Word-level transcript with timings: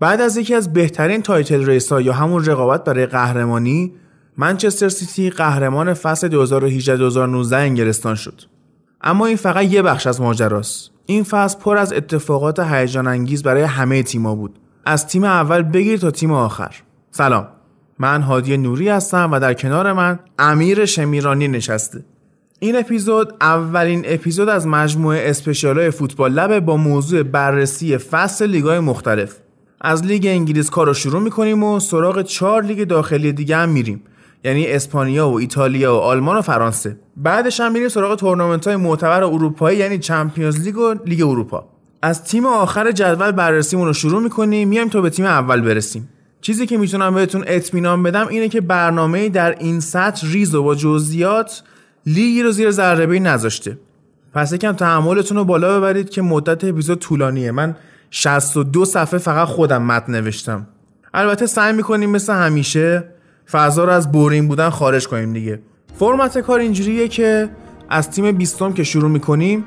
بعد 0.00 0.20
از 0.20 0.36
یکی 0.36 0.54
از 0.54 0.72
بهترین 0.72 1.22
title 1.22 1.66
race 1.66 1.93
ا 1.93 2.00
یا 2.00 2.12
همون 2.12 2.44
رقابت 2.44 2.84
برای 2.84 3.06
قهرمانی 3.06 3.92
منچستر 4.36 4.88
سیتی 4.88 5.30
قهرمان 5.30 5.94
فصل 5.94 6.48
2018-2019 7.48 7.52
انگلستان 7.52 8.14
شد. 8.14 8.40
اما 9.00 9.26
این 9.26 9.36
فقط 9.36 9.64
یه 9.64 9.82
بخش 9.82 10.06
از 10.06 10.20
ماجراست. 10.20 10.90
این 11.06 11.22
فصل 11.22 11.58
پر 11.58 11.76
از 11.76 11.92
اتفاقات 11.92 12.60
هیجان 12.60 13.06
انگیز 13.06 13.42
برای 13.42 13.62
همه 13.62 14.02
تیما 14.02 14.34
بود. 14.34 14.58
از 14.86 15.06
تیم 15.06 15.24
اول 15.24 15.62
بگیر 15.62 15.98
تا 15.98 16.10
تیم 16.10 16.32
آخر. 16.32 16.74
سلام. 17.10 17.48
من 17.98 18.22
هادی 18.22 18.56
نوری 18.56 18.88
هستم 18.88 19.32
و 19.32 19.40
در 19.40 19.54
کنار 19.54 19.92
من 19.92 20.18
امیر 20.38 20.84
شمیرانی 20.84 21.48
نشسته. 21.48 22.04
این 22.58 22.76
اپیزود 22.76 23.34
اولین 23.40 24.02
اپیزود 24.06 24.48
از 24.48 24.66
مجموعه 24.66 25.30
special 25.30 25.90
Football 25.90 26.32
Lab 26.32 26.60
با 26.60 26.76
موضوع 26.76 27.22
بررسی 27.22 27.98
فصل 27.98 28.46
لیگای 28.46 28.80
مختلف. 28.80 29.43
از 29.86 30.04
لیگ 30.04 30.26
انگلیس 30.26 30.70
کار 30.70 30.86
رو 30.86 30.94
شروع 30.94 31.22
می‌کنیم 31.22 31.62
و 31.62 31.80
سراغ 31.80 32.22
چهار 32.22 32.62
لیگ 32.62 32.84
داخلی 32.84 33.32
دیگه 33.32 33.56
هم 33.56 33.68
میریم. 33.68 34.02
یعنی 34.44 34.66
اسپانیا 34.66 35.28
و 35.28 35.38
ایتالیا 35.38 35.94
و 35.94 35.98
آلمان 35.98 36.36
و 36.36 36.42
فرانسه. 36.42 36.96
بعدش 37.16 37.60
هم 37.60 37.72
میریم 37.72 37.88
سراغ 37.88 38.18
تورنمنت 38.18 38.66
های 38.66 38.76
معتبر 38.76 39.24
اروپایی 39.24 39.78
یعنی 39.78 39.98
Champions 39.98 40.60
League 40.60 40.78
و 40.78 40.94
لیگ 41.06 41.22
اروپا. 41.22 41.68
از 42.02 42.24
تیم 42.24 42.46
آخر 42.46 42.92
جدول 42.92 43.30
بررسیمون 43.30 43.86
رو 43.86 43.92
شروع 43.92 44.22
می‌کنیم 44.22 44.68
میایم 44.68 44.88
تا 44.88 45.00
به 45.00 45.10
تیم 45.10 45.24
اول 45.24 45.60
برسیم. 45.60 46.08
چیزی 46.40 46.66
که 46.66 46.78
می‌تونم 46.78 47.14
بهتون 47.14 47.44
اطمینان 47.46 48.02
بدم 48.02 48.28
اینه 48.28 48.48
که 48.48 48.60
برنامه 48.60 49.28
در 49.28 49.56
این 49.58 49.80
سطح 49.80 50.32
ریز 50.32 50.54
و 50.54 50.62
با 50.62 50.74
جزئیات 50.74 51.62
لیگی 52.06 52.42
رو 52.42 52.50
زیر 52.50 52.70
ذره‌بین 52.70 53.18
گذاشته. 53.18 53.78
پس 54.34 54.52
یکم 54.52 54.72
تحملتون 54.72 55.36
رو 55.36 55.44
بالا 55.44 55.78
ببرید 55.78 56.10
که 56.10 56.22
مدت 56.22 56.64
اپیزود 56.64 56.98
طولانیه. 56.98 57.50
من 57.50 57.76
62 58.10 58.84
صفحه 58.84 59.18
فقط 59.18 59.48
خودم 59.48 59.82
متن 59.82 60.12
نوشتم. 60.12 60.66
البته 61.14 61.46
سعی 61.46 61.72
می‌کنیم 61.72 62.10
مثل 62.10 62.32
همیشه 62.32 63.04
فضا 63.50 63.84
رو 63.84 63.92
از 63.92 64.12
بورین 64.12 64.48
بودن 64.48 64.70
خارج 64.70 65.08
کنیم 65.08 65.32
دیگه. 65.32 65.60
فرمت 65.98 66.38
کار 66.38 66.60
اینجوریه 66.60 67.08
که 67.08 67.48
از 67.90 68.10
تیم 68.10 68.32
بیستم 68.32 68.72
که 68.72 68.84
شروع 68.84 69.10
می‌کنیم 69.10 69.64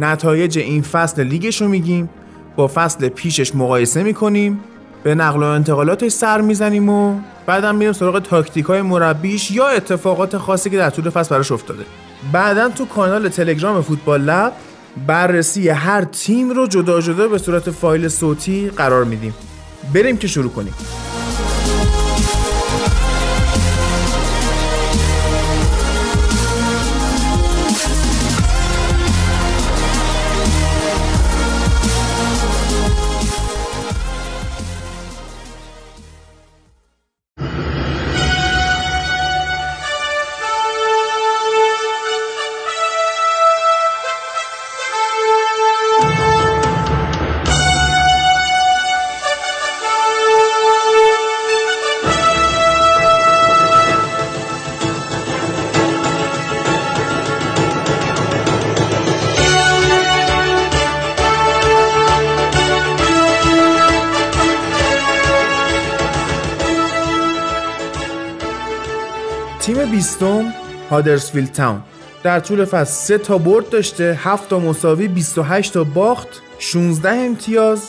نتایج 0.00 0.58
این 0.58 0.82
فصل 0.82 1.22
لیگش 1.22 1.62
رو 1.62 1.68
میگیم 1.68 2.10
با 2.56 2.70
فصل 2.74 3.08
پیشش 3.08 3.54
مقایسه 3.54 4.02
می‌کنیم 4.02 4.60
به 5.02 5.14
نقل 5.14 5.42
و 5.42 5.46
انتقالاتش 5.46 6.12
سر 6.12 6.40
می‌زنیم 6.40 6.88
و 6.88 7.20
بعدم 7.46 7.74
میریم 7.74 7.92
سراغ 7.92 8.18
تاکتیک 8.18 8.64
های 8.64 8.82
مربیش 8.82 9.50
یا 9.50 9.68
اتفاقات 9.68 10.38
خاصی 10.38 10.70
که 10.70 10.76
در 10.76 10.90
طول 10.90 11.10
فصل 11.10 11.34
براش 11.34 11.52
افتاده. 11.52 11.84
بعدا 12.32 12.68
تو 12.68 12.84
کانال 12.84 13.28
تلگرام 13.28 13.82
فوتبال 13.82 14.20
لب 14.20 14.52
بررسی 15.06 15.68
هر 15.68 16.04
تیم 16.04 16.50
رو 16.50 16.66
جدا 16.66 17.00
جدا 17.00 17.28
به 17.28 17.38
صورت 17.38 17.70
فایل 17.70 18.08
صوتی 18.08 18.70
قرار 18.76 19.04
میدیم. 19.04 19.34
بریم 19.94 20.16
که 20.16 20.28
شروع 20.28 20.50
کنیم. 20.50 20.74
هادرسفیلد 70.94 71.52
تاون 71.52 71.82
در 72.22 72.40
طول 72.40 72.64
فصل 72.64 72.92
3 72.92 73.18
تا 73.18 73.38
برد 73.38 73.68
داشته 73.68 74.18
7 74.22 74.48
تا 74.48 74.58
مساوی 74.58 75.08
28 75.08 75.72
تا 75.72 75.84
باخت 75.84 76.28
16 76.58 77.10
امتیاز 77.10 77.82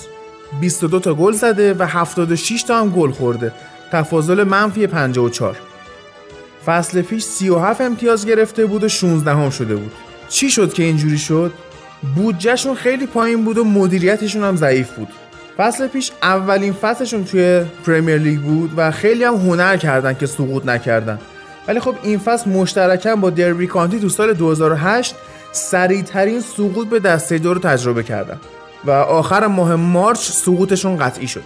22 0.61 0.99
تا 0.99 1.13
گل 1.13 1.33
زده 1.33 1.73
و 1.73 1.83
76 1.83 2.63
تا 2.63 2.79
هم 2.79 2.89
گل 2.89 3.11
خورده. 3.11 3.51
تفاضل 3.91 4.43
منفی 4.43 4.88
54 4.88 5.57
فصل 6.66 7.01
پیش 7.01 7.23
37 7.23 7.81
امتیاز 7.81 8.25
گرفته 8.25 8.66
بود 8.66 8.83
و 8.83 8.89
16 8.89 9.31
هم 9.31 9.49
شده 9.49 9.75
بود. 9.75 9.91
چی 10.29 10.49
شد 10.49 10.73
که 10.73 10.83
اینجوری 10.83 11.17
شد؟ 11.17 11.51
بودجهشون 12.16 12.75
خیلی 12.75 13.05
پایین 13.05 13.45
بود 13.45 13.57
و 13.57 13.63
مدیریتشون 13.63 14.43
هم 14.43 14.55
ضعیف 14.55 14.91
بود. 14.91 15.07
فصل 15.57 15.87
پیش 15.87 16.11
اولین 16.23 16.73
فصلشون 16.73 17.23
توی 17.23 17.66
پریمیر 17.85 18.17
لیگ 18.17 18.39
بود 18.39 18.72
و 18.77 18.91
خیلی 18.91 19.23
هم 19.23 19.35
هنر 19.35 19.77
کردن 19.77 20.13
که 20.13 20.25
سقوط 20.25 20.66
نکردن. 20.66 21.19
ولی 21.67 21.79
خب 21.79 21.95
این 22.03 22.19
فصل 22.19 22.49
مشترکاً 22.49 23.15
با 23.15 23.29
دربی 23.29 23.67
کانتی 23.67 23.99
تو 23.99 24.09
سال 24.09 24.33
2008 24.33 25.15
سریعترین 25.51 26.41
سقوط 26.41 26.87
به 26.87 26.99
دسته 26.99 27.37
دو 27.37 27.53
رو 27.53 27.59
تجربه 27.59 28.03
کردن 28.03 28.37
و 28.85 28.91
آخر 28.91 29.47
ماه 29.47 29.75
مارچ 29.75 30.17
سقوطشون 30.17 30.97
قطعی 30.97 31.27
شد. 31.27 31.43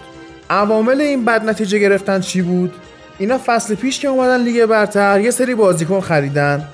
عوامل 0.50 1.00
این 1.00 1.24
بد 1.24 1.44
نتیجه 1.44 1.78
گرفتن 1.78 2.20
چی 2.20 2.42
بود؟ 2.42 2.74
اینا 3.18 3.40
فصل 3.46 3.74
پیش 3.74 4.00
که 4.00 4.08
اومدن 4.08 4.42
لیگ 4.42 4.66
برتر 4.66 5.20
یه 5.20 5.30
سری 5.30 5.54
بازیکن 5.54 6.00
خریدن 6.00 6.68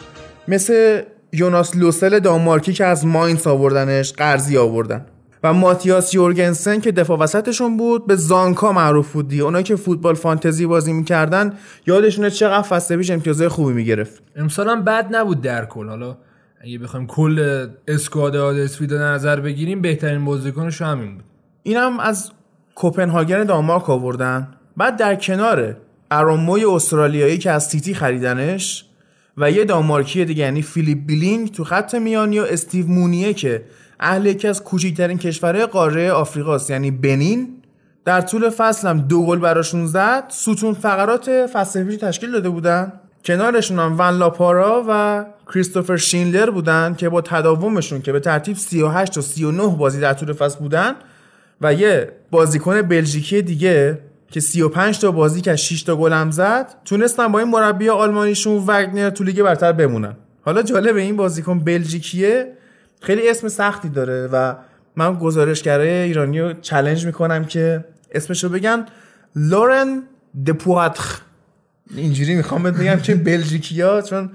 مثل 0.49 1.03
یوناس 1.33 1.77
لوسل 1.77 2.19
دانمارکی 2.19 2.73
که 2.73 2.85
از 2.85 3.07
ماینس 3.07 3.47
آوردنش 3.47 4.13
قرضی 4.13 4.57
آوردن. 4.57 5.07
و 5.47 5.53
ماتیاس 5.53 6.15
یورگنسن 6.15 6.81
که 6.81 6.93
دفاع 6.93 7.19
وسطشون 7.19 7.77
بود 7.77 8.07
به 8.07 8.17
زانکا 8.17 8.73
معروف 8.73 9.13
بود 9.13 9.29
دیگه. 9.29 9.43
اونایی 9.43 9.65
که 9.65 9.77
فوتبال 9.77 10.15
فانتزی 10.15 10.67
بازی 10.67 10.93
می‌کردن 10.93 11.53
یادشونه 11.87 12.31
چقدر 12.31 12.63
فصل 12.63 12.97
پیش 12.97 13.11
امتیازهای 13.11 13.49
خوبی 13.49 13.73
می‌گرفت. 13.73 14.23
امسال 14.37 14.69
هم 14.69 14.85
بد 14.85 15.17
نبود 15.17 15.41
در 15.41 15.65
کل. 15.65 15.89
حالا 15.89 16.17
اگه 16.61 16.79
بخوایم 16.79 17.07
کل 17.07 17.67
squad 17.89 18.37
هادرسفیلد 18.37 18.95
نظر 18.95 19.41
بگیریم 19.41 19.83
بهترین 19.83 20.25
بازیکنش 20.25 20.83
همین 20.83 21.15
بود. 21.15 21.25
اینم 21.63 22.01
از 22.01 22.31
کوپنهاگن 22.75 23.45
دانمارک 23.45 23.91
آوردن. 23.91 24.49
بعد 24.77 24.97
در 24.97 25.15
کنار 25.15 25.77
آرون 26.11 26.42
موی 26.42 26.65
استرالیایی 26.65 27.39
که 27.39 27.51
از 27.51 27.67
سیتی 27.67 27.95
خریدنش 27.95 28.85
و 29.37 29.51
یه 29.51 29.65
دانمارکی 29.65 30.25
دیگه 30.25 30.45
یعنی 30.45 30.63
فیلیپ 30.63 30.99
بیلینگ 31.07 31.53
تو 31.53 31.65
خط 31.65 31.95
میانی 31.95 32.39
و 32.39 32.43
استیو 32.43 32.87
مونیه 32.87 33.35
که 33.35 33.63
اهل 34.01 34.27
یکی 34.27 34.49
از 34.49 34.65
کوچکترین 34.65 35.19
کشورهای 35.19 35.67
قاره 35.67 36.13
آفریقاست. 36.13 36.71
یعنی 36.71 36.91
بنین 36.91 37.49
در 38.05 38.21
طول 38.21 38.51
فصل 38.51 38.89
هم 38.89 39.01
دو 39.01 39.27
گل 39.27 39.39
براشون 39.39 39.87
زد. 39.87 40.25
ستون 40.29 40.75
فقرات 40.75 41.47
فصل 41.47 41.85
پیش 41.85 41.97
تشکیل 41.97 42.33
داده 42.33 42.49
بودن. 42.49 42.93
کنارشون 43.25 43.79
هم 43.79 43.95
ون 43.99 44.19
لاپارا 44.19 44.85
و 44.89 45.25
کریستوفر 45.55 45.97
شینلر 45.97 46.51
بودن 46.51 46.95
که 46.99 47.09
با 47.09 47.21
تداومشون 47.21 48.03
که 48.03 48.13
به 48.13 48.21
ترتیب 48.21 48.57
38 48.57 49.19
و 49.19 49.21
39 49.21 49.77
بازی 49.77 50.01
در 50.01 50.13
طول 50.13 50.33
فصل 50.33 50.59
بودن 50.59 50.95
و 51.61 51.75
یه 51.75 52.13
بازیکن 52.31 52.83
بلژیکی 52.83 53.43
دیگه 53.43 53.99
که 54.31 54.41
35 54.41 54.99
تا 54.99 55.11
بازی 55.11 55.41
که 55.41 55.57
6 55.57 55.83
تا 55.83 55.97
گل 55.97 56.13
هم 56.13 56.31
زد 56.31 56.75
تونستن 56.85 57.29
با 57.29 57.39
این 57.39 57.49
مربی 57.49 57.89
آلمانیشون 57.89 58.65
وگنر 58.67 59.11
تو 59.11 59.25
لیگ 59.25 59.43
برتر 59.43 59.73
بمونن. 59.73 60.17
حالا 60.43 60.63
جالب 60.63 60.97
این 60.97 61.17
بازیکن 61.17 61.59
بلژیکیه. 61.59 62.53
خیلی 63.01 63.31
اسم 63.31 63.49
سختی 63.49 63.89
داره 63.89 64.29
و 64.33 64.55
من 64.97 65.15
گزارشگرای 65.15 65.89
ایرانی 65.89 66.41
رو 66.41 66.53
چلنج 66.53 67.07
می‌کنم 67.07 67.45
که 67.45 67.85
اسمش 68.13 68.45
رو 68.45 68.51
بگن 68.51 68.87
لورن 69.37 70.03
دپواتخ. 70.47 71.21
اینجوری 71.97 72.35
می‌خوام 72.35 72.63
بگم 72.63 72.97
که 72.97 73.15
بلژیکیا 73.15 74.01
چون 74.01 74.31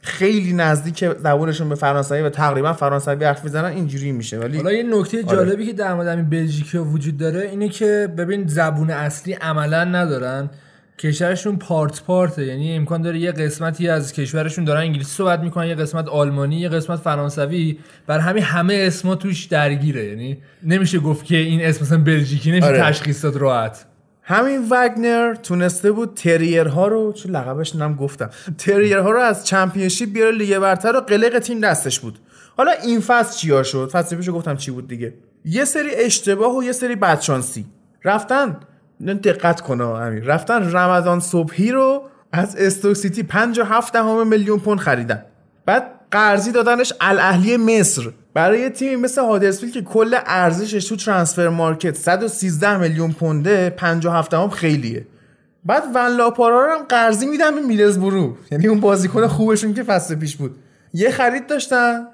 خیلی 0.00 0.52
نزدیک 0.52 1.08
زبونشون 1.18 1.68
به 1.68 1.74
فرانسوی 1.74 2.22
و 2.22 2.30
تقریبا 2.30 2.72
فرانسوی 2.72 3.24
حرف 3.24 3.44
می‌زنن 3.44 3.64
اینجوری 3.64 4.12
میشه. 4.12 4.38
ولی 4.38 4.56
حالا 4.56 4.72
یه 4.72 4.82
نکته 4.82 5.16
آره. 5.16 5.36
جالبی 5.36 5.66
که 5.66 5.72
در 5.72 5.94
مورد 5.94 6.08
همین 6.08 6.30
بلژیکیا 6.30 6.84
وجود 6.84 7.16
داره 7.16 7.40
اینه 7.40 7.68
که 7.68 8.14
ببین 8.16 8.46
زبون 8.46 8.90
اصلی 8.90 9.32
عملا 9.32 9.84
ندارن. 9.84 10.50
کشورشون 10.98 11.56
پارت 11.56 12.02
پارته. 12.02 12.44
یعنی 12.46 12.76
امکان 12.76 13.02
داره 13.02 13.18
یه 13.18 13.32
قسمتی 13.32 13.88
از 13.88 14.12
کشورشون 14.12 14.64
دارن 14.64 14.80
انگلیسی 14.80 15.10
صحبت 15.10 15.40
می‌کنن 15.40 15.66
یه 15.66 15.74
قسمت 15.74 16.08
آلمانی 16.08 16.56
یه 16.56 16.68
قسمت 16.68 16.98
فرانسوی. 16.98 17.78
بر 18.06 18.18
همین 18.18 18.42
همه 18.42 18.74
اسما 18.74 19.14
توش 19.14 19.44
درگیره. 19.44 20.04
یعنی 20.04 20.38
نمیشه 20.62 20.98
گفت 20.98 21.24
که 21.24 21.36
این 21.36 21.64
اسم 21.64 21.84
مثلا 21.84 21.98
بلژیکی 21.98 22.50
نمیشه 22.50 22.66
آره. 22.66 22.80
تشخیص 22.80 23.24
داد 23.24 23.36
راحت. 23.36 23.86
همین 24.22 24.68
وگنر 24.70 25.34
تونسته 25.34 25.92
بود 25.92 26.14
تریرها 26.14 26.88
رو 26.88 27.12
چون 27.12 27.32
لقبش 27.32 27.76
نم 27.76 27.94
گفتم. 27.94 28.30
تریرها 28.58 29.10
رو 29.10 29.20
از 29.20 29.46
چمپیونشیپ 29.46 30.12
بیاره 30.12 30.36
لیگ 30.36 30.58
برتر 30.58 30.96
و 30.96 31.00
قلق 31.00 31.38
تیم 31.38 31.60
دستش 31.60 32.00
بود. 32.00 32.18
حالا 32.56 32.70
این 32.84 33.00
فصل 33.00 33.38
چیا 33.38 33.62
شد؟ 33.62 33.90
فصل 33.92 34.16
پیشو 34.16 34.32
گفتم 34.32 34.56
چی 34.56 34.70
بود 34.70 34.88
دیگه. 34.88 35.14
یه 35.44 35.64
سری 35.64 35.94
اشتباه 35.94 36.56
و 36.56 36.64
یه 36.64 36.72
سری 36.72 36.96
بدشانسی. 36.96 37.64
رفتن 38.04 38.56
دقت 39.00 39.60
کنه 39.60 39.84
امیر. 39.84 40.24
رفتن 40.24 40.72
رمضان 40.76 41.20
صبحی 41.20 41.70
رو 41.70 42.02
از 42.32 42.56
استوک 42.56 42.96
سیتی 42.96 43.22
57 43.22 43.92
دهم 43.92 44.26
میلیون 44.26 44.58
پوند 44.58 44.78
خریدن. 44.78 45.24
بعد 45.66 45.90
قرضی 46.10 46.52
دادنش 46.52 46.92
الاهلی 47.00 47.56
مصر. 47.56 48.02
برای 48.34 48.70
تیمی 48.70 48.96
مثل 48.96 49.22
هادرسفیلد 49.22 49.72
که 49.72 49.82
کل 49.82 50.16
ارزشش 50.26 50.88
تو 50.88 50.96
Transfermarkt 50.96 51.96
113 51.96 52.78
میلیون 52.78 53.12
پونده 53.12 53.70
57 53.70 54.34
هم 54.34 54.48
خیلیه. 54.48 55.06
بعد 55.64 55.82
ون 55.94 56.16
لاپارا 56.16 56.66
رو 56.66 56.72
هم 56.72 56.84
قرضی 56.88 57.26
میدن 57.26 57.54
به 57.54 57.60
میدلزبرو 57.60 58.36
یعنی 58.50 58.66
اون 58.66 58.80
بازیکن 58.80 59.26
خوبشون 59.26 59.74
که 59.74 59.82
فصل 59.82 60.14
پیش 60.14 60.36
بود. 60.36 60.56
یه 60.94 61.10
خرید 61.10 61.46
داشتن. 61.46 62.06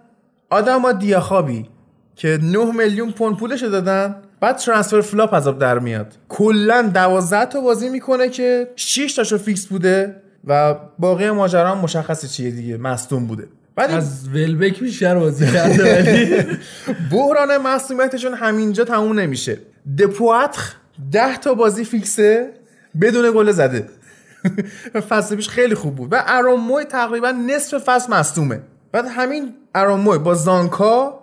آداما 0.50 0.92
دیاخابی 0.92 1.68
که 2.16 2.38
9 2.42 2.64
میلیون 2.64 3.10
پوند 3.10 3.36
پولش 3.36 3.62
دادن. 3.62 4.16
بعد 4.40 4.56
transfer 4.56 5.00
flop 5.00 5.34
از 5.34 5.44
در 5.44 5.78
میاد. 5.78 6.14
کلا 6.28 6.90
12 6.94 7.44
تا 7.44 7.60
بازی 7.60 7.88
می‌کنه 7.88 8.28
که 8.28 8.70
6 8.76 9.14
تاشو 9.14 9.38
فیکس 9.38 9.66
بوده 9.66 10.16
و 10.46 10.75
باقی 10.98 11.31
ماجرا 11.31 11.70
هم 11.70 11.78
مشخصه 11.78 12.28
چیه 12.28 12.50
دیگه 12.50 12.76
مصدوم 12.76 13.26
بوده. 13.26 13.48
بعد 13.76 13.90
از 13.90 14.28
ولبک 14.28 14.81
بیشتر 14.81 15.19
بازی 15.19 15.46
کرده 15.46 16.02
ولی. 16.02 16.46
بحران 17.12 17.56
مصدومیتشون 17.56 18.34
همینجا 18.34 18.84
تموم 18.84 19.19
نمیشه. 19.19 19.58
دپواتخ 19.98 20.75
10 21.12 21.37
تا 21.37 21.54
بازی 21.54 21.84
فیکسه 21.84 22.50
بدون 23.00 23.32
گل 23.34 23.52
زده. 23.52 23.88
فصل 25.08 25.37
پیش 25.37 25.48
خیلی 25.48 25.75
خوب 25.75 25.96
بود. 25.96 26.12
و 26.12 26.22
اراموی 26.26 26.84
تقریبا 26.84 27.31
نصف 27.31 27.78
فصل 27.78 28.12
مصدومه. 28.12 28.60
بعد 28.92 29.04
همین 29.08 29.54
اراموی 29.75 30.19
با 30.19 30.34
زانکا 30.34 31.19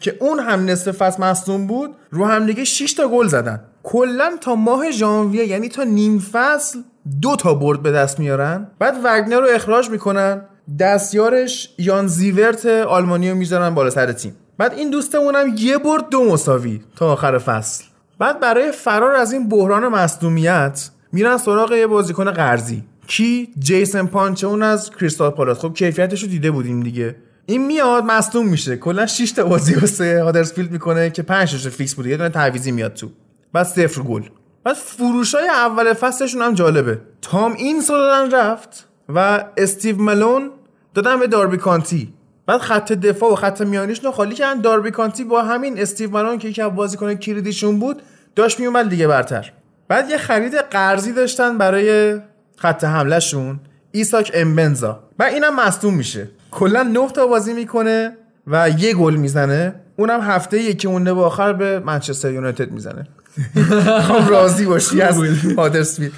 که 0.00 0.16
اون 0.20 0.38
هم 0.38 0.64
نصف 0.64 0.92
فصل 0.92 1.22
مصدوم 1.22 1.66
بود 1.66 1.90
رو 2.10 2.24
هم 2.24 2.46
دیگه 2.46 2.64
6 2.64 2.92
تا 2.92 3.08
گل 3.08 3.26
زدن. 3.26 3.60
کلا 3.82 4.36
تا 4.40 4.54
ماه 4.54 4.90
ژانویه 4.90 5.46
یعنی 5.46 5.68
تا 5.68 5.82
نیم 5.82 6.18
فصل 6.18 6.78
دو 7.22 7.36
تا 7.36 7.54
برد 7.54 7.82
به 7.82 7.92
دست 7.92 8.18
میارن. 8.18 8.66
بعد 8.78 8.96
وگنر 9.04 9.40
رو 9.40 9.46
اخراج 9.54 9.90
می‌کنن. 9.90 10.42
دستیارش 10.78 11.74
یان 11.78 12.06
زیورت 12.06 12.66
آلمانی 12.66 13.30
رو 13.30 13.36
می‌ذارن 13.36 13.74
بالا 13.74 13.90
سر 13.90 14.12
تیم. 14.12 14.36
بعد 14.58 14.74
این 14.74 14.90
دوستمون 14.90 15.34
هم 15.34 15.54
یه 15.56 15.78
برد 15.78 16.08
دو 16.10 16.24
مساوی 16.24 16.80
تا 16.96 17.12
آخر 17.12 17.38
فصل. 17.38 17.84
بعد 18.18 18.40
برای 18.40 18.72
فرار 18.72 19.16
از 19.16 19.32
این 19.32 19.48
بحران 19.48 19.88
مصدومیت 19.88 20.90
میرن 21.12 21.36
سراغ 21.36 21.72
یه 21.72 21.86
بازیکن 21.86 22.30
قرضی. 22.30 22.84
کی؟ 23.06 23.48
جیسن 23.58 24.06
پانچه 24.06 24.46
اون 24.46 24.62
از 24.62 24.90
کریستال 24.90 25.30
پالاس. 25.30 25.58
خب 25.58 25.74
کیفیتش 25.74 26.22
رو 26.22 26.28
دیده 26.28 26.50
بودیم 26.50 26.80
دیگه. 26.80 27.16
این 27.50 27.66
میاد 27.66 28.04
مصدوم 28.04 28.46
میشه. 28.46 28.76
کلا 28.76 29.06
6 29.06 29.30
تا 29.32 29.44
بازی 29.44 29.74
واسه 29.74 30.22
هادرسفیلد 30.22 30.70
می‌کنه 30.70 31.10
که 31.10 31.22
5 31.22 31.50
تاش 31.50 31.66
فیکس 31.66 31.94
بوده. 31.94 32.10
یه 32.10 32.16
دونه 32.16 32.28
تعویضی 32.28 32.72
میاد 32.72 32.94
تو. 32.94 33.10
بعد 33.52 33.66
صفر 33.66 34.02
گل. 34.02 34.22
بعد 34.64 34.76
فروش 34.76 35.34
های 35.34 35.48
اول 35.48 35.92
فصلشون 35.92 36.42
هم 36.42 36.54
جالبه. 36.54 37.00
تام 37.22 37.52
اینس 37.52 37.82
دادن 37.88 38.30
رفت 38.30 38.88
و 39.08 39.44
استیو 39.56 40.02
ملون 40.02 40.50
دادن 40.94 41.20
به 41.20 41.26
داربی 41.26 41.56
کانتی. 41.56 42.14
بعد 42.46 42.60
خط 42.60 42.92
دفاع 42.92 43.32
و 43.32 43.34
خط 43.34 43.60
میانیش 43.60 44.04
رو 44.04 44.10
خالی 44.10 44.34
کردن. 44.34 44.60
داربی 44.60 44.90
کانتی 44.90 45.24
با 45.24 45.42
همین 45.42 45.80
استیو 45.80 46.10
ملون 46.10 46.38
که 46.38 46.48
یکی 46.48 46.62
از 46.62 46.74
بازیکن 46.74 47.14
کلیدیشون 47.14 47.78
بود 47.78 48.02
داشت 48.36 48.60
میومد 48.60 48.88
لیگ 48.88 49.06
برتر. 49.06 49.52
بعد 49.88 50.10
یه 50.10 50.18
خرید 50.18 50.54
قرضی 50.54 51.12
داشتن 51.12 51.58
برای 51.58 52.18
خط 52.56 52.84
حملهشون. 52.84 53.60
ایساک 53.92 54.30
امبنزا. 54.34 55.04
و 55.18 55.22
اینم 55.22 55.56
مصدوم 55.56 55.94
میشه. 55.94 56.28
کلا 56.50 56.82
9 56.82 57.08
تا 57.08 57.26
بازی 57.26 57.52
می‌کنه 57.52 58.16
و 58.46 58.70
یه 58.70 58.94
گل 58.94 59.14
می‌زنه. 59.14 59.74
اونم 59.96 60.20
هفته 60.20 60.58
یکی 60.58 60.88
مونده 60.88 61.14
به 61.14 61.20
آخر 61.20 61.52
به 61.52 61.78
منچستر 61.78 62.32
یونایتد 62.32 62.70
می‌زنه. 62.70 63.06
خب 64.08 64.30
راضی 64.30 64.66
باشی 64.66 65.02
از 65.02 65.22
هادرسفیلد. 65.56 66.12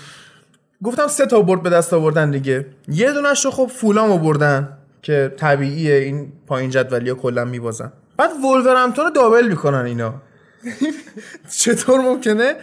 گفتم 0.82 1.06
سه 1.06 1.26
تا 1.26 1.42
برد 1.42 1.62
به 1.62 1.70
دست 1.70 1.92
آوردن 1.92 2.30
دیگه. 2.30 2.66
یه 2.88 3.12
دونش 3.12 3.44
رو 3.44 3.50
خب 3.50 3.66
فولام 3.66 4.10
آوردن 4.10 4.78
که 5.02 5.34
طبیعیه 5.36 5.94
این 5.94 6.32
پایین 6.46 6.70
جدولی 6.70 7.10
ها 7.10 7.16
کلا 7.16 7.44
میبازن. 7.44 7.92
بعد 8.16 8.30
وولورهمپتون 8.44 9.04
رو 9.04 9.10
double 9.10 9.48
می‌کنن 9.48 9.84
اینا. 9.84 10.14
چطور 11.58 12.00
ممکنه؟ 12.00 12.54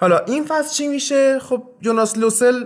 حالا 0.00 0.18
این 0.18 0.44
فصل 0.44 0.74
چی 0.74 0.88
میشه؟ 0.88 1.38
خب 1.38 1.62
جوناس 1.80 2.18
لوسل 2.18 2.64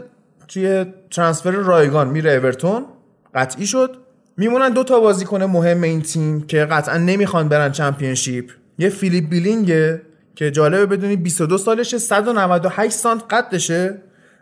توی 0.49 0.87
transfer 1.11 1.51
رایگان 1.51 2.09
میره 2.09 2.31
اورتون. 2.33 2.87
قطعی 3.35 3.67
شد. 3.67 3.97
میمونن 4.39 4.69
دو 4.69 4.85
تا 4.85 5.01
بازیکن 5.01 5.43
مهم 5.43 5.83
این 5.83 6.03
تیم 6.03 6.47
که 6.47 6.65
قطعا 6.65 6.97
نمی‌خوان 6.97 7.49
برن 7.49 7.73
Championship. 7.73 8.51
یه 8.79 8.89
فیلیپ 8.89 9.29
بیلینگه 9.29 10.03
که 10.35 10.51
جالبه 10.51 10.87
بدونی 10.87 11.17
22 11.17 11.59
سالشه 11.59 11.99
198 11.99 12.95
سانت 12.95 13.23
قدشه. 13.31 13.99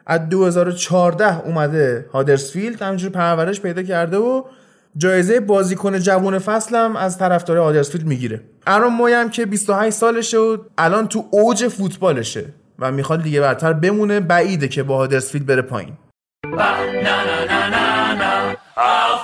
از 0.07 0.29
2014 0.29 1.47
اومده 1.47 2.07
هادرسفیلد 2.13 2.83
همینجور 2.83 3.11
پرورش 3.11 3.61
پیدا 3.61 3.83
کرده 3.83 4.17
و 4.17 4.43
جایزه 4.97 5.41
بازیکن 5.41 5.99
جوون 5.99 6.39
فصلم 6.39 6.97
از 6.97 7.19
طرفدار 7.19 7.57
هادرسفیلد 7.57 8.07
می‌گیره. 8.07 8.41
ارون 8.67 8.93
موی 8.93 9.29
که 9.33 9.47
28 9.47 9.97
سالشه 9.97 10.39
و 10.39 10.57
الان 10.79 11.09
تو 11.09 11.25
اوج 11.31 11.69
فوتبالشه 11.69 12.45
و 12.79 12.93
می‌خواد 12.93 13.23
دیگه 13.23 13.41
برتر 13.41 13.73
بمونه 13.73 14.21
بعیده 14.21 14.69
که 14.69 14.83
با 14.83 14.97
هادرسفیلد 14.97 15.47
بره 15.47 15.63
پایین. 15.63 15.93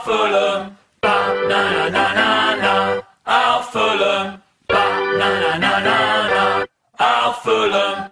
Na, 0.04 1.32
na, 1.48 1.88
na, 1.88 2.14
na, 2.18 2.56
na. 2.56 3.02
Auffüllen, 3.24 4.40
na, 4.68 4.84
na, 5.20 5.58
na, 5.58 5.72
na, 5.86 5.96
na. 6.34 6.66
Auffüllen. 6.98 8.10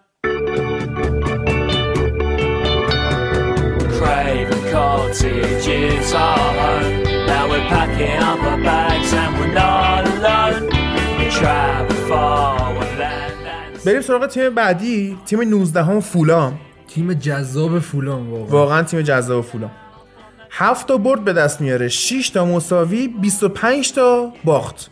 Craven 3.98 4.62
Cottage 4.70 5.66
is 5.66 6.14
our 6.14 6.52
home. 6.60 7.02
Now 7.26 7.48
we're 7.50 7.66
packing 7.68 8.22
up 8.22 8.40
our 8.50 8.62
bags 8.62 9.12
and 9.12 9.38
we're 9.38 9.52
not 9.52 10.06
alone. 10.06 10.66
We 11.18 11.26
travel 11.30 11.96
far 12.08 12.60
بریم 13.84 14.00
سراغ 14.00 14.26
تیم 14.26 14.54
بعدی 14.54 15.18
تیم 15.26 15.40
19 15.40 15.84
هم 15.84 16.00
فولام 16.00 16.58
تیم 16.88 17.12
جذاب 17.12 17.78
فولام 17.78 18.32
واقعا 18.32 18.54
واقعا 18.54 18.82
تیم 18.82 19.00
جذاب 19.00 19.40
فولام 19.40 19.70
7 20.50 20.88
تا 20.88 20.96
برد 20.96 21.24
به 21.24 21.32
دست 21.32 21.60
میاره. 21.60 21.88
6 21.88 22.30
تا 22.30 22.44
مساوی 22.44 23.08
25 23.08 23.92
تا 23.92 24.32
باخت. 24.44 24.90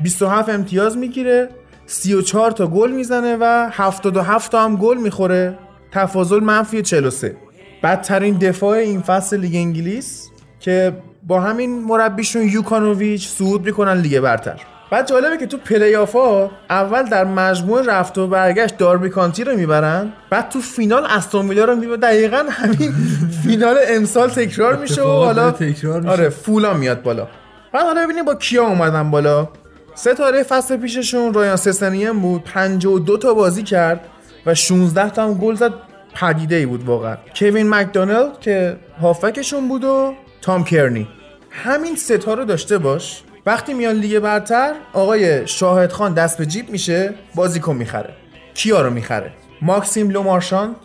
27 0.00 0.48
امتیاز 0.48 0.96
می‌گیره. 0.96 1.48
34 1.86 2.50
تا 2.50 2.66
گل 2.66 2.90
می‌زنه 2.90 3.36
و 3.40 3.68
77 3.72 4.52
تا 4.52 4.64
هم 4.64 4.76
گل 4.76 4.96
می‌خوره. 4.96 5.58
تفاضل 5.92 6.40
منفی 6.40 6.82
43 6.82 7.36
بدترین 7.82 8.38
دفاع 8.38 8.78
این 8.78 9.00
فصل 9.00 9.40
لیگ 9.40 9.54
انگلیس 9.54 10.28
که 10.60 10.96
با 11.22 11.40
همین 11.40 11.82
مربیشون 11.82 12.42
یوکانوویچ 12.42 13.28
صعود 13.28 13.66
می‌کنن 13.66 14.00
لیگ 14.00 14.20
برتر. 14.20 14.60
بعد 14.94 15.08
جالبه 15.08 15.36
که 15.36 15.46
تو 15.46 15.56
play-off 15.56 16.50
اول 16.70 17.02
در 17.02 17.24
مجموع 17.24 17.82
رفت 17.82 18.18
و 18.18 18.26
برگشت 18.26 18.76
داربی 18.76 19.08
کانتی 19.08 19.44
رو 19.44 19.56
می‌برن 19.56 20.12
بعد 20.30 20.48
تو 20.48 20.60
فینال 20.60 21.04
استون 21.04 21.48
ویلا 21.48 21.64
رو 21.64 21.76
می‌برن 21.76 22.00
دقیقا 22.00 22.44
همین 22.50 22.94
فینال 23.44 23.76
امسال 23.88 24.30
تکرار 24.30 24.76
میشه 24.76 25.02
و 25.02 25.06
حالا 25.06 25.50
تکرار 25.50 26.00
میشه. 26.00 26.12
آره 26.12 26.28
فولام 26.28 26.74
میاد 26.74 27.02
بالا. 27.02 27.28
بعد 27.72 27.84
حالا 27.84 28.04
ببینیم 28.04 28.24
با 28.24 28.34
کیا 28.34 28.66
اومدن 28.66 29.10
بالا. 29.10 29.48
ستاره 29.94 30.42
فصل 30.42 30.76
پیششون 30.76 31.34
رایان 31.34 31.56
سسنیم 31.56 32.20
بود 32.20 32.44
52 32.44 33.16
تا 33.16 33.34
بازی 33.34 33.62
کرد 33.62 34.00
و 34.46 34.54
16 34.54 35.10
تا 35.10 35.24
هم 35.24 35.34
گل 35.34 35.54
زد. 35.54 35.72
پدیده 36.14 36.56
ای 36.56 36.66
بود 36.66 36.84
واقعا. 36.84 37.16
کوین 37.36 37.68
مکدونالد 37.68 38.40
که 38.40 38.76
هافکشون 39.02 39.68
بود 39.68 39.84
و 39.84 40.14
تام 40.42 40.64
کرنی. 40.64 41.08
همین 41.50 41.96
ستا 41.96 42.34
رو 42.34 42.44
داشته 42.44 42.78
باش. 42.78 43.23
وقتی 43.46 43.74
میان 43.74 43.96
لیگ 43.96 44.18
برتر 44.18 44.74
آقای 44.92 45.46
شاهد 45.46 45.92
خان 45.92 46.14
دست 46.14 46.38
به 46.38 46.46
جیب 46.46 46.70
میشه 46.70 47.14
بازیکن 47.34 47.76
می‌خره. 47.76 48.14
کیا 48.54 48.80
رو 48.80 48.90
می‌خره؟ 48.90 49.32
ماکسیم 49.62 50.10
لومارشان 50.10 50.76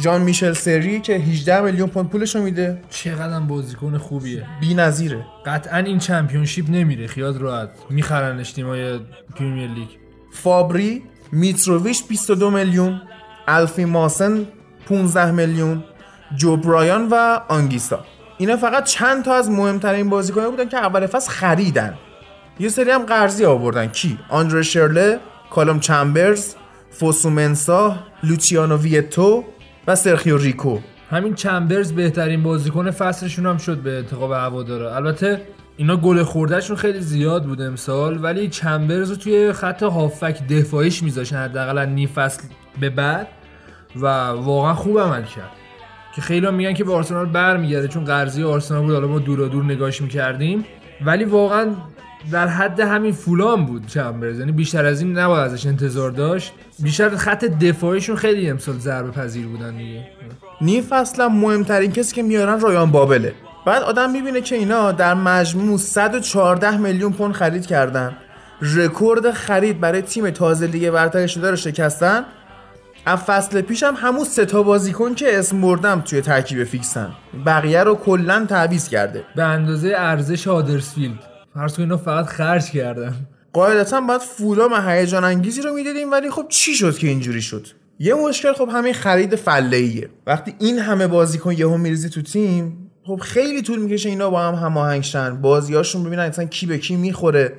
جان 0.00 0.20
میشل 0.20 0.52
سری 0.52 1.00
که 1.00 1.12
18 1.12 1.60
میلیون 1.60 1.88
پوند 1.88 2.08
پولش 2.08 2.36
رو 2.36 2.42
میده. 2.42 2.82
چقدر 2.90 3.40
بازیکن 3.40 3.98
خوبیه. 3.98 4.44
بی‌نظیره. 4.60 5.26
قطعا 5.46 5.78
این 5.78 5.98
Championship 5.98 6.70
نمیره 6.70 7.06
خیال 7.06 7.38
راحت. 7.38 7.70
میخرنش 7.90 8.52
تیمای 8.52 8.98
پریمیر 9.36 9.70
لیگ. 9.70 9.88
فابری 10.32 11.02
میتروویچ 11.32 12.06
22 12.08 12.50
میلیون. 12.50 13.02
الفی 13.48 13.84
ماوسون 13.84 14.46
15 14.88 15.30
میلیون. 15.30 15.84
جو 16.36 16.56
برایان 16.56 17.08
و 17.08 17.40
آنگیسا. 17.48 18.04
اینا 18.38 18.56
فقط 18.56 18.84
چند 18.84 19.24
تا 19.24 19.34
از 19.34 19.50
مهمترین 19.50 20.10
بازیکنان 20.10 20.50
بودن 20.50 20.68
که 20.68 20.76
اول 20.76 21.06
فصل 21.06 21.30
خریدن. 21.30 21.94
یه 22.60 22.68
سری 22.68 22.90
هم 22.90 23.02
قرضی 23.02 23.44
آوردن. 23.44 23.86
کی؟ 23.86 24.18
آندره 24.28 24.62
شرله 24.62 25.20
کالوم 25.50 25.80
چمبرز 25.80 26.54
فوسومنسا 26.90 27.96
لوچیانو 28.22 28.76
ویتو 28.76 29.44
و 29.86 29.96
سرخیو 29.96 30.36
ریکو. 30.36 30.78
همین 31.10 31.34
چمبرز 31.34 31.92
بهترین 31.92 32.42
بازیکن 32.42 32.90
فصلشون 32.90 33.46
هم 33.46 33.58
شد 33.58 33.78
به 33.78 33.98
انتخاب 33.98 34.32
هواداره 34.32 34.96
البته 34.96 35.42
اینا 35.76 35.96
گل 35.96 36.22
خوردهشون 36.22 36.76
خیلی 36.76 37.00
زیاد 37.00 37.44
بود 37.44 37.62
امسال 37.62 38.24
ولی 38.24 38.48
چمبرز 38.48 39.10
رو 39.10 39.16
توی 39.16 39.52
خط 39.52 39.82
هافک 39.82 40.48
دفاعیش 40.48 41.02
میذاشن 41.02 41.36
حداقل 41.36 41.86
نیم 41.86 42.08
فصل 42.08 42.42
به 42.80 42.90
بعد 42.90 43.28
و 43.96 44.06
واقعا 44.28 44.74
خوب 44.74 45.00
عمل 45.00 45.22
کرد. 45.22 45.65
که 46.16 46.22
خیلی 46.22 46.50
میگن 46.50 46.74
که 46.74 46.84
به 46.84 46.92
آرسنال 46.92 47.26
برمیگرده 47.26 47.88
چون 47.88 48.04
قرضی 48.04 48.42
آرسنال 48.42 48.82
بود 48.82 48.94
حالا 48.94 49.06
ما 49.06 49.18
دور 49.18 49.48
دور 49.48 49.64
نگاهش 49.64 50.00
می‌کردیم. 50.00 50.64
ولی 51.06 51.24
واقعا 51.24 51.66
در 52.32 52.48
حد 52.48 52.80
همین 52.80 53.12
فولان 53.12 53.66
بود 53.66 53.86
چمبرز. 53.86 54.38
یعنی 54.38 54.52
بیشتر 54.52 54.84
از 54.84 55.00
این 55.00 55.18
نباید 55.18 55.52
ازش 55.52 55.66
انتظار 55.66 56.10
داشت. 56.10 56.52
بیشتر 56.78 57.16
خط 57.16 57.44
دفاعیشون 57.44 58.16
خیلی 58.16 58.50
امسال 58.50 58.78
ضربه 58.78 59.10
پذیر 59.10 59.46
بودن 59.46 59.76
دیگه. 59.76 60.06
نیم 60.60 60.82
فصل 60.82 61.26
مهمترین 61.26 61.92
کسی 61.92 62.14
که 62.14 62.22
میارن 62.22 62.60
رایان 62.60 62.90
بابله. 62.90 63.34
بعد 63.66 63.82
آدم 63.82 64.10
می‌بینه 64.10 64.40
که 64.40 64.56
اینا 64.56 64.92
در 64.92 65.14
مجموع 65.14 65.78
114 65.78 66.76
میلیون 66.76 67.12
پوند 67.12 67.32
خرید 67.32 67.66
کردن. 67.66 68.16
رکورد 68.62 69.30
خرید 69.30 69.80
برای 69.80 70.02
تیم 70.02 70.30
تازه 70.30 70.66
لیگ 70.66 70.90
برتر 70.90 71.26
شده 71.26 71.50
رو 71.50 71.56
شکستن. 71.56 72.24
از 73.08 73.18
فصل 73.18 73.60
پیشم 73.60 73.94
همون 73.96 74.24
سه 74.24 74.44
تا 74.44 74.62
بازیکن 74.62 75.14
که 75.14 75.38
اسم 75.38 75.60
بردم 75.60 76.00
توی 76.00 76.20
ترکیب 76.20 76.64
فیکسن. 76.64 77.12
بقیه 77.46 77.82
رو 77.82 77.94
کلا 77.94 78.46
تعویض 78.48 78.88
کرده. 78.88 79.24
به 79.36 79.42
اندازه 79.42 79.92
ارزش 79.96 80.48
هادرسفیلد 80.48 81.18
فرض 81.54 81.80
اینا 81.80 81.96
فقط 81.96 82.26
خرج 82.26 82.70
کردن. 82.70 83.14
قاعدتا 83.52 84.00
باید 84.00 84.20
فولام 84.20 84.88
هیجان 84.88 85.24
انگیزی 85.24 85.62
رو 85.62 85.74
می‌دیدیم 85.74 86.12
ولی 86.12 86.30
خب 86.30 86.46
چی 86.48 86.74
شد 86.74 86.98
که 86.98 87.08
اینجوری 87.08 87.42
شد؟ 87.42 87.66
یه 87.98 88.14
مشکل 88.14 88.52
خب 88.52 88.68
همین 88.72 88.94
خرید 88.94 89.36
فله 89.36 90.08
وقتی 90.26 90.54
این 90.58 90.78
همه 90.78 91.06
بازیکن 91.06 91.52
یهو 91.52 91.76
میریزی 91.76 92.08
تو 92.08 92.22
تیم 92.22 92.90
خب 93.04 93.16
خیلی 93.16 93.62
طول 93.62 93.78
می‌کشه 93.78 94.08
اینا 94.08 94.30
با 94.30 94.40
هم 94.40 94.54
هماهنگ 94.54 95.02
شن 95.02 95.40
بازیاشون 95.42 96.04
ببینن 96.04 96.22
اصلا 96.22 96.44
کی 96.44 96.66
به 96.66 96.78
کی 96.78 96.96
می‌خوره. 96.96 97.52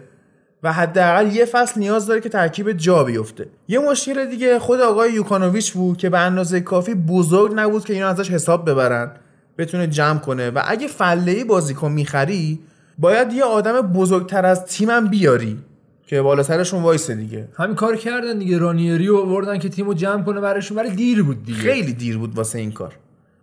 و 0.63 0.73
حداقل 0.73 1.35
یه 1.35 1.45
فصل 1.45 1.79
نیاز 1.79 2.07
داره 2.07 2.21
که 2.21 2.29
ترکیب 2.29 2.71
جا 2.71 3.03
بیفته. 3.03 3.47
یه 3.67 3.79
مشکل 3.79 4.25
دیگه 4.25 4.59
خود 4.59 4.81
آقای 4.81 5.13
یوکانوویچ 5.13 5.73
بود 5.73 5.97
که 5.97 6.09
به 6.09 6.19
اندازه 6.19 6.61
کافی 6.61 6.93
بزرگ 6.93 7.53
نبود 7.55 7.85
که 7.85 7.93
اینا 7.93 8.07
ازش 8.07 8.31
حساب 8.31 8.69
ببرن 8.69 9.11
بتونه 9.57 9.87
جمع 9.87 10.19
کنه. 10.19 10.49
و 10.49 10.61
اگه 10.65 10.87
فله 10.87 11.43
بازیکن 11.43 11.91
می‌خری 11.91 12.59
باید 12.97 13.33
یه 13.33 13.43
آدم 13.43 13.81
بزرگتر 13.81 14.45
از 14.45 14.65
تیمم 14.65 15.07
بیاری 15.07 15.57
که 16.07 16.21
بالا 16.21 16.43
سرشون 16.43 16.83
وایسه 16.83 17.15
دیگه. 17.15 17.47
همین 17.57 17.75
کار 17.75 17.95
کردن 17.95 18.39
دیگه. 18.39 18.57
رانیری 18.57 19.07
رو 19.07 19.17
آوردن 19.17 19.59
که 19.59 19.69
تیمو 19.69 19.93
جمع 19.93 20.23
کنه 20.23 20.41
براشون 20.41 20.77
ولی 20.77 20.89
دیر 20.89 21.23
بود 21.23 21.45
دیگه. 21.45 21.59
خیلی 21.59 21.93
دیر 21.93 22.17
بود 22.17 22.35
واسه 22.35 22.59
این 22.59 22.71
کار. 22.71 22.93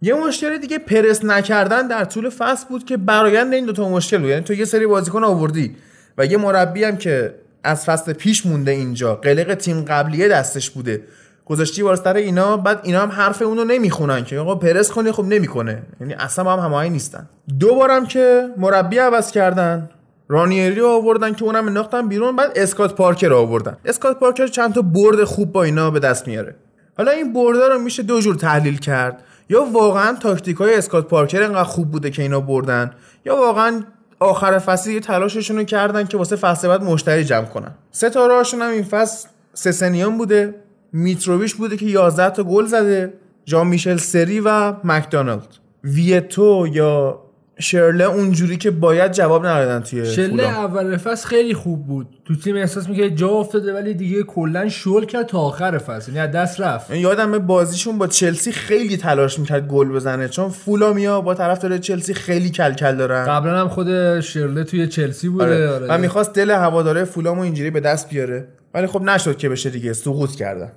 یه 0.02 0.14
مشکل 0.14 0.58
دیگه 0.58 0.78
پرس 0.78 1.24
نکردن 1.24 1.88
در 1.88 2.04
طول 2.04 2.28
فصل 2.28 2.66
بود 2.68 2.84
که 2.84 2.96
برایند 2.96 3.54
این 3.54 3.66
دوتا 3.66 3.88
مشکل 3.88 4.18
بود. 4.18 4.28
یعنی 4.28 4.42
تو 4.42 4.54
یه 4.54 4.64
سری 4.64 4.86
بازیکن 4.86 5.24
آوردی. 5.24 5.76
و 6.18 6.26
یه 6.26 6.36
مربی 6.36 6.84
هم 6.84 6.96
که 6.96 7.34
از 7.64 7.84
فصل 7.84 8.12
پیش 8.12 8.46
مونده 8.46 8.70
اینجا 8.70 9.14
قلق 9.14 9.54
تیم 9.54 9.84
قبلیه 9.84 10.28
دستش 10.28 10.70
بوده. 10.70 11.02
گذاشتی 11.44 11.82
واسه 11.82 12.16
اینا 12.16 12.56
بعد 12.56 12.80
اینا 12.82 13.00
هم 13.00 13.08
حرف 13.08 13.42
اونو 13.42 13.64
نمی‌خونن 13.64 14.24
که 14.24 14.38
آقا 14.38 14.54
پرس 14.54 14.90
کنی 14.90 15.12
خب 15.12 15.24
نمی‌کنه. 15.24 15.82
یعنی 16.00 16.14
اصلا 16.14 16.52
هم 16.52 16.58
هماهنگ 16.58 16.92
نیستن. 16.92 17.28
دوبارم 17.58 18.06
که 18.06 18.48
مربی 18.56 18.98
عوض 18.98 19.30
کردن 19.30 19.90
رانیری 20.28 20.74
رو 20.74 20.88
آوردن 20.88 21.32
که 21.32 21.44
اونم 21.44 21.66
انداختن 21.66 22.08
بیرون 22.08 22.36
بعد 22.36 22.52
اسکات 22.56 22.94
پارکر 22.94 23.28
رو 23.28 23.36
آوردن. 23.36 23.76
اسکات 23.84 24.18
پارکر 24.18 24.46
چند 24.46 24.74
تا 24.74 24.82
برد 24.82 25.24
خوب 25.24 25.52
با 25.52 25.62
اینا 25.62 25.90
به 25.90 26.00
دست 26.00 26.28
میاره. 26.28 26.54
حالا 26.96 27.10
این 27.10 27.32
بردا 27.32 27.68
رو 27.68 27.78
میشه 27.78 28.02
دو 28.02 28.20
جور 28.20 28.34
تحلیل 28.34 28.78
کرد. 28.78 29.22
یا 29.48 29.64
واقعا 29.64 30.16
تاکتیک 30.20 30.56
های 30.56 30.74
اسکات 30.74 31.08
پارکر 31.08 31.42
انقدر 31.42 31.64
خوب 31.64 31.90
بوده 31.90 32.10
که 32.10 32.22
اینا 32.22 32.40
بردن 32.40 32.90
یا 33.24 33.36
واقعا 33.36 33.82
آخر 34.18 34.58
فصل 34.58 34.90
یه 34.90 35.00
تلاششون 35.00 35.56
رو 35.56 35.64
کردن 35.64 36.04
که 36.04 36.16
واسه 36.16 36.36
فصل 36.36 36.68
بعد 36.68 36.82
مشتری 36.82 37.24
جمع 37.24 37.44
کنن. 37.44 37.74
ستاره 37.90 38.34
هاشون 38.34 38.62
هم 38.62 38.70
این 38.70 38.82
فصل 38.82 39.28
سسنیان 39.54 40.18
بوده 40.18 40.54
میتروویش 40.92 41.54
بوده 41.54 41.76
که 41.76 41.86
11 41.86 42.30
تا 42.30 42.42
گل 42.42 42.66
زده 42.66 43.12
جان 43.44 43.66
میشل 43.66 43.96
سری 43.96 44.40
و 44.40 44.74
مکدونالد 44.84 45.48
ویتو 45.84 46.66
یا 46.72 47.23
شرله 47.58 48.04
اونجوری 48.04 48.56
که 48.56 48.70
باید 48.70 49.12
جواب 49.12 49.46
ندادن 49.46 49.80
توی 49.80 50.06
شرله 50.06 50.42
اول 50.42 50.96
فصل 50.96 51.28
خیلی 51.28 51.54
خوب 51.54 51.86
بود. 51.86 52.06
تو 52.24 52.36
تیم 52.36 52.56
احساس 52.56 52.88
می‌کنه 52.88 53.10
جا 53.10 53.28
افتاده 53.28 53.74
ولی 53.74 53.94
دیگه 53.94 54.22
کلا 54.22 54.68
شل 54.68 55.04
کرد 55.04 55.26
تا 55.26 55.38
آخر 55.38 55.78
فصل. 55.78 56.12
یعنی 56.12 56.32
دست 56.32 56.60
رفت. 56.60 56.90
یعنی 56.90 57.02
یادم 57.02 57.38
بازیشون 57.38 57.98
با 57.98 58.06
چلسی 58.06 58.52
خیلی 58.52 58.96
تلاش 58.96 59.38
می‌کرد 59.38 59.68
گل 59.68 59.88
بزنه. 59.88 60.28
چون 60.28 60.48
فولامیا 60.48 61.20
با 61.20 61.34
طرف 61.34 61.58
داره 61.58 61.78
چلسی 61.78 62.14
خیلی 62.14 62.50
کلکل 62.50 62.74
کل 62.74 62.96
دارن. 62.96 63.24
قبلا 63.24 63.60
هم 63.60 63.68
خود 63.68 64.20
شرله 64.20 64.64
توی 64.64 64.86
چلسی 64.86 65.28
بوده. 65.28 65.44
آره. 65.44 65.68
آره. 65.68 65.86
و 65.88 65.98
می‌خواست 65.98 66.34
دل 66.34 66.50
هواداره 66.50 67.04
فولامو 67.04 67.42
اینجوری 67.42 67.70
به 67.70 67.80
دست 67.80 68.08
بیاره. 68.08 68.48
ولی 68.74 68.86
خب 68.86 69.02
نشد 69.02 69.36
که 69.36 69.48
بشه 69.48 69.70
دیگه 69.70 69.92
سقوط 69.92 70.30
کردن. 70.30 70.72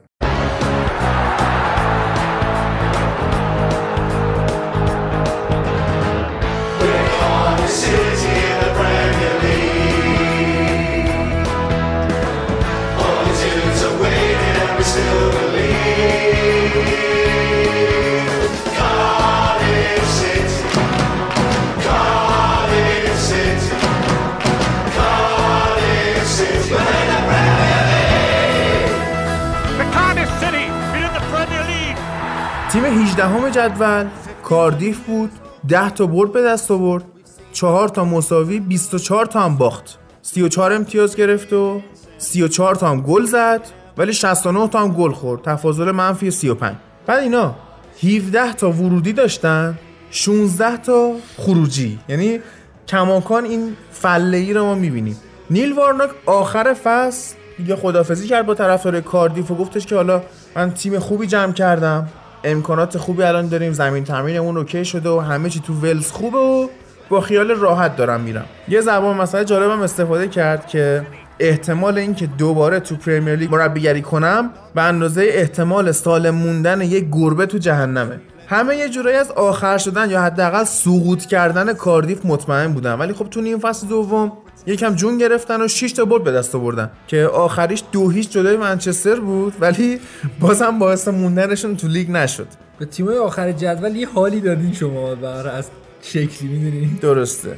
18 33.19 33.51
جدول 33.51 34.07
کاردیف 34.43 34.99
بود 34.99 35.31
10 35.69 35.89
تا 35.89 36.05
برد 36.05 36.31
به 36.31 36.41
دست 36.41 36.71
آورد 36.71 37.03
4 37.51 37.87
تا 37.87 38.05
مساوی 38.05 38.59
24 38.59 39.25
تا 39.25 39.41
هم 39.41 39.57
باخت. 39.57 39.97
34 40.21 40.73
امتیاز 40.73 41.15
گرفت 41.15 41.53
و 41.53 41.81
34 42.17 42.75
تا 42.75 42.89
هم 42.89 43.01
گل 43.01 43.25
زد 43.25 43.61
ولی 43.97 44.13
69 44.13 44.67
تا 44.67 44.79
هم 44.79 44.93
گل 44.93 45.11
خورد. 45.11 45.41
تفاضل 45.41 45.91
منفی 45.91 46.31
35 46.31 46.75
بعد 47.05 47.19
اینا 47.19 47.55
17 48.03 48.53
تا 48.53 48.71
ورودی 48.71 49.13
داشتن 49.13 49.77
16 50.11 50.77
تا 50.77 51.11
خروجی. 51.37 51.99
یعنی 52.09 52.39
کماکان 52.87 53.45
این 53.45 53.75
فله 53.91 54.37
ای 54.37 54.53
رو 54.53 54.63
ما 54.63 54.75
می‌بینیم. 54.75 55.17
نیل 55.49 55.73
وارناک 55.73 56.09
آخر 56.25 56.73
فصل 56.83 57.35
دیگه 57.57 57.75
خدافزی 57.75 58.27
کرد 58.27 58.45
با 58.45 58.53
طرفدار 58.53 59.01
کاردیف 59.01 59.51
و 59.51 59.55
گفتش 59.55 59.85
که 59.85 59.95
حالا 59.95 60.23
من 60.55 60.71
تیم 60.71 60.99
خوبی 60.99 61.27
جمع 61.27 61.53
کردم. 61.53 62.07
امکانات 62.51 62.97
خوبی 62.97 63.23
الان 63.23 63.47
داریم 63.47 63.73
زمین 63.73 64.03
تمرینمون 64.03 64.57
اوکی 64.57 64.85
شده 64.85 65.09
و 65.09 65.19
همه 65.19 65.49
چی 65.49 65.59
تو 65.59 65.73
ولز 65.73 66.11
خوبه 66.11 66.37
و 66.37 66.67
با 67.09 67.21
خیال 67.21 67.51
راحت 67.51 67.95
دارم 67.95 68.21
میرم. 68.21 68.45
یه 68.67 68.81
ضرب‌المثل 68.81 69.45
جالبم 69.45 69.81
استفاده 69.81 70.27
کرد 70.27 70.67
که 70.67 71.07
احتمال 71.39 71.97
اینکه 71.97 72.27
دوباره 72.27 72.79
تو 72.79 72.95
پریمیر 72.95 73.35
لیگ 73.35 73.51
مربیگری 73.51 74.01
کنم 74.01 74.49
به 74.75 74.81
اندازه 74.81 75.21
احتمال 75.33 75.91
سالم 75.91 76.35
موندن 76.35 76.81
یک 76.81 77.07
گربه 77.11 77.45
تو 77.45 77.57
جهنمه. 77.57 78.19
همه 78.47 78.75
یه 78.75 78.89
جورایی 78.89 79.17
از 79.17 79.31
آخر 79.31 79.77
شدن 79.77 80.09
یا 80.09 80.21
حداقل 80.21 80.63
سقوط 80.63 81.25
کردن 81.25 81.73
کاردیف 81.73 82.25
مطمئن 82.25 82.73
بودن 82.73 82.93
ولی 82.93 83.13
خب 83.13 83.29
تو 83.29 83.41
نیم 83.41 83.59
فصل 83.59 83.87
دوم 83.87 84.31
یکم 84.67 84.95
جون 84.95 85.17
گرفتن 85.17 85.61
و 85.61 85.67
6 85.67 85.91
تا 85.91 86.05
برد 86.05 86.23
به 86.23 86.31
دست 86.31 86.55
آوردن. 86.55 86.91
که 87.07 87.25
آخریش 87.25 87.83
دو 87.91 88.09
هیچ 88.09 88.29
جلوی 88.29 88.57
منچستر 88.57 89.19
بود 89.19 89.53
ولی 89.59 89.99
بازم 90.39 90.79
باعث 90.79 91.07
موندنشون 91.07 91.77
تو 91.77 91.87
لیگ 91.87 92.11
نشد. 92.11 92.47
به 92.79 92.85
تیمای 92.85 93.17
آخر 93.17 93.51
جدول 93.51 93.95
یه 93.95 94.07
حالی 94.07 94.41
دادین 94.41 94.73
شما 94.73 95.15
بر 95.15 95.47
از 95.47 95.69
شکلی 96.01 96.49
می‌دونی؟ 96.49 96.99
درسته. 97.01 97.57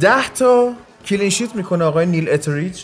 10 0.00 0.28
تا 0.28 0.72
clean 1.06 1.30
sheet 1.30 1.54
می‌کنه 1.54 1.84
آقای 1.84 2.06
نیل 2.06 2.28
اتریج 2.28 2.82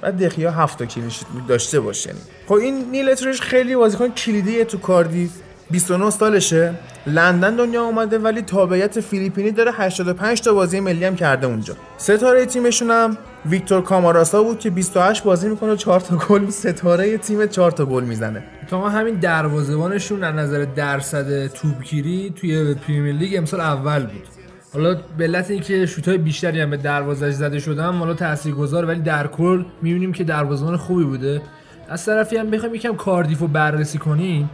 بعد 0.00 0.24
دخیا 0.24 0.50
7 0.50 0.78
تا 0.78 0.86
clean 0.86 1.06
sheet 1.06 1.26
داشته 1.48 1.80
باشه. 1.80 2.14
خب 2.46 2.54
این 2.54 2.90
نیل 2.90 3.08
اتریج 3.08 3.40
خیلی 3.40 3.76
بازیکن 3.76 4.08
کلیدیه 4.08 4.64
تو 4.64 4.78
کاردیف 4.78 5.30
29 5.72 6.10
سالشه. 6.10 6.74
لندن 7.06 7.56
دنیا 7.56 7.82
اومده 7.82 8.18
ولی 8.18 8.42
تابعیت 8.42 9.00
فیلیپینی 9.00 9.50
داره 9.50 9.72
85 9.72 10.40
تا 10.40 10.54
بازی 10.54 10.80
ملی 10.80 11.04
هم 11.04 11.16
کرده 11.16 11.46
اونجا. 11.46 11.74
ستاره 11.96 12.46
تیمشون 12.46 12.90
هم 12.90 13.16
ویکتور 13.46 13.82
کاماراسا 13.82 14.42
بود 14.42 14.58
که 14.58 14.70
28 14.70 15.24
بازی 15.24 15.48
می‌کنه 15.48 15.72
و 15.72 15.76
4 15.76 16.00
تا 16.00 16.16
گل 16.16 16.50
ستاره 16.62 17.18
تیم 17.18 17.46
4 17.46 17.70
تا 17.70 17.84
گل 17.84 18.04
می‌زنه. 18.04 18.42
تا 18.68 18.88
همین 18.88 19.14
دروازه‌بانشون 19.14 20.24
از 20.24 20.34
نظر 20.34 20.66
درصد 20.76 21.46
توپگیری 21.46 22.32
توی 22.36 22.74
پریمیر 22.74 23.14
لیگ 23.14 23.36
امسال 23.36 23.60
اول 23.60 24.02
بود. 24.02 24.26
حالا 24.72 25.00
به 25.18 25.24
علت 25.24 25.50
اینکه 25.50 25.86
شوت‌های 25.86 26.18
بیشتری 26.18 26.60
هم 26.60 26.70
به 26.70 26.76
دروازش 26.76 27.32
زده 27.32 27.58
شدن 27.58 27.92
حالا 27.92 28.14
تاثیرگذار 28.14 28.84
ولی 28.84 29.00
در 29.00 29.26
کل 29.26 29.64
می‌بینیم 29.82 30.12
که 30.12 30.24
دروازه‌بان 30.24 30.76
خوبی 30.76 31.04
بوده. 31.04 31.42
از 31.88 32.04
طرفی 32.04 32.36
هم 32.36 32.50
بخوایم 32.50 32.74
یکم 32.74 32.96
کاردیفو 32.96 33.46
بررسی 33.46 33.98
کنیم. 33.98 34.50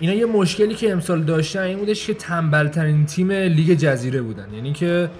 اینا 0.00 0.14
یه 0.14 0.26
مشکلی 0.26 0.74
که 0.74 0.92
امسال 0.92 1.22
داشتن 1.22 1.62
این 1.62 1.78
بودش 1.78 2.06
که 2.06 2.14
تنبلترین 2.14 3.06
تیم 3.06 3.30
لیگ 3.30 3.78
جزیره 3.78 4.22
بودن. 4.22 4.46
یعنی 4.54 4.72
که 4.72 5.10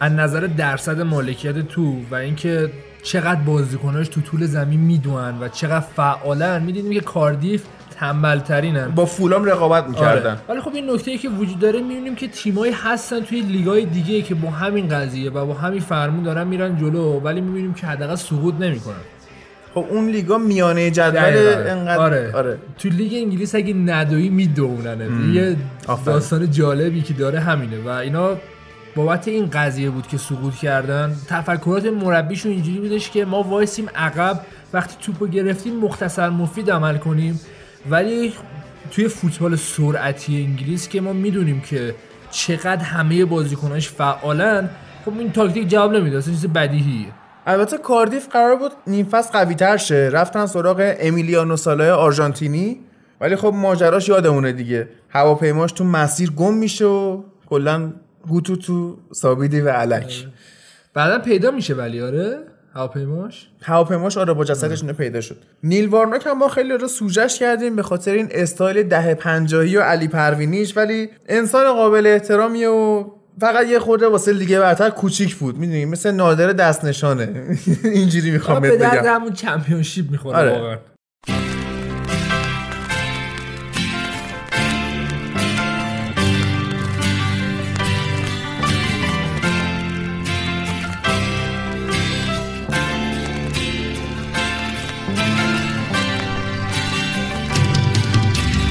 از 0.00 0.12
نظر 0.12 0.40
درصد 0.40 1.00
مالکیت 1.00 1.68
تو 1.68 1.96
و 2.10 2.14
اینکه 2.14 2.70
چقدر 3.02 3.40
بازیکناش 3.40 4.08
تو 4.08 4.20
طول 4.20 4.46
زمین 4.46 4.80
می‌دونن 4.80 5.38
و 5.40 5.48
چقدر 5.48 5.80
فعالن 5.80 6.62
می‌دیدیم 6.62 6.92
که 6.92 7.00
کاردیف 7.00 7.64
تنبل 8.00 8.38
ترینن 8.38 8.88
با 8.88 9.06
فولام 9.06 9.44
رقابت 9.44 9.88
می‌کردن. 9.88 10.30
آره. 10.30 10.40
ولی 10.48 10.60
خب 10.60 10.74
این 10.74 10.90
نکته 10.90 11.10
ای 11.10 11.18
که 11.18 11.28
وجود 11.28 11.58
داره 11.58 11.80
می‌بینیم 11.80 12.14
که 12.14 12.28
تیمایی 12.28 12.72
هستن 12.72 13.20
توی 13.20 13.40
لیگای 13.40 13.84
دیگه 13.84 14.22
که 14.22 14.34
با 14.34 14.50
همین 14.50 14.88
قضیه 14.88 15.30
و 15.30 15.46
با 15.46 15.54
همین 15.54 15.80
فرمون 15.80 16.22
دارن 16.22 16.46
میرن 16.46 16.78
جلو 16.78 17.20
ولی 17.20 17.40
می‌بینیم 17.40 17.74
که 17.74 17.86
حداقل 17.86 18.14
سقوط 18.14 18.54
نمی‌کنن. 18.54 18.94
خب 19.74 19.86
اون 19.90 20.08
لیگا 20.08 20.38
میانه 20.38 20.90
جدول 20.90 21.20
دقیقاً. 21.20 21.70
انقدر 21.70 21.98
آره. 21.98 22.32
آره. 22.34 22.58
تو 22.78 22.88
لیگ 22.88 23.12
انگلیس 23.14 23.54
اگه 23.54 23.74
ندوی 23.74 24.28
می‌دونن 24.28 25.32
یه. 25.34 25.56
داستان 26.06 26.50
جالبی 26.50 27.02
که 27.02 27.14
داره 27.14 27.40
همینه 27.40 27.78
و 27.84 27.88
اینا 27.88 28.36
بابت 28.96 29.28
این 29.28 29.50
قضیه 29.50 29.90
بود 29.90 30.06
که 30.06 30.18
سقوط 30.18 30.54
کردن 30.54 31.16
تفکرات 31.28 31.86
مربیشون 31.86 32.52
اینجوری 32.52 32.80
بودش 32.80 33.10
که 33.10 33.24
ما 33.24 33.42
وایسیم 33.42 33.86
عقب 33.94 34.40
وقتی 34.72 34.96
توپو 35.00 35.26
گرفتیم 35.26 35.76
مختصر 35.76 36.28
مفید 36.28 36.70
عمل 36.70 36.96
کنیم 36.96 37.40
ولی 37.90 38.32
توی 38.90 39.08
فوتبال 39.08 39.56
سرعتی 39.56 40.36
انگلیس 40.36 40.88
که 40.88 41.00
ما 41.00 41.12
می‌دونیم 41.12 41.60
که 41.60 41.94
چقدر 42.30 42.82
همه 42.82 43.24
بازیکناش 43.24 43.88
فعالن 43.88 44.70
خب 45.04 45.18
این 45.18 45.32
تاکتیک 45.32 45.68
جواب 45.68 45.96
نمیده 45.96 46.18
اصلا 46.18 46.34
چیز 46.34 46.46
بدیهیه 46.46 47.06
البته 47.46 47.78
کاردیف 47.78 48.28
قرار 48.28 48.56
بود 48.56 48.72
نیم 48.86 49.06
فصل 49.10 49.32
قوی 49.32 49.54
تر 49.54 49.76
شه. 49.76 50.10
رفتن 50.12 50.46
سراغ 50.46 50.94
امیلیانو 50.98 51.56
سالای 51.56 51.90
آرژانتینی. 51.90 52.80
ولی 53.20 53.36
خب 53.36 53.52
ماجراش 53.54 54.08
یادمونه 54.08 54.52
دیگه. 54.52 54.88
هواپیماش 55.10 55.72
تو 55.72 55.84
مسیر 55.84 56.30
گم 56.30 56.54
میشه 56.54 56.84
و 56.84 57.22
کلا 57.46 57.92
گوتو 58.28 58.56
تو 58.56 58.96
سابیدی 59.12 59.60
و 59.60 59.68
علک. 59.68 60.26
بعدا 60.94 61.18
پیدا 61.18 61.50
میشه 61.50 61.74
ولی 61.74 62.00
آره؟ 62.00 62.38
هواپیماش؟ 62.74 63.48
هواپیماش 63.62 64.18
آره 64.18 64.32
با 64.32 64.44
جسدش 64.44 64.82
اینو 64.82 64.92
پیدا 64.92 65.20
شد. 65.20 65.36
نیل 65.62 65.88
وارناک 65.88 66.26
هم 66.26 66.38
ما 66.38 66.48
خیلی 66.48 66.72
رو 66.72 66.88
سوژه‌ش 66.88 67.38
کردیم 67.38 67.76
به 67.76 67.82
خاطر 67.82 68.12
این 68.12 68.28
استایل 68.30 68.88
ده 68.88 69.14
پنجاهی 69.14 69.76
و 69.76 69.80
علی 69.80 70.08
پروینیش. 70.08 70.76
ولی 70.76 71.10
انسان 71.28 71.72
قابل 71.72 72.06
احترامیه 72.06 72.68
و 72.68 73.04
فقط 73.40 73.66
یه 73.66 73.78
خورده 73.78 74.06
واسه 74.06 74.32
لیگ 74.32 74.58
برتر 74.58 74.90
کوچیک 74.90 75.36
بود. 75.36 75.58
می‌دونی؟ 75.58 75.84
مثل 75.84 76.10
نادر 76.10 76.52
دست 76.52 76.84
نشانه 76.84 77.56
اینجوری 77.84 78.30
می‌خوام 78.30 78.60
به 78.62 78.76
بهت 78.76 78.92
بگم. 79.00 79.14
همون 79.14 79.32
Championship 79.32 80.10
می‌خوره 80.10 80.38
آره. 80.38 80.52
واقعا. 80.52 80.76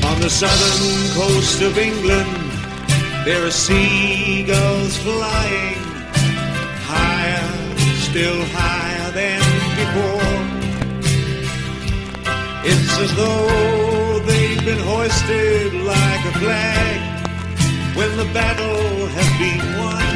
On 0.09 0.19
the 0.25 0.29
southern 0.29 0.81
coast 1.17 1.61
of 1.67 1.77
England, 1.77 2.42
there 3.25 3.41
are 3.47 3.51
seagulls 3.51 4.97
flying 4.97 5.79
higher, 6.91 7.49
still 8.07 8.39
higher 8.59 9.09
than 9.19 9.41
before. 9.81 10.33
It's 12.71 12.93
as 13.05 13.11
though 13.15 14.19
they've 14.27 14.63
been 14.69 14.83
hoisted 14.91 15.73
like 15.91 16.21
a 16.31 16.33
flag. 16.41 16.99
When 17.97 18.11
the 18.21 18.27
battle 18.33 19.07
has 19.15 19.29
been 19.41 19.63
won, 19.79 20.15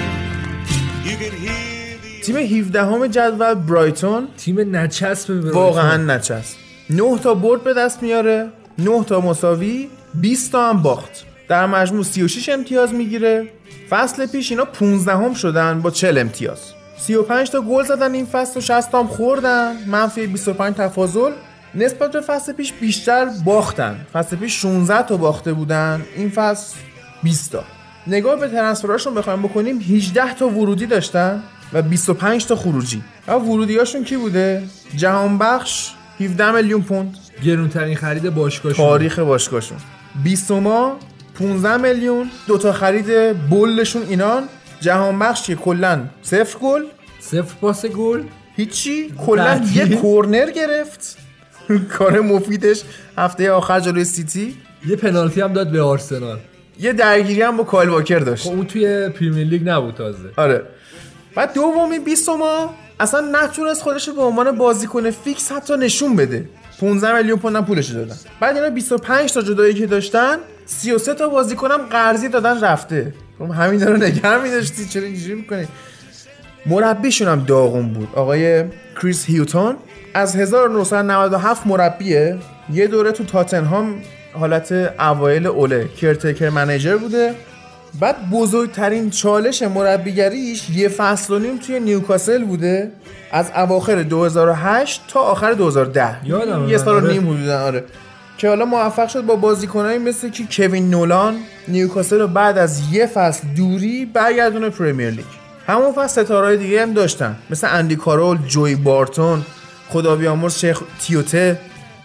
you 1.08 1.16
can 1.22 1.34
hear 1.44 1.98
the 2.04 2.22
تیم 2.24 2.38
17 2.38 2.84
همه 2.84 3.08
جدول 3.08 3.54
برایتون 3.54 4.28
تیم 4.38 4.76
نچسب 4.76 5.56
واقعا 5.56 5.98
نچست 5.98 6.58
9 6.90 7.20
تا 7.24 7.34
برد 7.34 7.64
به 7.64 7.74
دست 7.74 8.04
میاره 8.04 8.50
9 8.78 9.04
تا 9.04 9.22
مساوی 9.22 9.90
20 10.14 10.52
تا 10.52 10.70
هم 10.70 10.82
باخت 10.82 11.27
در 11.50 11.66
مجموع 11.66 12.04
36 12.04 12.50
امتیاز 12.50 12.94
می‌گیره. 12.94 13.50
فصل 13.90 14.26
پیش 14.26 14.52
اینا 14.52 14.66
15 14.66 15.12
هم 15.12 15.34
شدن 15.34 15.82
با 15.82 15.92
40 15.92 16.18
امتیاز. 16.18 16.60
35 16.98 17.50
تا 17.50 17.62
گل 17.62 17.84
زدن 17.84 18.14
این 18.14 18.26
فصل 18.26 18.60
و 18.60 18.62
60 18.62 18.92
تا 18.92 19.00
هم 19.00 19.08
خوردن. 19.08 19.76
منفی 19.88 20.28
25 20.28 20.76
تفاضل. 20.76 21.32
نسبت 21.76 22.12
به 22.12 22.22
فصل 22.22 22.54
پیش 22.54 22.74
بیشتر 22.74 23.26
باختن. 23.46 24.06
فصل 24.14 24.36
پیش 24.36 24.62
16 24.62 25.02
تا 25.02 25.18
باخته 25.18 25.54
بودن. 25.54 26.02
این 26.16 26.30
فصل 26.30 26.76
20 27.24 27.52
تا. 27.52 27.64
نگاه 28.08 28.40
به 28.40 28.48
ترنسفراشون 28.48 29.14
بخوایم 29.14 29.42
بکنیم 29.42 29.80
18 29.80 30.34
تا 30.34 30.48
ورودی 30.48 30.86
داشتن 30.86 31.44
و 31.74 31.82
25 31.82 32.46
تا 32.46 32.56
خروجی. 32.56 33.02
و 33.28 33.34
ورودیاشون 33.34 34.04
کی 34.04 34.18
بوده؟ 34.18 34.64
جهان 34.96 35.38
بخش 35.38 35.92
17 36.20 36.52
میلیون 36.52 36.82
پوند. 36.82 37.18
گرونترین 37.46 37.96
خرید 37.96 38.30
باشگاه 38.30 38.74
تاریخ 38.74 39.20
باشگاهشون. 39.20 39.78
بیستوما 40.24 40.96
15 41.40 41.78
میلیون. 41.78 42.30
دوتا 42.48 42.72
خرید 42.72 43.08
bold 43.50 43.76
شون 43.76 44.02
اینان. 44.10 44.44
جهان 44.82 45.20
بخش 45.20 45.44
که 45.44 45.56
کلا 45.56 46.06
صفر 46.22 46.60
گل. 46.60 46.84
صفر 47.20 47.56
پاس 47.62 47.86
گل. 47.86 48.24
هیچی. 48.56 49.14
کلا؟ 49.26 49.62
یه 49.74 49.96
کورنر 49.96 50.52
گرفت. 50.52 51.18
کار 51.98 52.20
مفیدش. 52.20 52.82
هفته 53.18 53.52
آخر 53.52 53.80
جلوی 53.80 54.04
سیتی. 54.04 54.56
یه 54.88 54.96
پنالتی 54.96 55.42
هم 55.42 55.54
داد 55.54 55.72
به 55.72 55.82
آرسنال. 55.82 56.40
یه 56.80 56.94
درگیری 56.94 57.42
هم 57.42 57.58
با 57.58 57.64
کایل 57.64 57.90
واکر 57.90 58.20
داشت. 58.20 58.44
خب 58.44 58.50
اون 58.50 58.66
توی 58.66 59.10
Premier 59.10 59.48
League 59.48 59.70
نبود 59.70 59.94
تازه. 59.94 60.30
آره. 60.38 60.64
بعد 61.36 61.54
دومی 61.54 62.00
بیستوما 62.00 62.74
اصلا 63.00 63.22
نتونست 63.32 63.82
خودش 63.82 64.08
رو 64.08 64.14
به 64.14 64.22
عنوان 64.22 64.58
بازیکن 64.58 65.12
فیکس 65.12 65.52
حتی 65.52 65.78
نشون 65.78 66.16
بده. 66.16 66.50
15 66.80 67.18
میلیون 67.18 67.40
پوند 67.40 67.66
پولش 67.66 67.90
دادن 67.90 68.16
بعد 68.40 68.56
اینا 68.56 68.70
25 68.70 69.34
تا 69.34 69.42
جدایی 69.42 69.74
که 69.74 69.88
داشتن 69.88 70.38
33 70.66 71.14
تا 71.14 71.30
بازیکنم 71.30 71.78
قرضی 71.78 72.30
دادن 72.30 72.62
رفته. 72.62 73.14
خب 73.40 73.52
همین 73.52 73.82
رو 73.82 73.98
نگه 73.98 74.38
می‌داشتی 74.44 74.86
چرا 74.86 75.04
اینجوری 75.04 75.36
می‌کنی؟ 75.36 75.68
مربیشون 76.66 77.28
هم 77.28 77.44
داغون 77.44 77.94
بود. 77.94 78.08
آقای 78.16 78.64
کریس 79.02 79.26
هیوتون 79.26 79.76
از 80.14 80.36
1997 80.36 81.68
مربیه. 81.68 82.38
یه 82.74 82.88
دوره 82.88 83.12
تو 83.12 83.24
تاتنهام 83.24 84.02
حالت 84.34 84.72
اوایل 85.00 85.48
اوله 85.48 85.88
caretaker 86.02 86.50
manager 86.50 86.98
بوده. 86.98 87.36
بعد 88.00 88.30
بزرگترین 88.30 89.10
چالش 89.10 89.62
مربیگریش 89.62 90.70
یه 90.70 90.90
فصل 90.90 91.34
و 91.34 91.40
نیم 91.40 91.58
توی 91.58 91.80
نیوکاسل 91.80 92.44
بوده. 92.44 92.92
از 93.32 93.52
اواخر 93.56 94.04
2008 94.04 95.02
تا 95.08 95.20
آخر 95.20 95.54
2010 95.54 96.28
یادمه 96.28 96.70
یه 96.70 96.78
سال 96.78 97.04
و. 97.04 97.08
نیم 97.08 97.30
حدودا 97.30 97.62
آره. 97.62 97.84
که 98.38 98.48
حالا 98.48 98.66
موفق 98.66 99.08
شد 99.08 99.22
با 99.26 99.36
بازیکنایی 99.36 100.00
مثل 100.00 100.30
که 100.30 100.44
کوین 100.52 100.90
نولان. 100.90 101.36
نیوکاسل 101.68 102.20
رو 102.20 102.28
بعد 102.28 102.58
از 102.58 102.82
یه 102.92 103.06
فصل 103.06 103.48
دوری 103.58 104.06
برگردونه 104.06 104.70
پرمیر 104.70 105.10
لیگ. 105.10 105.26
همون 105.68 105.94
فصل 105.94 106.24
ستارهای 106.24 106.58
دیگه 106.58 106.82
هم 106.82 106.94
داشتن. 106.94 107.36
مثل 107.50 107.68
اندی 107.72 107.96
کارول، 107.96 108.38
جوی 108.38 108.76
بارتون، 108.76 109.46
خدا 109.90 110.16
بیامرز 110.16 110.56
شیخ 110.56 110.82
تیوته، 111.02 111.60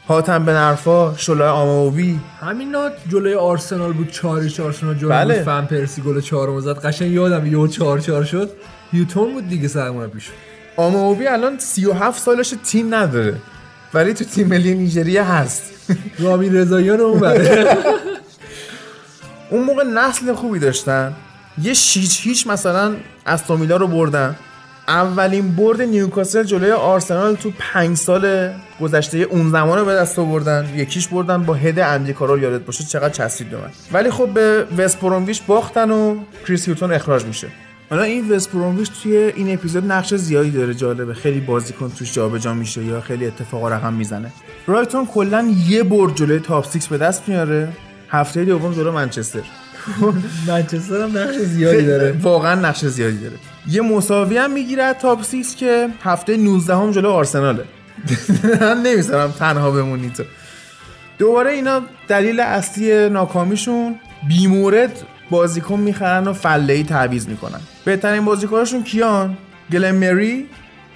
حاتم 0.07 0.45
بن 0.45 0.57
عرفا، 0.57 1.15
شلای 1.17 1.49
آموبی 1.49 2.21
همینا 2.41 2.91
جلوی 3.09 3.35
آرسنال 3.35 3.93
بود 3.93 4.11
چاریش 4.11 4.61
آرسنال 4.61 4.95
جلوی 4.95 5.11
بله. 5.11 5.35
بود. 5.35 5.45
فن 5.45 5.65
پرسی 5.65 6.03
گل 6.03 6.21
چهارم 6.21 6.61
زد. 6.61 6.79
قشنگ 6.79 7.13
یادم 7.13 7.47
یهو 7.47 7.67
چهار 7.67 7.99
چهار 7.99 8.25
شد. 8.25 8.51
یوتون 8.93 9.33
بود 9.33 9.49
دیگه 9.49 9.69
سرمربیش 9.69 10.31
آموبی 10.77 11.27
الان 11.27 11.59
37 11.59 12.23
سالش 12.23 12.55
تیم 12.65 12.95
نداره. 12.95 13.37
ولی 13.95 14.15
تو 14.15 14.25
تیم 14.25 14.47
ملی 14.49 14.75
نیجریه 14.75 15.23
هست. 15.23 15.63
رامین 16.19 16.55
رضاییان 16.55 17.01
اون 17.01 17.23
اون 19.51 19.65
موقع 19.65 19.85
نسل 19.85 20.35
خوبی 20.35 20.59
داشتن. 20.59 21.13
یه 21.63 21.75
شیچ 21.75 22.21
هیچ 22.23 22.47
مثلا 22.47 22.97
استومیلا 23.27 23.77
رو 23.77 23.87
بردن. 23.87 24.37
اولین 24.89 25.57
برد 25.57 25.83
نیوکاسل 25.83 26.43
جلوی 26.43 26.71
آرسنال 26.71 27.37
تو 27.37 27.53
پنج 27.59 27.97
سال 27.97 28.53
گذشته 28.81 29.19
اون 29.19 29.51
زمان 29.51 29.79
رو 29.79 29.85
به 29.85 29.95
دست 29.95 30.19
آوردن. 30.19 30.69
یکیش 30.77 31.09
بردن 31.09 31.43
با 31.43 31.55
هد 31.55 31.79
اندی 31.79 32.13
کارول 32.13 32.43
یادت 32.43 32.65
باشه 32.65 32.85
چقدر 32.85 33.09
چسبید 33.09 33.51
به 33.51 33.57
من. 33.57 33.71
ولی 33.93 34.11
خب 34.11 34.29
به 34.29 34.67
وستبرومویچ 34.79 35.43
باختن 35.47 35.91
و 35.91 36.17
کریس 36.47 36.67
هیوتون 36.67 36.93
اخراج 36.93 37.25
میشه. 37.25 37.49
حالا 37.91 38.03
این 38.03 38.33
وستبرومویچ 38.33 38.91
توی 39.03 39.17
این 39.17 39.55
اپیزود 39.55 39.93
نقش 39.93 40.15
زیادی 40.15 40.51
داره 40.51 40.75
جالبه. 40.75 41.15
خیلی 41.15 41.41
بازیکن 41.41 41.93
توش 41.99 42.13
جابجا 42.13 42.55
میشه 42.55 42.85
یا 42.85 43.01
خیلی 43.01 43.27
اتفاقا 43.27 43.69
رقم 43.69 43.93
می‌زنه. 43.93 44.33
برایتون 44.69 45.07
کلا 45.07 45.53
یه 45.69 45.83
برد 45.83 46.15
جلوی 46.15 46.39
تاپ 46.39 46.79
6 46.79 46.87
به 46.87 46.99
دست 46.99 47.23
میاره. 47.29 47.69
هفته 48.09 48.45
دوم 48.45 48.73
جلو 48.73 48.93
منچستر. 48.93 49.43
منچستر 50.47 51.03
هم 51.03 51.19
نقش 51.19 51.37
زیادی 51.37 51.87
داره. 51.87 52.13
واقعا 52.13 52.55
نقش 52.55 52.85
زیادی 52.85 53.19
داره. 53.19 53.37
یه 53.69 53.83
مساوی 53.83 54.37
هم 54.37 54.51
می‌گیره 54.51 54.93
تاپ 54.93 55.25
6 55.25 55.55
که 55.57 55.89
هفته 56.03 56.37
19 56.37 56.77
هم 56.77 56.91
جلو 56.91 57.11
آرسناله. 57.11 57.65
من 58.61 58.83
نمی‌ذارم 58.83 59.31
تنها 59.31 59.71
بمونی 59.71 60.11
تو. 60.11 60.23
دوباره 61.19 61.51
اینا 61.51 61.81
دلیل 62.09 62.41
اصلی 62.41 63.09
ناکامیشون 63.09 63.95
بیمورد 64.29 65.03
بازیکن 65.31 65.81
می‌خرن 65.81 66.29
و 66.29 66.33
فله 66.33 66.73
ای 66.73 66.85
تعویض 66.85 67.29
می‌کنن. 67.29 67.61
بهترین 67.85 68.25
بازیکناشون 68.25 68.83
کیان؟ 68.83 69.37
گلن 69.73 69.91
مری 69.91 70.47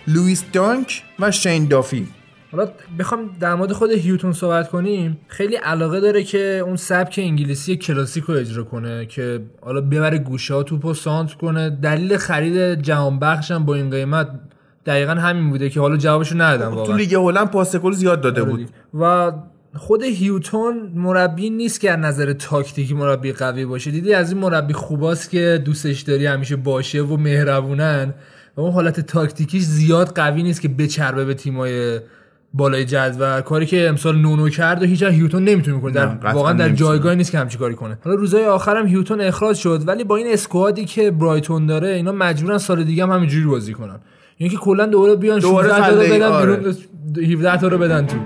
لوئیس 0.06 0.44
دانک 0.52 1.02
و 1.18 1.30
شین 1.30 1.68
دافی. 1.68 2.08
حالا 2.52 2.68
بخوام 2.98 3.30
در 3.40 3.54
مورد 3.54 3.72
خود 3.72 3.90
هیوتون 3.90 4.32
صحبت 4.32 4.68
کنیم. 4.68 5.18
خیلی 5.28 5.56
علاقه 5.56 6.00
داره 6.00 6.22
که 6.22 6.62
اون 6.66 6.76
سبک 6.76 7.20
انگلیسی 7.22 7.76
کلاسیک 7.76 8.24
رو 8.24 8.34
اجرا 8.34 8.64
کنه 8.64 9.06
که 9.06 9.40
حالا 9.62 9.80
ببره 9.80 10.18
گوشه 10.18 10.54
ها 10.54 10.62
توپ 10.62 10.84
و 10.84 10.94
سانت 10.94 11.34
کنه. 11.34 11.70
دلیل 11.70 12.16
خرید 12.16 12.82
جهان 12.82 13.18
بخش 13.18 13.50
هم 13.50 13.64
با 13.64 13.74
این 13.74 13.90
قیمت 13.90 14.28
دقیقا 14.86 15.12
همین 15.12 15.50
بوده 15.50 15.70
که 15.70 15.80
حالا 15.80 15.96
جوابشو 15.96 16.36
ندادم 16.42 16.84
تو 16.84 16.92
لیگ 16.92 17.14
هلند 17.14 17.50
پاس 17.50 17.76
گل 17.76 17.92
زیاد 17.92 18.20
داده 18.20 18.44
بود. 18.44 18.68
و 18.94 19.32
خود 19.74 20.02
هیوتون 20.02 20.92
مربی 20.94 21.50
نیست 21.50 21.80
که 21.80 21.90
از 21.90 21.98
نظر 21.98 22.32
تاکتیکی 22.32 22.94
مربی 22.94 23.32
قوی 23.32 23.64
باشه. 23.64 23.90
دیدی 23.90 24.14
از 24.14 24.32
این 24.32 24.40
مربی 24.40 24.72
خوباست 24.72 25.30
که 25.30 25.62
دوستش 25.64 26.00
داری 26.00 26.26
همیشه 26.26 26.56
باشه 26.56 27.02
و 27.02 27.16
مهربونن. 27.16 28.14
و 28.56 28.60
اون 28.60 28.72
حالت 28.72 29.00
تاکتیکیش 29.00 29.62
زیاد 29.62 30.16
قوی 30.16 30.42
نیست 30.42 30.60
که 30.60 30.68
بچربه 30.68 31.24
به 31.24 31.34
تیمای 31.34 32.00
بالای 32.56 32.84
جدول. 32.84 33.40
کاری 33.40 33.66
که 33.66 33.88
امسال 33.88 34.18
نونو 34.18 34.48
کرد 34.48 34.82
و 34.82 34.86
هیچ 34.86 35.02
هیوتون 35.02 35.44
نمی‌تونه 35.44 35.80
کنه. 35.80 36.04
نه، 36.04 36.18
در 36.22 36.32
واقعا 36.32 36.52
در. 36.52 36.68
جایگاهی 36.68 37.16
نیست 37.16 37.32
که 37.32 37.38
همچین 37.38 37.60
کاری 37.60 37.74
کنه. 37.74 37.98
حالا 38.04 38.16
روزهای 38.16 38.44
آخرم 38.44 38.86
هیوتون 38.86 39.20
اخراج 39.20 39.56
شد 39.56 39.82
ولی 39.86 40.04
با 40.04 40.16
این 40.16 40.26
اسکوادی 40.32 40.84
که 40.84 41.10
برایتون 41.10 41.66
داره 41.66 41.88
اینا 41.88 42.12
مجبورن 42.12 42.58
سال 42.58 42.84
دیگه 42.84 43.02
هم 43.02 43.10
همینجوری 43.10 43.46
بازی 43.46 43.72
کنن. 43.72 43.98
یعنی 44.38 44.50
که 44.50 44.56
کلا 44.56 44.86
دوباره 44.86 45.16
بیان 45.16 45.38
دوباره 45.38 45.68
16 45.68 45.90
تا 45.90 45.96
بدن 45.96 46.22
آره. 46.22 46.56
بیرون 46.56 47.32
17 47.32 47.56
تا 47.60 47.68
رو 47.68 47.78
بدن 47.78 48.06
تو. 48.06 48.16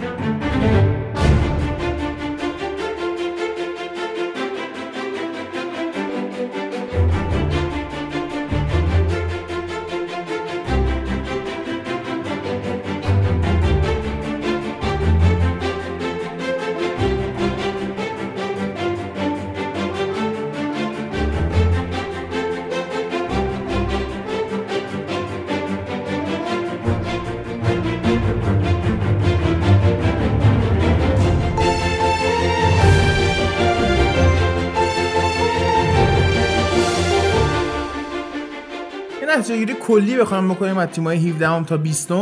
کلی 39.91 40.17
بخوام 40.17 40.49
بکنیم 40.49 40.79
از 40.79 40.89
تیمای 40.89 41.31
17 41.31 41.65
تا 41.65 41.77
20 41.77 42.13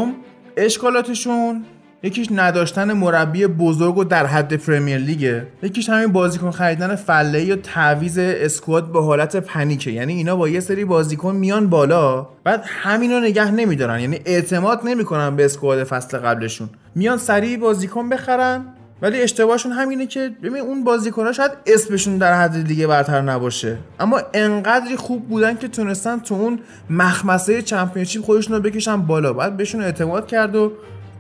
اشکالاتشون 0.56 1.64
یکیش 2.02 2.28
نداشتن 2.34 2.92
مربی 2.92 3.46
بزرگ 3.46 3.98
و 3.98 4.04
در 4.04 4.26
حد 4.26 4.56
پرمیر 4.56 4.98
لیگه. 4.98 5.46
یکیش 5.62 5.88
همین 5.88 6.12
بازیکن 6.12 6.50
خریدن 6.50 6.94
فله 6.94 7.44
یا 7.44 7.56
تعویز 7.56 8.18
اسکواد 8.18 8.92
به 8.92 9.02
حالت 9.02 9.36
پنیکه. 9.36 9.90
یعنی 9.90 10.12
اینا 10.12 10.36
با 10.36 10.48
یه 10.48 10.60
سری 10.60 10.84
بازیکن 10.84 11.34
میان 11.34 11.66
بالا 11.66 12.26
بعد 12.44 12.64
همین 12.66 13.10
رو 13.12 13.20
نگه 13.20 13.50
نمیدارن. 13.50 14.00
یعنی 14.00 14.20
اعتماد 14.24 14.80
نمی‌کنن 14.84 15.36
به 15.36 15.44
اسکواد 15.44 15.84
فصل 15.84 16.18
قبلشون. 16.18 16.68
میان 16.94 17.18
سریع 17.18 17.58
بازیکن 17.58 18.08
بخرن 18.08 18.64
ولی 19.02 19.22
اشتباهشون 19.22 19.72
همینه 19.72 20.06
که 20.06 20.30
ببین 20.42 20.62
اون 20.62 20.84
بازیکن‌ها 20.84 21.32
شاید 21.32 21.52
اسمشون 21.66 22.18
در 22.18 22.34
حد 22.34 22.66
دیگه 22.66 22.86
برتر 22.86 23.20
نباشه. 23.20 23.78
اما 24.00 24.20
انقدری 24.34 24.96
خوب 24.96 25.28
بودن 25.28 25.56
که 25.56 25.68
تونستن 25.68 26.18
تو 26.18 26.34
اون 26.34 26.58
مخمسه 26.90 27.62
چمپیونشیپ 27.62 28.22
خودشون 28.22 28.56
رو 28.56 28.62
بکشن 28.62 29.02
بالا. 29.02 29.32
بعد 29.32 29.56
بهشون 29.56 29.82
اعتماد 29.82 30.26
کرد 30.26 30.56
و 30.56 30.72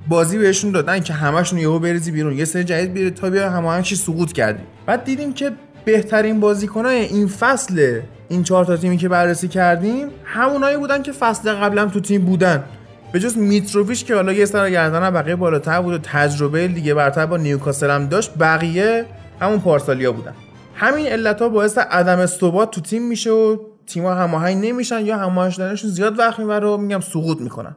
بازی 0.08 0.38
بهشون 0.38 0.70
دادن 0.70 1.00
که 1.00 1.12
همشون 1.12 1.58
یهو 1.58 1.78
بریزی 1.78 2.10
بیرون 2.10 2.38
یه 2.38 2.44
سری 2.44 2.64
جدید 2.64 2.92
بیاره 2.92 3.10
تا 3.10 3.30
بیا 3.30 3.82
چی 3.82 3.96
سقوط 3.96 4.32
کردی. 4.32 4.62
بعد 4.86 5.04
دیدیم 5.04 5.32
که 5.32 5.52
بهترین 5.84 6.40
بازیکنای 6.40 6.96
این 6.96 7.26
فصل 7.26 8.00
این 8.28 8.42
چهار 8.42 8.64
تا 8.64 8.76
تیمی 8.76 8.96
که 8.96 9.08
بررسی 9.08 9.48
کردیم 9.48 10.08
همونایی 10.24 10.76
بودن 10.76 11.02
که 11.02 11.12
فصل 11.12 11.52
قبلم 11.52 11.88
تو 11.88 12.00
تیم 12.00 12.24
بودن. 12.24 12.64
به 13.12 13.20
جز 13.20 13.38
میتروویچ 13.38 14.04
که 14.04 14.14
حالا 14.14 14.32
یه 14.32 14.44
سر 14.44 14.70
گردن 14.70 15.10
بقیه 15.10 15.36
بالاتر 15.36 15.82
بود 15.82 15.94
و 15.94 15.98
تجربه 15.98 16.68
دیگه 16.68 16.94
برتر 16.94 17.26
با 17.26 17.36
نیوکاسل 17.36 17.90
هم 17.90 18.06
داشت 18.06 18.32
بقیه 18.40 19.04
همون 19.40 19.60
پارسالیا 19.60 20.12
بودن. 20.12 20.34
همین 20.74 21.06
علت 21.06 21.42
ها 21.42 21.48
باعث 21.48 21.78
عدم 21.78 22.26
ثبات 22.26 22.70
تو 22.70 22.80
تیم 22.80 23.08
میشه 23.08 23.30
و 23.30 23.56
تیم‌ها 23.86 24.14
هماهنگ 24.14 24.66
نمیشن 24.66 25.06
یا 25.06 25.16
هماهنگ 25.18 25.52
شدنشون 25.52 25.90
زیاد 25.90 26.18
وقت 26.18 26.38
می‌بره 26.38 26.68
و 26.68 26.76
میگم 26.76 27.00
سقوط 27.00 27.40
می‌کنن. 27.40 27.76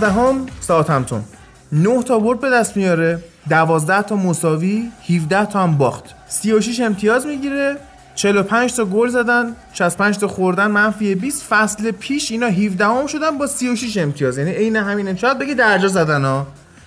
تیم 0.00 0.08
16 0.08 0.20
هم 0.20 0.46
ساعتمتون 0.60 1.24
9 1.72 2.02
تا 2.02 2.18
برد 2.18 2.40
به 2.40 2.50
دست 2.50 2.76
میاره 2.76 3.24
12 3.48 4.02
تا 4.02 4.16
مساوی 4.16 4.90
17 5.08 5.46
تا 5.46 5.62
هم 5.62 5.78
باخت. 5.78 6.04
36 6.28 6.80
امتیاز 6.80 7.26
می‌گیره 7.26 7.76
45 8.14 8.74
تا 8.74 8.84
گل 8.84 9.08
زدن 9.08 9.56
65 9.72 10.18
تا 10.18 10.28
خوردن 10.28 10.66
منفی 10.66 11.14
20 11.14 11.46
فصل 11.50 11.90
پیش 11.90 12.30
اینا 12.30 12.46
17 12.46 12.84
هم 12.84 13.06
شدن 13.06 13.38
با 13.38 13.46
36 13.46 13.96
امتیاز. 13.96 14.38
یعنی 14.38 14.50
عین 14.50 14.76
همین 14.76 15.16
شاید 15.16 15.38
بگی 15.38 15.54
درجا 15.54 15.88
زدن 15.88 16.24
ها 16.24 16.46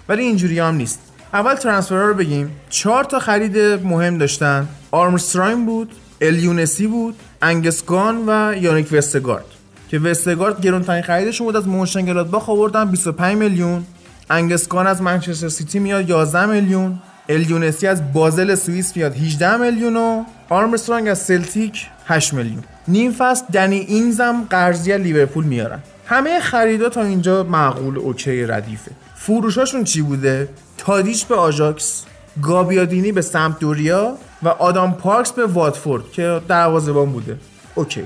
ولی 0.09 0.23
اینجوری 0.23 0.59
هم 0.59 0.75
نیست. 0.75 0.99
اول 1.33 1.55
ترانسفرها 1.55 2.05
رو 2.05 2.13
بگیم. 2.13 2.51
4 2.69 3.03
تا 3.03 3.19
خرید 3.19 3.57
مهم 3.83 4.17
داشتن. 4.17 4.67
آرمستراین 4.91 5.65
بود 5.65 5.91
الیونسی 6.21 6.87
بود 6.87 7.15
انگسگان 7.41 8.23
و 8.27 8.55
یانیک 8.57 8.87
وستگارد. 8.91 9.45
که 9.93 9.99
وستگارد 9.99 10.61
گرونترین 10.61 11.01
خریدشون 11.01 11.47
بود 11.47 11.55
از 11.55 11.67
مونشنگلادباخ 11.67 12.49
آوردن 12.49 12.85
25 12.85 13.37
میلیون. 13.37 13.85
انگوس 14.29 14.68
گان 14.68 14.87
از 14.87 15.01
منچستر 15.01 15.49
سیتی 15.49 15.79
میاد 15.79 16.09
11 16.09 16.45
میلیون. 16.45 16.99
الیونسی 17.29 17.87
از 17.87 18.13
بازل 18.13 18.55
سوئیس 18.55 18.95
میاد 18.95 19.15
18 19.15 19.57
میلیون 19.57 19.97
و 19.97 20.23
آرمسترانگ 20.49 21.07
از 21.07 21.19
سلتیک 21.19 21.87
8 22.05 22.33
میلیون. 22.33 22.63
نیم 22.87 23.11
فصل 23.11 23.45
دنی 23.53 23.75
اینگز 23.75 24.21
هم 24.21 24.47
قرضی 24.49 24.97
لیورپول 24.97 25.43
میارن. 25.45 25.79
همه 26.05 26.39
خریدا 26.39 26.89
تا 26.89 27.03
اینجا 27.03 27.43
معقول 27.43 27.97
okay 27.97 28.45
ردیفه. 28.45 28.91
فروشاشون 29.15 29.83
چی 29.83 30.01
بوده؟ 30.01 30.49
تادیش 30.77 31.25
به 31.25 31.35
آژاکس 31.35 32.03
گابیادینی 32.41 33.11
به 33.11 33.21
سمپدوریا 33.21 34.17
و 34.43 34.47
آدام 34.47 34.93
پارکس 34.93 35.31
به 35.31 35.45
واتفورد 35.45 36.11
که 36.11 36.41
دروازه‌بان 36.47 37.11
بوده. 37.11 37.37
Okay. 37.75 38.03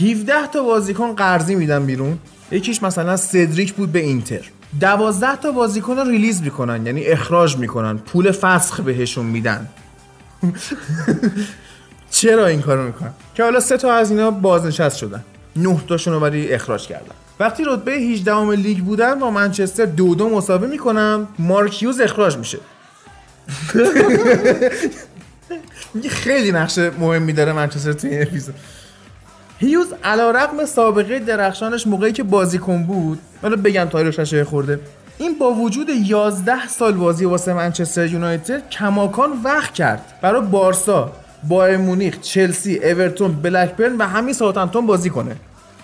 17 0.00 0.46
تا 0.46 0.62
بازیکن 0.62 1.14
قرضی 1.14 1.54
میدن 1.54 1.86
بیرون. 1.86 2.18
یکیش 2.50 2.82
مثلا 2.82 3.16
سدریک 3.16 3.74
بود 3.74 3.92
به 3.92 3.98
اینتر. 3.98 4.50
12 4.80 5.36
تا 5.36 5.52
بازیکن 5.52 5.96
رو 5.96 6.10
release 6.10 6.42
می‌کنن 6.42 6.86
یعنی 6.86 7.04
اخراج 7.04 7.56
می‌کنن 7.56 7.98
پول 7.98 8.32
فسخ 8.32 8.80
بهشون 8.80 9.26
میدن. 9.26 9.68
چرا 12.10 12.46
این 12.46 12.60
کارو 12.60 12.82
می‌کنن؟ 12.82 13.10
که 13.34 13.42
حالا 13.42 13.60
سه 13.60 13.76
تا 13.76 13.92
از 13.92 14.10
اینا 14.10 14.30
بازنشست 14.30 14.96
شدن. 14.96 15.24
9 15.56 15.80
تاشون 15.88 16.14
رو 16.14 16.20
ولی 16.20 16.52
اخراج 16.52 16.86
کردن. 16.86 17.14
وقتی 17.40 17.64
رتبه 17.66 17.92
18 17.92 18.34
ام 18.34 18.50
لیگ 18.50 18.78
بودن 18.78 19.18
با 19.18 19.30
منچستر 19.30 19.84
دو 19.84 20.14
دو 20.14 20.28
مساوی 20.28 20.66
می‌کنن 20.66 21.26
مارک 21.38 21.69
هیوز 21.69 22.00
اخراج 22.00 22.36
میشه. 22.36 22.58
خیلی 26.10 26.52
نقش 26.52 26.78
مهمی 26.78 27.32
داره 27.32 27.52
منچستر 27.52 27.92
توی 27.92 28.10
این 28.10 28.22
اپیزود. 28.22 28.54
هیوز 29.58 29.86
علی‌رغم 30.04 30.64
سابقه 30.64 31.18
درخشانش 31.18 31.86
موقعی 31.86 32.12
که 32.12 32.22
بازیکن 32.22 32.82
بود 32.82 33.18
حالا 33.42 33.56
بگم 33.56 33.84
تایروش 33.84 34.16
ششه 34.20 34.44
خورده. 34.44 34.80
این 35.18 35.38
با 35.38 35.52
وجود 35.52 35.88
11 35.88 36.66
سال 36.68 36.92
بازی 36.92 37.24
واسه 37.24 37.52
منچستر 37.52 38.06
یونایتد 38.06 38.68
کماکان 38.68 39.30
وقت 39.44 39.74
کرد. 39.74 40.18
برای 40.22 40.42
بارسا 40.42 41.12
بایر 41.48 41.76
مونیخ 41.76 42.20
چلسی 42.20 42.78
اورتون 42.78 43.32
بلکبرن 43.32 43.96
و 43.96 44.06
همین 44.06 44.34
ساوثهمپتون 44.34 44.86
بازی 44.86 45.10
کنه. 45.10 45.36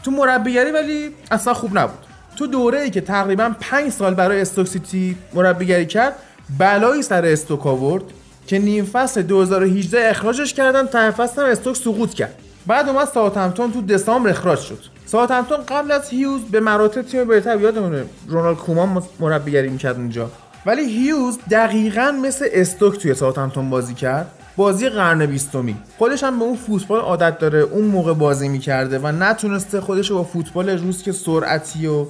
تو 0.02 0.11
مربیگری 0.11 0.70
ولی 0.70 1.11
اصلا 1.30 1.54
خوب 1.54 1.78
نبود. 1.78 1.98
تو 2.37 2.46
دوره 2.46 2.80
ای 2.80 2.90
که 2.90 3.00
تقریبا 3.00 3.52
5 3.61 3.92
سال 3.92 4.14
برای 4.14 4.40
استوک 4.40 4.66
سیتی 4.66 5.16
مربیگری 5.35 5.87
کرد 5.87 6.16
بلایی 6.59 7.02
سر 7.02 7.24
استوک 7.24 7.66
آورد 7.66 8.04
که 8.46 8.59
نیم 8.59 8.85
فصل 8.85 9.22
2018 9.22 10.11
اخراجش 10.11 10.54
کردن 10.54 10.87
تا 10.87 11.11
فصل 11.11 11.42
هم 11.42 11.48
استوک 11.48 11.76
سقوط 11.76 12.14
کرد. 12.14 12.35
بعد 12.66 12.88
اومد 12.88 13.08
ساوثهمپتون 13.08 13.72
تو 13.72 13.82
دسامبر 13.82 14.30
اخراج 14.30 14.58
شد. 14.58 14.78
ساوثهمپتون 15.06 15.58
قبل 15.68 15.92
از 15.92 16.08
هیوز 16.08 16.40
به 16.40 16.60
مراتب 16.60 17.02
تیم 17.02 17.24
بهتر 17.24 17.60
یادمونه. 17.60 18.04
رونالد 18.28 18.56
کومان 18.56 19.02
مربیگری 19.20 19.68
می‌کرد 19.68 19.96
اونجا. 19.96 20.30
ولی 20.66 20.82
هیوز 20.82 21.38
دقیقا 21.50 22.14
مثل 22.22 22.46
استوک 22.52 22.98
توی 22.98 23.14
ساوثهمپتون 23.14 23.70
بازی 23.70 23.94
کرد. 23.94 24.30
بازی 24.56 24.88
قرن 24.88 25.26
بیستمی. 25.26 25.76
خودش 25.98 26.24
هم 26.24 26.38
به 26.38 26.44
اون 26.44 26.56
فوتبال 26.56 27.00
عادت 27.00 27.38
داره 27.38 27.58
اون 27.58 27.84
موقع 27.84 28.12
بازی 28.12 28.48
می‌کرده 28.48 28.98
و 28.98 29.06
نتونسته 29.06 29.80
خودش 29.80 30.10
رو 30.10 30.16
با 30.16 30.24
فوتبال 30.24 30.68
روز 30.68 31.02
که 31.02 31.12
سرعتی 31.12 31.86
و 31.86 32.06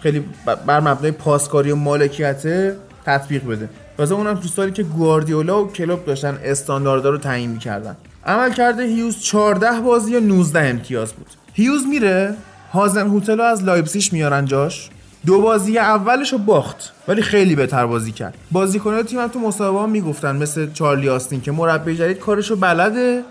خیلی 0.00 0.24
بر 0.66 0.80
مبنای 0.80 1.10
پاسکاری 1.10 1.70
و 1.70 1.76
مالکیته 1.76 2.76
تطبیق 3.06 3.46
بده. 3.46 3.68
تازه 3.96 4.14
اونم 4.14 4.34
تو 4.34 4.48
سالی 4.48 4.72
که 4.72 4.82
گواردیولا 4.82 5.64
و 5.64 5.72
کلوپ 5.72 6.04
داشتن 6.04 6.38
استانداردها 6.44 7.10
رو 7.10 7.18
تعیین 7.18 7.50
می‌کردن. 7.50 7.96
عملکرد 8.26 8.82
هیوز 8.82 9.18
14 9.18 9.80
بازی 9.80 10.16
و 10.16 10.20
19 10.20 10.60
امتیاز 10.60 11.12
بود. 11.12 11.26
هیوز 11.52 11.86
میره 11.86 12.34
هازن 12.72 13.06
هوتل 13.06 13.38
رو 13.38 13.44
از 13.44 13.64
لایپسیش 13.64 14.12
میارن 14.12 14.44
جاش. 14.44 14.88
دو 15.26 15.40
بازی 15.40 15.78
اولش 15.78 16.32
رو 16.32 16.38
باخت 16.38 16.92
ولی 17.08 17.22
خیلی 17.22 17.54
بهتر 17.54 17.86
بازی 17.86 18.12
کرد. 18.12 18.34
بازیکنان 18.50 19.02
تیم 19.02 19.20
هم 19.20 19.28
تو 19.28 19.38
مسابقه 19.38 19.78
ها 19.78 19.86
می‌گفتن 19.86 20.36
مثل 20.36 20.72
چارلی 20.72 21.08
آستین 21.08 21.40
که 21.40 21.52
مربی 21.52 21.96
جدید 21.96 22.18
کارشو 22.18 22.56
بلده 22.56 23.22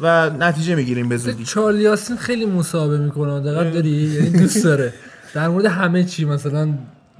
و 0.00 0.30
نتیجه 0.30 0.74
می‌گیریم 0.74 1.08
به 1.08 1.16
زودی. 1.16 1.44
چارلی 1.44 1.86
آستین 1.86 2.16
خیلی 2.16 2.46
مصاحبه 2.46 2.98
می‌کنه 2.98 3.40
دقت 3.40 3.72
داری 3.72 3.90
یعنی 3.90 4.30
دوست 4.30 4.64
داره. 4.64 4.94
در 5.34 5.48
مورد 5.48 5.66
همه 5.66 6.04
چی 6.04 6.24
مثلا 6.24 6.68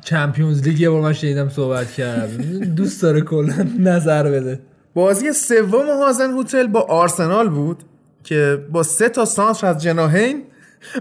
Champions 0.05 0.63
League 0.63 0.81
یه 0.81 0.91
بار 0.91 1.03
من 1.03 1.13
شنیدم 1.13 1.49
صحبت 1.49 1.93
کرد. 1.93 2.37
دوست 2.75 3.03
داره 3.03 3.21
کلا 3.21 3.67
نظر 3.79 4.31
بده. 4.31 4.61
بازی 4.97 5.33
سوم 5.33 5.89
هازن 5.89 6.31
هوتل 6.31 6.67
با 6.67 6.81
آرسنال 6.81 7.49
بود 7.49 7.83
که 8.25 8.67
با 8.73 8.83
سه 8.83 9.09
تا 9.09 9.25
سانتر 9.25 9.67
از 9.67 9.83
جناهین 9.83 10.43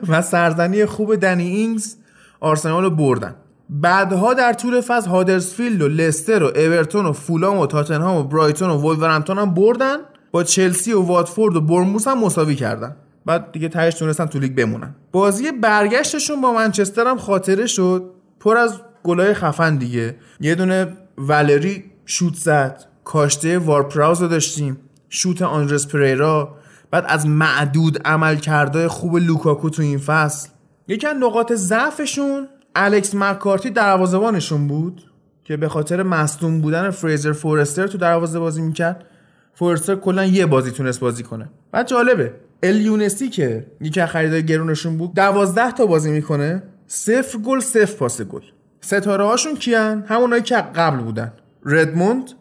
و 0.08 0.22
سرزنی 0.22 0.86
خوب 0.86 1.16
دنی 1.16 1.48
اینگز 1.48 1.96
آرسنال 2.40 2.84
رو 2.84 2.90
بردن. 2.90 3.36
بعدها 3.70 4.34
در 4.34 4.54
طول 4.54 4.82
فصل 4.82 5.10
هادرسفیلد 5.10 5.82
و 5.82 5.88
لستر 5.88 6.44
و 6.44 6.46
اورتون 6.46 7.06
و 7.06 7.12
فولام 7.12 7.58
و 7.58 7.68
تاتنهام 7.68 8.18
و 8.18 8.24
برایتون 8.24 8.70
و 8.70 8.78
ولورهمپتون 8.78 9.38
هم 9.38 9.54
بردن. 9.54 9.98
با 10.32 10.44
چلسی 10.44 10.94
و 10.94 11.02
واتفورد 11.02 11.56
و 11.56 11.62
بورنموث 11.62 12.08
هم 12.08 12.20
مساوی 12.20 12.56
کردن. 12.56 12.96
بعد 13.26 13.52
دیگه 13.52 13.70
تهش 13.70 13.94
تونستن 13.94 14.26
تو 14.26 14.40
لیگ 14.40 14.56
بمونن. 14.56 14.96
بازی 15.12 15.52
برگشتشون 15.52 16.42
با 16.42 16.54
منچستر 16.54 17.08
هم 17.08 17.18
خاطره 17.18 17.68
شد. 17.68 18.04
پر 18.40 18.58
از 18.58 18.82
گلای 19.04 19.34
خفن 19.34 19.76
دیگه. 19.76 20.16
یه 20.40 20.56
دونه 20.56 20.88
ولری 21.18 21.84
شوت 22.06 22.36
زد. 22.36 22.95
کاشته 23.06 23.60
وارد 23.60 23.86
پراوز 23.86 24.22
رو 24.22 24.28
داشتیم. 24.28 24.78
شوت 25.10 25.42
آندرس 25.42 25.88
پریرا. 25.88 26.56
بعد 26.92 27.06
از 27.08 27.28
معدود 27.28 28.08
عملکردهای 28.08 28.88
خوب 28.88 29.18
لوکاکو 29.18 29.70
تو 29.70 29.82
این 29.82 29.98
فصل. 29.98 30.50
یکی 30.88 31.08
از 31.08 31.16
نقاط 31.20 31.54
ضعفشون 31.54 32.48
الکس 32.76 33.16
مکارتی 33.16 33.70
دروازه‌بانشون 33.70 34.68
بود 34.68 35.02
که 35.44 35.58
به 35.58 35.70
خاطر 35.70 36.04
مصدوم 36.04 36.62
بودن 36.62 36.90
فریزر 36.90 37.32
فورستر 37.32 37.88
تو 37.88 37.98
دروازه 37.98 38.40
بازی 38.40 38.62
می‌کرد. 38.62 39.06
فورستر 39.54 39.96
کلا 39.96 40.26
یه 40.26 40.46
بازی 40.46 40.72
تونست 40.72 41.00
بازی 41.00 41.24
کنه. 41.24 41.50
بعد 41.72 41.88
جالبه 41.88 42.34
الیونسی 42.64 43.30
که 43.30 43.66
یکی 43.82 44.02
از 44.02 44.10
خریدای 44.10 44.46
گرونشون 44.46 44.98
بود 44.98 45.14
دوازده 45.14 45.72
تا 45.72 45.86
بازی 45.86 46.12
می‌کنه 46.12 46.64
صفر 46.88 47.38
گل 47.38 47.60
صفر 47.60 47.98
پاس 47.98 48.22
گل. 48.22 48.42
ستاره 48.82 49.26
هاشون 49.26 49.56
کیان؟ 49.56 50.06
همونایی 50.08 50.42
که 50.42 50.56
قبل 50.56 50.98
بودن. 50.98 51.34
ردموند 51.66 52.32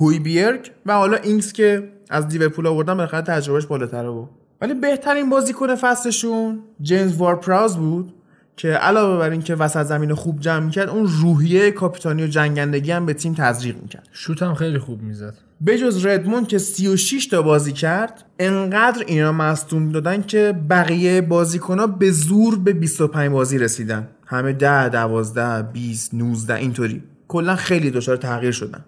هویبیرگ 0.00 0.70
و 0.86 0.92
حالا 0.92 1.16
اینکس 1.16 1.52
که 1.52 1.92
از 2.10 2.26
لیورپول 2.26 2.66
آوردن 2.66 2.94
بالاخره 2.94 3.22
تجربهش 3.22 3.66
بالاتره 3.66 4.10
بود 4.10 4.28
ولی 4.60 4.74
بهترین 4.74 5.30
بازیکن 5.30 5.74
فصلشون 5.74 6.58
جیمز 6.82 7.16
وارپراوز 7.16 7.76
بود 7.76 8.14
که 8.56 8.68
علاوه 8.68 9.18
بر 9.18 9.30
اینکه 9.30 9.54
وسط 9.54 9.82
زمین 9.82 10.14
خوب 10.14 10.40
جمع 10.40 10.64
می‌کرد 10.64 10.88
اون 10.88 11.08
روحیه 11.22 11.70
کاپیتانی 11.70 12.24
و 12.24 12.26
جنگندگی 12.26 12.90
هم 12.92 13.06
به 13.06 13.14
تیم 13.14 13.34
تزریق 13.34 13.76
می‌کرد. 13.82 14.08
شوت 14.12 14.42
هم 14.42 14.54
خیلی 14.54 14.78
خوب 14.78 15.02
می‌زد. 15.02 15.34
بجز 15.66 16.06
ردموند 16.06 16.48
که 16.48 16.58
36 16.58 17.26
تا 17.26 17.42
بازی 17.42 17.72
کرد 17.72 18.24
انقدر 18.38 19.04
اینا 19.06 19.32
مصدوم 19.32 19.92
دادن 19.92 20.22
که 20.22 20.54
بقیه 20.70 21.20
بازیکنها 21.20 21.86
به 21.86 22.10
زور 22.10 22.58
به 22.58 22.72
25 22.72 23.30
بازی 23.30 23.58
رسیدن. 23.58 24.08
همه 24.26 24.52
10 24.52 24.88
12 24.88 25.62
20 25.62 26.14
19 26.14 26.54
اینطوری. 26.54 27.02
کلا 27.28 27.56
خیلی 27.56 27.90
دچار 27.90 28.16
تغییر 28.16 28.52
شدن. 28.52 28.84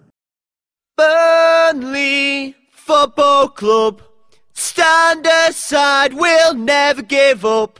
Burnley 0.95 2.55
Football 2.69 3.47
Club. 3.49 4.03
Stand 4.53 5.25
aside, 5.25 6.13
we'll 6.13 6.53
never 6.53 7.01
give 7.01 7.43
up. 7.43 7.79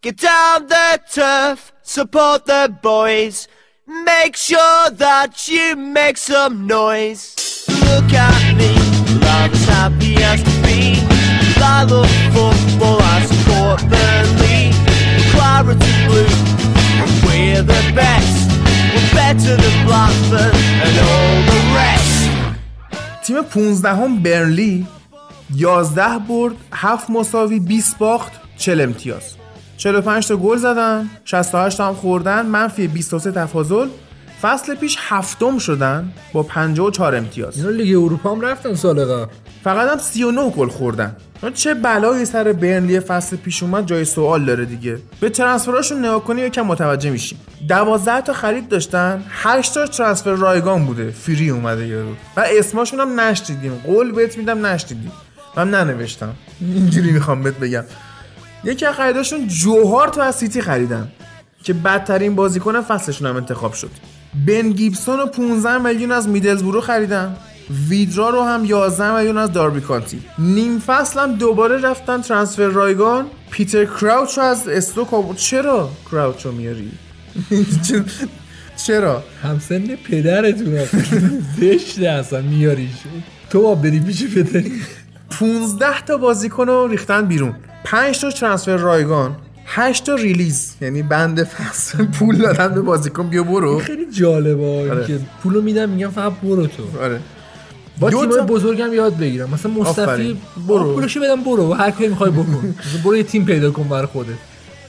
Get 0.00 0.16
down 0.16 0.68
the 0.68 0.98
turf, 1.12 1.72
support 1.82 2.46
the 2.46 2.74
boys. 2.82 3.48
Make 3.86 4.36
sure 4.36 4.88
that 4.90 5.46
you 5.46 5.76
make 5.76 6.16
some 6.16 6.66
noise. 6.66 7.66
Look 7.68 8.12
at 8.14 8.56
me, 8.56 8.72
I'm 9.28 9.52
as 9.52 9.64
happy 9.66 10.16
as 10.22 10.42
can 10.42 10.62
be. 10.62 10.94
I 11.60 11.84
love 11.84 12.08
football, 12.32 12.98
I 13.02 13.26
support 13.28 13.80
Burnley. 13.92 14.72
Claret 15.32 15.82
and 15.82 16.08
blue, 16.08 16.32
we're 17.28 17.62
the 17.62 17.92
best. 17.94 18.48
We're 18.94 19.12
better 19.12 19.54
than 19.54 19.86
Blackburn 19.86 20.54
and 20.54 20.98
all 20.98 21.36
the 21.52 21.74
rest. 21.76 22.13
تیم 23.24 23.42
15 23.42 23.88
هم 23.88 24.22
برنلی 24.22 24.86
11 25.56 26.18
برد 26.28 26.54
7 26.72 27.10
مساوی 27.10 27.58
20 27.60 27.98
باخت 27.98 28.32
40 28.56 28.80
امتیاز. 28.80 29.22
45 29.76 30.26
تا 30.26 30.36
گل 30.36 30.56
زدن 30.56 31.10
68 31.24 31.78
تا 31.78 31.88
هم 31.88 31.94
خوردن 31.94 32.46
منفی 32.46 32.88
23 32.88 33.32
تفاضل. 33.32 33.88
فصل 34.42 34.74
پیش 34.74 34.96
هفتم 35.00 35.58
شدن 35.58 36.12
با 36.32 36.42
54 36.42 37.16
امتیاز. 37.16 37.56
اینا 37.56 37.70
لیگ 37.70 37.96
اروپا 37.96 38.32
هم 38.32 38.40
رفتن 38.40 38.74
سال 38.74 39.04
قبل. 39.04 39.32
فقط 39.64 39.90
هم 39.90 39.98
39 39.98 40.50
گل 40.50 40.68
خوردن. 40.68 41.16
چه 41.54 41.74
بلایی 41.74 42.24
سر 42.24 42.52
برنلی 42.52 43.00
فصل 43.00 43.36
پیش 43.36 43.62
اومد 43.62 43.86
جای 43.86 44.04
سوال 44.04 44.44
داره 44.44 44.64
دیگه. 44.64 44.98
به 45.20 45.28
ترنسفراشون 45.28 45.98
نگاه 45.98 46.24
کنی 46.24 46.40
یکم 46.40 46.62
متوجه 46.62 47.10
میشیم. 47.10 47.38
12 47.68 48.20
تا 48.20 48.32
خرید 48.32 48.68
داشتن 48.68 49.22
8 49.30 49.74
تا 49.74 49.86
ترنسفر 49.86 50.30
رایگان 50.30 50.86
بوده. 50.86 51.10
فری 51.10 51.50
اومده 51.50 51.86
یارو. 51.86 52.12
و 52.36 52.44
اسماشون 52.58 53.00
هم 53.00 53.20
نشدیدیم 53.20 53.74
قول 53.84 54.12
بهت 54.12 54.38
میدم 54.38 54.66
نشدیدیم 54.66 55.12
من 55.56 55.70
ننوشتم. 55.70 56.34
اینجوری 56.60 57.12
می‌خوام 57.12 57.42
بهت 57.42 57.54
بگم. 57.54 57.84
یکی 58.64 58.86
از 58.86 58.94
خریداشون 58.94 59.48
جوهار 59.48 60.08
تو 60.08 60.20
از 60.20 60.34
سیتی 60.34 60.60
خریدن. 60.60 61.08
که 61.62 61.72
بدترین 61.72 62.34
بازیکن 62.34 62.80
فصلشون 62.80 63.28
هم 63.28 63.36
انتخاب 63.36 63.72
شد. 63.72 63.90
بن 64.46 64.70
گیبسون 64.70 65.18
رو 65.18 65.26
15 65.26 65.78
میلیون 65.78 66.12
از 66.12 66.28
میدلزبرو 66.28 66.80
خریدن. 66.80 67.36
ویدرا 67.88 68.30
رو 68.30 68.42
هم 68.42 68.64
11 68.64 69.16
میلیون 69.16 69.38
از 69.38 69.52
داربی 69.52 69.80
کانتی. 69.80 70.22
نیم 70.38 70.78
فصل 70.78 71.20
هم 71.20 71.34
دوباره 71.34 71.80
رفتن 71.80 72.20
ترانسفر 72.20 72.66
رایگان. 72.66 73.26
پیتر 73.50 73.84
کراوچ 73.84 74.38
رو 74.38 74.44
از 74.44 74.68
استوک 74.68 75.14
آورد. 75.14 75.36
چرا 75.36 75.90
کراوچ 76.10 76.46
رو 76.46 76.52
میاری 76.52 76.90
چرا؟ 78.86 79.22
همسن 79.42 79.86
پدرتون 79.86 80.78
زشته 81.60 82.08
اصلا 82.08 82.40
میاریش 82.42 82.90
تو 83.50 83.62
با 83.62 83.74
بری 83.74 84.00
پیش 84.00 84.24
پدری. 84.34 84.72
15 85.30 86.00
تا 86.06 86.16
بازیکن 86.16 86.66
رو 86.66 86.86
ریختن 86.88 87.26
بیرون. 87.26 87.54
5 87.84 88.20
تا 88.20 88.30
ترانسفر 88.30 88.76
رایگان. 88.76 89.36
8 89.66 90.04
تا 90.06 90.14
ریلیز. 90.14 90.74
یعنی 90.80 91.02
بند 91.02 91.44
فصل. 91.44 92.04
پول 92.04 92.36
دادن 92.38 92.74
به 92.74 92.80
بازیکن 92.80 93.28
بیا 93.28 93.42
برو. 93.42 93.78
خیلی 93.78 94.10
جالبه 94.10 94.90
آره. 94.90 95.06
که 95.06 95.18
پولو 95.42 95.62
میدم 95.62 95.88
میگم 95.88 96.10
فقط 96.10 96.32
برو 96.32 96.66
تو. 96.66 96.82
آره. 97.02 97.20
با 98.00 98.10
دو 98.10 98.20
تیمای 98.20 98.38
تا- 98.38 98.44
بزرگم 98.44 98.92
یاد 98.94 99.16
بگیرم. 99.16 99.50
مثلا 99.50 99.72
مصطفی. 99.72 100.36
برو. 100.68 100.94
پولشو 100.94 101.20
بدم 101.20 101.40
برو. 101.42 101.72
هر 101.74 101.90
کاری 101.90 102.08
می‌خوای 102.08 102.30
بکن. 102.30 102.74
برو 103.04 103.16
یه 103.16 103.22
تیم 103.22 103.44
پیدا 103.44 103.70
کن 103.70 103.82
برای 103.88 104.06
خودت. 104.06 104.28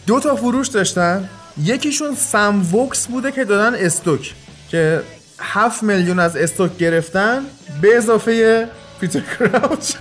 دو 0.08 0.20
تا 0.20 0.36
فروش 0.36 0.68
داشتن. 0.68 1.30
یکیشون 1.64 2.16
سم 2.16 2.76
وکس 2.76 3.08
بوده 3.08 3.32
که 3.32 3.46
دادن 3.46 3.78
استوک 3.80 4.34
که 4.70 5.02
7 5.40 5.84
میلیون 5.84 6.20
از 6.20 6.38
استوک 6.38 6.78
گرفتن 6.78 7.42
به 7.82 7.98
اضافه 7.98 8.68
پیتر 9.02 9.20
کراوچ. 9.40 9.92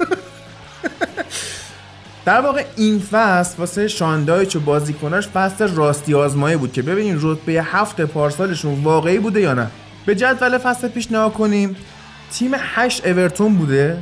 در 2.26 2.40
واقع 2.40 2.64
این 2.76 3.02
فصل 3.10 3.54
واسه 3.58 3.88
شاندایچ 3.88 4.56
و 4.56 4.60
بازیکناش 4.60 5.28
فصل 5.28 5.68
راستی 5.74 6.14
آزمایی 6.14 6.56
بود 6.56 6.72
که 6.72 6.82
ببینین 6.82 7.18
رتبه 7.20 7.52
هفت 7.52 8.00
پارسالشون 8.00 8.82
واقعی 8.84 9.18
بوده 9.18 9.40
یا 9.40 9.54
نه. 9.54 9.66
به 10.06 10.14
جدول 10.14 10.58
فصل 10.58 10.88
پیش 10.88 11.06
نگاه 11.06 11.34
کنیم. 11.34 11.76
تیم 12.38 12.50
8 12.56 13.06
اورتون 13.06 13.54
بوده 13.54 13.98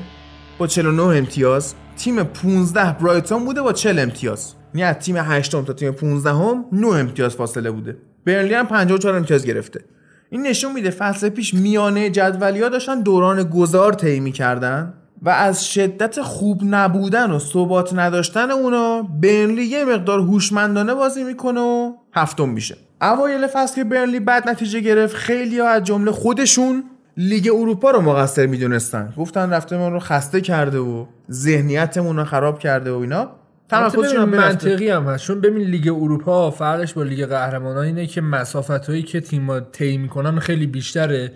با 0.58 0.66
49 0.66 1.02
امتیاز. 1.02 1.74
تیم 1.96 2.22
15 2.22 2.96
برایتون 3.00 3.44
بوده 3.44 3.62
با 3.62 3.72
40 3.72 3.98
امتیاز. 3.98 4.54
یعنی 4.74 4.82
از 4.82 4.96
تیم 4.96 5.16
8 5.16 5.50
تا 5.50 5.72
تیم 5.72 5.92
15 5.92 6.30
هم 6.30 6.64
9 6.72 6.86
امتیاز 6.86 7.34
فاصله 7.34 7.70
بوده. 7.70 7.96
برنلی 8.26 8.54
هم 8.54 8.66
54 8.66 9.16
امتیاز 9.16 9.44
گرفته. 9.44 9.84
این 10.30 10.46
نشون 10.46 10.72
میده 10.72 10.90
فصل 10.90 11.28
پیش 11.28 11.54
میانه 11.54 12.10
جدولی 12.10 12.62
ها 12.62 12.68
داشتن 12.68 13.00
دوران 13.00 13.42
گذار 13.42 13.92
طی 13.92 14.20
می‌کردن 14.20 14.94
و 15.22 15.30
از 15.30 15.66
شدت 15.66 16.22
خوب 16.22 16.60
نبودن 16.64 17.30
و 17.30 17.38
ثبات 17.38 17.94
نداشتن 17.94 18.50
اونا 18.50 19.02
برنلی 19.02 19.64
یه 19.64 19.84
مقدار 19.84 20.20
هوشمندانه 20.20 20.94
بازی 20.94 21.24
می‌کنه 21.24 21.60
و 21.60 21.92
هفتم 22.14 22.48
میشه. 22.48 22.76
اوایل 23.02 23.46
فصل 23.46 23.74
که 23.74 23.84
برنلی 23.84 24.20
بد 24.20 24.48
نتیجه 24.48 24.80
گرفت 24.80 25.16
خیلی 25.16 25.58
ها 25.58 25.68
از 25.68 25.84
جمله 25.84 26.10
خودشون 26.10 26.84
لیگ 27.16 27.50
اروپا 27.54 27.90
رو 27.90 28.00
مقصر 28.00 28.46
می‌دونستن. 28.46 29.12
گفتن 29.16 29.50
رفته 29.50 29.76
ما 29.76 29.88
رو 29.88 29.98
خسته 29.98 30.40
کرده 30.40 30.78
و 30.78 31.06
ذهنیتمون 31.30 32.16
رو 32.16 32.24
خراب 32.24 32.58
کرده 32.58 32.92
و 32.92 32.98
اینا. 32.98 33.30
تمرکزشون. 33.68 34.24
منطقی 34.24 34.88
هم 34.88 35.04
هست. 35.04 35.24
چون 35.24 35.40
ببین 35.40 35.62
لیگ 35.62 35.88
اروپا 35.88 36.50
فرقش 36.50 36.92
با 36.92 37.02
لیگ 37.02 37.26
قهرمانان 37.26 37.84
اینه 37.84 38.06
که 38.06 38.20
مسافت 38.20 38.70
هایی 38.70 39.02
که 39.02 39.20
تیم‌ها 39.20 39.60
طی 39.60 39.96
می‌کنن 39.96 40.38
خیلی 40.38 40.66
بیشتره. 40.66 41.32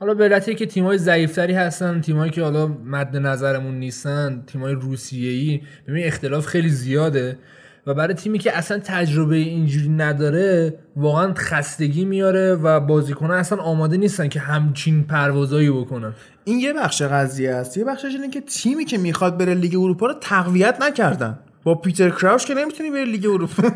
حالا 0.00 0.14
به 0.14 0.24
علتی 0.24 0.54
که 0.54 0.66
تیم‌های 0.66 0.98
ضعیفتری 0.98 1.52
هستن 1.52 2.00
تیمایی 2.00 2.30
که 2.30 2.42
حالا 2.42 2.66
مد 2.66 3.16
نظرمون 3.16 3.74
نیستن 3.74 4.42
تیم‌های 4.46 4.74
روسیه‌ای 4.74 5.60
ببین 5.88 6.06
اختلاف 6.06 6.46
خیلی 6.46 6.68
زیاده. 6.68 7.38
و 7.86 7.94
برای 7.94 8.14
تیمی 8.14 8.38
که 8.38 8.58
اصلا 8.58 8.78
تجربه 8.78 9.36
اینجوری 9.36 9.88
نداره 9.88 10.78
واقعا 10.96 11.34
خستگی 11.34 12.04
میاره 12.04 12.54
و 12.54 12.80
بازیکنان 12.80 13.38
اصلا 13.38 13.58
آماده 13.58 13.96
نیستن 13.96 14.28
که 14.28 14.40
همچین 14.40 15.04
پروازایی 15.04 15.70
بکنن. 15.70 16.12
این 16.44 16.58
یه 16.58 16.72
بخش 16.72 17.02
قضیه 17.02 17.54
است. 17.54 17.76
یه 17.76 17.84
بخشش 17.84 18.04
اینه 18.04 18.30
که 18.30 18.40
تیمی 18.40 18.84
که 18.84 18.98
می‌خواد 18.98 19.38
بره 19.38 19.54
لیگ 19.54 19.74
اروپا 19.74 20.06
رو 20.06 20.14
تقویت 20.20 20.76
نکردن. 20.80 21.38
با 21.64 21.74
پیتر 21.74 22.10
کراوچ 22.10 22.46
که 22.46 22.54
نمی‌تونی 22.54 22.90
بری 22.90 23.04
لیگ 23.04 23.26
اروپا؟ 23.26 23.62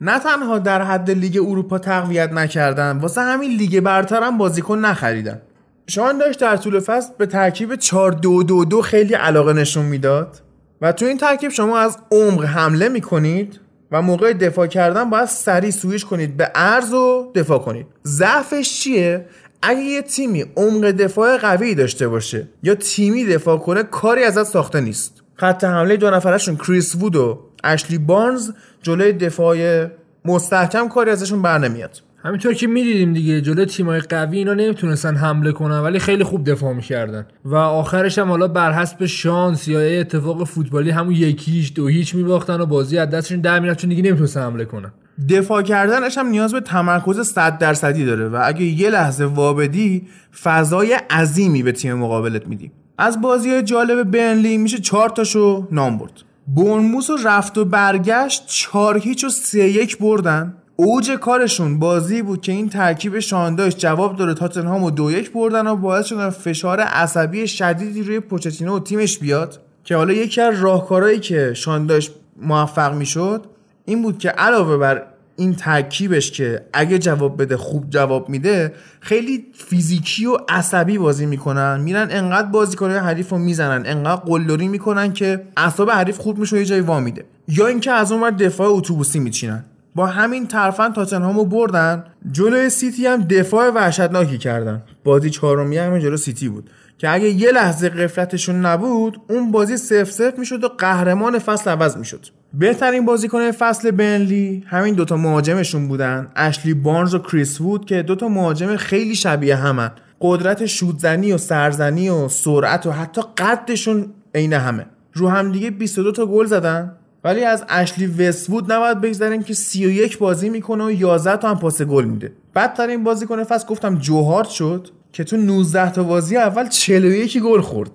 نه 0.00 0.18
تنها 0.18 0.58
در 0.58 0.82
حد 0.82 1.10
لیگ 1.10 1.38
اروپا 1.48 1.78
تقویت 1.78 2.32
نکردن 2.32 2.98
واسه 2.98 3.20
همین 3.20 3.50
لیگ 3.50 3.80
برتر 3.80 4.22
هم 4.22 4.38
بازیکن 4.38 4.78
نخریدن. 4.78 5.42
شان 5.86 6.18
دایچ 6.18 6.40
در 6.40 6.56
طول 6.56 6.80
فصل 6.80 7.12
به 7.18 7.26
ترکیب 7.26 7.74
4 7.76 8.12
2 8.12 8.42
2 8.42 8.64
2 8.64 8.82
خیلی 8.82 9.14
علاقه 9.14 9.52
نشون 9.52 9.84
می‌داد. 9.84 10.43
و 10.80 10.92
تو 10.92 11.04
این 11.04 11.18
ترکیب 11.18 11.50
شما 11.50 11.78
از 11.78 11.98
عمق 12.10 12.44
حمله 12.44 12.88
می‌کنید 12.88 13.60
و 13.92 14.02
موقع 14.02 14.32
دفاع 14.32 14.66
کردن 14.66 15.10
باید 15.10 15.24
سریع 15.24 15.70
سویش 15.70 16.04
کنید. 16.04 16.36
به 16.36 16.44
عرض 16.44 16.92
و 16.92 17.32
دفاع 17.34 17.58
کنید. 17.58 17.86
ضعفش 18.06 18.80
چیه؟ 18.80 19.26
اگه 19.62 19.80
یه 19.80 20.02
تیمی 20.02 20.44
عمق 20.56 20.90
دفاع 20.90 21.36
قوی 21.36 21.74
داشته 21.74 22.08
باشه 22.08 22.48
یا 22.62 22.74
تیمی 22.74 23.24
دفاع 23.24 23.58
کنه 23.58 23.82
کاری 23.82 24.24
ازت 24.24 24.42
ساخته 24.42 24.80
نیست. 24.80 25.22
خط 25.34 25.64
حمله 25.64 25.96
دو 25.96 26.10
نفرشون 26.10 26.56
کریس 26.56 26.94
وود 26.94 27.16
و 27.16 27.38
اشلی 27.64 27.98
بارنز 27.98 28.50
جلوی 28.82 29.12
دفاع 29.12 29.86
مستحکم 30.24 30.88
کاری 30.88 31.10
ازشون 31.10 31.42
بر 31.42 31.58
نمیاد. 31.58 32.02
همینطور 32.24 32.54
که 32.54 32.66
می‌دیدیم 32.66 33.12
دیگه 33.12 33.40
جلو 33.40 33.64
تیمای 33.64 34.00
قوی 34.00 34.38
اینا 34.38 34.54
نمی‌تونستن 34.54 35.16
حمله 35.16 35.52
کنن 35.52 35.78
ولی 35.78 35.98
خیلی 35.98 36.24
خوب 36.24 36.50
دفاع 36.50 36.72
می‌کردن. 36.72 37.26
و 37.44 37.56
آخرش 37.56 38.18
هم 38.18 38.28
حالا 38.28 38.48
بر 38.48 38.72
حسب 38.72 39.06
شانس 39.06 39.68
یا 39.68 39.80
اتفاق 39.80 40.44
فوتبالی 40.44 40.90
همون 40.90 41.14
یکیش 41.14 41.72
دو 41.74 41.86
هیچ 41.86 42.14
میباختن 42.14 42.60
و 42.60 42.66
بازی 42.66 42.98
از 42.98 43.10
دستشون 43.10 43.40
در 43.40 43.60
می‌رفت 43.60 43.78
چون 43.78 43.90
دیگه 43.90 44.02
نمی‌تونستن 44.02 44.42
حمله 44.42 44.64
کنن. 44.64 44.92
دفاع 45.28 45.62
کردنش 45.62 46.18
هم 46.18 46.26
نیاز 46.26 46.52
به 46.52 46.60
تمرکز 46.60 47.20
100 47.20 47.58
درصدی 47.58 48.04
داره 48.04 48.28
و 48.28 48.42
اگه 48.44 48.62
یه 48.64 48.90
لحظه 48.90 49.24
وابدی 49.24 50.06
فضای 50.42 50.92
عظیمی 51.10 51.62
به 51.62 51.72
تیم 51.72 51.94
مقابلت 51.94 52.46
میدی. 52.46 52.72
از 52.98 53.20
بازی 53.20 53.62
جالب 53.62 54.10
برنلی 54.10 54.58
میشه 54.58 54.78
چهار 54.78 55.08
تاشو 55.08 55.68
نام 55.72 55.98
برد. 55.98 56.12
بورنموس 56.46 57.10
و 57.10 57.16
رفت 57.24 57.58
و 57.58 57.64
برگشت 57.64 58.46
چهار 58.46 58.98
هیچ 58.98 59.24
و 59.24 59.28
سه 59.28 59.58
یک 59.58 59.98
بردن. 59.98 60.54
اوج 60.76 61.10
کارشون 61.10 61.78
بازی 61.78 62.22
بود 62.22 62.40
که 62.40 62.52
این 62.52 62.68
ترکیب 62.68 63.18
شانداش 63.18 63.76
جواب 63.76 64.16
داره. 64.16 64.34
تاتنهام 64.34 64.82
و 64.82 64.90
دو 64.90 65.10
یک 65.10 65.32
بردن 65.32 65.66
و 65.66 65.76
باعث 65.76 66.06
شدن 66.06 66.30
فشار 66.30 66.80
عصبی 66.80 67.48
شدیدی 67.48 68.02
روی 68.02 68.20
پوچتینو 68.20 68.76
و 68.76 68.80
تیمش 68.80 69.18
بیاد. 69.18 69.60
که 69.84 69.96
حالا 69.96 70.12
یکی 70.12 70.40
از 70.40 70.60
راهکارهایی 70.60 71.20
که 71.20 71.54
شانداش 71.54 72.10
موفق 72.42 72.94
می‌شد 72.94 73.44
این 73.84 74.02
بود 74.02 74.18
که 74.18 74.28
علاوه 74.28 74.76
بر 74.76 75.02
این 75.36 75.54
ترکیبش 75.54 76.30
که 76.30 76.64
اگه 76.72 76.98
جواب 76.98 77.42
بده 77.42 77.56
خوب 77.56 77.90
جواب 77.90 78.28
میده 78.28 78.74
خیلی 79.00 79.46
فیزیکی 79.54 80.26
و 80.26 80.38
عصبی 80.48 80.98
بازی 80.98 81.26
می‌کنن. 81.26 81.80
میرن 81.80 82.08
انقدر 82.10 82.48
بازیکنهای 82.48 82.98
حریف 82.98 83.28
رو 83.28 83.38
می‌زنن 83.38 83.86
انقدر 83.86 84.20
قلدری 84.20 84.68
می‌کنن 84.68 85.12
که 85.12 85.44
اعصاب 85.56 85.90
حریف 85.90 86.18
خورد 86.18 86.38
میشه 86.38 86.58
یه 86.58 86.64
جایی 86.64 86.80
وا 86.80 87.00
میده. 87.00 87.24
یا 87.48 87.66
اینکه 87.66 87.90
از 87.90 88.12
اون 88.12 88.30
دفاع 88.30 88.68
اتوبوسی 88.68 89.18
میچینن. 89.18 89.64
با 89.94 90.06
همین 90.06 90.46
ترفند 90.46 90.94
تاتنهامو 90.94 91.44
بردن. 91.44 92.04
جلوی 92.32 92.70
سیتی 92.70 93.06
هم 93.06 93.22
دفاع 93.22 93.70
وحشتناکی 93.70 94.38
کردن. 94.38 94.82
بازی 95.04 95.30
چهارمی 95.30 95.78
هم 95.78 95.98
جلو 95.98 96.16
سیتی 96.16 96.48
بود. 96.48 96.70
که 96.98 97.10
اگه 97.10 97.28
یه 97.28 97.52
لحظه 97.52 97.88
غفلتشون 97.88 98.66
نبود 98.66 99.20
اون 99.30 99.50
بازی 99.50 99.76
صفر 99.76 100.10
صفر 100.10 100.38
می‌شد 100.38 100.64
و 100.64 100.68
قهرمان 100.68 101.38
فصل 101.38 101.70
عوض 101.70 101.96
می‌شد. 101.96 102.26
بهترین 102.54 103.04
بازیکن 103.04 103.50
فصل 103.50 103.90
برنلی 103.90 104.64
همین 104.66 104.94
دوتا 104.94 105.16
مهاجمشون 105.16 105.88
بودن. 105.88 106.28
اشلی 106.36 106.74
بارنز 106.74 107.14
و 107.14 107.18
کریس 107.18 107.60
وود 107.60 107.84
که 107.84 108.02
دوتا 108.02 108.28
مهاجم 108.28 108.76
خیلی 108.76 109.14
شبیه 109.14 109.56
همن. 109.56 109.90
قدرت 110.20 110.66
شودزنی 110.66 111.32
و 111.32 111.38
سرزنی 111.38 112.08
و 112.08 112.28
سرعت 112.28 112.86
و 112.86 112.90
حتی 112.90 113.22
قدشون 113.38 114.06
عین 114.34 114.52
همه. 114.52 114.86
رو 115.12 115.28
هم 115.28 115.52
دیگه 115.52 115.70
22 115.70 116.12
تا 116.12 116.26
گل 116.26 116.46
زدن. 116.46 116.92
ولی 117.24 117.44
از 117.44 117.64
اشلی 117.68 118.06
وستوود 118.06 118.72
نباید 118.72 119.00
بگذاریم 119.00 119.42
که 119.42 119.54
31 119.54 120.18
بازی 120.18 120.48
می‌کنه 120.48 120.84
و 120.84 120.90
11 120.90 121.36
تا 121.36 121.50
هم 121.50 121.58
پاس 121.58 121.82
گل 121.82 122.04
میده. 122.04 122.32
بدترین 122.54 123.04
بازیکن 123.04 123.44
فصل 123.44 123.66
گفتم 123.66 123.98
جوهارد 123.98 124.48
شد 124.48 124.88
که 125.12 125.24
تو 125.24 125.36
19 125.36 125.92
تا 125.92 126.02
بازی 126.02 126.36
اول 126.36 126.68
41 126.68 127.38
گل 127.38 127.60
خورد. 127.60 127.90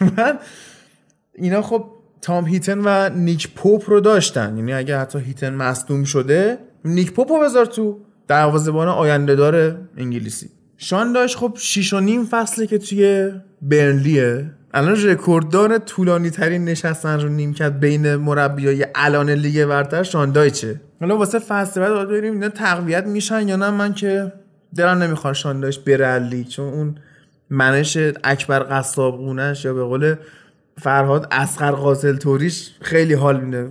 من 0.00 0.38
اینا 1.34 1.62
خب 1.62 1.84
تام 2.22 2.46
هیتن 2.46 2.78
و 2.84 3.08
نیک 3.08 3.48
پوپ 3.54 3.90
رو 3.90 4.00
داشتن. 4.00 4.56
یعنی 4.56 4.72
اگه 4.72 4.98
حتی 4.98 5.18
هیتن 5.18 5.54
مصدوم 5.54 6.04
شده 6.04 6.58
نیک 6.84 7.12
پوپ 7.12 7.32
رو 7.32 7.40
بذار 7.40 7.66
تو 7.66 8.00
دروازه‌بان 8.28 8.88
آینده 8.88 9.34
داره 9.34 9.76
انگلیسی. 9.96 10.50
شان 10.76 11.12
داشت 11.12 11.36
خب 11.36 11.52
6 11.56 11.92
و 11.92 12.00
نیم 12.00 12.24
فصله 12.24 12.66
که 12.66 12.78
توی 12.78 13.32
برنلیه. 13.62 14.50
الان 14.74 15.06
رکورددار 15.06 15.78
طولانی 15.78 16.30
ترین 16.30 16.64
نشستن 16.64 17.20
رو 17.20 17.28
نیمکت 17.28 17.72
بین 17.72 18.16
مربیای 18.16 18.86
الان 18.94 19.30
لیگ 19.30 19.64
برتر 19.64 20.02
شاندایچه 20.02 20.80
حالا 21.00 21.16
واسه 21.16 21.38
فصل 21.38 21.80
بعد 21.80 21.92
باید 21.92 22.08
ببینیم 22.08 22.32
اینا 22.32 22.48
تقویت 22.48 23.06
میشن 23.06 23.48
یا 23.48 23.56
نه. 23.56 23.70
من 23.70 23.94
که 23.94 24.32
دلم 24.76 25.02
نمی‌خواد 25.02 25.34
شاندایچ 25.34 25.80
بره 25.80 26.18
لیگ 26.18 26.46
چون 26.46 26.66
اون 26.66 26.94
منش 27.50 27.98
اکبر 28.24 28.66
قصابونش 28.70 29.64
یا 29.64 29.74
به 29.74 29.82
قول 29.82 30.14
فرهاد 30.78 31.28
اسقر 31.30 31.70
قاتل 31.70 32.16
توریش 32.16 32.70
خیلی 32.80 33.14
حال 33.14 33.40
میده. 33.40 33.68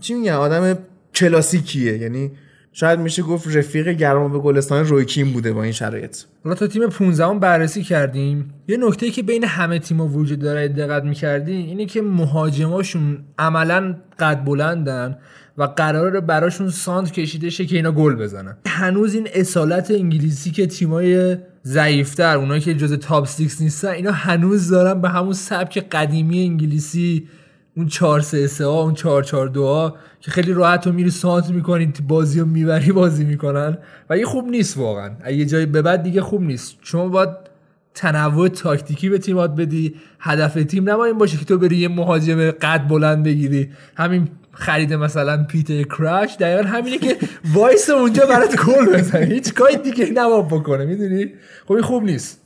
چی 0.00 0.14
میگن؟ 0.14 0.32
آدم 0.32 0.78
کلاسیکیه. 1.14 1.98
یعنی 1.98 2.32
شاید 2.76 3.00
میشه 3.00 3.22
گفت 3.22 3.56
رفیق 3.56 3.88
گرما 3.88 4.28
به 4.28 4.38
گلستان 4.38 4.86
رویکین 4.86 5.32
بوده 5.32 5.52
با 5.52 5.62
این 5.62 5.72
شرایط. 5.72 6.16
حالا 6.44 6.56
تا 6.56 6.66
تیم 6.66 6.88
15 6.88 7.26
هم 7.26 7.38
بررسی 7.38 7.82
کردیم. 7.82 8.54
یه 8.68 8.76
نکته 8.76 9.10
که 9.10 9.22
بین 9.22 9.44
همه 9.44 9.78
تیم‌ها 9.78 10.06
وجود 10.06 10.38
داره 10.38 10.68
دقت 10.68 11.04
می‌کردین 11.04 11.66
اینه 11.66 11.86
که 11.86 12.02
مهاجماشون 12.02 13.18
عملا 13.38 13.96
قد 14.18 14.44
بلندن 14.44 15.18
و 15.58 15.62
قراره 15.62 16.20
براشون 16.20 16.70
سانت 16.70 17.12
کشیده 17.12 17.50
شه 17.50 17.66
که 17.66 17.76
اینا 17.76 17.92
گل 17.92 18.14
بزنن. 18.14 18.56
هنوز 18.66 19.14
این 19.14 19.28
اصالت 19.34 19.90
انگلیسی 19.90 20.50
که 20.50 20.66
تیمای 20.66 21.36
ضعیفتر 21.64 22.36
اونایی 22.36 22.60
که 22.60 22.74
جز 22.74 22.92
تاپ 22.92 23.28
6 23.28 23.60
نیستن 23.60 23.88
اینا 23.88 24.12
هنوز 24.12 24.70
دارن 24.70 25.00
به 25.00 25.08
همون 25.08 25.32
سبک 25.32 25.86
قدیمی 25.92 26.42
انگلیسی 26.44 27.28
اون 27.76 27.86
4 27.86 28.20
3 28.20 28.46
3 28.46 28.64
ها 28.64 28.82
اون 28.82 28.94
4 28.94 29.22
4 29.22 29.48
2 29.48 29.66
ها 29.66 29.96
که 30.20 30.30
خیلی 30.30 30.52
راحت 30.52 30.86
رو 30.86 30.92
میری 30.92 31.10
سانتر 31.10 31.50
می‌کنی 31.50 31.92
بازی 32.08 32.40
رو 32.40 32.46
می‌بری 32.46 32.92
بازی 32.92 33.24
می‌کنن. 33.24 33.78
و 34.10 34.12
این 34.12 34.24
خوب 34.24 34.48
نیست 34.48 34.76
واقعا. 34.76 35.10
اگه 35.22 35.36
یه 35.36 35.44
جایی 35.44 35.66
به 35.66 35.82
بعد 35.82 36.02
دیگه 36.02 36.20
خوب 36.20 36.42
نیست. 36.42 36.76
چون 36.82 37.10
باید 37.10 37.28
تنوع 37.94 38.48
تاکتیکی 38.48 39.08
به 39.08 39.18
تیمات 39.18 39.50
بدی 39.56 39.94
هدف 40.20 40.54
تیم 40.54 40.90
نباید 40.90 41.10
این 41.10 41.18
باشه 41.18 41.36
که 41.36 41.44
تو 41.44 41.58
بری 41.58 41.76
یه 41.76 41.88
مهاجم 41.88 42.50
قد 42.50 42.88
بلند 42.88 43.24
بگیری. 43.24 43.70
همین 43.96 44.28
خرید 44.52 44.92
مثلا 44.92 45.44
پیتر 45.44 45.82
کراوچ. 45.82 46.36
دقیقا 46.36 46.68
همینه 46.68 46.98
که 46.98 47.16
وایسه 47.54 47.90
اونجا 47.90 48.26
برات 48.26 48.56
گل 48.64 48.98
بزنه. 48.98 49.24
هیچ 49.24 49.54
کاری 49.54 49.76
دیگه 49.76 50.10
نباید 50.14 50.48
بکنه. 50.48 50.84
می‌دونی؟ 50.84 51.32
خب 51.64 51.72
این 51.72 51.82
خوب 51.82 52.04
نیست. 52.04 52.43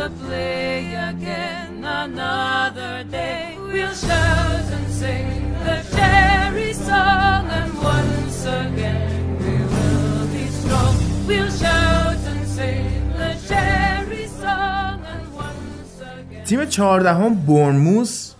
To 0.00 0.08
play 0.24 0.94
again 1.12 1.84
another 2.04 2.94
day. 3.18 3.44
We'll 3.72 3.96
shout 4.08 4.66
and 4.76 4.88
sing 5.00 5.28
the 5.66 5.78
cherry 5.94 6.72
song, 6.88 7.42
and 7.58 7.70
once 7.94 8.40
again 8.62 9.10
we 9.42 9.54
will 9.72 10.24
be 10.36 10.44
strong. 10.60 10.94
We'll 11.28 11.54
shout 11.64 12.22
and 12.32 12.42
sing 12.56 12.86
the 13.20 13.32
cherry 13.48 14.26
song, 14.42 14.96
and 15.12 15.24
once 15.46 15.94
again. 16.16 16.44
تیم 16.44 16.64
چهاردهم 16.64 17.34
برموس 17.34 18.34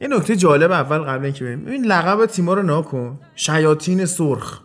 یه 0.00 0.08
نکته 0.08 0.36
جالب 0.36 0.72
اول 0.72 0.98
قبل 0.98 1.24
اینکه 1.24 1.44
بریم 1.44 1.64
ببین 1.64 1.84
لقب 1.84 2.26
تیما 2.26 2.54
رو 2.54 2.62
ناکن 2.62 3.18
شیاطین 3.34 4.04
سرخ 4.04 4.60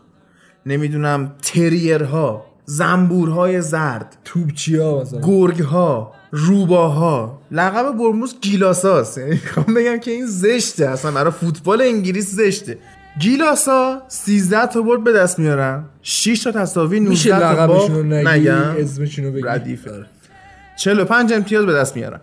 نمی‌دونم 0.66 1.36
تریرها 1.42 2.46
زنبورهای 2.66 3.62
زرد 3.62 4.18
توپچی 4.26 4.76
ها 4.78 5.02
مثلا 5.02 5.22
گرگها 5.22 6.21
روباها. 6.32 7.42
لقب 7.52 7.98
برموس 7.98 8.34
گیلاساست. 8.42 9.18
یعنی 9.18 9.32
می‌خوام 9.32 9.74
بگم 9.74 9.98
که 9.98 10.12
این 10.12 10.26
زشته. 10.26 10.90
اصلا 10.90 11.12
برای 11.12 11.32
فوتبال 11.32 11.82
انگلیس 11.82 12.32
زشته. 12.32 12.78
گیلاسا 13.20 14.02
13 14.08 14.66
تا 14.66 14.82
برد 14.82 15.04
به 15.04 15.14
دست 15.14 15.40
میارن. 15.40 15.84
6 16.02 16.44
تا 16.44 16.52
تساوی 16.52 17.00
19 17.00 17.10
میشه 17.10 17.40
تا 17.40 17.68
باخت. 17.68 17.92
نگم. 17.92 18.76
اسمشون 18.78 19.26
رو 19.26 19.32
بگی. 19.32 19.44
ردیفه. 19.44 20.06
45 20.78 21.34
امتیاز 21.34 21.66
به 21.66 21.74
دست 21.74 21.96
میارن. 21.96 22.20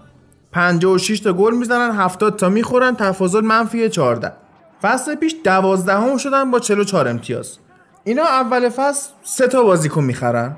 56 0.52 1.20
تا 1.20 1.32
گل 1.32 1.54
می‌زنن 1.54 1.90
70 1.90 2.36
تا 2.36 2.48
می‌خورن. 2.48 2.94
تفاضل 2.96 3.40
منفی 3.40 3.88
14 3.88 4.32
فصل 4.82 5.14
پیش 5.14 5.34
12 5.44 5.92
هم 5.92 6.16
شدن 6.16 6.50
با 6.50 6.58
44 6.58 7.08
امتیاز. 7.08 7.58
اینا 8.04 8.22
اول 8.22 8.68
فصل 8.68 9.08
سه 9.24 9.48
تا 9.48 9.62
بازیکن 9.62 10.04
می‌خرن. 10.04 10.56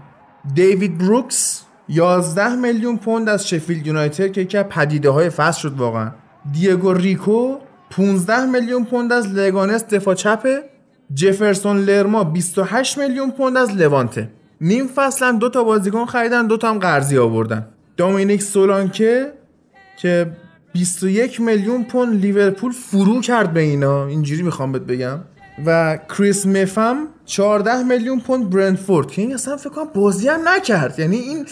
دیوید 0.54 0.98
بروکس 0.98 1.62
11 1.92 2.54
میلیون 2.54 2.96
پوند 2.96 3.28
از 3.28 3.48
شفیلد 3.48 3.86
یونایتد 3.86 4.32
که 4.32 4.40
یکی 4.40 4.62
پدیده 4.62 5.10
های 5.10 5.30
فصل 5.30 5.60
شد 5.60 5.72
واقعا. 5.72 6.10
دیگو 6.52 6.92
ریکو 6.92 7.56
15 7.90 8.46
میلیون 8.46 8.84
پوند 8.84 9.12
از 9.12 9.26
لگانس 9.26 9.84
دفاع 9.84 10.14
چپه 10.14 10.64
جفرسون 11.14 11.78
لرما 11.78 12.24
28 12.24 12.98
میلیون 12.98 13.30
پوند 13.30 13.56
از 13.56 13.76
لوانته. 13.76 14.30
نیم 14.60 14.86
فصل 14.86 15.24
هم 15.24 15.38
دو 15.38 15.48
تا 15.48 15.64
بازیکن 15.64 16.04
خریدن 16.04 16.46
دو 16.46 16.56
تا 16.56 16.70
هم 16.70 16.78
قرضی 16.78 17.18
آوردن. 17.18 17.66
دومینیک 17.96 18.42
سولانکه 18.42 19.32
که 19.96 20.30
21 20.72 21.40
میلیون 21.40 21.84
پوند 21.84 22.20
لیورپول 22.20 22.72
فرو 22.72 23.20
کرد 23.20 23.52
به 23.52 23.60
اینا. 23.60 24.06
اینجوری 24.06 24.42
می‌خوام 24.42 24.72
بهت 24.72 24.82
بگم. 24.82 25.18
و 25.66 25.98
کریس 26.08 26.46
مفم 26.46 26.96
14 27.26 27.82
میلیون 27.82 28.20
پوند 28.20 28.50
برنتفورد 28.50 29.10
که 29.10 29.22
این 29.22 29.34
اصلا 29.34 29.56
فکر 29.56 29.70
کنم 29.70 29.84
بازی 29.94 30.28
هم 30.28 30.40
نکرد. 30.48 30.98
یعنی 30.98 31.16
این 31.16 31.46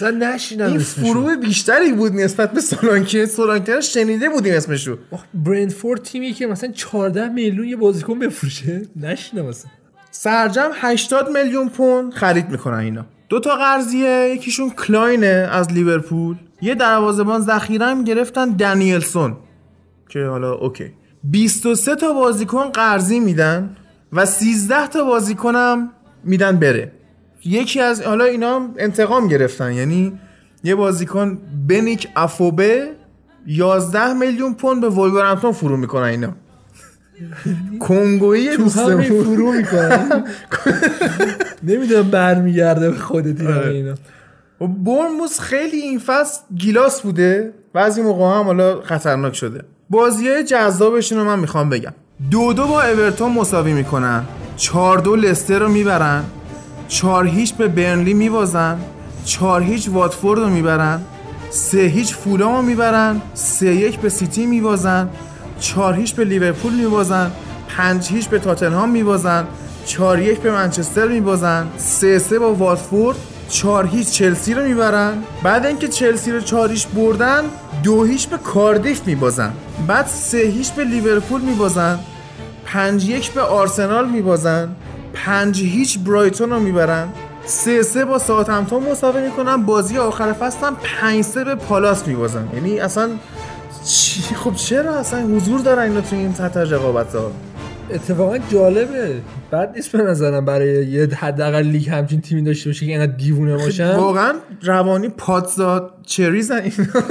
این. 0.61 0.78
فرو 0.78 1.36
بیشتری 1.36 1.92
بود 1.92 2.12
نسبت 2.12 2.52
به 2.52 2.61
سولانکه 2.61 3.26
سولانکه 3.26 3.74
رو 3.74 3.80
شنیده 3.80 4.28
بودیم 4.28 4.54
اسمشو. 4.54 4.98
آخه 5.11 5.24
برندفورد 5.34 6.02
تیمی 6.02 6.32
که 6.32 6.46
مثلا 6.46 6.72
14 6.72 7.28
میلیون 7.28 7.68
یه 7.68 7.76
بازیکن 7.76 8.18
بفروشه. 8.18 8.82
نشینم 8.96 9.46
مثلا 9.46 9.70
سرجم 10.11 10.70
80 10.74 11.28
میلیون 11.30 11.68
پوند 11.68 12.12
خرید 12.12 12.50
می‌کنن 12.50 12.78
اینا. 12.78 13.06
دو 13.28 13.40
تا 13.40 13.56
قرضیه 13.56 14.30
یکیشون 14.34 14.70
کلاینه 14.70 15.48
از 15.52 15.72
لیورپول. 15.72 16.36
یه 16.62 16.74
دروازه‌بان 16.74 17.40
ذخیره 17.40 17.86
هم 17.86 18.04
گرفتن 18.04 18.48
دنیلسون 18.48 19.36
که 20.09 20.24
حالا 20.24 20.52
اوکی. 20.52 20.92
23 21.24 21.96
تا 21.96 22.12
بازیکن 22.12 22.68
قرضی 22.68 23.20
میدن. 23.20 23.76
و 24.12 24.26
13 24.26 24.86
تا 24.86 25.04
بازیکن 25.04 25.54
هم 25.54 25.90
میدن 26.24 26.56
بره. 26.56 26.92
یکی 27.44 27.80
از 27.80 28.02
حالا 28.02 28.24
اینا 28.24 28.56
هم 28.56 28.74
انتقام 28.78 29.28
گرفتن. 29.28 29.72
یعنی 29.72 30.18
یه 30.64 30.74
بازیکن 30.74 31.38
بنیک 31.68 32.09
افوبه 32.16 32.88
11 33.46 34.12
میلیون 34.12 34.54
پوند 34.54 34.80
به 34.80 34.88
ولورهمپتون 34.88 35.52
فرو 35.52 35.76
می‌کنن 35.76 36.02
اینا. 36.02 36.32
کنگویی 37.80 38.56
دوستمون. 38.56 39.02
فرو 39.02 39.52
می‌کنن. 39.52 40.24
نمی‌دونم 41.68 42.11
برمیگرده 42.11 42.90
به 42.90 42.98
خود 42.98 43.36
تیم 43.36 43.46
آره. 43.46 43.68
اینا. 43.68 43.94
و 44.61 44.66
برموس 44.66 45.40
خیلی 45.40 45.76
این 45.76 45.98
فصل 45.98 46.40
گیلاس 46.56 47.00
بوده. 47.00 47.52
بعضی 47.72 48.02
موقع 48.02 48.38
هم 48.38 48.44
حالا 48.44 48.80
خطرناک 48.82 49.34
شده. 49.34 49.64
بازی 49.90 50.28
های 50.28 50.44
جذابشون 50.44 51.18
رو 51.18 51.24
من 51.24 51.38
می‌خوام 51.38 51.70
بگم. 51.70 51.92
دو 52.30 52.52
دو 52.52 52.66
با 52.66 52.82
اورتون 52.82 53.32
مساوی 53.32 53.72
می‌کنن. 53.72 54.24
چهار 54.56 54.98
دو 54.98 55.16
لستر 55.16 55.58
رو 55.58 55.68
می‌برن. 55.68 56.24
چهار 56.88 57.26
هیچ 57.26 57.54
به 57.54 57.68
برنلی 57.68 58.14
میبازن. 58.14 58.78
چهار 59.24 59.62
هیچ 59.62 59.88
واتفورد 59.88 60.40
رو 60.40 60.48
می‌برن. 60.48 61.00
سه 61.50 61.78
هیچ 61.78 62.14
فولام 62.14 62.56
رو 62.56 62.62
می‌برن. 62.62 63.20
سه 63.34 63.74
یک 63.74 63.98
به 63.98 64.08
سیتی 64.08 64.46
میبازن. 64.46 65.08
چهار 65.60 65.94
هیچ 65.94 66.14
به 66.14 66.24
لیورپول 66.24 66.72
میبازن. 66.72 67.30
پنج 67.68 68.08
هیچ 68.08 68.28
به 68.28 68.38
تاتنهام 68.38 68.90
میبازن. 68.90 69.46
چهار 69.86 70.22
یک 70.22 70.38
به 70.38 70.52
منچستر 70.52 71.08
میبازن. 71.08 71.66
سه 71.76 72.18
سه 72.18 72.38
با 72.38 72.54
واتفورد. 72.54 73.16
چهار 73.49 73.86
هیچ 73.86 74.11
چلسی 74.11 74.55
رو 74.55 74.62
می‌برن. 74.62 75.12
بعد 75.42 75.66
اینکه 75.66 75.88
چلسی 75.88 76.32
رو 76.32 76.40
چهار 76.40 76.70
هیچ 76.70 76.86
بردن 76.86 77.42
دو 77.82 78.05
هیچ 78.05 78.28
به 78.28 78.38
کاردیف 78.38 79.07
میبازن. 79.07 79.53
بعد 79.86 80.07
سه 80.07 80.38
هیچ 80.38 80.72
به 80.72 80.84
لیورپول 80.84 81.40
میبازن. 81.40 81.99
پنج 82.64 83.09
یک 83.09 83.32
به 83.32 83.40
آرسنال 83.40 84.09
میبازن. 84.09 84.68
پنج 85.14 85.62
هیچ 85.62 85.99
برایتون 85.99 86.51
رو 86.51 86.61
می‌برن. 86.61 87.09
سه 87.46 87.82
سه 87.82 88.05
با 88.05 88.18
ساعتمتون 88.18 88.90
مساوی 88.90 89.22
می‌کنن. 89.22 89.57
بازی 89.62 89.99
آخر 89.99 90.32
فصل 90.32 90.66
هم 90.66 90.76
پنج 91.01 91.24
سه 91.24 91.44
به 91.44 91.55
پالاس 91.55 92.09
میبازن. 92.09 92.49
یعنی 92.55 92.80
اصلا 92.80 93.11
چی؟ 93.84 94.34
خب 94.34 94.55
چرا 94.55 94.94
اصلا 94.94 95.20
حضور 95.20 95.61
دارن 95.61 95.82
اینا 95.82 96.01
تو 96.01 96.16
این 96.16 96.34
سطح 96.34 96.61
رقابت 96.61 97.14
ها 97.14 97.30
اتفاقا 97.90 98.38
جالبه. 98.38 99.20
بد 99.53 99.72
نیست 99.76 99.92
به 99.92 100.03
نظرم 100.03 100.44
برای 100.44 100.86
یه 100.86 101.07
حداقل 101.07 101.62
لیگ 101.62 101.88
همچین 101.88 102.20
تیمی 102.20 102.42
داشته 102.42 102.70
باشه 102.70 102.86
که 102.86 102.92
اینقدر 102.92 103.12
دیوونه 103.12 103.57
باشن. 103.57 103.96
واقعا 103.96 104.34
روانی 104.62 105.09
پادزاد 105.09 105.94
چریزن 106.07 106.57
اینا 106.57 106.86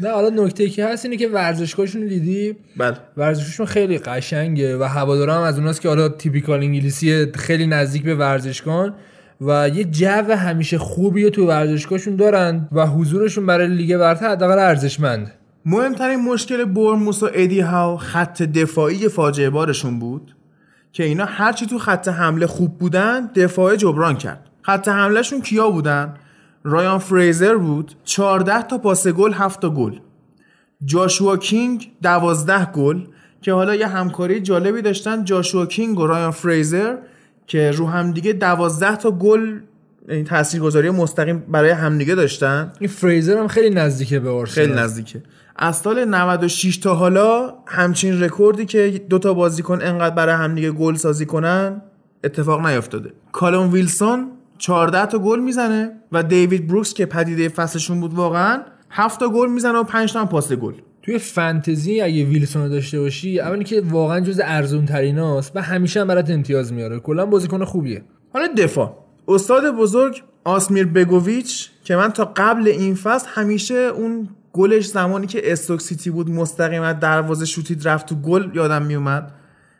نه 0.00 0.10
حالا 0.10 0.44
نکته 0.44 0.68
که 0.68 0.86
هست 0.86 1.04
اینه 1.04 1.16
که 1.16 1.28
ورزشگاهشون 1.28 2.06
دیدی؟ 2.06 2.56
بله. 2.76 2.96
ورزششون 3.16 3.66
خیلی 3.66 3.98
قشنگه 3.98 4.78
و 4.78 4.82
هوادارا 4.82 5.34
هم 5.34 5.42
از 5.42 5.58
اوناست 5.58 5.80
که 5.80 5.88
حالا 5.88 6.08
تیپیکال 6.08 6.60
انگلیسی 6.60 7.32
خیلی 7.32 7.66
نزدیک 7.66 8.02
به 8.02 8.14
ورزشگاه 8.14 8.94
و 9.40 9.68
یه 9.68 9.84
جو 9.84 10.32
همیشه 10.32 10.78
خوبیه 10.78 11.30
تو 11.30 11.46
ورزشگاهشون 11.46 12.16
دارن 12.16 12.68
و 12.72 12.86
حضورشون 12.86 13.46
برای 13.46 13.68
لیگ 13.68 13.96
برتر 13.96 14.30
حداقل 14.30 14.58
ارزشمند. 14.58 15.32
مهمترین 15.64 16.20
مشکل 16.20 16.64
برموس 16.64 17.22
و 17.22 17.28
ادی 17.34 17.60
هاو 17.60 17.96
خط 17.96 18.42
دفاعی 18.42 19.08
فاجعه 19.08 19.50
بارشون 19.50 19.98
بود 19.98 20.36
که 20.92 21.04
اینا 21.04 21.24
هرچی 21.24 21.66
تو 21.66 21.78
خط 21.78 22.08
حمله 22.08 22.46
خوب 22.46 22.78
بودن 22.78 23.26
دفاع 23.26 23.76
جبران 23.76 24.16
کرد. 24.16 24.50
خط 24.62 24.88
حملهشون 24.88 25.40
کیا 25.40 25.70
بودن؟ 25.70 26.14
رایان 26.64 26.98
فریزر 26.98 27.56
بود 27.56 27.92
14 28.04 28.62
تا 28.62 28.78
پاس 28.78 29.08
گل 29.08 29.32
7 29.32 29.60
تا 29.60 29.70
گل. 29.70 29.98
جاشوا 30.84 31.36
کینگ 31.36 31.92
12 32.02 32.64
گل 32.64 33.04
که 33.42 33.52
حالا 33.52 33.74
یه 33.74 33.86
همکاری 33.86 34.40
جالبی 34.40 34.82
داشتن 34.82 35.24
جاشوا 35.24 35.66
کینگ 35.66 35.98
و 35.98 36.06
رایان 36.06 36.30
فریزر 36.30 36.96
که 37.46 37.70
رو 37.70 37.86
همدیگه 37.86 38.32
12 38.32 38.96
تا 38.96 39.10
گل 39.10 39.60
یعنی 40.08 40.24
تاثیرگذاری 40.24 40.90
مستقیم 40.90 41.38
برای 41.38 41.70
همدیگه 41.70 42.14
داشتن. 42.14 42.72
این 42.78 42.90
فریزر 42.90 43.38
هم 43.38 43.48
خیلی 43.48 43.70
نزدیکه 43.74 44.20
به 44.20 44.30
آرسنال. 44.30 44.66
خیلی 44.66 44.80
نزدیکه. 44.80 45.22
از 45.62 45.76
سال 45.76 46.04
96 46.04 46.76
تا 46.76 46.94
حالا 46.94 47.54
همچین 47.66 48.22
رکوردی 48.22 48.66
که 48.66 49.02
دو 49.08 49.18
تا 49.18 49.34
بازیکن 49.34 49.78
انقدر 49.82 50.14
برای 50.14 50.34
همدیگه 50.34 50.70
گل 50.70 50.94
سازی 50.94 51.26
کنن 51.26 51.82
اتفاق 52.24 52.66
نیفتاده. 52.66 53.12
کالوم 53.32 53.72
ویلسون 53.72 54.28
14 54.58 55.06
تا 55.06 55.18
گل 55.18 55.40
می‌زنه 55.40 55.92
و 56.12 56.22
دیوید 56.22 56.66
بروکس 56.66 56.94
که 56.94 57.06
پدیده 57.06 57.48
فصلشون 57.48 58.00
بود 58.00 58.14
واقعا 58.14 58.62
7 58.90 59.20
تا 59.20 59.28
گل 59.28 59.50
می‌زنه 59.50 59.78
و 59.78 59.82
5 59.82 60.12
تا 60.12 60.20
هم 60.20 60.28
پاس 60.28 60.52
گل. 60.52 60.74
توی 61.02 61.18
فانتزی 61.18 62.00
اگه 62.00 62.24
ویلسون 62.24 62.62
رو 62.62 62.68
داشته 62.68 63.00
باشی 63.00 63.40
اولاً 63.40 63.64
که 63.64 63.82
واقعا 63.90 64.20
جز 64.20 64.40
ارزون 64.44 64.86
تریناست 64.86 65.52
و 65.56 65.62
همیشه 65.62 66.00
هم 66.00 66.06
برات 66.06 66.30
امتیاز 66.30 66.72
میاره. 66.72 66.98
کلا 66.98 67.26
بازیکن 67.26 67.64
خوبیه. 67.64 68.02
حالا 68.32 68.46
دفاع. 68.56 69.04
استاد 69.28 69.76
بزرگ 69.76 70.22
آسمیر 70.44 70.86
بگوویچ 70.86 71.70
که 71.84 71.96
من 71.96 72.08
تا 72.08 72.32
قبل 72.36 72.68
این 72.68 72.94
فصل 72.94 73.26
همیشه 73.28 73.74
اون 73.74 74.28
گلش 74.52 74.86
زمانی 74.86 75.26
که 75.26 75.52
استوک 75.52 75.80
سیتی 75.80 76.10
بود 76.10 76.30
مستقیم 76.30 76.82
از 76.82 77.00
دروازه 77.00 77.46
شوتید 77.46 77.88
رفت 77.88 78.06
تو 78.06 78.14
گل 78.14 78.50
یادم 78.54 78.82
میومد. 78.82 79.32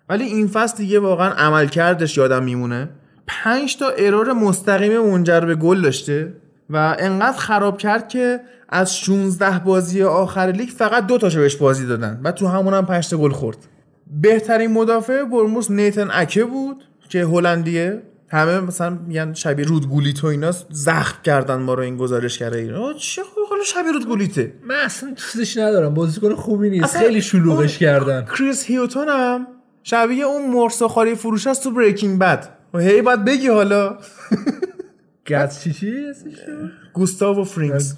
ولی 0.08 0.24
این 0.24 0.48
فصل 0.48 0.76
دیگه 0.76 1.00
واقعا 1.00 1.30
عمل 1.30 1.66
کردش 1.66 2.16
یادم 2.16 2.42
میمونه. 2.42 2.88
پنج 3.26 3.76
تا 3.76 3.88
ارور 3.88 4.32
مستقیم 4.32 5.00
منجر 5.00 5.40
به 5.40 5.54
گل 5.54 5.80
داشته 5.80 6.32
و 6.70 6.96
انقدر 6.98 7.38
خراب 7.38 7.78
کرد 7.78 8.08
که 8.08 8.40
از 8.68 8.96
16 8.96 9.58
بازی 9.58 10.02
آخر 10.02 10.52
لیگ 10.56 10.68
فقط 10.68 11.06
دو 11.06 11.18
تاشو 11.18 11.40
بهش 11.40 11.56
بازی 11.56 11.86
دادن 11.86 12.20
و 12.24 12.32
تو 12.32 12.46
همون 12.46 12.74
هم 12.74 12.86
5 12.86 13.08
تا 13.08 13.16
گل 13.16 13.30
خورد. 13.30 13.58
بهترین 14.20 14.72
مدافع 14.72 15.24
برموس 15.24 15.70
نیتن 15.70 16.08
اکه 16.12 16.44
بود 16.44 16.84
که 17.08 17.24
هلندیه. 17.24 18.02
همه 18.30 18.60
مثلا 18.60 18.98
میگن 19.06 19.32
شبیه 19.32 19.66
رودگولیت 19.66 20.24
و 20.24 20.26
اینا 20.26 20.52
زخم 20.70 21.22
کردن 21.22 21.56
ما 21.56 21.74
رو 21.74 21.82
این 21.82 21.96
گزارش 21.96 22.38
کرده 22.38 22.58
این 22.58 22.74
آه، 22.74 22.94
چه 22.94 23.22
خوب 23.22 23.44
حالا 23.50 23.64
شبیه 23.64 23.92
رودگولیته. 23.92 24.52
من 24.64 24.74
اصلا 24.74 25.10
دوستش 25.10 25.56
ندارم. 25.56 25.94
بازیکن 25.94 26.34
خوبی 26.34 26.70
نیست. 26.70 26.96
خیلی 26.96 27.22
شلوغش 27.22 27.78
کردن. 27.78 28.24
کریس 28.24 28.64
هیوتون 28.64 29.08
هم 29.08 29.46
شبیه 29.82 30.24
اون 30.24 30.50
مرغ 30.50 30.72
سوخاری 30.72 31.14
فروشه 31.14 31.46
است 31.46 31.62
تو 31.62 31.70
بریکینگ 31.70 32.18
بد 32.18 32.48
و 32.74 32.78
هی 32.78 33.02
باید 33.02 33.24
بگی 33.24 33.48
حالا. 33.48 33.98
گاس 35.30 35.60
چی 35.60 35.72
چی؟ 35.72 35.92
گوستاوو 36.92 37.38
فرینگ 37.38 37.94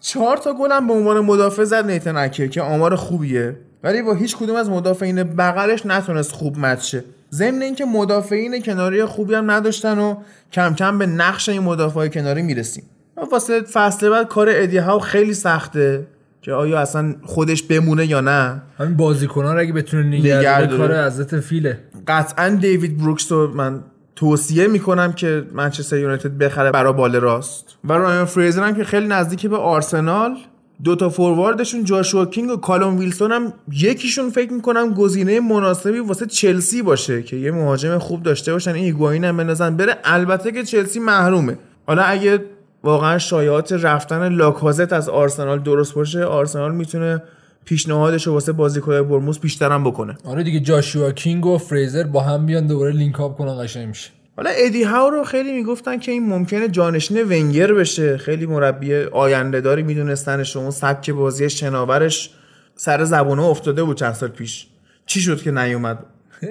چهار 0.00 0.36
تا 0.36 0.52
گل 0.52 0.72
هم 0.72 0.86
به 0.86 0.92
عنوان 0.92 1.20
مدافع 1.20 1.64
زد 1.64 1.90
نیتن 1.90 2.16
اکه 2.16 2.48
که 2.48 2.62
آمار 2.62 2.96
خوبیه. 2.96 3.56
ولی 3.82 4.02
با 4.02 4.14
هیچ 4.14 4.36
کدوم 4.36 4.56
از 4.56 4.70
مدافعین 4.70 5.22
بغلش 5.22 5.86
نتونست 5.86 6.32
خوب 6.32 6.58
match 6.58 6.96
ضمن 7.32 7.62
اینکه 7.62 7.84
مدافعین 7.84 8.62
کناری 8.62 9.04
خوبی 9.04 9.34
هم 9.34 9.50
نداشتن 9.50 9.98
و 9.98 10.16
کم 10.52 10.74
کم 10.74 10.98
به 10.98 11.06
نقش 11.06 11.48
این 11.48 11.62
مدافع 11.62 12.08
کناری 12.08 12.42
می‌رسیم. 12.42 12.84
و 13.16 13.20
واسه 13.32 13.62
فصل 13.62 14.10
بعد 14.10 14.28
کار 14.28 14.46
ادی 14.50 14.78
هاو 14.78 15.00
خیلی 15.00 15.34
سخته 15.34 16.06
که 16.42 16.52
آیا 16.52 16.80
اصلا 16.80 17.14
خودش 17.22 17.62
بمونه 17.62 18.06
یا 18.06 18.20
نه. 18.20 18.62
همین 18.78 18.96
بازیکن‌ها 18.96 19.52
رو 19.52 19.60
اگه 19.60 19.72
بتونه 19.72 20.02
نگه. 20.02 20.66
کار 20.66 21.06
حضرت 21.06 21.40
فیله. 21.40 21.78
قطعا 22.08 22.48
دیوید 22.48 22.98
بروکس 22.98 23.32
رو 23.32 23.54
من 23.54 23.80
توصیه 24.16 24.66
می‌کنم 24.66 25.12
که 25.12 25.44
منچستر 25.52 25.98
یونایتد 25.98 26.38
بخره 26.38 26.70
برا 26.70 26.92
بال 26.92 27.16
راست. 27.16 27.76
و 27.84 27.92
رایان 27.92 28.24
فریزر 28.24 28.62
هم 28.62 28.74
که 28.74 28.84
خیلی 28.84 29.06
نزدیک 29.06 29.46
به 29.46 29.56
آرسنال 29.56 30.36
دو 30.84 30.96
تا 30.96 31.08
فورواردشون 31.08 31.84
جاشوا 31.84 32.26
کینگ 32.26 32.50
و 32.50 32.56
کالوم 32.56 32.98
ویلسون 32.98 33.32
هم 33.32 33.52
یکیشون 33.72 34.30
فکر 34.30 34.52
می‌کنم 34.52 34.94
گزینه 34.94 35.40
مناسبی 35.40 35.98
واسه 35.98 36.26
چلسی 36.26 36.82
باشه 36.82 37.22
که 37.22 37.36
یه 37.36 37.50
مهاجم 37.50 37.98
خوب 37.98 38.22
داشته 38.22 38.52
باشن. 38.52 38.74
این 38.74 38.84
هیگواین 38.84 39.24
هم 39.24 39.36
بندازن 39.36 39.76
بره. 39.76 39.96
البته 40.04 40.52
که 40.52 40.62
چلسی 40.62 40.98
محرومه. 40.98 41.58
حالا 41.86 42.02
اگه 42.02 42.44
واقعا 42.84 43.18
شایعات 43.18 43.72
رفتن 43.72 44.28
لاکازت 44.28 44.92
از 44.92 45.08
آرسنال 45.08 45.58
درست 45.58 45.94
باشه 45.94 46.24
آرسنال 46.24 46.74
می‌تونه 46.74 47.22
پیشنهادش 47.64 48.26
رو 48.26 48.32
واسه 48.32 48.52
بازیکن‌های 48.52 49.02
برموس 49.02 49.38
بیشترم 49.38 49.84
بکنه. 49.84 50.16
آره 50.24 50.42
دیگه 50.42 50.60
جاشوا 50.60 51.10
کینگ 51.12 51.46
و 51.46 51.58
فریزر 51.58 52.04
با 52.04 52.20
هم 52.20 52.46
بیان 52.46 52.66
دوباره 52.66 52.92
لینک 52.92 53.20
اپ 53.20 53.36
کنن 53.36 53.62
قشنگ 53.62 53.88
میشه. 53.88 54.10
حالا 54.36 54.50
ادی 54.54 54.82
هاو 54.82 55.10
رو 55.10 55.24
خیلی 55.24 55.52
می‌گفتن 55.52 55.98
که 55.98 56.12
این 56.12 56.26
ممکنه 56.28 56.68
جانشین 56.68 57.22
ونگر 57.22 57.72
بشه. 57.72 58.16
خیلی 58.16 58.46
مربی 58.46 58.94
آینده 58.94 59.60
داری 59.60 59.82
میدونستنش 59.82 60.56
اون 60.56 60.70
سبک 60.70 61.10
بازی 61.10 61.50
شناورش 61.50 62.30
سر 62.74 63.04
زبونه 63.04 63.42
افتاده 63.42 63.84
بود 63.84 63.96
چند 63.96 64.12
سال 64.14 64.28
پیش. 64.28 64.66
چی 65.06 65.20
شد 65.20 65.42
که 65.42 65.50
نیومد؟ 65.50 65.98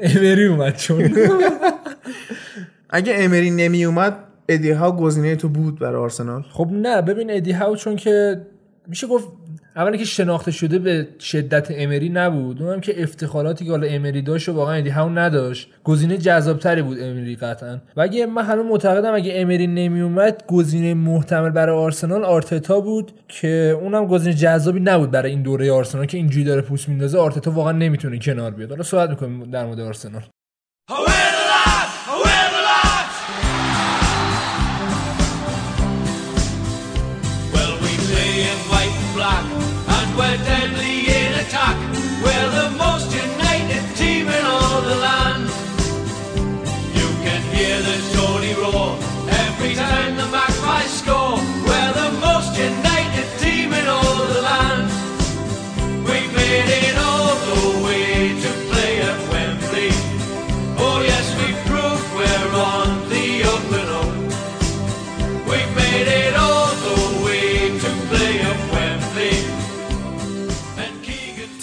امری 0.01 0.45
اومد 0.45 0.77
چون. 0.77 1.15
اگه 2.89 3.13
امری 3.17 3.51
نمی 3.51 3.85
اومد 3.85 4.17
ادی 4.49 4.71
هاو 4.71 4.95
گزینه 4.95 5.35
تو 5.35 5.49
بود 5.49 5.79
برای 5.79 6.01
آرسنال. 6.01 6.43
خب 6.51 6.69
نه 6.71 7.01
ببین 7.01 7.31
ادی 7.31 7.51
هاو 7.51 7.75
چون 7.75 7.95
که 7.95 8.41
میشه 8.87 9.07
گفت 9.07 9.27
اولی 9.77 9.97
که 9.97 10.05
شناخته 10.05 10.51
شده 10.51 10.79
به 10.79 11.07
شدت 11.19 11.67
امری 11.71 12.09
نبود 12.09 12.61
اونم 12.61 12.81
که 12.81 13.03
افتخاراتی 13.03 13.65
که 13.65 13.71
حالا 13.71 13.87
امری 13.87 14.21
داشت 14.21 14.49
و 14.49 14.53
واقعا 14.53 14.75
ادی 14.75 14.89
هاو 14.89 15.09
نداشت. 15.09 15.69
گزینه 15.83 16.17
جذابتری 16.17 16.81
بود 16.81 16.97
امری 17.01 17.35
قطعا. 17.35 17.77
و 17.97 18.01
اگه 18.01 18.25
من 18.25 18.43
هنوز 18.45 18.65
معتقدم 18.65 19.13
اگه 19.13 19.31
امری 19.35 19.67
نمی 19.67 20.01
اومد 20.01 20.43
گزینه 20.47 20.93
محتمل 20.93 21.49
برای 21.49 21.75
آرسنال 21.77 22.23
آرتتا 22.23 22.79
بود 22.79 23.11
که 23.27 23.77
اونم 23.81 24.07
گزینه 24.07 24.35
جذابی 24.35 24.79
نبود 24.79 25.11
برای 25.11 25.31
این 25.31 25.41
دوره 25.41 25.71
آرسنال 25.71 26.05
که 26.05 26.17
اینجوری 26.17 26.45
داره 26.45 26.61
پوست 26.61 26.89
میندازه. 26.89 27.17
آرتتا 27.17 27.51
واقعا 27.51 27.71
نمی‌تونه 27.71 28.19
کنار 28.19 28.51
بیاد. 28.51 28.69
حالا 28.69 28.83
صحبت 28.83 29.09
می‌کنیم 29.09 29.43
در 29.51 29.65
مورد 29.65 29.79
آرسنال. 29.79 30.21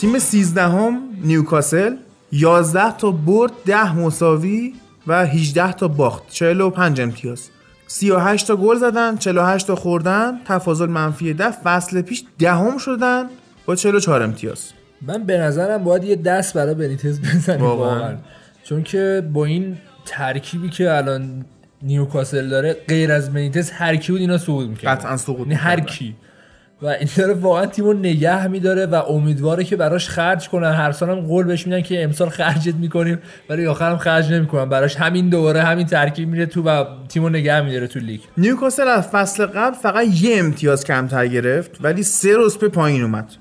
تیم 0.02 0.18
13 0.18 0.62
هم 0.62 1.00
نیوکاسل 1.24 1.96
11 2.32 2.96
تا 2.96 3.10
برد 3.10 3.52
10 3.66 3.96
مساوی 3.96 4.74
و 5.06 5.26
18 5.26 5.72
تا 5.72 5.88
باخت. 5.88 6.22
45 6.30 7.00
امتیاز. 7.00 7.48
38 7.86 8.46
تا 8.46 8.56
گل 8.56 8.76
زدن 8.76 9.16
48 9.16 9.66
تا 9.66 9.74
خوردن 9.74 10.40
تفاضل 10.44 10.86
منفی 10.86 11.34
10 11.34 11.50
فصل 11.50 12.02
پیش 12.02 12.24
دهم 12.38 12.78
شدن 12.78 13.26
با 13.66 13.74
44 13.74 14.22
امتیاز. 14.22 14.72
من 15.02 15.24
به 15.24 15.38
نظرم 15.38 15.84
باید 15.84 16.04
یه 16.04 16.16
دست 16.16 16.54
برای 16.54 16.74
بنیتز 16.74 17.20
بزنیم 17.20 17.60
واقعاً. 17.60 18.16
چون 18.64 18.82
که 18.82 19.28
با 19.32 19.44
این 19.44 19.76
ترکیبی 20.04 20.68
که 20.68 20.96
الان 20.96 21.44
نیوکاسل 21.82 22.48
داره 22.48 22.76
غیر 22.88 23.12
از 23.12 23.32
بنیتز 23.32 23.70
هر 23.70 23.96
کی 23.96 24.12
بود 24.12 24.20
اینا 24.20 24.38
صعود 24.38 24.68
می‌کنه 24.68 24.90
قطعا 24.90 25.16
سقوط 25.16 25.38
یعنی 25.38 25.54
هر. 25.54 25.80
کی. 25.80 26.14
و 26.82 26.86
این 26.86 27.08
داره 27.16 27.34
واقعا 27.34 27.66
تیمو 27.66 27.92
نگه 27.92 28.46
میداره 28.46 28.86
و 28.86 28.94
امیدواره 28.94 29.64
که 29.64 29.76
براش 29.76 30.08
خرج 30.08 30.48
کنن. 30.48 30.72
هر 30.72 30.92
سال 30.92 31.10
هم 31.10 31.20
قول 31.20 31.46
بهش 31.46 31.66
میدن 31.66 31.80
که 31.80 32.04
امسال 32.04 32.28
خرجت 32.28 32.74
می‌کنیم 32.74 33.18
ولی 33.48 33.66
آخر 33.66 33.90
هم 33.90 33.98
خرج 33.98 34.32
نمی‌کنن. 34.32 34.68
براش 34.68 34.96
همین 34.96 35.28
دوباره 35.28 35.62
همین 35.62 35.86
ترکیب 35.86 36.28
میره 36.28 36.46
تو 36.46 36.62
و 36.62 36.84
تیمو 37.08 37.28
نگه 37.28 37.60
میداره 37.60 37.86
تو 37.86 38.00
لیگ. 38.00 38.20
نیوکاسل 38.36 38.88
از 38.88 39.08
فصل 39.08 39.46
قبل 39.46 39.76
فقط 39.76 40.22
یه 40.22 40.38
امتیاز 40.38 40.84
کمتر 40.84 41.26
گرفت 41.26 41.70
ولی 41.80 42.02
سه 42.02 42.34
رتبه 42.38 42.68
پایین 42.68 43.02
اومد. 43.02 43.32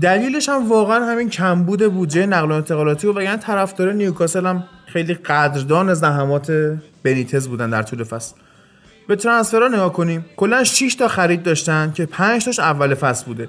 دلیلش 0.00 0.48
هم 0.48 0.68
واقعا 0.68 1.04
همین 1.04 1.30
کمبود 1.30 1.92
بودجه 1.92 2.26
نقل 2.26 2.50
و 2.50 2.54
انتقالاتی 2.54 3.06
و 3.06 3.12
وگرنه 3.12 3.36
طرفدار 3.36 3.92
نیوکاسل 3.92 4.46
هم 4.46 4.64
خیلی 4.86 5.14
قدردان 5.14 5.94
زحمات 5.94 6.76
بنیتز 7.02 7.48
بودن 7.48 7.70
در 7.70 7.82
طول 7.82 8.04
فصل. 8.04 8.34
به 9.08 9.16
ترانسفرها 9.16 9.68
نگاه 9.68 9.92
کنیم. 9.92 10.24
کلا 10.36 10.64
6 10.64 10.94
تا 10.94 11.08
خرید 11.08 11.42
داشتن 11.42 11.92
که 11.94 12.06
5 12.06 12.44
تاش 12.44 12.58
اول 12.58 12.94
فصل 12.94 13.24
بوده. 13.24 13.48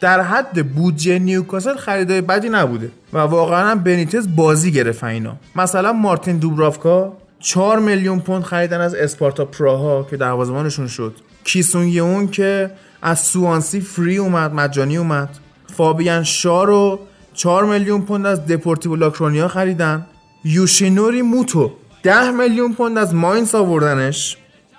در 0.00 0.20
حد 0.20 0.74
بودجه 0.74 1.18
نیوکاسل 1.18 1.76
خریدای 1.76 2.20
بدی 2.20 2.48
نبوده 2.48 2.90
و 3.12 3.18
واقعا 3.18 3.74
بنیتز 3.74 4.36
بازی 4.36 4.72
گرفت 4.72 5.04
اینا. 5.04 5.36
مثلا 5.56 5.92
مارتین 5.92 6.38
دوبرافکا 6.38 7.12
4 7.40 7.78
میلیون 7.78 8.20
پوند 8.20 8.42
خریدن 8.42 8.80
از 8.80 8.94
اسپارتا 8.94 9.44
پراها 9.44 10.06
که 10.10 10.16
دروازه‌بانشون 10.16 10.86
شد. 10.86 11.14
کیسون 11.44 11.86
یون 11.86 12.28
که 12.28 12.70
از 13.02 13.20
سوانسی 13.20 13.80
فری 13.80 14.16
اومد 14.16 14.54
مجانی 14.54 14.96
اومد. 14.96 15.28
فابیان 15.76 16.24
شا 16.24 16.64
رو 16.64 17.00
4 17.34 17.64
میلیون 17.64 18.02
پوند 18.02 18.26
از 18.26 18.46
دپورتیو 18.46 18.96
لاکرونیا 18.96 19.48
خریدن. 19.48 20.06
یوشینوری 20.44 21.22
موتو 21.22 21.72
10 22.02 22.30
میلیون 22.30 22.74
پوند 22.74 22.98
از 22.98 23.14
ماینس 23.14 23.54
آوردنش. 23.54 24.36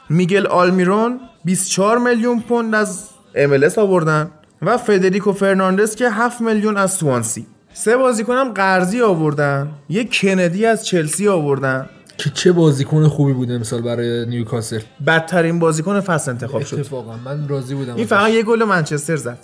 میگل 0.09 0.47
آلمیرون 0.47 1.19
24 1.45 1.97
میلیون 1.97 2.39
پوند 2.41 2.75
از 2.75 3.03
MLS 3.35 3.77
آوردن 3.77 4.31
و 4.61 4.77
فدریکو 4.77 5.31
فرناندز 5.33 5.95
که 5.95 6.09
7 6.09 6.41
میلیون 6.41 6.77
از 6.77 6.91
سوانسی. 6.91 7.47
سه 7.73 7.97
بازیکنم 7.97 8.51
قرضی 8.55 9.01
آوردن 9.01 9.69
یه 9.89 10.03
کندی 10.05 10.65
از 10.65 10.85
چلسی 10.85 11.27
آوردن. 11.27 11.89
که 12.17 12.29
چه 12.29 12.51
بازیکن 12.51 13.07
خوبی 13.07 13.33
بود 13.33 13.51
امسال 13.51 13.81
برای 13.81 14.25
نیوکاسل. 14.25 14.79
بدترین 15.07 15.59
بازیکن 15.59 15.99
فصل 15.99 16.31
انتخاب 16.31 16.63
شد. 16.63 16.79
اتفاقا 16.79 17.17
من 17.25 17.47
راضی 17.47 17.75
بودم 17.75 17.95
این 17.95 18.05
فقط 18.05 18.29
یه 18.31 18.43
گل 18.43 18.63
منچستر 18.63 19.15
زد. 19.15 19.37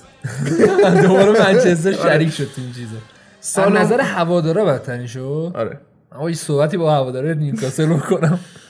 دوباره 1.04 1.32
منچستر 1.54 1.92
شریک 1.94 2.30
شد 2.30 2.48
این 2.58 2.72
چیزا. 2.74 2.96
سال 3.40 3.78
نظر 3.78 4.02
هوادارا 4.02 4.66
بدترین 4.66 5.08
شد؟ 5.08 5.52
آره. 5.56 5.80
این 6.20 6.34
صحبتی 6.34 6.78
با 6.78 6.96
هواداره 6.96 7.34
نیوکاسل 7.34 7.86
بکنم. 7.86 8.40
س- 8.40 8.65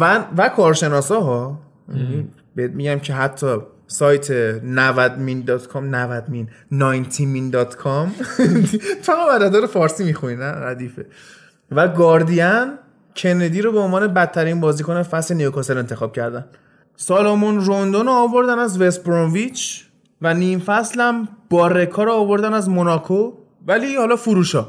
و, 0.00 0.24
و 0.36 0.48
کارشناسا 0.48 1.20
ها 1.20 1.60
بهت 2.54 2.70
میگم 2.70 2.98
که 2.98 3.14
حتی 3.14 3.56
سایت 3.86 4.58
90min.com 4.58 5.84
90min 5.92 6.46
90min.com 6.72 8.08
فقط 9.02 9.42
عددار 9.42 9.66
فارسی 9.66 10.04
می‌خونی 10.04 10.36
نه؟ 10.36 10.44
ردیفه. 10.44 11.06
و 11.70 11.88
گاردین 11.88 12.78
کندی 13.16 13.62
رو 13.62 13.72
به 13.72 13.78
عنوان 13.78 14.06
بدترین 14.06 14.60
بازیکن 14.60 15.02
فصل 15.02 15.34
نیوکاسل 15.34 15.78
انتخاب 15.78 16.12
کردن. 16.12 16.44
سالامون 16.96 17.60
روندون 17.60 18.06
رو 18.06 18.12
آوردن 18.12 18.58
از 18.58 18.80
وست 18.80 19.04
برونویچ 19.04 19.84
و 20.22 20.34
نیم 20.34 20.58
فصل 20.58 21.00
هم 21.00 21.28
بارکا 21.50 22.04
رو 22.04 22.12
آوردن 22.12 22.54
از 22.54 22.68
موناکو. 22.68 23.32
ولی 23.66 23.96
حالا 23.96 24.16
فروشا. 24.16 24.68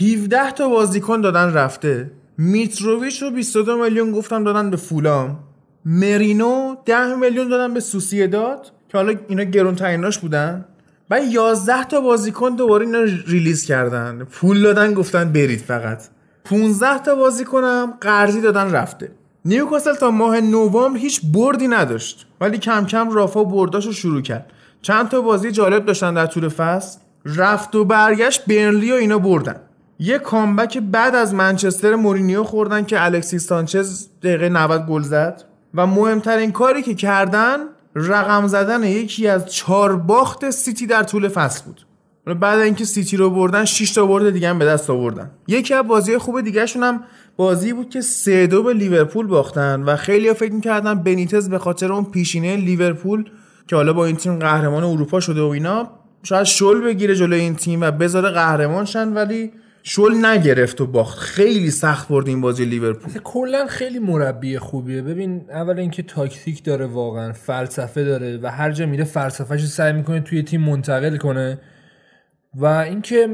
17 0.00 0.50
تا 0.50 0.68
بازیکن 0.68 1.20
دادن 1.20 1.52
رفته. 1.52 2.10
میتروویچ 2.40 3.22
رو 3.22 3.30
22 3.30 3.76
میلیون 3.76 4.12
گفتم 4.12 4.44
دادن 4.44 4.70
به 4.70 4.76
فولام. 4.76 5.38
مرینو 5.84 6.74
10 6.86 7.14
میلیون 7.14 7.48
دادن 7.48 7.74
به 7.74 7.80
سوسیداد 7.80 8.66
که 8.88 8.98
حالا 8.98 9.14
اینا 9.28 9.42
گرون 9.42 9.74
تریناش 9.74 10.18
بودن. 10.18 10.64
و 11.10 11.20
11 11.20 11.84
تا 11.84 12.00
بازیکن 12.00 12.50
دوباره 12.50 12.86
اینا 12.86 12.98
ریلیز 13.26 13.64
کردن. 13.64 14.24
پول 14.24 14.62
دادن 14.62 14.94
گفتن 14.94 15.32
برید 15.32 15.60
فقط. 15.60 16.08
15 16.44 16.98
تا 16.98 17.14
بازیکنم 17.14 17.94
قرضی 18.00 18.40
دادن 18.40 18.72
رفته. 18.72 19.10
نیوکاسل 19.44 19.94
تا 19.94 20.10
ماه 20.10 20.40
نوامبر 20.40 20.98
هیچ 20.98 21.20
بردی 21.34 21.68
نداشت. 21.68 22.26
ولی 22.40 22.58
کم 22.58 22.86
کم 22.86 23.10
رافا 23.10 23.44
برداش 23.44 23.86
رو 23.86 23.92
شروع 23.92 24.22
کرد. 24.22 24.50
چند 24.82 25.08
تا 25.08 25.20
بازی 25.20 25.50
جالب 25.52 25.84
داشتن 25.84 26.14
در 26.14 26.26
طول 26.26 26.48
فصل. 26.48 26.98
رفت 27.24 27.74
و 27.74 27.84
برگشت 27.84 28.44
برنلی 28.46 28.92
و 28.92 28.94
اینا 28.94 29.18
بردن. 29.18 29.56
یه 29.98 30.18
comeback 30.18 30.78
بعد 30.78 31.14
از 31.14 31.34
منچستر 31.34 31.94
مورینیو 31.94 32.44
خوردن 32.44 32.84
که 32.84 33.04
الکسیس 33.04 33.46
سانچز 33.46 34.08
دقیقه 34.22 34.48
90 34.48 34.86
گل 34.86 35.02
زد. 35.02 35.44
و 35.74 35.86
مهمترین 35.86 36.52
کاری 36.52 36.82
که 36.82 36.94
کردن 36.94 37.56
رقم 37.94 38.46
زدن 38.46 38.82
یکی 38.82 39.28
از 39.28 39.46
چهار 39.46 39.96
باخت 39.96 40.50
سیتی 40.50 40.86
در 40.86 41.02
طول 41.02 41.28
فصل 41.28 41.64
بود. 41.64 41.86
بعد 42.40 42.58
اینکه 42.58 42.84
سیتی 42.84 43.16
رو 43.16 43.30
بردن 43.30 43.64
6 43.64 43.92
تا 43.92 44.06
برد 44.06 44.30
دیگه 44.30 44.48
هم 44.48 44.58
به 44.58 44.64
دست 44.64 44.90
آوردن. 44.90 45.30
یکی 45.48 45.74
از 45.74 45.86
بازی 45.86 46.18
خوب 46.18 46.40
دیگهشون 46.40 46.82
هم 46.82 47.04
بازی 47.36 47.72
بود 47.72 47.90
که 47.90 48.00
سه 48.00 48.46
دو 48.46 48.62
به 48.62 48.72
لیورپول 48.72 49.26
باختن 49.26 49.82
و 49.82 49.96
خیلی 49.96 50.34
فکر 50.34 50.52
می‌کردن 50.52 50.94
بنیتز 50.94 51.48
به 51.48 51.58
خاطر 51.58 51.92
اون 51.92 52.04
پیشینه 52.04 52.56
لیورپول 52.56 53.30
که 53.66 53.76
حالا 53.76 53.92
با 53.92 54.06
این 54.06 54.16
تیم 54.16 54.38
قهرمان 54.38 54.84
اروپا 54.84 55.20
شده 55.20 55.40
و 55.42 55.46
اینا 55.46 55.90
شاید 56.22 56.44
شل 56.44 56.80
بگیره 56.80 57.14
جلوی 57.14 57.40
این 57.40 57.54
تیم 57.54 57.80
و 57.80 57.90
بذاره 57.90 58.30
قهرمان 58.30 58.84
شن 58.84 59.12
ولی 59.12 59.52
شل 59.90 60.26
نگرفت 60.26 60.80
و 60.80 60.86
باخت. 60.86 61.18
خیلی 61.18 61.70
سخت 61.70 62.08
برد 62.08 62.28
این 62.28 62.40
بازی 62.40 62.64
لیورپول. 62.64 63.12
کلا 63.24 63.66
خیلی 63.66 63.98
مربی 63.98 64.58
خوبیه. 64.58 65.02
ببین 65.02 65.44
اول 65.50 65.78
اینکه 65.78 66.02
تاکتیک 66.02 66.64
داره 66.64 66.86
واقعا 66.86 67.32
فلسفه 67.32 68.04
داره 68.04 68.38
و 68.42 68.46
هر 68.50 68.70
جا 68.70 68.86
میره 68.86 69.04
فلسفهش 69.04 69.66
سعی 69.66 69.92
می‌کنه 69.92 70.20
توی 70.20 70.42
تیم 70.42 70.60
منتقل 70.60 71.16
کنه. 71.16 71.60
و 72.54 72.64
اینکه 72.66 73.28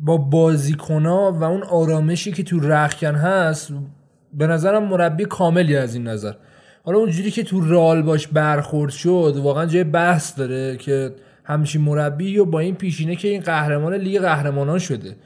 با 0.00 0.16
بازیکنها 0.16 1.32
و 1.32 1.44
اون 1.44 1.62
آرامشی 1.62 2.32
که 2.32 2.42
تو 2.42 2.60
رخکن 2.60 3.14
هست 3.14 3.72
به 4.34 4.46
نظرم 4.46 4.84
مربی 4.84 5.24
کاملی 5.24 5.76
از 5.76 5.94
این 5.94 6.08
نظر. 6.08 6.32
حالا 6.84 6.98
اونجوری 6.98 7.30
که 7.30 7.42
تو 7.42 7.60
رال 7.60 8.02
باش 8.02 8.26
برخورد 8.26 8.92
شد 8.92 9.34
واقعا 9.42 9.66
جای 9.66 9.84
بحث 9.84 10.38
داره 10.38 10.76
که 10.76 11.14
همچین 11.44 11.82
مربی 11.82 12.38
و 12.38 12.44
با 12.44 12.60
این 12.60 12.74
پیشینه 12.74 13.16
که 13.16 13.28
این 13.28 13.40
قهرمان 13.40 13.94
لیگ 13.94 14.20
قهرمانان 14.20 14.78
شده. 14.78 15.16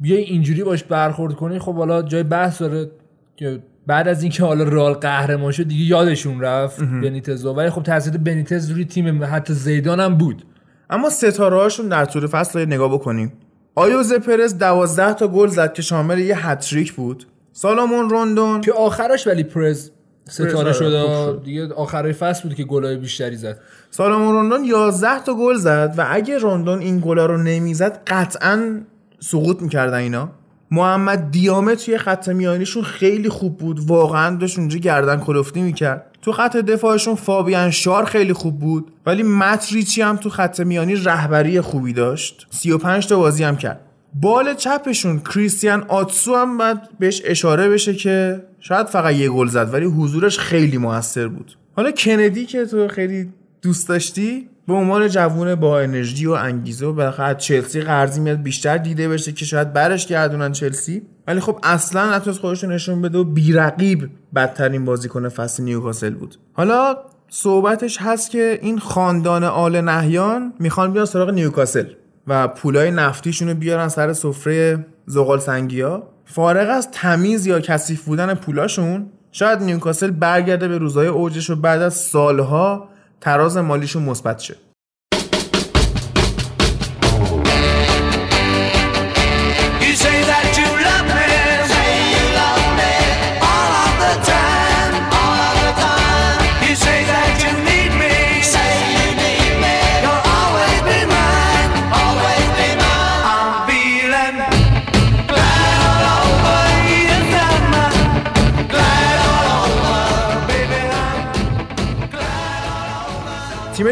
بیای 0.00 0.22
اینجوری 0.22 0.64
باش 0.64 0.84
برخورد 0.84 1.34
کنی 1.34 1.58
خب 1.58 1.74
حالا 1.74 2.02
جای 2.02 2.22
بحث 2.22 2.62
داره 2.62 2.90
که 3.36 3.62
بعد 3.86 4.08
از 4.08 4.22
اینکه 4.22 4.44
حالا 4.44 4.64
رال 4.64 4.92
قهرمان 4.92 5.52
شد 5.52 5.68
دیگه 5.68 5.84
یادشون 5.84 6.40
رفت 6.40 6.80
بنیتز 6.80 7.46
ولی 7.46 7.70
خب 7.70 7.82
تاثیر 7.82 8.16
بنیتز 8.16 8.70
روی 8.70 8.84
تیم 8.84 9.24
حتی 9.24 9.54
زیدان 9.54 10.00
هم 10.00 10.18
بود. 10.18 10.46
اما 10.90 11.10
ستاره 11.10 11.56
هاشون 11.56 11.88
در 11.88 12.04
طول 12.04 12.26
فصل 12.26 12.66
نگاه 12.66 12.92
بکنیم. 12.92 13.32
آیوز 13.74 14.12
پرز 14.12 14.58
12 14.58 15.14
تا 15.14 15.28
گل 15.28 15.48
زد 15.48 15.72
که 15.72 15.82
شامل 15.82 16.18
یه 16.18 16.48
هتریک 16.48 16.92
بود. 16.92 17.26
سالامون 17.52 18.10
روندون. 18.10 18.60
که 18.60 18.72
آخرش 18.72 19.26
ولی 19.26 19.42
پرز 19.42 19.90
ستاره 20.28 20.56
آره، 20.56 20.72
شد. 20.72 21.42
دیگه 21.44 21.72
آخرای 21.72 22.12
فصل 22.12 22.42
بود 22.42 22.54
که 22.54 22.64
گلای 22.64 22.96
بیشتری 22.96 23.36
زد. 23.36 23.60
سالامون 23.90 24.34
روندون 24.34 24.64
11 24.64 25.24
تا 25.24 25.34
گل 25.34 25.54
زد 25.54 25.94
و 25.98 26.06
اگه 26.10 26.38
روندون 26.38 26.78
این 26.78 27.00
گلا 27.00 27.26
رو 27.26 27.36
نمی‌زد 27.36 28.02
قطعا 28.06 28.80
سقوط 29.20 29.62
می‌کردن 29.62 29.98
اینا. 29.98 30.30
محمد 30.70 31.30
دیامه 31.30 31.76
توی 31.76 31.98
خط 31.98 32.28
میانیشون 32.28 32.82
خیلی 32.82 33.28
خوب 33.28 33.58
بود. 33.58 33.80
واقعا 33.80 34.36
داشت 34.36 34.58
اونجا 34.58 34.78
گردن 34.78 35.20
کلفتی 35.20 35.62
می‌کرد. 35.62 36.06
تو 36.22 36.32
خط 36.32 36.56
دفاعشون 36.56 37.14
فابیان 37.14 37.70
شار 37.70 38.04
خیلی 38.04 38.32
خوب 38.32 38.58
بود. 38.58 38.92
ولی 39.06 39.22
مت 39.22 39.68
ریچی 39.72 40.02
هم 40.02 40.16
تو 40.16 40.30
خط 40.30 40.60
میانی 40.60 40.94
رهبری 40.94 41.60
خوبی 41.60 41.92
داشت. 41.92 42.46
35 42.50 43.06
تا 43.06 43.18
بازی 43.18 43.44
هم 43.44 43.56
کرد. 43.56 43.80
بال 44.14 44.54
چپشون 44.54 45.20
کریستیان 45.20 45.82
آتسو 45.88 46.36
هم 46.36 46.58
باید 46.58 46.78
بهش 46.98 47.22
اشاره 47.24 47.68
بشه 47.68 47.94
که 47.94 48.44
شاید 48.60 48.86
فقط 48.86 49.14
یه 49.14 49.28
گل 49.28 49.46
زد 49.46 49.74
ولی 49.74 49.84
حضورش 49.84 50.38
خیلی 50.38 50.78
موثر 50.78 51.28
بود. 51.28 51.56
حالا 51.76 51.90
کندی 51.90 52.46
که 52.46 52.66
تو 52.66 52.88
خیلی 52.88 53.32
دوست 53.62 53.88
داشتی؟ 53.88 54.48
به 54.66 54.74
عنوان 54.74 55.08
جوون 55.08 55.54
با 55.54 55.80
انرژی 55.80 56.26
و 56.26 56.30
انگیزه 56.30 56.86
و 56.86 56.92
بالاخره 56.92 57.34
چلسی 57.34 57.80
قرضی 57.80 58.20
میاد 58.20 58.42
بیشتر 58.42 58.78
دیده 58.78 59.08
بشه 59.08 59.32
که 59.32 59.44
شاید 59.44 59.72
برش 59.72 60.06
گردونن 60.06 60.52
چلسی. 60.52 61.02
ولی 61.26 61.40
خب 61.40 61.58
اصلا 61.62 62.16
نتونست 62.16 62.40
خودش 62.40 62.64
نشون 62.64 63.02
بده 63.02 63.18
و 63.18 63.24
بیرقیب 63.24 64.10
بدترین 64.34 64.84
بازیکن 64.84 65.28
فصل 65.28 65.62
نیوکاسل 65.62 66.14
بود. 66.14 66.36
حالا 66.52 66.96
صحبتش 67.28 67.98
هست 68.00 68.30
که 68.30 68.58
این 68.62 68.78
خاندان 68.78 69.44
آل 69.44 69.80
نهیان 69.80 70.52
می‌خوان 70.58 70.92
بیان 70.92 71.06
سراغ 71.06 71.30
نیوکاسل 71.30 71.84
و 72.26 72.48
پولای 72.48 72.90
نفتیشون 72.90 73.48
رو 73.48 73.54
بیارن 73.54 73.88
سر 73.88 74.12
سفره 74.12 74.86
زغال 75.06 75.38
سنگیا. 75.38 76.02
فارغ 76.24 76.70
از 76.70 76.90
تمیز 76.90 77.46
یا 77.46 77.60
کثیف 77.60 78.04
بودن 78.04 78.34
پولاشون 78.34 79.06
شاید 79.32 79.62
نیوکاسل 79.62 80.10
برگرده 80.10 80.68
به 80.68 80.78
روزهای 80.78 81.06
اوجش 81.06 81.50
و 81.50 81.56
بعد 81.56 81.82
از 81.82 81.94
سالها 81.94 82.88
تراز 83.24 83.56
مالیشون 83.56 84.02
مثبت 84.02 84.38
شه. 84.38 84.56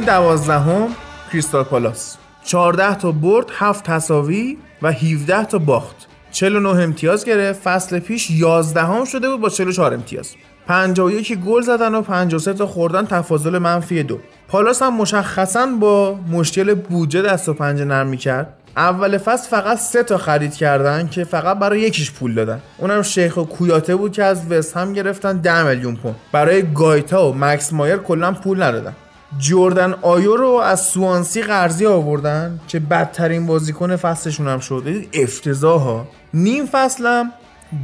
دوازدهم 0.05 0.89
کریستال 1.33 1.65
پالاس. 1.65 2.17
14 2.45 2.95
تا 2.95 3.13
برد 3.13 3.47
7 3.59 3.85
تساوی 3.85 4.59
و 4.83 4.93
17 4.93 5.45
تا 5.45 5.59
باخت. 5.59 5.97
49 6.33 6.69
امتیاز 6.69 7.25
گرفت. 7.25 7.63
فصل 7.63 7.99
پیش 7.99 8.31
11 8.31 8.83
هم 8.83 9.05
شده 9.05 9.31
بود 9.31 9.41
با 9.41 9.49
44 9.49 9.95
امتیاز. 9.95 10.35
51 10.69 11.39
گل 11.39 11.63
زدن 11.63 11.95
و 11.95 12.03
53 12.03 12.53
تا 12.53 12.67
خوردن 12.67 13.07
تفاضل 13.07 13.59
منفی 13.59 14.03
دو. 14.03 14.19
پالاس 14.49 14.83
هم 14.83 14.97
مشخصا 14.97 15.67
با 15.67 16.19
مشکل 16.31 16.75
بودجه 16.75 17.23
دست 17.23 17.49
و 17.49 17.55
پنجه 17.55 17.85
نرم 17.85 18.07
می‌کرد. 18.07 18.55
اول 18.77 19.19
فصل 19.19 19.49
فقط 19.51 19.79
سه 19.79 20.03
تا 20.03 20.19
خرید 20.19 20.55
کردن 20.55 21.09
که 21.09 21.25
فقط 21.25 21.59
برای 21.59 21.81
یکیش 21.81 22.13
پول 22.13 22.35
دادن. 22.35 22.61
اونم 22.79 23.03
شیخ 23.03 23.37
و 23.37 23.45
کویاته 23.45 23.97
بود 23.97 24.13
که 24.13 24.25
از 24.25 24.53
وست 24.53 24.77
هم 24.77 24.93
گرفتن 24.93 25.37
10 25.37 25.63
میلیون 25.63 25.97
پوند. 25.97 26.17
برای 26.33 26.73
گایتا 26.75 27.29
و 27.29 27.35
مکس 27.35 27.73
مایر 27.73 27.97
کلا 27.97 28.33
پول 28.33 28.63
ندادن. 28.63 28.93
جردن 29.39 29.95
آیو 30.03 30.37
رو 30.37 30.49
از 30.49 30.81
سوانسی 30.81 31.43
قرضی 31.43 31.87
آوردن 31.87 32.61
که 32.69 32.81
بدترین 32.81 33.47
بازیکن 33.47 33.97
فصلشون 33.97 34.49
هم 34.49 34.59
شد. 34.59 34.85
افتضاح 35.13 35.83
ها 35.83 36.09
نیم 36.35 36.67
فصلم 36.67 37.33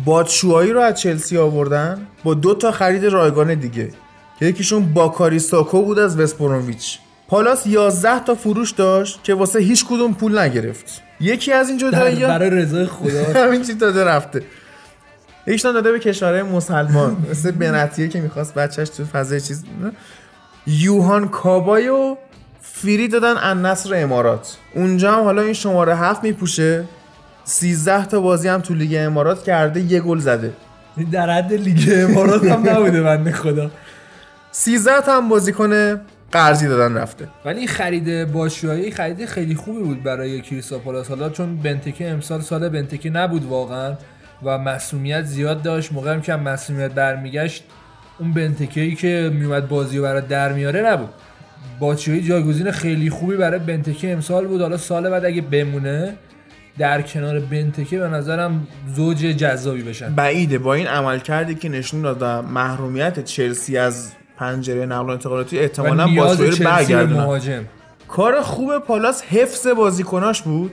بادشوهایی 0.04 0.72
رو 0.72 0.80
از 0.80 1.00
چلسی 1.00 1.38
آوردن 1.38 2.06
با 2.24 2.34
دو 2.34 2.54
تا 2.54 2.72
خرید 2.72 3.04
رایگان 3.04 3.54
دیگه. 3.54 3.90
که 4.38 4.46
یکیشون 4.46 4.92
باکاری 4.92 5.38
ساکو 5.38 5.82
بود 5.82 5.98
از 5.98 6.20
وسپروویچ 6.20 6.98
پالاس 7.28 7.66
11 7.66 8.24
تا 8.24 8.34
فروش 8.34 8.70
داشت 8.70 9.20
که 9.24 9.34
واسه 9.34 9.58
هیچ 9.58 9.84
کدوم 9.84 10.14
پول 10.14 10.38
نگرفت. 10.38 11.02
یکی 11.20 11.52
از 11.52 11.68
این 11.68 11.78
جدایی 11.78 12.20
برای 12.20 12.50
رضای 12.50 12.86
خدا. 12.86 13.24
همین 13.44 13.62
چی 13.62 13.74
داده 13.74 14.04
رفته. 14.04 14.42
یکیشون 15.46 15.72
داده 15.72 15.92
به 15.92 15.98
کشورهای 15.98 16.42
مسلمان. 16.42 17.26
مثل 17.30 17.50
بنتیه 17.50 18.08
که 18.08 18.20
می‌خواست 18.20 18.54
بچهش 18.54 18.88
تو 18.88 19.04
فضای 19.04 19.40
چیز 19.40 19.64
یوهان 20.68 21.28
کابایو 21.28 22.16
فری 22.62 23.08
دادن 23.08 23.34
النصر 23.36 23.94
امارات. 23.94 24.56
اونجا 24.74 25.12
هم 25.12 25.24
حالا 25.24 25.42
این 25.42 25.52
شماره 25.52 25.96
هفت 25.96 26.24
میپوشه. 26.24 26.84
13 27.44 28.04
تا 28.06 28.20
بازی 28.20 28.48
هم 28.48 28.60
تو 28.60 28.74
لیگ 28.74 28.96
امارات 28.98 29.44
کرده 29.44 29.80
یه 29.80 30.00
گل 30.00 30.18
زده. 30.18 30.52
در 31.12 31.30
حد 31.30 31.52
لیگ 31.52 31.92
امارات 31.92 32.44
هم 32.44 32.68
نبوده 32.68 33.02
بنده 33.02 33.32
خدا. 33.32 33.70
13 34.52 35.00
تا 35.00 35.16
هم 35.16 35.28
بازیکن 35.28 36.00
قرضی 36.32 36.68
دادن 36.68 36.96
رفته. 36.96 37.28
ولی 37.44 37.58
این 37.58 37.68
خرید 37.68 38.32
باتشوایی 38.32 38.90
خرید 38.90 39.26
خیلی 39.26 39.54
خوبی 39.54 39.82
بود 39.82 40.02
برای 40.02 40.40
کریستال 40.40 40.88
پالاس 40.88 41.08
حالا 41.08 41.30
چون 41.30 41.56
بنتکه 41.56 42.10
امسال 42.10 42.40
سال 42.40 42.68
بنتکه 42.68 43.10
نبود 43.10 43.44
واقعا 43.44 43.94
و 44.42 44.58
مسئولیت 44.58 45.24
زیاد 45.24 45.62
داشت 45.62 45.92
موقعی 45.92 46.20
که 46.20 46.36
مسئولیت 46.36 46.90
برمیگشت 46.90 47.64
اون 48.18 48.32
بنتکه 48.32 48.80
ای 48.80 48.94
که 48.94 49.30
میومد 49.34 49.68
بازی 49.68 50.00
برای 50.00 50.22
در 50.22 50.52
میاره 50.52 50.80
نبود. 50.80 51.08
باچیایی 51.80 52.22
جایگزین 52.22 52.70
خیلی 52.70 53.10
خوبی 53.10 53.36
برای 53.36 53.58
بنتکه 53.58 54.12
امسال 54.12 54.46
بود. 54.46 54.60
حالا 54.60 54.76
سال 54.76 55.10
بعد 55.10 55.24
اگه 55.24 55.42
بمونه 55.42 56.14
در 56.78 57.02
کنار 57.02 57.40
بنتکه 57.40 57.98
به 57.98 58.08
نظرم 58.08 58.66
زوج 58.94 59.18
جذابی 59.18 59.82
بشن. 59.82 60.14
بعیده 60.14 60.58
با 60.58 60.74
این 60.74 60.86
عمل 60.86 61.18
کردی 61.18 61.54
که 61.54 61.68
نشون 61.68 62.02
داد 62.02 62.24
محرومیت 62.44 63.24
چلسی 63.24 63.78
از 63.78 64.12
پنجره 64.36 64.86
نقل 64.86 65.06
و 65.06 65.10
انتقالاتی 65.10 65.58
احتمالاً 65.58 66.06
بازی 66.06 66.46
رو 66.46 66.64
برگردونن. 66.64 67.64
کار 68.08 68.40
خوب 68.40 68.78
پالاس 68.78 69.22
حفظ 69.22 69.66
بازیکناش 69.66 70.42
بود 70.42 70.72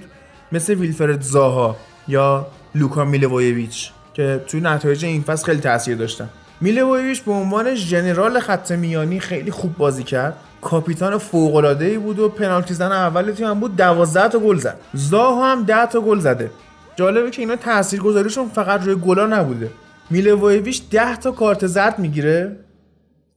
مثل 0.51 0.73
ویلفرد 0.73 1.21
زاها 1.21 1.77
یا 2.07 2.47
لوکا 2.75 3.05
میلوویچ 3.05 3.91
که 4.13 4.41
توی 4.47 4.61
نتایج 4.61 5.05
این 5.05 5.21
فصل 5.21 5.45
خیلی 5.45 5.59
تاثیر 5.59 5.95
داشتن. 5.95 6.29
میلوویچ 6.61 7.23
به 7.23 7.31
عنوان 7.31 7.75
ژنرال 7.75 8.39
خط 8.39 8.71
میانی 8.71 9.19
خیلی 9.19 9.51
خوب 9.51 9.77
بازی 9.77 10.03
کرد. 10.03 10.33
کاپیتان 10.61 11.17
فوق‌العاده‌ای 11.17 11.97
بود 11.97 12.19
و 12.19 12.29
پنالتی 12.29 12.73
زن 12.73 12.91
اول 12.91 13.31
تیم 13.31 13.47
هم 13.47 13.59
بود 13.59 13.75
12 13.75 14.29
تا 14.29 14.39
گل 14.39 14.57
زد. 14.57 14.79
زاها 14.93 15.51
هم 15.51 15.63
10 15.63 15.85
تا 15.85 16.01
گل 16.01 16.19
زده. 16.19 16.51
جالبه 16.95 17.31
که 17.31 17.41
اینا 17.41 17.55
تاثیرگذاریشون 17.55 18.47
فقط 18.47 18.83
روی 18.83 18.95
گلا 18.95 19.27
نبوده. 19.27 19.69
میلوویچ 20.09 20.81
10 20.91 21.15
تا 21.15 21.31
کارت 21.31 21.67
زرد 21.67 21.99
می‌گیره. 21.99 22.55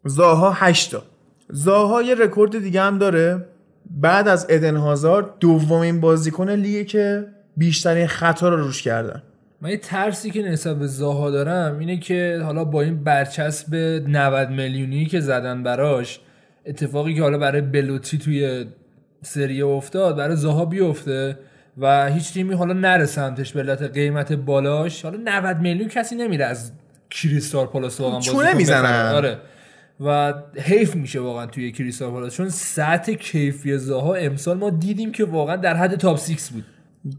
زاها 0.05 0.53
8 0.53 0.91
تا. 0.91 1.03
زاها 1.51 2.03
یه 2.03 2.15
رکورد 2.15 2.59
دیگه 2.59 2.83
هم 2.83 2.99
داره. 2.99 3.47
بعد 3.91 4.29
از 4.29 4.47
ادن 4.49 4.77
هازارد 4.77 5.27
دومین 5.41 6.01
بازیکن 6.01 6.51
لیگه 6.51 6.85
که 6.85 7.27
بیشترین 7.57 8.07
خطا 8.07 8.49
رو 8.49 8.57
روش 8.57 8.83
کردن. 8.83 9.23
من 9.61 9.71
یه 9.71 9.77
ترسی 9.77 10.31
که 10.31 10.43
نسبت 10.43 10.79
به 10.79 10.87
زاها 10.87 11.31
دارم 11.31 11.79
اینه 11.79 11.97
که 11.97 12.41
حالا 12.45 12.65
با 12.65 12.83
این 12.83 13.05
برچسب 13.05 13.75
90 13.75 14.51
میلیونی 14.51 15.07
که 15.07 15.21
زدن 15.21 15.63
براش 15.63 16.21
اتفاقی 16.67 17.15
که 17.15 17.23
حالا 17.23 17.39
برای 17.39 17.61
بلوتی 17.61 18.19
توی 18.19 18.67
سری 19.23 19.63
افتاد 19.63 20.17
برای 20.17 20.37
زاها 20.37 20.65
بیفته 20.65 21.39
و 21.79 22.13
هیچ 22.13 22.33
تیمی 22.33 22.55
حالا 22.55 22.73
نره 22.73 23.07
سمتش 23.07 23.53
به 23.53 23.61
علت 23.61 23.83
قیمت 23.83 24.33
بالاش. 24.33 25.05
حالا 25.05 25.19
90 25.25 25.61
میلیون 25.61 25.89
کسی 25.89 26.17
نمیره 26.17 26.45
از 26.45 26.73
کریستال 27.11 27.67
پالاس 27.67 28.01
واقعا 28.01 28.21
چونه 28.21 28.55
می‌زنن. 28.55 29.15
آره. 29.15 29.39
و 30.01 30.35
حیف 30.57 30.97
میشه 30.97 31.21
واقعا 31.21 31.47
توی 31.47 31.73
کریستال 31.73 32.11
پالاس. 32.11 32.35
چون 32.35 32.49
سطح 32.49 33.13
کیفی 33.13 33.79
زاها 33.79 34.15
امسال 34.15 34.59
ما 34.59 34.71
دیدیم 34.71 35.13
که 35.13 35.25
واقعا 35.25 35.57
در 35.57 35.75
حد 35.75 35.97
تاپ 35.97 36.19
6 36.19 36.49
بود. 36.49 36.65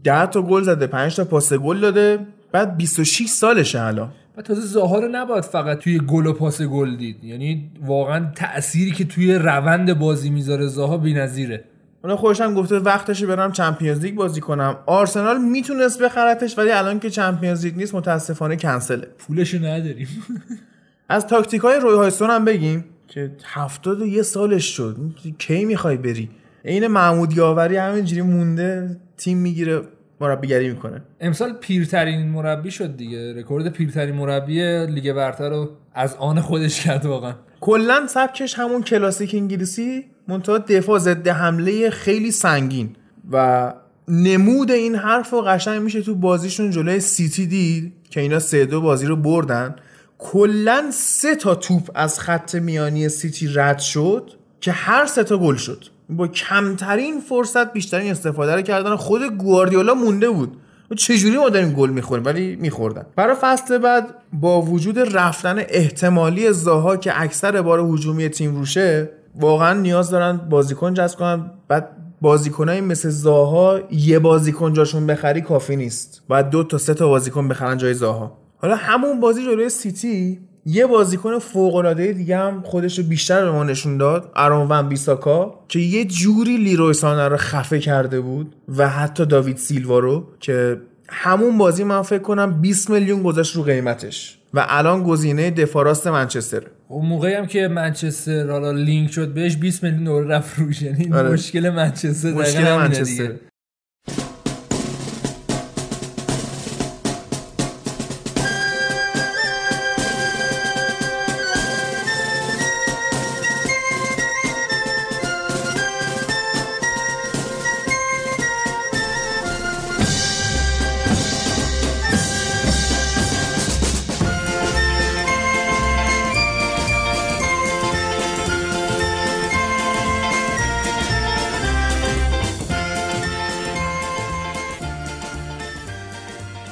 10 0.04 0.26
تا 0.26 0.42
گل 0.42 0.62
زده 0.62 0.86
5 0.86 1.16
تا 1.16 1.24
پاس 1.24 1.52
گل 1.52 1.80
داده 1.80 2.18
بعد 2.52 2.76
26 2.76 3.26
سالشه 3.26 3.80
الان. 3.80 4.10
و 4.36 4.42
تازه 4.42 4.60
زاها 4.60 4.98
رو 4.98 5.08
نباید 5.08 5.44
فقط 5.44 5.78
توی 5.78 5.98
گل 5.98 6.26
و 6.26 6.32
پاس 6.32 6.62
گل 6.62 6.96
دید. 6.96 7.24
یعنی 7.24 7.70
واقعا 7.86 8.32
تأثیری 8.34 8.90
که 8.90 9.04
توی 9.04 9.34
روند 9.34 9.98
بازی 9.98 10.30
می‌ذاره 10.30 10.66
زاها 10.66 10.98
بی‌نظیره. 10.98 11.64
حالا 12.02 12.16
خودش 12.16 12.40
هم 12.40 12.54
گفته 12.54 12.78
وقتشه 12.78 13.26
برم 13.26 13.52
Champions 13.52 14.00
League 14.00 14.14
بازی 14.14 14.40
کنم. 14.40 14.76
آرسنال 14.86 15.40
می‌تونست 15.40 16.02
بخرتش 16.02 16.58
ولی 16.58 16.70
الان 16.70 17.00
که 17.00 17.10
Champions 17.10 17.64
League 17.64 17.76
نیست 17.76 17.94
متاسفانه 17.94 18.56
کنسله. 18.56 19.06
پولشو 19.18 19.58
نداریم. 19.58 20.08
از 21.08 21.26
تاکتیک 21.26 21.60
های 21.60 21.80
روی 21.80 21.96
هاجسون 21.96 22.30
هم 22.30 22.44
بگیم 22.44 22.84
که 23.08 23.32
71 23.44 24.22
سالش 24.22 24.64
شد. 24.76 24.96
کی 25.38 25.64
می‌خوای 25.64 25.96
بری؟ 25.96 26.30
عین 26.64 26.86
محمود 26.86 27.36
یاوری 27.36 27.76
همینجوری 27.76 28.22
مونده. 28.22 28.96
تیم 29.20 29.38
می‌گیره 29.38 29.82
مربیگری 30.20 30.70
می‌کنه. 30.70 31.02
امسال 31.20 31.52
پیرترین 31.52 32.28
مربی 32.28 32.70
شد 32.70 32.96
دیگه. 32.96 33.32
رکورد 33.32 33.68
پیرترین 33.68 34.14
مربی 34.14 34.86
لیگ 34.86 35.12
برتر 35.12 35.50
رو 35.50 35.70
از 35.94 36.14
آن 36.14 36.40
خودش 36.40 36.84
کرد 36.84 37.06
واقعا. 37.06 37.34
کلا 37.60 38.06
سبکش 38.06 38.54
همون 38.54 38.82
کلاسیک 38.82 39.34
انگلیسی 39.34 40.04
منتها 40.28 40.58
دفاع 40.58 40.98
ضد 40.98 41.28
حمله 41.28 41.90
خیلی 41.90 42.30
سنگین. 42.30 42.96
و 43.32 43.72
نمود 44.08 44.70
این 44.70 44.94
حرف 44.94 45.30
رو 45.30 45.42
قشنگ 45.42 45.82
میشه 45.82 46.02
تو 46.02 46.14
بازیشون 46.14 46.70
جلوی 46.70 47.00
سیتی 47.00 47.46
دید 47.46 47.92
که 48.10 48.20
اینا 48.20 48.38
سه 48.38 48.66
دو 48.66 48.80
بازی 48.80 49.06
رو 49.06 49.16
بردن. 49.16 49.74
کلا 50.18 50.90
سه 50.92 51.34
تا 51.34 51.54
توپ 51.54 51.90
از 51.94 52.20
خط 52.20 52.54
میانی 52.54 53.08
سیتی 53.08 53.48
رد 53.54 53.78
شد 53.78 54.30
که 54.60 54.72
هر 54.72 55.06
سه 55.06 55.24
تا 55.24 55.38
گل 55.38 55.56
شد. 55.56 55.84
با 56.10 56.28
کمترین 56.28 57.20
فرصت 57.20 57.72
بیشترین 57.72 58.10
استفاده 58.10 58.54
رو 58.54 58.62
کردن. 58.62 58.96
خود 58.96 59.22
گواردیولا 59.22 59.94
مونده 59.94 60.30
بود. 60.30 60.56
و 60.90 60.94
چجوری 60.94 61.36
ما 61.36 61.48
داریم 61.48 61.72
گل 61.72 61.90
می‌خوریم؟ 61.90 62.24
ولی 62.24 62.56
میخوردن. 62.56 63.06
برای 63.16 63.36
فصل 63.40 63.78
بعد 63.78 64.14
با 64.32 64.62
وجود 64.62 64.98
رفتن 64.98 65.58
احتمالی 65.68 66.52
زاها 66.52 66.96
که 66.96 67.20
اکثر 67.22 67.62
بار 67.62 67.80
هجومی 67.80 68.28
تیم 68.28 68.56
روشه 68.56 69.10
واقعا 69.34 69.80
نیاز 69.80 70.10
دارن 70.10 70.36
بازیکن 70.36 70.94
جذب 70.94 71.18
کنن. 71.18 71.50
بعد 71.68 71.88
بازیکنایی 72.20 72.80
مثل 72.80 73.08
زاها 73.08 73.80
یه 73.90 74.18
بازیکن 74.18 74.72
جاشون 74.72 75.06
بخری 75.06 75.40
کافی 75.40 75.76
نیست. 75.76 76.22
باید 76.28 76.50
دو 76.50 76.64
تا 76.64 76.78
سه 76.78 76.94
تا 76.94 77.08
بازیکن 77.08 77.48
بخرن 77.48 77.76
جای 77.76 77.94
زاها. 77.94 78.38
حالا 78.56 78.76
همون 78.76 79.20
بازی 79.20 79.44
جلوی 79.44 79.68
سیتی 79.68 80.40
یه 80.66 80.86
بازیکن 80.86 81.38
فوق 81.38 81.74
العاده 81.74 82.12
دیگه 82.12 82.36
هم 82.36 82.62
خودش 82.62 82.98
رو 82.98 83.04
بیشتر 83.04 83.44
به 83.44 83.50
ما 83.50 83.64
نشون 83.64 83.96
داد 83.96 84.32
ارون 84.36 84.66
ون 84.70 84.88
بیساکا 84.88 85.64
که 85.68 85.78
یه 85.78 86.04
جوری 86.04 86.56
لیروی 86.56 86.94
سانه 86.94 87.28
رو 87.28 87.36
خفه 87.36 87.78
کرده 87.78 88.20
بود 88.20 88.54
و 88.76 88.88
حتی 88.88 89.26
داوید 89.26 89.56
سیلوا 89.56 89.98
رو 89.98 90.26
که 90.40 90.80
همون 91.08 91.58
بازی 91.58 91.84
من 91.84 92.02
فکر 92.02 92.22
کنم 92.22 92.60
20 92.60 92.90
میلیون 92.90 93.22
گذاشت 93.22 93.56
رو 93.56 93.62
قیمتش 93.62 94.38
و 94.54 94.66
الان 94.68 95.02
گزینه 95.02 95.50
دفاع 95.50 95.84
راست 95.84 96.06
منچستر 96.06 96.62
اون 96.88 97.06
موقعی 97.06 97.34
هم 97.34 97.46
که 97.46 97.68
منچستر 97.68 98.50
حالا 98.50 98.70
لینک 98.70 99.12
شد 99.12 99.34
بهش 99.34 99.56
20 99.56 99.82
میلیون 99.82 100.04
دلار 100.04 100.24
رفت 100.24 100.58
روش 100.58 100.82
یعنی 100.82 101.12
آره. 101.12 101.30
مشکل 101.30 101.70
منچستر 101.70 102.32
مشکل 102.32 102.76
منچستر. 102.76 103.22
دیگه. 103.22 103.40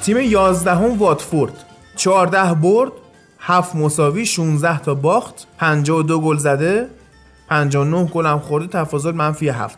تیم 0.09 0.17
11 0.17 0.75
هم 0.75 0.97
واتفورد. 0.97 1.53
14 1.95 2.53
برد 2.53 2.91
7 3.39 3.75
مساوی 3.75 4.25
16 4.25 4.79
تا 4.79 4.93
باخت 4.93 5.47
52 5.57 6.21
گل 6.21 6.37
زده 6.37 6.87
59 7.49 8.05
گل 8.05 8.25
هم 8.25 8.39
خورده 8.39 8.67
تفاضل 8.67 9.11
منفی 9.11 9.49
7 9.49 9.77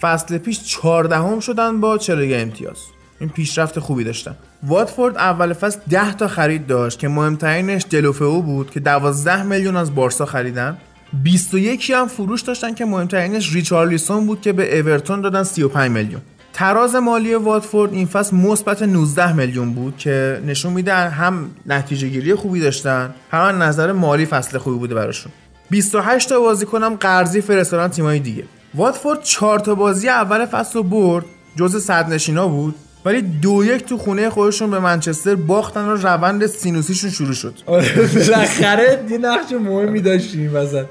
فصل 0.00 0.38
پیش 0.38 0.64
14 0.64 1.16
هم 1.16 1.40
شدن 1.40 1.80
با 1.80 1.98
41 1.98 2.32
امتیاز. 2.42 2.76
این 3.20 3.28
پیشرفت 3.28 3.78
خوبی 3.78 4.04
داشتن. 4.04 4.36
واتفورد 4.62 5.16
اول 5.16 5.52
فصل 5.52 5.78
10 5.88 6.14
تا 6.14 6.28
خرید 6.28 6.66
داشت 6.66 6.98
که 6.98 7.08
مهمترینش 7.08 7.84
دلوفئو 7.90 8.42
بود 8.42 8.70
که 8.70 8.80
12 8.80 9.42
میلیون 9.42 9.76
از 9.76 9.94
بارسا 9.94 10.26
خریدن. 10.26 10.78
21 11.22 11.90
هم 11.90 12.08
فروش 12.08 12.42
داشتن 12.42 12.74
که 12.74 12.84
مهمترینش 12.84 13.54
ریچارلیسون 13.54 14.26
بود 14.26 14.40
که 14.40 14.52
به 14.52 14.78
اورتون 14.78 15.20
دادن 15.20 15.42
35 15.42 15.90
میلیون. 15.90 16.20
تراز 16.56 16.94
مالی 16.94 17.34
واتفورد 17.34 17.92
این 17.92 18.06
فصل 18.06 18.36
مثبت 18.36 18.82
19 18.82 19.32
میلیون 19.32 19.74
بود 19.74 19.96
که 19.96 20.40
نشون 20.46 20.72
میده 20.72 20.94
هم 20.94 21.50
نتیجه 21.66 22.08
گیری 22.08 22.34
خوبی 22.34 22.60
داشتن 22.60 23.14
هم 23.30 23.62
نظر 23.62 23.92
مالی 23.92 24.26
فصل 24.26 24.58
خوبی 24.58 24.78
بوده 24.78 24.94
براشون. 24.94 25.32
28 25.70 26.28
تا 26.28 26.40
بازیکن 26.40 26.96
قرضی 26.96 27.40
فرستادن 27.40 27.88
تیمای 27.88 28.18
دیگه. 28.18 28.44
واتفورد 28.74 29.22
4 29.22 29.58
تا 29.58 29.74
بازی 29.74 30.08
اول 30.08 30.46
فصل 30.46 30.74
رو 30.74 30.82
برد 30.82 31.24
جز 31.56 31.84
صدرنشینا 31.84 32.48
بود 32.48 32.74
ولی 33.04 33.22
دو 33.22 33.64
یک 33.64 33.84
تو 33.84 33.98
خونه 33.98 34.30
خودشون 34.30 34.70
به 34.70 34.78
منچستر 34.78 35.34
باختن 35.34 35.84
و 35.84 35.96
روند 35.96 36.46
سینوسیشون 36.46 37.10
شروع 37.10 37.32
شد. 37.32 37.54
آره 37.66 38.08
بالاخره 38.14 39.04
یه 39.10 39.18
نقش 39.18 39.52
مهمی 39.52 40.00
داشتیم 40.00 40.54
وسط 40.54 40.86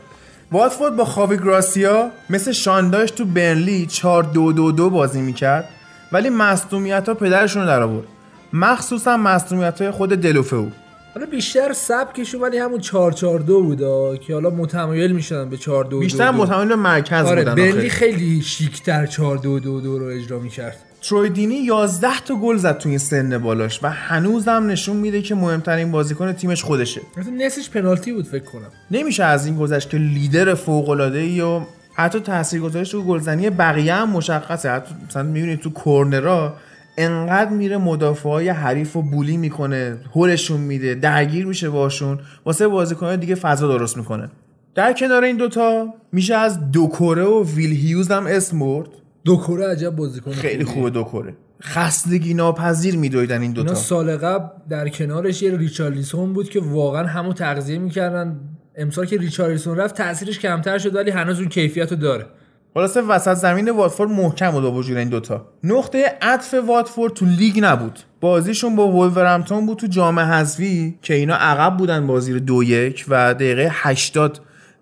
واتفورد 0.51 0.95
با 0.95 1.05
خاوی 1.05 1.37
گراسیا 1.37 2.09
مثل 2.29 2.51
شانداش 2.51 3.11
تو 3.11 3.25
برنلی 3.25 3.85
4 3.85 4.23
2 4.23 4.53
2 4.53 4.71
2 4.71 4.89
بازی 4.89 5.21
می‌کرد 5.21 5.69
ولی 6.11 6.29
مصدومیت 6.29 7.07
ها 7.07 7.13
پدرشون 7.13 7.61
رو 7.61 7.67
در 7.67 7.81
آورد 7.81 8.07
مخصوصا 8.53 9.17
مصدومیت 9.17 9.81
های 9.81 9.91
خود 9.91 10.09
دلوفئو 10.09 10.69
حالا 11.13 11.27
بیشتر 11.27 11.73
سبکشون 11.73 12.41
ولی 12.41 12.57
همون 12.57 12.79
442 12.79 13.61
بودا 13.61 14.17
که 14.17 14.33
حالا 14.33 14.49
متمایل 14.49 15.11
می‌شدن 15.11 15.49
به 15.49 15.57
422 15.57 15.99
بیشتر 15.99 16.31
متمایل 16.31 16.67
به 16.67 16.75
مرکز 16.75 17.25
آره 17.25 17.43
بودن 17.45 17.69
آخه. 17.69 17.89
خیلی 17.89 18.41
شیکتر 18.41 19.05
4222 19.05 19.99
رو 19.99 20.05
اجرا 20.05 20.39
می‌کرد. 20.39 20.77
ترویدینی 21.09 21.55
11 21.55 22.19
تا 22.25 22.35
گل 22.35 22.57
زد 22.57 22.77
تو 22.77 22.89
این 22.89 22.97
سن 22.97 23.37
بالاش 23.37 23.79
و 23.83 23.89
هنوزم 23.89 24.67
نشون 24.67 24.97
میده 24.97 25.21
که 25.21 25.35
مهمترین 25.35 25.91
بازیکن 25.91 26.33
تیمش 26.33 26.63
خودشه. 26.63 27.01
مثلا 27.17 27.33
نصفش 27.33 27.69
پنالتی 27.69 28.13
بود 28.13 28.25
فکر 28.25 28.43
کنم. 28.43 28.71
نمیشه 28.91 29.23
از 29.23 29.45
این 29.45 29.55
گذشت 29.55 29.89
که 29.89 29.97
لیدر 29.97 30.53
فوق 30.53 30.89
العاده 30.89 31.19
ای 31.19 31.41
و 31.41 31.61
حتی 31.93 32.19
تاثیرگذاریش 32.19 32.89
تو 32.89 33.01
گلزنی 33.01 33.49
بقیه 33.49 33.93
هم 33.93 34.09
مشخصه. 34.09 34.69
حتی 34.69 34.95
مثلا 35.07 35.23
می‌بینید 35.23 35.59
تو 35.59 35.69
کورنرا 35.69 36.53
انقدر 36.97 37.49
میره 37.49 37.77
مدافع 37.77 38.29
های 38.29 38.49
حریف 38.49 38.95
و 38.95 39.01
بولی 39.01 39.37
می‌کنه 39.37 39.97
هولشون 40.15 40.61
میده 40.61 40.95
درگیر 40.95 41.45
میشه 41.45 41.69
باشون 41.69 42.19
واسه 42.45 42.67
بازیکنهای 42.67 43.17
دیگه 43.17 43.35
فضا 43.35 43.67
درست 43.67 43.97
می‌کنه. 43.97 44.29
در 44.75 44.93
کنار 44.93 45.23
این 45.23 45.37
دوتا 45.37 45.93
میشه 46.11 46.35
از 46.35 46.71
دوکوره 46.71 47.23
و 47.23 47.43
ویل 47.43 47.71
هیوز 47.71 48.11
هم 48.11 48.25
اسم 48.25 48.59
برد. 48.59 48.89
دوکوره 49.25 49.67
عجب 49.67 49.89
بازیکن 49.89 50.31
خیلی. 50.31 50.63
خوبه 50.63 50.89
دوکوره 50.89 51.33
خستگی 51.63 52.33
ناپذیر 52.33 52.97
میدویدن 52.97 53.41
این 53.41 53.51
دوتا. 53.51 53.67
اینا 53.67 53.79
سال 53.79 54.17
قبل 54.17 54.47
در 54.69 54.89
کنارش 54.89 55.41
یه 55.41 55.57
ریچارلیسون 55.57 56.33
بود 56.33 56.49
که 56.49 56.59
واقعا 56.59 57.07
همو 57.07 57.33
تغذیه 57.33 57.77
می‌کردن. 57.77 58.39
امسال 58.75 59.05
که 59.05 59.17
ریچارلیسون 59.17 59.77
رفت 59.77 59.95
تاثیرش 59.95 60.39
کمتر 60.39 60.77
شد 60.77 60.95
ولی 60.95 61.11
هنوز 61.11 61.39
اون 61.39 61.49
کیفیت 61.49 61.91
رو 61.91 61.97
داره. 61.97 62.25
خلاصه 62.73 63.01
وسط 63.01 63.33
زمین 63.33 63.69
واتفورد 63.69 64.09
محکم 64.09 64.51
بود 64.51 64.63
با 64.63 64.71
وجود 64.71 64.97
این 64.97 65.09
دوتا. 65.09 65.47
نقطه 65.63 66.17
عطف 66.21 66.53
واتفورد 66.67 67.13
تو 67.13 67.25
لیگ 67.25 67.59
نبود. 67.61 67.99
بازیشون 68.21 68.75
با 68.75 68.87
وولورهمپتون 68.87 69.65
بود 69.65 69.77
تو 69.77 69.87
جام 69.87 70.19
حذفی 70.19 70.99
که 71.01 71.13
اینا 71.13 71.35
عقب 71.35 71.77
بودن 71.77 72.07
بازی 72.07 72.33
رو 72.33 72.39
دو 72.39 72.63
یک 72.63 73.05
و 73.07 73.33
دقیقه 73.33 73.69
80 73.71 74.39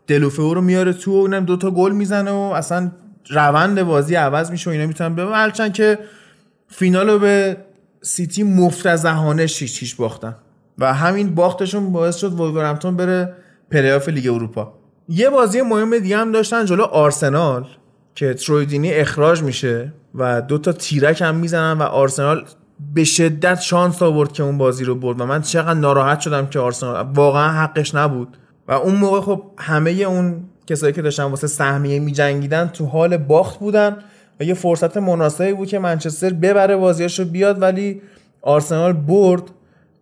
دلوفئو 0.08 0.54
رو 0.54 0.62
میاره 0.62 0.94
تو 0.94 1.12
و 1.12 1.16
اونم 1.16 1.46
دوتا 1.46 1.72
گل 1.72 1.92
می‌زنه 1.92 2.32
و 2.32 2.36
اصلا 2.36 2.92
روند 3.30 3.84
بازی 3.84 4.16
عوض 4.16 4.52
میشه 4.52 4.70
و 4.70 4.74
اینا 4.74 4.86
می‌تونن 4.86 5.16
ببرن 5.16 5.34
هرچند 5.34 5.74
که 5.74 6.00
فینال 6.68 7.10
رو 7.10 7.20
به 7.20 7.58
سیتی 8.02 8.44
مفتضحانه 8.44 9.48
6 9.48 9.80
6 9.80 9.96
باختن. 9.96 10.36
و 10.78 10.94
همین 10.94 11.36
باختشون 11.36 11.92
باعث 11.92 12.16
شد 12.16 12.34
وولورهمپتون 12.34 12.98
بره 12.98 13.34
پلی‌آف 13.72 14.10
لیگ 14.10 14.28
اروپا. 14.34 14.74
یه 15.10 15.30
بازی 15.30 15.62
مهم 15.62 16.00
دیگه 16.00 16.18
هم 16.18 16.32
داشتن 16.32 16.66
جلو 16.66 16.84
آرسنال 16.84 17.68
که 18.16 18.34
تروی 18.34 18.64
دینی 18.64 18.94
اخراج 18.94 19.42
میشه 19.44 19.94
و 20.16 20.42
دو 20.42 20.58
تا 20.58 20.72
تیرک 20.72 21.22
هم 21.22 21.36
می‌زنن 21.36 21.78
و 21.78 21.84
آرسنال 21.84 22.46
به 22.94 23.04
شدت 23.04 23.62
شانس 23.62 24.02
آورد 24.02 24.32
که 24.32 24.44
اون 24.44 24.58
بازی 24.58 24.86
رو 24.86 24.96
برد. 24.96 25.22
و 25.22 25.26
من 25.26 25.42
چقدر 25.42 25.80
ناراحت 25.80 26.20
شدم 26.20 26.48
که 26.48 26.60
آرسنال 26.60 27.06
واقعا 27.14 27.52
حقش 27.52 27.96
نبود. 27.96 28.38
و 28.68 28.72
اون 28.72 28.96
موقع 28.96 29.22
خب 29.22 29.44
همه 29.58 29.92
اون 29.92 30.50
کسایی 30.68 30.94
که 30.94 31.02
داشتن 31.02 31.24
واسه 31.24 31.48
سهمیه 31.48 32.00
میجنگیدن 32.00 32.68
تو 32.68 32.86
حال 32.86 33.18
باخت 33.18 33.60
بودن 33.60 33.98
و 34.40 34.44
یه 34.44 34.54
فرصت 34.54 34.98
مناسبی 34.98 35.54
بود 35.54 35.68
که 35.68 35.80
منچستر 35.80 36.30
ببره 36.30 36.76
بازیاش 36.76 37.20
رو 37.20 37.26
بیاد 37.26 37.62
ولی 37.62 38.02
آرسنال 38.42 38.94
برد 38.94 39.44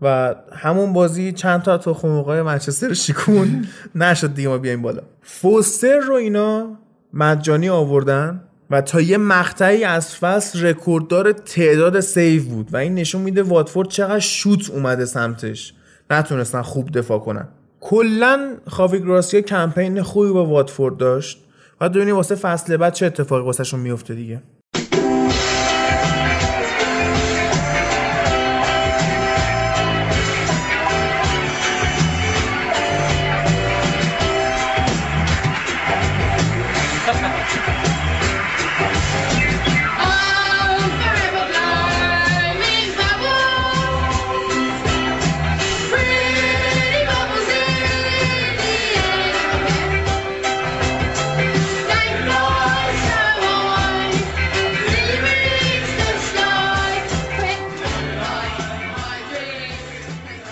و 0.01 0.35
همون 0.53 0.93
بازی 0.93 1.31
چند 1.31 1.61
تا 1.61 1.77
تخم 1.77 2.07
مرغای 2.07 2.41
منچستر 2.41 2.93
شیکون 2.93 3.65
نشد 3.95 4.33
دیگه 4.33 4.49
ما 4.49 4.57
بیایم 4.57 4.81
بالا. 4.81 5.01
فوستر 5.21 5.99
رو 5.99 6.13
اینا 6.13 6.77
مجانی 7.13 7.69
آوردن 7.69 8.41
و 8.71 8.81
تا 8.81 9.01
یه 9.01 9.17
مقطعی 9.17 9.83
از 9.83 10.15
فصل 10.15 10.65
رکورددار 10.65 11.31
تعداد 11.31 11.99
save 11.99 12.43
بود 12.43 12.73
و 12.73 12.77
این 12.77 12.95
نشون 12.95 13.21
میده 13.21 13.43
واتفورد 13.43 13.89
چقدر 13.89 14.19
شوت 14.19 14.69
اومده 14.69 15.05
سمتش. 15.05 15.73
نتونستن 16.11 16.61
خوب 16.61 16.91
دفاع 16.91 17.19
کنن. 17.19 17.47
کلا 17.81 18.57
خاوی 18.67 18.99
گراسیا 18.99 19.41
کمپین 19.41 20.01
خوبی 20.01 20.31
با 20.31 20.45
واتفورد 20.45 20.97
داشت. 20.97 21.43
و 21.81 21.89
ببینیم 21.89 22.15
واسه 22.15 22.35
فصل 22.35 22.77
بعد 22.77 22.93
چه 22.93 23.05
اتفاقی 23.05 23.45
واسهشون 23.45 23.79
میفته 23.79 24.15
دیگه. 24.15 24.41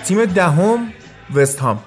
تیم 0.10 0.26
دهم 0.26 0.94
وست 1.34 1.60
هام. 1.60 1.80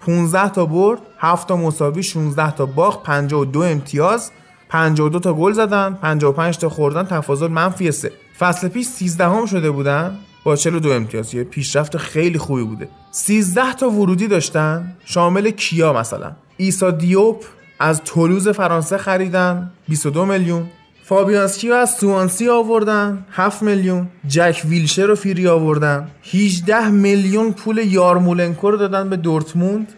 15 0.00 0.48
تا 0.48 0.66
برد 0.66 0.98
7 1.18 1.48
تا 1.48 1.56
مساوی 1.56 2.02
16 2.02 2.50
تا 2.50 2.66
باخت 2.66 3.02
52 3.02 3.60
امتیاز 3.60 4.30
52 4.68 5.18
تا 5.18 5.34
گل 5.34 5.52
زدن 5.52 5.98
55 6.02 6.58
تا 6.58 6.68
خوردن 6.68 7.04
تفاضل 7.04 7.46
منفی 7.46 7.92
3 7.92 8.12
فصل 8.38 8.68
پیش 8.68 8.86
13 8.86 9.24
هم 9.24 9.46
شده 9.46 9.70
بودن 9.70 10.18
با 10.44 10.56
42 10.56 10.92
امتیاز. 10.92 11.34
یه 11.34 11.44
پیشرفت 11.44 11.96
خیلی 11.96 12.38
خوبی 12.38 12.64
بوده. 12.64 12.88
13 13.10 13.72
تا 13.72 13.90
ورودی 13.90 14.28
داشتن 14.28 14.96
شامل 15.04 15.50
کیا 15.50 15.92
مثلا؟ 15.92 16.32
ایسا 16.56 16.90
دیوپ 16.90 17.44
از 17.78 18.02
تولوز 18.04 18.48
فرانسه 18.48 18.98
خریدن 18.98 19.70
22 19.88 20.26
میلیون. 20.26 20.66
فابیانسکی 21.10 21.68
رو 21.68 21.74
از 21.74 21.90
سوانسی 21.90 22.48
آوردن؟ 22.48 23.24
7 23.32 23.62
میلیون. 23.62 24.08
جک 24.26 24.62
ویلشر 24.68 25.06
رو 25.06 25.14
فیری 25.14 25.48
آوردن. 25.48 26.08
18 26.32 26.88
میلیون 26.88 27.52
پول 27.52 27.78
یارمولنکو 27.78 28.70
رو 28.70 28.76
دادن 28.76 29.08
به 29.08 29.16
دورتموند. 29.16 29.92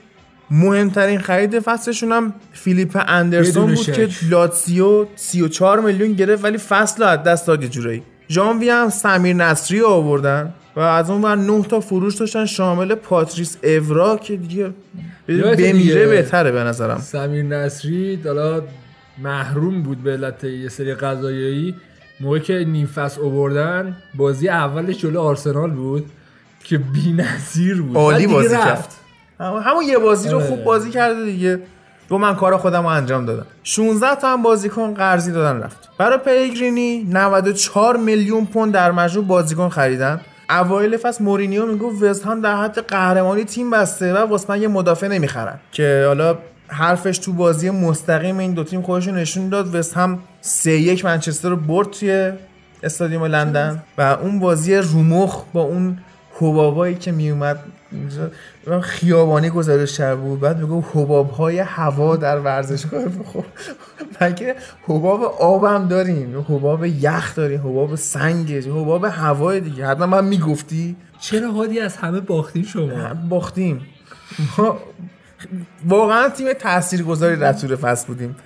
مهمترین 0.50 1.20
خرید 1.20 1.58
فصلشون 1.58 2.12
هم 2.12 2.34
فیلیپ 2.52 3.04
اندرسون 3.08 3.74
بود. 3.74 3.92
که 3.92 4.08
لاتسیو 4.30 5.06
34 5.16 5.80
میلیون 5.80 6.12
گرفت 6.12 6.44
ولی 6.44 6.58
فصل 6.58 7.02
از 7.02 7.22
دست 7.22 7.46
داد 7.46 7.66
جورایی. 7.66 8.02
ژانوی 8.28 8.70
هم 8.70 8.88
سمیر 8.88 9.36
نصری 9.36 9.80
رو 9.80 9.86
آوردن 9.86 10.54
و 10.76 10.80
از 10.80 11.10
اون 11.10 11.22
ور 11.22 11.36
9 11.36 11.62
تا 11.62 11.80
فروش 11.80 12.14
داشتن 12.14 12.46
شامل 12.46 12.94
پاتریس 12.94 13.56
اورا 13.62 14.16
که 14.16 14.36
دیگه 14.36 14.70
بمیره. 15.28 16.06
بهتره 16.06 16.52
به 16.52 16.60
نظرم. 16.60 16.98
سمیر 16.98 17.42
نصری 17.42 18.18
حالا 18.24 18.62
محروم 19.18 19.82
بود 19.82 20.02
به 20.02 20.12
علت 20.12 20.44
یه 20.44 20.68
سری 20.68 20.94
قضایایی. 20.94 21.74
موقعی 22.20 22.40
که 22.40 22.64
نیم 22.68 22.86
فصل 22.86 23.20
آوردن 23.20 23.96
بازی 24.14 24.48
اولش 24.48 24.98
جلو 24.98 25.20
آرسنال 25.20 25.70
بود 25.70 26.10
که 26.64 26.78
بی‌نظیر 26.78 27.82
بود. 27.82 27.96
عالی 27.96 28.26
بازی 28.26 28.54
رفت. 28.54 28.64
کرد. 28.64 28.94
همون 29.64 29.84
یه 29.84 29.98
بازی 29.98 30.28
رو 30.28 30.36
آره. 30.36 30.46
خوب 30.46 30.64
بازی 30.64 30.90
کرده 30.90 31.24
دیگه. 31.24 31.60
گفت 32.10 32.20
من 32.20 32.34
کار 32.34 32.56
خودم 32.56 32.82
رو 32.82 32.86
انجام 32.86 33.26
دادم. 33.26 33.46
16 33.64 34.14
تا 34.14 34.32
هم 34.32 34.42
بازیکن 34.42 34.94
قرضی 34.94 35.32
دادن 35.32 35.60
رفت. 35.62 35.88
برای 35.98 36.18
پیگرینی 36.18 37.06
94 37.10 37.96
میلیون 37.96 38.46
پوند 38.46 38.74
در 38.74 38.92
مجموع 38.92 39.26
بازیکن 39.26 39.68
خریدن. 39.68 40.20
اوایل 40.50 40.96
فصل 40.96 41.24
مورینیو 41.24 41.66
می‌گفت 41.66 42.02
وست 42.02 42.26
هم 42.26 42.40
در 42.40 42.56
حد 42.56 42.78
قهرمانی 42.78 43.44
تیم 43.44 43.70
بسته 43.70 44.14
و 44.14 44.16
واسه 44.16 44.46
من 44.48 44.62
یه 44.62 44.68
مدافع 44.68 45.08
نمی‌خرن. 45.08 45.58
که 45.72 46.04
حالا 46.06 46.38
حرفش 46.72 47.18
تو 47.18 47.32
بازی 47.32 47.70
مستقیم 47.70 48.38
این 48.38 48.52
دو 48.54 48.64
تیم 48.64 48.82
خودشون 48.82 49.14
نشون 49.14 49.48
داد. 49.48 49.74
وست 49.74 49.96
هم 49.96 50.18
3 50.40 50.70
1 50.70 51.04
منچستر 51.04 51.48
رو 51.48 51.56
برد 51.56 51.90
توی 51.90 52.32
استادیوم 52.82 53.24
لندن 53.24 53.82
و 53.98 54.02
اون 54.22 54.40
بازی 54.40 54.76
رومخ 54.76 55.44
با 55.52 55.60
اون 55.62 55.98
حبابایی 56.34 56.94
که 56.94 57.12
میومد 57.12 57.58
خیابانی 58.82 59.50
گزارش 59.50 59.98
کرد 59.98 60.20
بود. 60.20 60.40
بعد 60.40 60.58
میگو 60.58 60.84
حباب 60.92 61.30
های 61.30 61.58
هوا 61.58 62.16
در 62.16 62.38
ورزشگاه 62.40 63.04
خب 63.32 63.44
مگه 64.20 64.54
حباب 64.84 65.22
آبم 65.24 65.88
داریم. 65.88 66.40
حباب 66.48 66.84
یخ 66.84 67.34
داریم. 67.34 67.60
حباب 67.60 67.94
سنگ 67.94 68.52
حباب 68.52 69.04
هوای 69.04 69.60
دیگه. 69.60 69.86
حتما 69.86 70.06
من 70.06 70.24
می‌گفتی. 70.24 70.96
چرا 71.20 71.52
هادی 71.52 71.80
از 71.80 71.96
همه 71.96 72.20
باختین 72.20 72.64
شما؟ 72.64 73.14
باختیم. 73.28 73.80
ما 74.58 74.78
واقعا 75.88 76.28
تیم 76.28 76.52
تاثیرگذاری 76.52 77.36
در 77.36 77.52
طول 77.52 77.76
فصل 77.76 78.06
بودیم. 78.06 78.36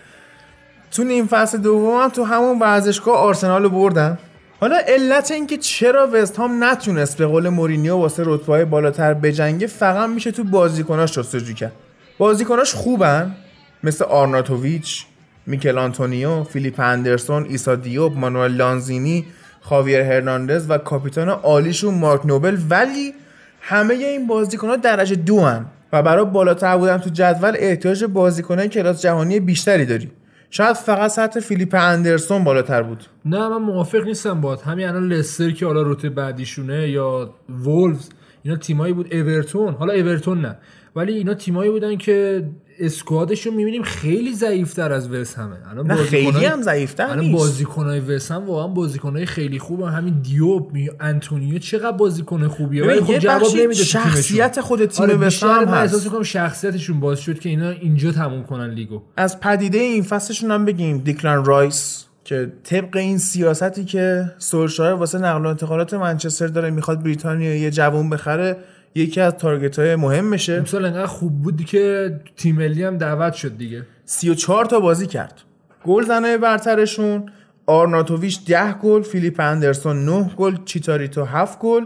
تو 0.91 1.05
نیم 1.05 1.27
فصل 1.27 1.59
دوم 1.59 2.03
هم 2.03 2.09
تو 2.09 2.25
همون 2.25 2.59
ورزشگاه 2.59 3.17
آرسنال 3.17 3.63
رو 3.63 3.71
بردن. 3.71 4.19
حالا 4.61 4.77
علت 4.87 5.31
اینکه 5.31 5.57
چرا 5.57 6.09
وست 6.13 6.39
هم 6.39 6.65
نتونست 6.65 7.17
به 7.17 7.27
قول 7.27 7.49
مورینیو 7.49 7.97
واسه 7.97 8.23
رتبه‌های 8.27 8.65
بالاتر 8.65 9.15
بجنگه 9.15 9.67
فقط 9.67 10.09
میشه 10.09 10.31
تو 10.31 10.45
بازیکناش 10.45 11.13
جستجو 11.13 11.55
کرد. 11.55 11.73
بازیکناش 12.19 12.75
خوبن. 12.75 13.37
مثل 13.85 14.05
آرناتوویچ 14.05 15.07
میکل 15.47 15.79
آنتونیو 15.79 16.45
فیلیپ 16.45 16.81
اندرسون 16.81 17.47
ایسا 17.49 17.75
دیوب 17.75 18.17
مانوئل 18.17 18.53
لانزینی 18.53 19.27
خاویر 19.61 20.01
هرناندز 20.01 20.67
و 20.69 20.79
کاپیتان 20.79 21.29
عالیشون 21.29 21.95
مارک 21.95 22.27
نوبل. 22.27 22.59
ولی 22.71 23.15
همه 23.61 23.95
این 23.95 24.27
بازیکن‌ها 24.27 24.77
درجه 24.77 25.17
دو 25.17 25.41
هن. 25.41 25.67
برای 26.03 26.25
بالاتر 26.25 26.77
بودن 26.77 26.99
تو 26.99 27.11
جدول 27.11 27.53
احتیاج 27.59 28.05
بازیکنان 28.05 28.67
کلاس 28.67 29.03
جهانی 29.03 29.41
بیشتری 29.41 29.87
داری 29.87 30.11
شاید 30.51 30.77
فقط 30.77 31.11
سطح 31.11 31.41
فیلیپ 31.41 31.75
اندرسون 31.75 32.45
بالاتر 32.45 32.83
بود. 32.83 33.05
نه 33.25 33.49
من 33.49 33.57
موافق 33.57 34.05
نیستم 34.05 34.41
باد 34.41 34.61
همین 34.61 34.89
الان 34.89 35.09
لستر 35.09 35.51
که 35.51 35.67
حالا 35.67 35.83
رتبه 35.83 36.11
بعدیشونه 36.11 36.89
یا 36.89 37.35
وولفز 37.49 38.09
اینا 38.43 38.57
تیمایی 38.57 38.93
بود. 38.93 39.15
اورتون 39.15 39.75
حالا 39.75 39.93
اورتون 39.93 40.41
نه. 40.41 40.57
ولی 40.97 41.13
اینا 41.13 41.35
تیمایی 41.35 41.71
بودن 41.71 41.97
که 41.97 42.45
squad 42.81 43.22
شون 43.22 43.55
می‌بینیم 43.55 43.83
خیلی 43.83 44.35
ضعیفتر 44.35 44.93
از 44.93 45.11
وست 45.11 45.39
همه. 45.39 45.57
الان 45.71 45.87
نه 45.87 45.95
خیلی 45.95 46.45
هم 46.45 46.63
ضعیفتر 46.63 47.07
الان 47.11 47.33
بازیکنای 47.33 48.01
وست 48.01 48.31
هم 48.33 48.47
واقعا 48.47 48.67
بازیکنای 48.67 49.27
خیلی 49.27 49.59
خوبه 49.59 49.91
همین 49.91 50.21
دیوب 50.23 50.73
می 50.73 50.91
انتونیو 51.01 51.59
چقدر 51.59 51.97
بازیکن 51.97 52.49
خوبیه؟ 52.49 52.85
ولی 52.85 53.01
خب 53.01 53.11
یه 53.11 53.19
جواب 53.19 53.57
نمیده. 53.57 53.75
شخصیت 53.75 54.61
خود 54.61 54.87
تیم 54.87 55.05
آره 55.05 55.15
وست 55.15 55.25
بیشتر 55.25 55.47
هم 55.47 55.69
هست. 55.69 55.73
احساس 55.73 56.05
می‌کنم 56.05 56.23
شخصیتشون 56.23 57.01
باز 57.01 57.21
شد 57.21 57.39
که 57.39 57.49
اینا 57.49 57.71
اینجا 57.71 58.13
تموم 58.13 58.43
کنن 58.43 58.71
لیگو. 58.71 59.03
از 59.17 59.41
پدیده 59.41 59.79
این 59.79 60.03
فصلشون 60.03 60.51
هم 60.51 60.65
بگیم. 60.65 60.99
دیکلان 60.99 61.45
رایس 61.45 62.05
که 62.25 62.53
طبق 62.65 62.97
این 62.97 63.19
سیاستی 63.19 63.85
که 63.85 64.33
سولشایر 64.39 64.95
واسه 64.95 65.19
نقل 65.19 65.47
و 65.47 65.49
انتقالات 65.49 65.95
منچستر 65.95 66.47
داره 66.47 66.71
می‌خواد 66.71 67.03
بریتانیا 67.03 67.57
یه 67.57 67.71
جوون 67.71 68.11
بخره 68.11 68.57
یکی 68.97 69.21
از 69.21 69.33
target 69.33 69.79
های 69.79 69.97
مهمشه 69.97 70.53
امسال 70.53 70.85
انقدر 70.85 71.07
خوب 71.07 71.43
بود 71.43 71.65
که 71.65 72.13
تیم 72.37 72.57
ملی 72.57 72.85
هم 72.85 72.99
دعوت 72.99 73.33
شد 73.33 73.57
دیگه. 73.57 73.87
34 74.05 74.65
تا 74.65 74.81
بازی 74.81 75.07
کرد. 75.07 75.43
گل 75.85 76.05
زنای 76.05 76.39
برترشون. 76.39 77.31
آرناتوویچ 77.67 78.45
10 78.45 78.73
گل 78.73 79.03
فیلیپ 79.03 79.41
اندرسون 79.41 80.05
9 80.05 80.31
گل 80.37 80.57
چیچاریتو 80.65 81.25
7 81.25 81.59
گل 81.59 81.85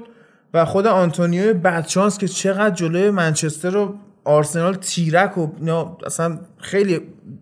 و 0.54 0.64
خود 0.64 0.86
آنتونیو 0.86 1.54
بدشانس 1.54 2.18
که 2.18 2.28
چقدر 2.28 2.74
جلوی 2.74 3.10
منچستر 3.10 3.76
و 3.76 3.94
آرسنال 4.24 4.74
تیرک 4.74 5.38
و 5.38 5.46
اصلا 6.06 6.38
خیلی 6.58 7.00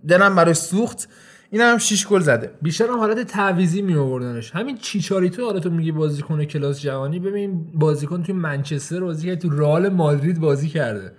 دلم 0.08 0.34
براش 0.34 0.56
سوخت. 0.56 1.08
این 1.50 1.62
هم 1.62 1.78
6 1.78 2.06
گل 2.06 2.20
زده. 2.20 2.50
بیشتر 2.62 2.86
هم 2.86 2.98
حالت 2.98 3.26
تعویزی 3.26 3.82
می 3.82 3.94
آوردنش. 3.94 4.50
همین 4.50 4.76
چیچاریتو 4.76 5.44
حالا 5.44 5.60
تو 5.60 5.70
میگی 5.70 5.92
بازیکن 5.92 6.44
کلاس 6.44 6.80
جوانی 6.80 7.18
ببین 7.18 7.66
بازیکن 7.74 8.22
توی 8.22 8.34
منچستر 8.34 9.00
بازی 9.00 9.26
کرده 9.26 9.40
تو 9.40 9.50
رئال 9.50 9.88
مادرید 9.88 10.40
بازی 10.40 10.68
کرده 10.68 11.12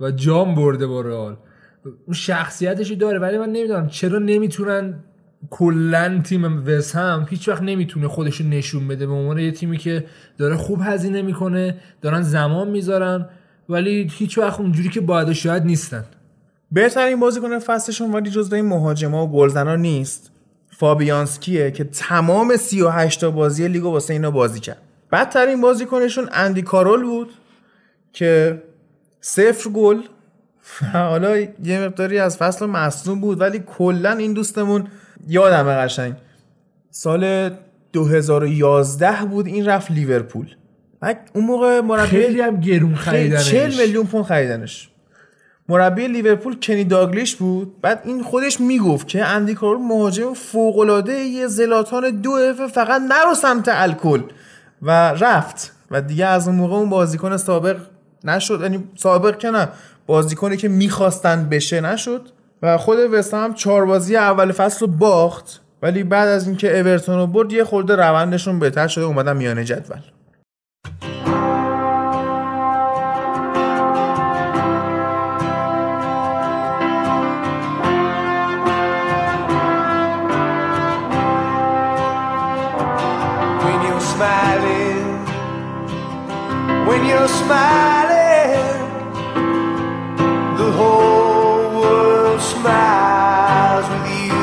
و 0.00 0.10
جام 0.10 0.54
برده 0.54 0.86
با 0.86 1.00
رئال. 1.00 1.36
اون 1.84 2.14
شخصیتشو 2.14 2.94
داره 2.94 3.18
ولی 3.18 3.38
من 3.38 3.48
نمی‌دونم 3.48 3.88
چرا 3.88 4.18
نمی‌تونن 4.18 4.94
کلا 5.50 6.20
تیم 6.24 6.66
وست 6.66 6.96
هم 6.96 7.26
هیچ 7.30 7.48
وقت 7.48 7.62
نمی‌تونه 7.62 8.08
خودشو 8.08 8.44
نشون 8.44 8.88
بده. 8.88 9.06
به 9.06 9.12
عنوان 9.12 9.38
یه 9.38 9.52
تیمی 9.52 9.78
که 9.78 10.04
داره 10.38 10.56
خوب 10.56 10.78
هزینه 10.82 11.22
می‌کنه 11.22 11.76
دارن 12.02 12.22
زمان 12.22 12.70
می‌ذارن 12.70 13.28
ولی 13.68 14.10
هیچ 14.12 14.38
وقت 14.38 14.60
اونجوری 14.60 14.88
که 14.88 15.00
باید 15.00 15.32
شاید 15.32 15.64
نیستن. 15.64 16.04
بهترین 16.74 17.20
بازیکن 17.20 17.58
فصلشون 17.58 18.12
ولی 18.12 18.30
جزو 18.30 18.54
این 18.54 18.64
مهاجما 18.64 19.26
و 19.26 19.32
گلزنا 19.32 19.76
نیست. 19.76 20.30
فابیانسکیه 20.70 21.70
که 21.70 21.84
تمام 21.84 22.56
38 22.56 23.20
تا 23.20 23.30
بازی 23.30 23.68
لیگو 23.68 23.90
واسه 23.90 24.12
اینا 24.12 24.30
بازی 24.30 24.60
کرد. 24.60 24.78
بدترین 25.12 25.60
بازیکنشون 25.60 26.28
اندی 26.32 26.62
کارول 26.62 27.02
بود 27.02 27.32
که 28.12 28.62
صفر 29.20 29.70
گل. 29.70 30.00
حالا 30.92 31.36
یه 31.38 31.80
مقداری 31.80 32.18
از 32.18 32.36
فصل 32.36 32.66
مصنوع 32.66 33.18
بود 33.18 33.40
ولی 33.40 33.62
کلا 33.66 34.12
این 34.12 34.32
دوستمون 34.32 34.86
یادمه 35.28 35.74
قشنگ. 35.74 36.14
سال 36.90 37.50
2011 37.92 39.24
بود 39.30 39.46
این 39.46 39.66
رفت 39.66 39.90
لیورپول. 39.90 40.54
اون 41.34 41.44
موقع 41.44 41.80
مربی 41.80 42.06
خیلی 42.06 42.40
هم 42.40 42.60
گرون 42.60 42.94
خریدنش. 42.94 43.50
40 43.50 43.80
میلیون 43.80 44.06
پوند 44.06 44.24
خریدنش. 44.24 44.88
مربی 45.68 46.08
لیورپول 46.08 46.56
کنی 46.60 46.84
داگلیش 46.84 47.36
بود؟ 47.36 47.80
بعد 47.80 48.02
این 48.04 48.22
خودش 48.22 48.60
می‌گفت 48.60 49.08
که 49.08 49.24
اندی 49.24 49.54
کارول 49.54 49.82
مهاجم 49.82 50.34
فوق 50.34 50.78
العاده 50.78 51.12
یه 51.12 51.46
زلاتان 51.46 52.10
دو 52.10 52.30
اف 52.30 52.72
فقط 52.72 53.00
نرو 53.00 53.34
سمت 53.34 53.68
الکل. 53.68 54.22
و 54.82 54.90
رفت. 55.12 55.72
و 55.90 56.00
دیگه 56.00 56.26
از 56.26 56.48
اون 56.48 56.56
موقع 56.56 56.76
اون 56.76 56.90
بازیکن 56.90 57.36
سابق 57.36 57.76
نشد. 58.24 58.60
یعنی 58.62 58.84
سابق 58.96 59.38
که 59.38 59.50
نه 59.50 59.68
بازیکنی 60.06 60.56
که 60.56 60.68
می‌خواستن 60.68 61.48
بشه 61.48 61.80
نشد. 61.80 62.28
و 62.62 62.78
خود 62.78 62.98
وست 62.98 63.34
هم 63.34 63.54
چهار 63.54 63.84
بازی 63.84 64.16
اول 64.16 64.52
فصل 64.52 64.80
رو 64.80 64.86
باخت. 64.86 65.60
ولی 65.82 66.02
بعد 66.02 66.28
از 66.28 66.46
اینکه 66.46 66.78
اورتون 66.78 67.16
رو 67.16 67.26
برد 67.26 67.52
یه 67.52 67.64
خورده 67.64 67.96
روندشون 67.96 68.58
بهتر 68.58 68.88
شده 68.88 69.04
اومدن 69.04 69.36
میانه 69.36 69.64
جدول. 69.64 69.98
You're 87.14 87.32
smiling, 87.44 88.78
the 90.60 90.68
whole 90.78 91.64
world 91.80 92.40
smiles 92.54 93.86
with 93.92 94.06
you. 94.14 94.42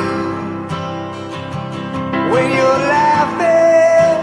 When 2.34 2.48
you're 2.58 2.82
laughing, 2.96 4.18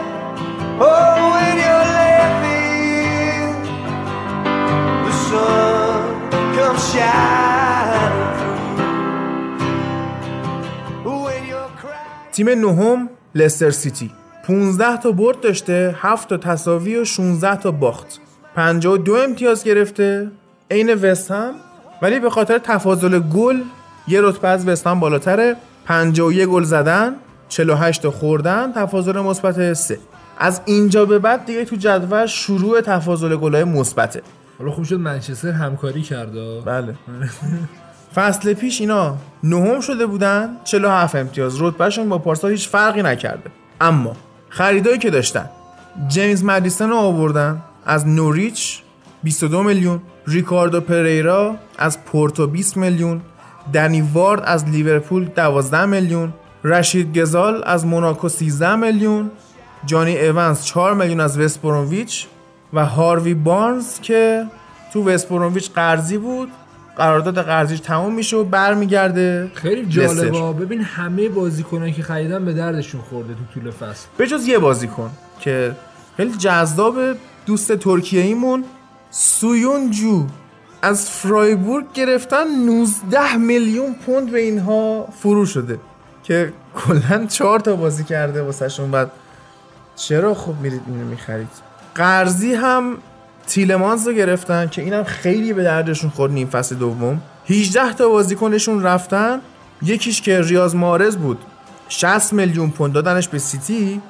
oh, 0.87 1.19
when 1.35 1.55
you're 1.65 1.89
laughing, 2.01 3.49
the 5.07 5.13
sun 5.27 6.01
comes 6.57 6.83
shining 6.93 8.17
through. 11.03 11.21
When 11.27 11.43
you're 11.51 11.73
crying. 11.81 12.33
تیم 12.33 12.49
نهم 12.49 13.09
لستر 13.35 13.71
سیتی 13.71 14.11
15 14.47 14.97
تا 14.97 15.13
برد 15.13 15.41
داشته 15.41 15.95
7 16.03 16.29
تا 16.29 16.37
تساوی 16.37 16.97
و 16.97 17.05
16 17.05 17.57
تا 17.57 17.71
باخت 17.71 18.21
52 18.55 19.15
امتیاز 19.15 19.65
گرفته 19.65 20.31
عین 20.71 20.95
وست 20.95 21.31
هم. 21.31 21.55
ولی 22.03 22.21
به 22.21 22.31
خاطر 22.31 22.59
تفاضل 22.59 23.19
گل 23.19 23.63
یه 24.09 24.21
رتبه 24.21 24.49
از 24.49 24.69
وست 24.69 24.87
هم 24.87 25.01
بالاتره. 25.01 25.57
51 25.87 26.49
گل 26.49 26.63
زدن 26.63 27.15
48 27.49 28.03
تا 28.03 28.11
خوردن 28.11 28.73
تفاضل 28.73 29.21
مثبت 29.21 29.73
3 29.73 29.99
از 30.39 30.61
اینجا 30.65 31.05
به 31.05 31.19
بعد 31.19 31.45
دیگه 31.47 31.65
تو 31.65 31.77
جدول 31.77 32.27
شروع 32.27 32.81
تفاضل 32.81 33.37
گلای 33.37 33.65
مثبته. 33.65 34.23
حالا 34.59 34.71
خوب 34.71 34.85
شد 34.85 34.99
منچستر 34.99 35.51
همکاری 35.51 36.03
کرده 36.03 36.61
بله. 36.61 36.95
فصل 38.15 38.55
پیش 38.55 38.81
اینا 38.81 39.17
نهم 39.45 39.81
شده 39.81 40.07
بودن 40.07 40.57
47 40.65 41.15
امتیاز. 41.15 41.63
رتبهشون 41.63 42.09
با 42.09 42.19
پارسال 42.19 42.51
هیچ 42.51 42.69
فرقی 42.69 43.03
نکرده. 43.03 43.51
اما 43.81 44.17
خریدایی 44.49 44.99
که 44.99 45.11
داشتن 45.11 45.51
جیمز 46.09 46.45
مدیسن 46.45 46.89
رو 46.89 46.97
آوردن. 46.97 47.63
از 47.89 48.09
نوریچ 48.09 48.83
22 49.23 49.63
میلیون 49.63 50.01
ریکاردو 50.27 50.81
پریرا 50.81 51.57
از 51.79 52.05
پورتو 52.05 52.47
20 52.47 52.77
میلیون 52.77 53.21
دنی 53.73 54.01
وارد 54.01 54.43
از 54.45 54.65
لیورپول 54.69 55.25
12 55.25 55.85
میلیون 55.85 56.33
رشید 56.65 57.19
گزال 57.19 57.63
از 57.67 57.87
موناکو 57.87 58.29
13 58.29 58.75
میلیون 58.75 59.31
جانی 59.87 60.17
ایونز 60.17 60.65
4 60.65 60.95
میلیون 60.95 61.21
از 61.21 61.39
وست 61.39 61.63
برونویچ 61.63 62.27
و 62.73 62.87
هاروی 62.87 63.35
بارنز 63.35 64.01
که 64.01 64.47
تو 64.93 65.09
وست 65.09 65.29
برونویچ 65.29 65.71
قرضی 65.71 66.19
بود. 66.19 66.49
قرارداد 66.97 67.43
قرضیش 67.43 67.81
تموم 67.81 68.15
میشه 68.15 68.37
و 68.37 68.45
برمیگرده. 68.45 69.51
خیلی 69.55 69.87
جالبه. 69.87 70.65
ببین 70.65 70.81
همه 70.81 71.29
بازیکنان 71.29 71.93
که 71.93 72.03
خریدن 72.03 72.45
به 72.45 72.53
دردشون 72.53 73.01
خورده 73.01 73.35
تو 73.35 73.61
طول 73.61 73.71
فصل. 73.71 74.07
به 74.17 74.27
جز 74.27 74.49
یه 74.49 74.59
بازیکن 74.59 75.11
که 75.41 75.77
خیلی 76.17 76.37
جذاب 76.37 76.99
دوست 77.49 77.73
ترکیه 77.73 78.23
ایمون 78.23 78.65
سویون 79.11 79.91
جو 79.91 80.27
از 80.83 81.11
فرایبورگ 81.11 81.93
گرفتن 81.95 82.45
19 82.67 83.37
میلیون 83.37 83.95
پوند 83.95 84.31
به 84.31 84.41
اینها 84.41 85.09
فرو 85.23 85.47
شده 85.47 85.79
که 86.23 86.53
کلا 86.75 87.27
چهار 87.27 87.61
تا 87.61 87.77
بازی 87.77 88.05
کرده 88.05 88.43
واسهشون. 88.43 88.91
بعد 88.91 89.11
چرا 89.97 90.35
خب 90.35 90.55
میرید 90.63 90.81
اینو 90.87 91.05
می‌خرید؟ 91.05 91.49
قرضی 91.95 92.55
هم 92.55 92.97
تیلمانز 93.47 94.09
رو 94.09 94.13
گرفتن 94.13 94.69
که 94.69 94.83
اینم 94.83 95.05
خیلی 95.05 95.53
به 95.53 95.63
دردشون 95.63 96.11
خورد 96.11 96.33
نیم 96.33 96.49
فصل 96.49 96.77
دوم. 96.77 97.21
18 97.47 97.93
تا 97.93 98.09
بازیکنشون 98.09 98.83
رفتن. 98.83 99.41
یکیش 99.83 100.23
که 100.23 100.41
ریاض 100.41 100.75
مارز 100.75 101.17
بود. 101.17 101.39
60 101.89 102.33
میلیون 102.33 102.71
پوند 102.71 102.93
دادنش 102.93 103.29
به 103.29 103.39
سیتی 103.39 104.03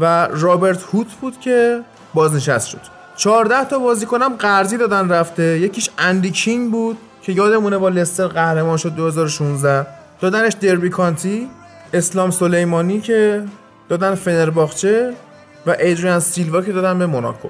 و 0.00 0.26
رابرت 0.26 0.82
هوت 0.82 1.14
بود 1.14 1.40
که 1.40 1.82
بازنشست 2.16 2.68
شد. 2.68 2.80
14 3.16 3.64
تا 3.64 3.78
بازیکنم 3.78 4.36
قرضی 4.38 4.76
دادن 4.76 5.08
رفته. 5.08 5.58
یکیش 5.58 5.90
اندی 5.98 6.30
کینگ 6.30 6.72
بود 6.72 6.98
که 7.22 7.32
یادمونه 7.32 7.78
با 7.78 7.88
لستر 7.88 8.26
قهرمان 8.26 8.76
شد 8.76 8.94
2016 8.94 9.86
دادنش 10.20 10.52
دربی 10.52 10.88
کانتی 10.88 11.48
اسلام 11.92 12.30
سلیمانی 12.30 13.00
که 13.00 13.44
دادن 13.88 14.14
فنرباخچه 14.14 15.12
و 15.66 15.70
ایدریان 15.70 16.20
سیلوا 16.20 16.62
که 16.62 16.72
دادن 16.72 16.98
به 16.98 17.06
موناکو. 17.06 17.48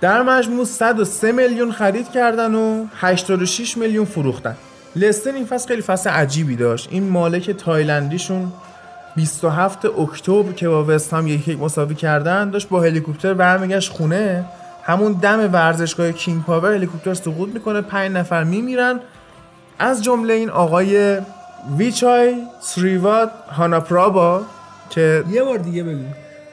در 0.00 0.22
مجموع 0.22 0.64
103 0.64 1.32
میلیون 1.32 1.72
خرید 1.72 2.10
کردن 2.10 2.54
و 2.54 2.86
86 2.96 3.76
میلیون 3.76 4.04
فروختن. 4.04 4.56
لستر 4.96 5.32
این 5.32 5.46
فصل 5.46 5.68
خیلی 5.68 5.82
فصل 5.82 6.10
عجیبی 6.10 6.56
داشت. 6.56 6.88
این 6.90 7.08
مالک 7.08 7.50
تایلندیشون 7.50 8.52
27 9.18 9.84
اکتبر 9.84 10.52
که 10.52 10.68
با 10.68 10.84
وست 10.88 11.14
هم 11.14 11.26
یک 11.26 11.48
یک 11.48 11.58
مساوی 11.58 11.94
کردن 11.94 12.50
داشت 12.50 12.68
با 12.68 12.82
هلیکوپتر 12.82 13.34
برمیگشت 13.34 13.92
خونه. 13.92 14.44
همون 14.82 15.12
دم 15.12 15.52
ورزشگاه 15.52 16.12
کینگ 16.12 16.44
پاور 16.44 16.74
هلیکوپتر 16.74 17.14
سقوط 17.14 17.48
می‌کنه 17.48 17.80
پنج 17.80 18.12
نفر 18.12 18.44
میمیرن. 18.44 19.00
از 19.78 20.04
جمله 20.04 20.34
این 20.34 20.50
آقای 20.50 21.18
ویچای 21.76 22.34
سریواد 22.60 23.30
هاناپرابا 23.48 24.42
که 24.90 25.24
یه 25.30 25.44
بار 25.44 25.58
دیگه 25.58 25.82
بگو. 25.82 26.04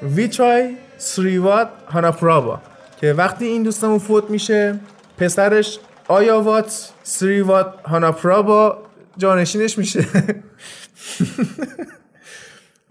ویچای 0.01 0.77
سریواد 0.97 1.69
هاناپرابا 1.87 2.59
که 3.01 3.13
وقتی 3.13 3.45
این 3.45 3.63
دوستمون 3.63 3.99
فوت 3.99 4.29
میشه 4.29 4.79
پسرش 5.17 5.79
آیاوات 6.07 6.89
سریواد 7.03 7.73
هاناپرابا 7.85 8.77
جانشینش 9.17 9.77
میشه. 9.77 10.05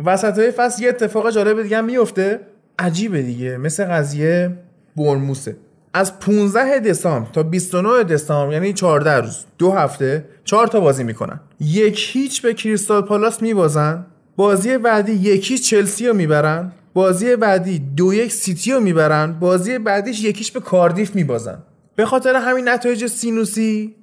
وسط 0.05 0.39
های 0.39 0.51
فصل 0.51 0.83
یه 0.83 0.89
اتفاق 0.89 1.31
جالب 1.31 1.63
دیگه 1.63 1.79
هم 1.79 1.85
میفته. 1.85 2.41
عجیبه 2.79 3.23
دیگه. 3.23 3.57
مثل 3.57 3.85
قضیه 3.85 4.51
برموسه. 4.97 5.57
از 5.95 6.19
15 6.19 6.81
دسامبر 6.81 7.31
تا 7.31 7.43
29 7.43 8.03
دسامبر 8.03 8.53
یعنی 8.53 8.73
14 8.73 9.21
روز 9.21 9.45
دو 9.59 9.71
هفته 9.71 10.25
چهار 10.45 10.67
تا 10.67 10.81
بازی 10.81 11.05
می‌کنن. 11.05 11.41
یک 11.61 12.11
هیچ 12.13 12.43
به 12.43 12.55
کریستال 12.55 13.03
پالاس 13.03 13.43
میبازن. 13.43 14.07
بازی 14.37 14.79
بعدی 14.79 15.13
یک 15.13 15.51
هیچ 15.51 15.71
چلسی 15.71 16.09
رو 16.09 16.15
می‌برن. 16.15 16.73
بازی 16.95 17.37
بعدی 17.37 17.79
دو 17.79 18.15
یک 18.15 18.33
سیتی 18.33 18.73
رو 18.73 18.81
می‌برن. 18.81 19.33
بازی 19.33 19.79
بعدیش 19.79 20.25
یکیش 20.25 20.53
به 20.53 20.61
کاردیف 20.61 21.15
میبازن. 21.15 21.59
به 21.97 22.07
خاطر 22.07 22.35
همین 22.35 22.69
نتایج 22.69 23.07
سینوسی 23.07 23.95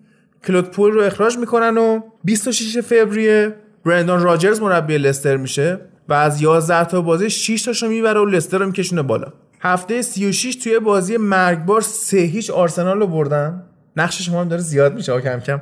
کلود 0.48 0.72
پوئل 0.72 0.92
رو 0.92 1.02
اخراج 1.02 1.38
می‌کنن 1.38 1.78
و 1.78 2.00
26 2.24 2.78
فوریه 2.78 3.56
برندان 3.86 4.22
راجرز 4.22 4.62
مربی 4.62 4.98
لستر 4.98 5.38
میشه 5.38 5.80
و 6.10 6.14
از 6.14 6.42
11 6.42 6.86
تا 6.86 7.02
بازی 7.02 7.30
6 7.30 7.62
تاشو 7.62 7.88
می‌بره 7.88 8.20
و 8.20 8.26
لستر 8.26 8.58
رو 8.58 8.66
میکشونه 8.66 9.02
بالا. 9.02 9.34
هفته 9.60 10.02
36 10.02 10.56
توی 10.56 10.80
بازی 10.80 11.18
مرگبار 11.18 11.82
3 11.82 12.18
هیچ 12.18 12.50
آرسنال 12.50 13.00
رو 13.00 13.08
بردن. 13.08 13.64
نقش 13.98 14.22
شما 14.22 14.42
هم 14.42 14.48
داره 14.48 14.62
زیاد 14.62 14.94
میشه 14.94 15.22
کم 15.22 15.40
کم. 15.40 15.62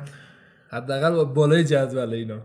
حداقل 0.70 1.14
با 1.14 1.24
بالای 1.24 1.64
جدول 1.64 2.12
اینا. 2.12 2.36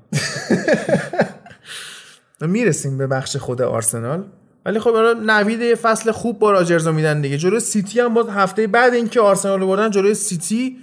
می‌رسیم 2.42 2.98
به 2.98 3.08
بخش 3.08 3.38
خود 3.38 3.62
آرسنال. 3.62 4.24
ولی 4.66 4.80
خب 4.80 4.94
حالا 4.94 5.14
نوید 5.14 5.62
یه 5.62 5.76
فصل 5.76 6.12
خوب 6.12 6.40
با 6.40 6.52
راجرز 6.52 6.88
میدن 6.88 7.22
دیگه. 7.22 7.38
جلوی 7.38 7.60
سیتی 7.60 8.00
هم 8.00 8.14
باز 8.14 8.30
هفته 8.30 8.68
بعد 8.68 8.94
اینکه 8.94 9.22
آرسنال 9.22 9.60
رو 9.60 9.68
بردن 9.68 9.90
جلوی 9.90 10.14
سیتی 10.14 10.78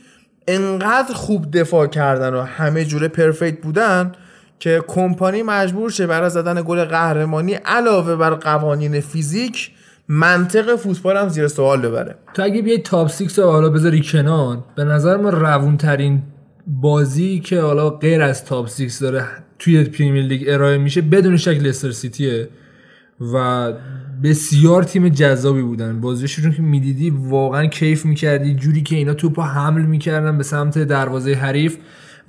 انقدر 0.48 1.14
خوب 1.14 1.58
دفاع 1.58 1.86
کردن 1.86 2.34
و 2.34 2.42
همه 2.42 2.84
جوره 2.84 3.08
perfect 3.08 3.60
بودن 3.60 4.12
که 4.62 4.84
کمپانی 4.88 5.42
مجبور 5.42 5.90
شه 5.90 6.06
برای 6.06 6.30
زدن 6.30 6.62
گل 6.62 6.84
قهرمانی 6.84 7.54
علاوه 7.54 8.16
بر 8.16 8.30
قوانین 8.30 9.00
فیزیک 9.00 9.70
منطق 10.08 10.76
فوتبال 10.76 11.16
هم 11.16 11.28
زیر 11.28 11.48
سوال 11.48 11.80
ببره. 11.80 12.14
تو 12.34 12.42
اگه 12.42 12.62
بیای 12.62 12.78
top 12.78 13.10
6 13.10 13.38
رو 13.38 13.50
حالا 13.50 13.68
بذاری 13.68 14.02
کنار 14.04 14.64
به 14.76 14.84
نظر 14.84 15.16
من 15.16 15.30
روون 15.30 15.76
ترین 15.76 16.22
بازی 16.66 17.40
که 17.40 17.60
حالا 17.60 17.90
غیر 17.90 18.22
از 18.22 18.44
top 18.44 18.68
6 18.68 18.98
داره 19.00 19.24
توی 19.58 19.84
پریمیر 19.84 20.24
لیگ 20.24 20.44
ارائه 20.46 20.78
میشه 20.78 21.00
بدون 21.00 21.36
شک 21.36 21.58
لستر 21.62 21.90
سیتیه 21.90 22.48
و 23.34 23.72
بسیار 24.22 24.82
تیم 24.82 25.08
جذابی 25.08 25.62
بودن. 25.62 26.00
بازیشون 26.00 26.52
که 26.52 26.62
می‌دیدی 26.62 27.10
واقعا 27.10 27.66
کیف 27.66 28.04
می‌کردی 28.04 28.54
جوری 28.54 28.82
که 28.82 28.96
اینا 28.96 29.14
توپو 29.14 29.42
حمل 29.42 29.82
می‌کردن 29.82 30.38
به 30.38 30.44
سمت 30.44 30.78
دروازه 30.78 31.34
حریف. 31.34 31.76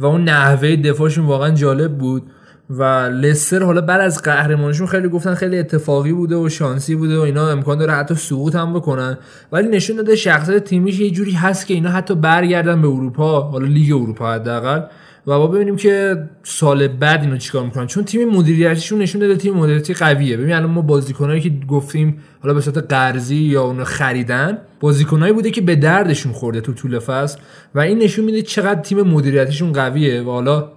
و 0.04 0.06
اون 0.06 0.24
نحوه 0.24 0.76
دفاعشون 0.76 1.26
واقعا 1.26 1.50
جالب 1.50 1.98
بود. 1.98 2.24
و 2.70 2.84
لستر 3.10 3.64
حالا 3.64 3.82
بعد 3.82 4.02
از 4.02 4.22
قهرمانیشون 4.22 4.88
خیلی 4.88 5.10
گفتن 5.10 5.34
خیلی 5.34 5.60
اتفاقی 5.60 6.14
بوده 6.14 6.36
و 6.36 6.50
شانسی 6.50 6.96
بوده 6.96 7.18
و 7.18 7.22
اینا 7.22 7.50
امکان 7.50 7.78
داره 7.78 7.94
حتی 7.94 8.16
سقوط 8.16 8.56
هم 8.56 8.74
بکنن. 8.74 9.18
ولی 9.52 9.68
نشون 9.68 9.96
داده 9.96 10.16
شخصیت 10.16 10.64
تیمیش 10.64 11.00
یه 11.00 11.12
جوری 11.12 11.32
هست 11.32 11.68
که 11.68 11.74
اینا 11.74 11.90
حتی 11.90 12.16
برگردن 12.16 12.82
به 12.82 12.88
اروپا 12.88 13.42
حالا 13.42 13.68
لیگ 13.68 13.94
اروپا 13.96 14.32
حداقل. 14.32 14.82
و 15.28 15.40
با 15.40 15.48
ببینیم 15.48 15.76
که 15.76 16.24
سال 16.44 16.88
بعد 16.88 17.22
اینو 17.22 17.38
چیکار 17.38 17.66
می‌کنن. 17.66 17.88
چون 17.88 18.04
تیم 18.04 18.30
مدیریتیشون 18.30 19.00
نشون 19.00 19.22
داده 19.22 19.36
تیم 19.36 19.54
مدیریتی 19.54 19.94
قویه. 19.94 20.38
ببین 20.38 20.54
الان 20.54 20.70
ما 20.70 20.82
بازیکنایی 20.82 21.42
که 21.42 21.52
گفتیم 21.68 22.18
حالا 22.42 22.54
به 22.54 22.62
صورت 22.62 22.78
قرضی 22.78 23.36
یا 23.36 23.64
اونو 23.64 23.84
خریدن 23.84 24.58
بازیکنایی 24.80 25.34
بوده 25.34 25.52
که 25.52 25.62
به 25.62 25.76
دردشون 25.76 26.32
خورده 26.32 26.62
تو 26.62 26.74
طول 26.74 27.00
فصل 27.00 27.40
و 27.76 27.80
این 27.80 28.00
نشون 28.00 28.26
میده 28.26 28.42
چقدر 28.42 28.82
تیم 28.82 29.02
مدیریتیشون 29.02 29.72
قویه 29.72 30.22
و 30.22 30.32
حالا 30.32 30.72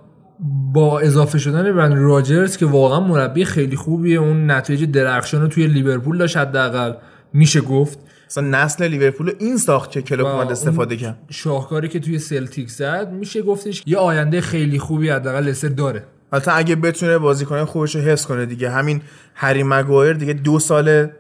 با 0.73 1.01
اضافه 1.01 1.39
شدن 1.39 1.73
برند 1.73 1.95
راجرز 1.99 2.57
که 2.57 2.67
واقعا 2.67 3.01
مربی 3.01 3.45
خیلی 3.45 3.77
خوبیه. 3.77 4.19
اون 4.19 4.51
نتایج 4.51 4.85
درخشان 4.85 5.41
رو 5.43 5.49
توی 5.49 5.67
لیورپول 5.67 6.19
داشت 6.19 6.37
حداقل. 6.37 6.93
میشه 7.33 7.61
گفت 7.61 7.99
اصلا 8.27 8.49
نسل 8.65 8.85
لیورپول 8.85 9.33
این 9.39 9.57
ساخت 9.59 9.91
که 9.91 10.03
کلوب 10.03 10.27
و 10.27 10.31
اومد 10.31 10.51
استفاده 10.53 10.97
کرد. 10.97 11.19
شاهکاری 11.31 11.89
که 11.89 12.01
توی 12.01 12.19
سلتیک 12.19 12.71
زد 12.71 13.13
میشه 13.13 13.43
گفتش 13.43 13.83
یه 13.87 13.99
آینده 13.99 14.41
خیلی 14.41 14.79
خوبی 14.79 15.09
حداقل 15.09 15.45
لستر 15.45 15.69
داره. 15.69 16.05
حتی 16.33 16.51
اگه 16.51 16.77
بتونه 16.77 17.19
بازیکن 17.19 17.65
خوبش 17.65 17.95
رو 17.95 18.01
حفظ 18.01 18.27
کنه 18.27 18.47
دیگه. 18.47 18.71
همین 18.71 19.03
هری 19.35 19.63
مگوایر 19.63 20.13
دیگه 20.13 20.33
دو 20.33 20.59
ساله 20.59 21.17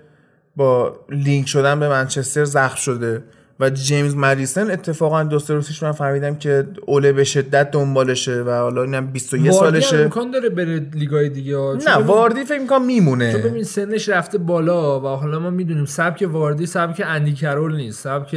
با 0.57 1.01
لینک 1.11 1.49
شدن 1.49 1.81
به 1.81 1.89
منچستر 1.89 2.45
زخم 2.45 2.77
شده. 2.77 3.25
و 3.61 3.71
جیمز 3.71 4.17
مدیسن 4.17 4.71
اتفاقا 4.71 5.23
دو 5.23 5.39
سه 5.39 5.61
من 5.83 5.93
فهمیدم 5.93 6.35
که 6.37 6.67
اوله 6.87 7.13
به 7.13 7.25
شدت 7.25 7.71
دنبالشه 7.71 8.43
و 8.43 8.51
حالا 8.51 8.83
اینم 8.83 9.07
21 9.07 9.53
واردی 9.53 9.77
هم 9.77 9.83
سالشه. 9.83 10.03
امکان 10.05 10.31
داره 10.31 10.49
بره 10.49 10.87
لیگای 10.95 11.29
دیگه. 11.29 11.53
چون 11.53 11.77
نه 11.89 11.95
ببین- 11.95 12.07
واردی 12.07 12.45
فکر 12.45 12.59
می‌کنم 12.61 12.79
چون 12.79 12.87
میمونه 12.87 13.39
ببین 13.39 13.63
سنش 13.65 14.09
رفته 14.09 14.39
بالا 14.39 15.01
و 15.01 15.07
حالا 15.07 15.39
ما 15.39 15.51
می‌دونیم 15.51 15.85
سبک 15.85 16.29
واردی 16.33 16.67
سبک 16.67 17.03
اندی 17.07 17.33
کرول 17.33 17.77
نیست 17.77 18.01
سبک 18.05 18.37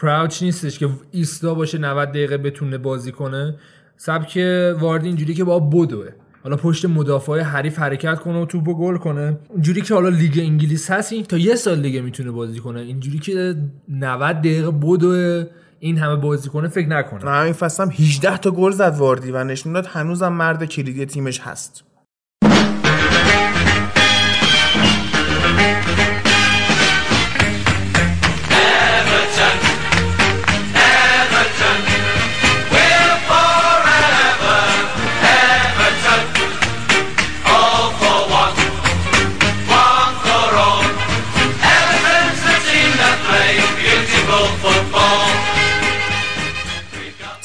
کراوچ 0.00 0.42
نیستش 0.42 0.78
که 0.78 0.88
ایستا 1.10 1.54
باشه 1.54 1.78
90 1.78 2.08
دقیقه 2.08 2.36
بتونه 2.38 2.78
بازی 2.78 3.12
کنه. 3.12 3.54
سبک 3.96 4.38
واردی 4.80 5.06
اینجوری 5.08 5.34
که 5.34 5.44
با 5.44 5.60
بدوه 5.60 6.08
حالا 6.46 6.56
پشت 6.56 6.84
مدافع 6.84 7.40
حریف 7.40 7.78
حرکت 7.78 8.18
کنه 8.18 8.42
و 8.42 8.46
توپو 8.46 8.74
گل 8.74 8.96
کنه. 8.96 9.38
اینجوری 9.52 9.80
که 9.80 9.94
حالا 9.94 10.08
لیگ 10.08 10.38
انگلیس 10.38 10.90
هست 10.90 11.12
این 11.12 11.24
تا 11.24 11.38
یه 11.38 11.54
سال 11.54 11.82
دیگه 11.82 12.00
می‌تونه 12.00 12.30
بازی 12.30 12.58
کنه. 12.58 12.80
اینجوری 12.80 13.18
که 13.18 13.54
90 13.88 14.38
دقیقه 14.38 14.70
بدوه 14.70 15.44
این 15.78 15.98
همه 15.98 16.16
بازی 16.16 16.48
کنه 16.48 16.68
فکر 16.68 16.88
نکنه 16.88 17.24
و 17.24 17.28
همین 17.28 17.52
فصل 17.52 17.82
هم 17.82 17.90
18 17.90 18.36
تا 18.36 18.50
گل 18.50 18.70
زد 18.70 18.94
واردی 18.98 19.30
و 19.30 19.44
نشون 19.44 19.72
داد 19.72 19.86
هنوزم 19.86 20.28
مرد 20.28 20.64
کلیدی 20.64 21.06
تیمش 21.06 21.40
هست. 21.40 21.84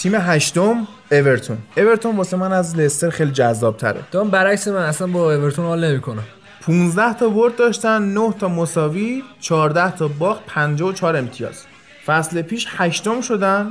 تیم 0.01 0.15
هشتم 0.15 0.87
اورتون. 1.11 1.57
اورتون 1.77 2.15
واسه 2.15 2.37
من 2.37 2.53
از 2.53 2.77
لستر 2.77 3.09
خیلی 3.09 3.31
جذاب 3.31 3.77
تره 3.77 3.99
دام 4.11 4.29
برعکس 4.29 4.67
من 4.67 4.75
اصلا 4.75 5.07
با 5.07 5.35
اورتون 5.35 5.65
حال 5.65 5.91
نمی‌کنم. 5.91 6.23
15 6.61 7.13
تا 7.13 7.29
برد 7.29 7.55
داشتن 7.55 8.01
9 8.01 8.33
تا 8.39 8.47
مساوی 8.47 9.23
14 9.39 9.95
تا 9.95 10.07
باخت 10.07 10.41
54 10.45 11.15
امتیاز. 11.15 11.65
فصل 12.05 12.41
پیش 12.41 12.67
هشتم 12.69 13.21
شدن 13.21 13.67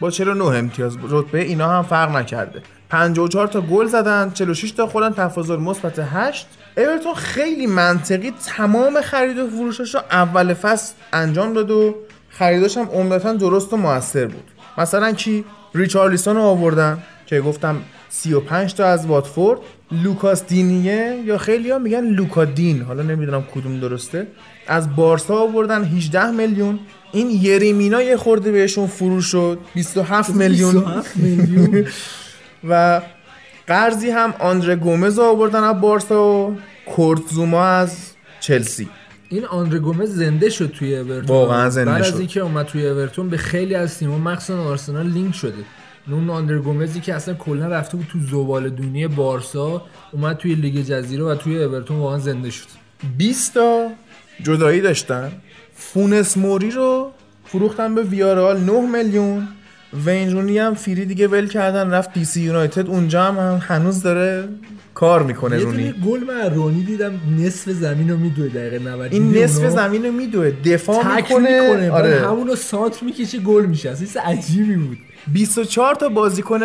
با 0.00 0.10
49 0.10 0.44
امتیاز. 0.44 0.96
رتبه 1.10 1.38
اینا 1.38 1.68
هم 1.68 1.82
فرق 1.82 2.16
نکرده. 2.16 2.62
54 2.88 3.46
تا 3.46 3.60
گل 3.60 3.86
زدن 3.86 4.30
46 4.34 4.70
تا 4.70 4.86
خوردن 4.86 5.14
تفاضل 5.14 5.56
مثبت 5.56 5.98
8 5.98 6.46
اورتون 6.76 7.14
خیلی 7.14 7.66
منطقی 7.66 8.32
تمام 8.56 9.00
خرید 9.00 9.38
و 9.38 9.50
فروشش 9.50 9.94
رو 9.94 10.00
اول 10.10 10.54
فصل 10.54 10.94
انجام 11.12 11.52
داد 11.52 11.70
و 11.70 11.94
خریداش 12.30 12.76
هم 12.76 12.88
عمدتا 12.92 13.32
درست 13.32 13.72
و 13.72 13.76
موثر 13.76 14.26
بود. 14.26 14.44
مثلا 14.78 15.12
کی 15.12 15.44
ریچارلیسون 15.74 16.36
رو 16.36 16.42
آوردن 16.42 16.98
که 17.26 17.40
گفتم 17.40 17.76
35 18.08 18.74
تا 18.74 18.86
از 18.86 19.06
واتفورد 19.06 19.60
لوکاس 19.92 20.46
دینیه 20.46 21.22
یا 21.24 21.38
خیلی 21.38 21.70
ها 21.70 21.78
میگن 21.78 22.00
لوکا 22.00 22.44
دین 22.44 22.82
حالا 22.82 23.02
نمی‌دونم 23.02 23.42
کدوم 23.54 23.80
درسته. 23.80 24.26
از 24.66 24.96
بارسا 24.96 25.38
آوردن 25.38 25.84
18 25.84 26.30
میلیون. 26.30 26.78
این 27.12 27.30
یریمینا 27.30 28.02
یه 28.02 28.16
خورده 28.16 28.52
بهشون 28.52 28.86
فروش 28.86 29.26
شد 29.26 29.58
27 29.74 30.30
میلیون. 30.30 30.84
و 32.68 33.00
قرضی 33.66 34.10
هم 34.10 34.34
آندره 34.38 34.76
گومز 34.76 35.18
آوردن 35.18 35.64
از 35.64 35.80
بارسا 35.80 36.24
و 36.24 36.56
کورت 36.86 37.22
زوما 37.30 37.64
از 37.64 37.96
چلسی. 38.40 38.88
این 39.28 39.44
آندره 39.44 39.78
گومز 39.78 40.14
زنده 40.14 40.50
شد 40.50 40.70
توی 40.70 40.96
اورتون. 40.96 41.26
واقعا 41.26 41.70
زنده 41.70 41.90
بعد 41.90 42.02
شد. 42.02 42.14
از 42.14 42.18
اینکه 42.18 42.40
اومد 42.40 42.66
توی 42.66 42.86
اورتون 42.86 43.28
به 43.28 43.36
خیلی 43.36 43.74
از 43.74 43.98
تیم‌ها 43.98 44.18
مخصوصا 44.18 44.62
آرسنال 44.62 45.06
لینک 45.06 45.34
شده. 45.34 45.64
اون 46.10 46.30
آندره 46.30 46.58
گومزی 46.58 47.00
که 47.00 47.14
اصلا 47.14 47.34
کلا 47.34 47.66
رفته 47.68 47.96
بود 47.96 48.06
تو 48.12 48.18
زبال 48.30 48.68
دونی 48.70 49.06
بارسا 49.06 49.82
اومد 50.12 50.36
توی 50.36 50.54
لیگ 50.54 50.84
جزیره 50.84 51.24
و 51.24 51.34
توی 51.34 51.64
اورتون 51.64 51.96
واقعا 51.96 52.18
زنده 52.18 52.50
شد. 52.50 52.66
20 53.18 53.54
تا 53.54 53.88
جدایی 54.42 54.80
داشتن. 54.80 55.32
فونس 55.74 56.36
موری 56.36 56.70
رو 56.70 57.10
فروختن 57.44 57.94
به 57.94 58.02
ویارال 58.02 58.60
9 58.60 58.72
میلیون. 58.72 59.48
وین 60.04 60.32
رونی 60.32 60.58
هم 60.58 60.74
free 60.74 61.04
دیگه 61.04 61.28
ول 61.28 61.48
کردن 61.48 61.90
رفت 61.90 62.12
دی 62.12 62.24
سی 62.24 62.40
یونایتد. 62.40 62.86
اونجا 62.86 63.24
هم 63.24 63.62
هنوز 63.62 64.02
داره 64.02 64.48
کار 64.98 65.22
می‌کنه 65.22 65.58
یه 65.58 65.64
رونی. 65.64 65.92
دونه 65.92 66.06
گل 66.06 66.24
من 66.24 66.54
رونی 66.54 66.82
دیدم 66.82 67.20
نصف 67.38 67.70
زمین 67.70 68.10
رو 68.10 68.16
میدوه 68.16 68.48
دقیقه 68.48 68.78
90 68.78 69.12
این 69.12 69.38
نصف؟ 69.38 69.68
زمین 69.68 70.04
رو 70.04 70.12
میدوه. 70.12 70.50
دفاع 70.64 71.16
می‌کنه. 71.16 71.38
می‌کنه 71.38 71.90
آره 71.90 71.90
آره. 71.90 72.28
همونو 72.28 72.56
سانتر 72.56 73.02
می‌کشه 73.02 73.38
گل 73.38 73.66
میشه. 73.66 73.90
اصلا 73.90 74.22
عجیبی 74.22 74.76
بود. 74.76 74.98
24 75.32 75.94
تا 75.94 76.08
بازیکن 76.08 76.60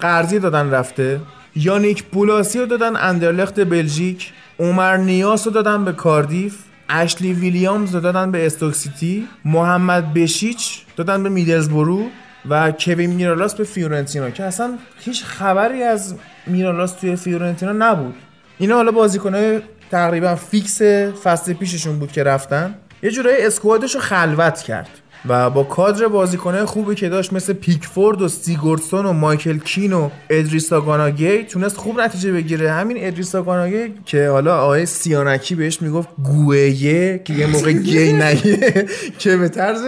قرضی 0.00 0.38
دادن 0.38 0.70
رفته. 0.70 1.20
یانیک 1.56 2.04
بولاسی 2.04 2.58
رو 2.58 2.66
دادن 2.66 2.96
اندرلخت 2.96 3.60
بلژیک. 3.60 4.32
عمر 4.58 4.96
نیاس 4.96 5.46
رو 5.46 5.52
دادن 5.52 5.84
به 5.84 5.92
کاردیف. 5.92 6.56
اشلی 6.88 7.32
ویلیامز 7.32 7.94
رو 7.94 8.00
دادن 8.00 8.30
به 8.30 8.46
استوک 8.46 8.74
سیتی. 8.74 9.28
محمد 9.44 10.14
بشیچ 10.14 10.82
دادن 10.96 11.22
به 11.22 11.28
میدلزبرو 11.28 12.02
و 12.50 12.72
کوین 12.72 13.10
میرالاس 13.10 13.54
به 13.54 13.64
فیورنتینا 13.64 14.30
که 14.30 14.44
اصلا 14.44 14.78
هیچ 14.98 15.24
خبری 15.24 15.82
از 15.82 16.14
میرالاس 16.46 16.92
توی 16.92 17.16
فیورنتینا 17.16 17.72
نبود. 17.72 18.14
اینا 18.58 18.74
حالا 18.74 18.90
بازیکنهای 18.92 19.60
تقریبا 19.90 20.34
فیکس 20.34 20.82
فصل 21.22 21.52
پیششون 21.52 21.98
بود 21.98 22.12
که 22.12 22.22
رفتن. 22.22 22.74
یه 23.02 23.10
جورایی 23.10 23.46
اسکوادش 23.46 23.94
رو 23.94 24.00
خلوت 24.00 24.62
کرد 24.62 24.88
و 25.28 25.50
با 25.50 25.64
کادر 25.64 26.06
بازیکنه 26.08 26.64
خوبی 26.64 26.94
که 26.94 27.08
داشت 27.08 27.32
مثل 27.32 27.52
پیکفورد 27.52 28.22
و 28.22 28.28
سیگورسون 28.28 29.06
و 29.06 29.12
مایکل 29.12 29.58
کین 29.58 29.92
و 29.92 30.10
ادریسا 30.30 30.80
گاناگی 30.80 31.42
تونست 31.42 31.76
خوب 31.76 32.00
نتیجه 32.00 32.32
بگیره. 32.32 32.72
همین 32.72 32.96
ادریسا 33.00 33.42
گاناگی 33.42 33.94
که 34.06 34.28
حالا 34.28 34.58
آقای 34.58 34.86
سیانکی 34.86 35.54
بهش 35.54 35.82
می‌گفت 35.82 36.08
گویه 36.24 37.18
که 37.24 37.32
یه 37.32 37.46
موقع 37.46 37.72
گی 37.72 38.12
نگه 38.12 38.86
که 39.18 39.36
به 39.36 39.48
طرز 39.48 39.82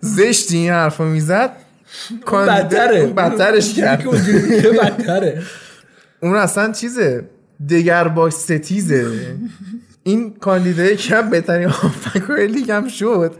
زشتی 0.00 0.56
این 0.56 0.70
حرفا 0.70 1.04
می‌زد. 1.04 1.50
بدتره. 2.32 3.06
بدترش 3.06 3.74
کرد. 3.78 4.04
بدتره. 4.82 5.42
اون 6.22 6.36
اصلا 6.36 6.72
چیزه؟ 6.72 7.28
دگر 7.70 8.08
باش 8.08 8.32
ستیزه. 8.32 9.36
این 10.02 10.34
کاندیدای 10.34 10.96
که 10.96 11.16
هم 11.16 11.30
بهترین 11.30 11.68
هافبک 11.68 12.30
لیگ 12.30 12.70
هم 12.70 12.88
شد. 12.88 13.34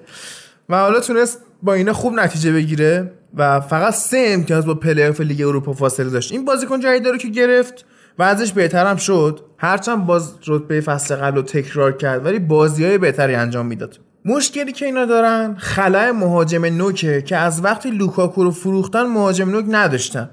و 0.69 0.79
حالا 0.79 1.01
تونست 1.01 1.39
با 1.63 1.75
اینا 1.75 1.93
خوب 1.93 2.15
نتیجه 2.15 2.53
بگیره 2.53 3.13
و 3.37 3.61
فقط 3.61 3.95
سه 3.95 4.25
امتیاز 4.29 4.67
با 4.67 4.75
پلی‌آف 4.74 5.12
لیگ 5.25 5.41
اروپا 5.47 5.73
فاصله 5.73 6.11
داشت. 6.11 6.33
این 6.33 6.45
بازیکن 6.45 6.81
جدید 6.81 7.09
رو 7.09 7.17
که 7.17 7.29
گرفت 7.29 7.85
و 8.19 8.23
ازش 8.23 8.53
بهتر 8.53 8.97
شد. 8.97 9.41
هرچند 9.59 10.07
باز 10.07 10.35
رتبه 10.47 10.81
فصل 10.81 11.17
قبل 11.17 11.37
رو 11.37 11.43
تکرار 11.43 11.97
کرد 11.97 12.27
ولی 12.27 12.39
بازی 12.39 12.85
های 12.85 12.99
بهتری 12.99 13.35
انجام 13.35 13.67
می‌داد. 13.67 14.01
مشکلی 14.25 14.73
که 14.73 14.87
اینا 14.87 15.05
دارن 15.05 15.55
خلای 15.59 16.13
مهاجم 16.13 16.65
نوکه 16.65 17.23
که 17.23 17.37
از 17.37 17.65
وقتی 17.65 17.91
لوکاکو 17.91 18.45
رو 18.45 18.51
فروختن 18.51 19.03
مهاجم 19.03 19.51
نوک 19.51 19.65
نداشتن. 19.69 20.31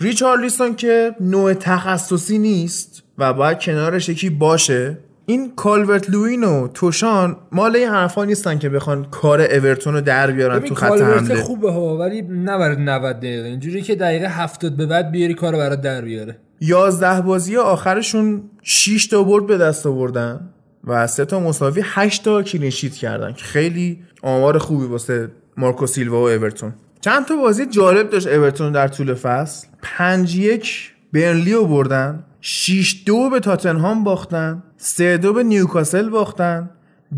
ریچارلیسون 0.00 0.76
که 0.76 1.14
نوع 1.20 1.54
تخصصی 1.54 2.38
نیست 2.38 3.02
و 3.18 3.32
باید 3.32 3.60
کنارش 3.60 4.08
یکی 4.08 4.30
باشه 4.30 4.98
این 5.26 5.52
کالورت 5.56 6.10
لوین 6.10 6.44
و 6.44 6.68
توشان 6.68 7.36
مال 7.52 7.76
این 7.76 7.88
حرفا 7.88 8.24
نیستن 8.24 8.58
که 8.58 8.68
بخوان 8.68 9.04
کار 9.04 9.40
اورتون 9.40 9.94
رو 9.94 10.00
در 10.00 10.30
بیارن 10.30 10.58
تو 10.58 10.74
خط 10.74 11.00
حمله. 11.00 11.42
خوبه 11.42 11.72
ها 11.72 11.96
ولی 11.96 12.22
نه 12.22 12.58
برای 12.58 12.76
90 12.76 13.16
دقیقه. 13.16 13.48
اینجوری 13.48 13.82
که 13.82 13.94
دقیقه 13.94 14.28
70 14.28 14.76
به 14.76 14.86
بعد 14.86 15.10
بیاری 15.10 15.34
کار 15.34 15.56
برای 15.56 15.76
در 15.76 16.00
بیاره. 16.00 16.38
11 16.60 17.20
بازی 17.20 17.56
آخرشون 17.56 18.42
6 18.62 19.06
تا 19.06 19.22
برد 19.22 19.46
به 19.46 19.58
دست 19.58 19.86
آوردن 19.86 20.40
و 20.84 21.06
سه 21.06 21.24
تا 21.24 21.40
مساوی 21.40 21.82
8 21.84 22.24
تا 22.24 22.42
کلین 22.42 22.70
شیت 22.70 22.94
کردن 22.94 23.32
که 23.32 23.44
خیلی 23.44 23.98
آمار 24.22 24.58
خوبی 24.58 24.86
واسه 24.86 25.28
مارکو 25.56 25.86
سیلوا 25.86 26.20
و 26.20 26.28
اورتون. 26.28 26.74
چند 27.00 27.26
تا 27.26 27.36
بازی 27.36 27.66
جالب 27.66 28.10
داشت 28.10 28.26
اورتون 28.26 28.72
در 28.72 28.88
طول 28.88 29.14
فصل. 29.14 29.67
5 29.82 30.36
1 30.36 30.92
برنلی 31.12 31.52
رو 31.52 31.66
بردن. 31.66 32.24
6 32.40 33.02
2 33.06 33.30
به 33.30 33.40
تاتنهام 33.40 34.04
باختن. 34.04 34.62
3 34.76 35.16
2 35.16 35.32
به 35.32 35.42
نیوکاسل 35.42 36.08
باختن. 36.08 36.70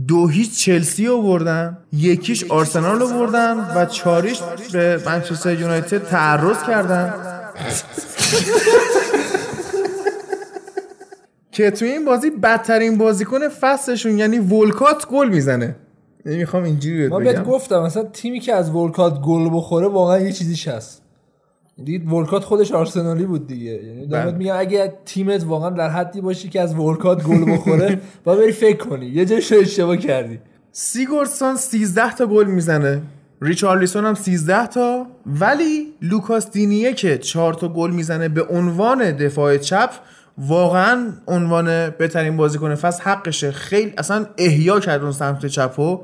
دو 0.09 0.29
هیچ 0.29 0.59
چلسی 0.59 1.07
رو 1.07 1.23
بردن. 1.23 1.79
یکیش 1.93 2.45
آرسنال 2.45 2.99
رو 2.99 3.09
بردن 3.09 3.77
و 3.77 3.87
چاریش 3.87 4.41
به 4.73 5.03
منچستر 5.07 5.61
یونایتد 5.61 6.05
تعرض 6.05 6.63
کردن. 6.67 7.15
که 11.53 11.71
توی 11.71 11.89
این 11.89 12.05
بازی 12.05 12.31
بدترین 12.31 12.99
بازیکن 12.99 13.49
فصلشون 13.49 14.19
یعنی 14.19 14.39
ولکات 14.39 15.07
گل 15.07 15.29
می‌زنه. 15.29 15.77
یعنی 16.27 16.39
می‌خوام 16.39 16.65
اینجوری 16.65 17.09
ما 17.09 17.19
بهت 17.19 17.37
بگم. 17.37 17.45
گفتم 17.45 17.83
مثلا 17.83 18.05
تیمی 18.05 18.41
که 18.41 18.55
از 18.55 18.71
ولکات 18.71 19.21
گل 19.21 19.49
بخوره 19.53 19.89
واقعا 19.89 20.19
یه 20.19 20.33
چیزیش 20.33 20.69
هست. 20.69 21.03
دید 21.85 22.13
ولکات 22.13 22.45
خودش 22.45 22.73
آرسنالی 22.73 23.25
بود 23.25 23.47
دیگه. 23.47 23.71
یعنی 23.71 24.07
دارم 24.07 24.25
بله. 24.25 24.39
میگم 24.39 24.55
اگه 24.59 24.95
تیمت 25.05 25.45
واقعا 25.45 25.71
در 25.71 25.89
حدی 25.89 26.21
باشی 26.21 26.49
که 26.49 26.61
از 26.61 26.75
ولکات 26.75 27.25
گل 27.25 27.53
بخوره 27.53 28.01
باید 28.25 28.37
بری 28.37 28.53
فکر 28.53 28.77
کنی. 28.77 29.07
یه 29.07 29.25
جایش 29.25 29.53
رو 29.53 29.61
اشتباه 29.61 29.97
کردی. 29.97 30.39
سیگورسون 30.73 31.57
13 31.57 32.15
تا 32.15 32.27
گل 32.27 32.47
می‌زنه. 32.47 33.03
ریچارلیسون 33.43 34.05
هم 34.05 34.15
13 34.15 34.67
تا. 34.67 35.07
ولی 35.27 35.87
لوکاس 36.03 36.51
دینیه 36.51 36.93
که 36.93 37.19
4 37.19 37.55
تا 37.55 37.69
گل 37.69 37.91
می‌زنه 37.91 38.29
به 38.29 38.43
عنوان 38.43 39.11
دفاع 39.11 39.57
چپ 39.57 39.91
واقعا 40.39 41.13
عنوان 41.29 41.91
بهترین 41.91 42.37
بازیکن 42.37 42.75
فصل 42.75 43.03
حقشه. 43.03 43.53
خیلی 43.53 43.93
اصلا 43.99 44.27
احیا 44.39 44.81
کرد 44.81 45.03
اون 45.03 45.13
سمت 45.13 45.47
چپو 45.47 46.01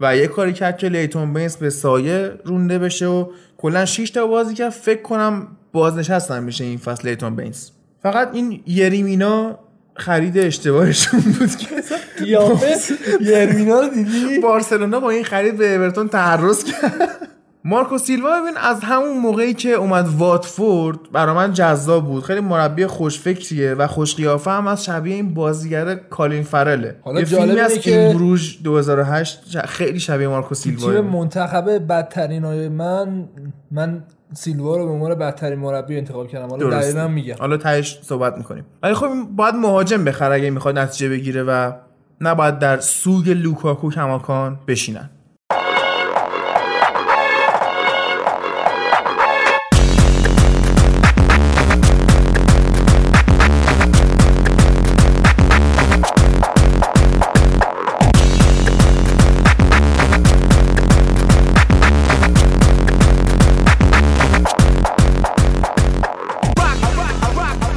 و 0.00 0.16
یه 0.16 0.26
کاری 0.26 0.52
کرد 0.52 0.78
که 0.78 0.88
لیتون 0.88 1.34
بینس 1.34 1.56
به 1.56 1.70
سایه 1.70 2.32
رونده 2.44 2.78
بشه 2.78 3.06
و 3.06 3.26
کلا 3.62 3.84
6 3.84 4.10
تا 4.10 4.26
بازی 4.26 4.54
کرد 4.54 4.70
فکر 4.70 5.02
کنم 5.02 5.48
بازنشستن 5.72 6.42
میشه 6.42 6.64
این 6.64 6.78
فصل 6.78 7.08
لیتون 7.08 7.36
بینس 7.36 7.70
فقط 8.02 8.30
این 8.32 8.62
یریمینا 8.66 9.58
خرید 9.94 10.38
اشتباهشون 10.38 11.20
بود 11.20 11.56
که 11.56 11.66
قیافه. 12.18 12.94
یرمینا 13.20 13.80
رو 13.80 13.88
دیدی؟ 13.88 14.38
بارسلونا 14.38 15.00
با 15.00 15.10
این 15.10 15.24
خرید 15.24 15.56
به 15.56 15.74
اورتون 15.74 16.08
تعرض 16.08 16.64
کرد. 16.64 17.28
مارکو 17.64 17.98
سیلوا 17.98 18.40
ببین 18.40 18.56
از 18.56 18.80
همون 18.82 19.18
موقعی 19.18 19.54
که 19.54 19.68
اومد 19.68 20.08
واتفورد 20.08 20.98
برا 21.12 21.34
من 21.34 21.52
جذاب 21.52 22.06
بود. 22.06 22.24
خیلی 22.24 22.40
مربی 22.40 22.86
خوشفکریه 22.86 23.74
و 23.74 23.86
خوش 23.86 24.14
قیافه 24.16 24.50
هم 24.50 24.66
از 24.66 24.84
شبیه 24.84 25.14
این 25.14 25.34
بازیگر 25.34 25.94
کالین 25.94 26.42
فرله. 26.42 26.96
حالا 27.02 27.20
یه 27.20 27.26
جالب 27.26 27.44
فیلمی 27.44 27.60
از 27.60 27.74
که- 27.74 27.98
این 28.00 28.16
بروژ 28.16 28.56
2008 28.62 29.50
ش- 29.50 29.56
خیلی 29.56 30.00
شبیه 30.00 30.28
مارکو 30.28 30.54
تیم 30.54 30.76
سیلوا. 30.76 31.02
منتخب 31.02 31.86
بدترین 31.88 32.44
های 32.44 32.68
من 32.68 33.28
من 33.70 34.04
سیلوا 34.34 34.76
رو 34.76 34.86
به 34.86 34.92
عنوان 34.92 35.14
بدترین 35.14 35.58
مربی 35.58 35.96
انتخاب 35.96 36.28
کردم. 36.28 36.48
حالا. 36.48 36.70
دقیقا 36.70 37.08
میگم. 37.08 37.34
حالا 37.38 37.56
تهش 37.56 37.98
صحبت 38.02 38.36
می‌کنیم. 38.38 38.64
ولی 38.82 38.94
خب 38.94 39.06
باید 39.36 39.54
مهاجم 39.54 40.04
بخره 40.04 40.34
اگه 40.34 40.50
می‌خواد 40.50 40.78
نتیجه 40.78 41.08
بگیره 41.08 41.42
و 41.42 41.72
نباید 42.20 42.58
در 42.58 42.80
سوگ 42.80 43.28
لوکاکو 43.28 43.90
کماکان 43.90 44.58
بشینن. 44.68 45.10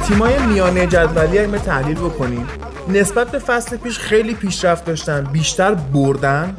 تیمای 0.08 0.46
میانه 0.46 0.86
جدولی 0.86 1.38
اگه 1.38 1.58
تحلیل 1.58 1.96
بکنیم. 1.96 2.46
نسبت 2.88 3.30
به 3.30 3.38
فصل 3.38 3.76
پیش 3.76 3.98
خیلی 3.98 4.34
پیشرفت 4.34 4.84
داشتن 4.84 5.24
بیشتر 5.32 5.74
بردن 5.74 6.56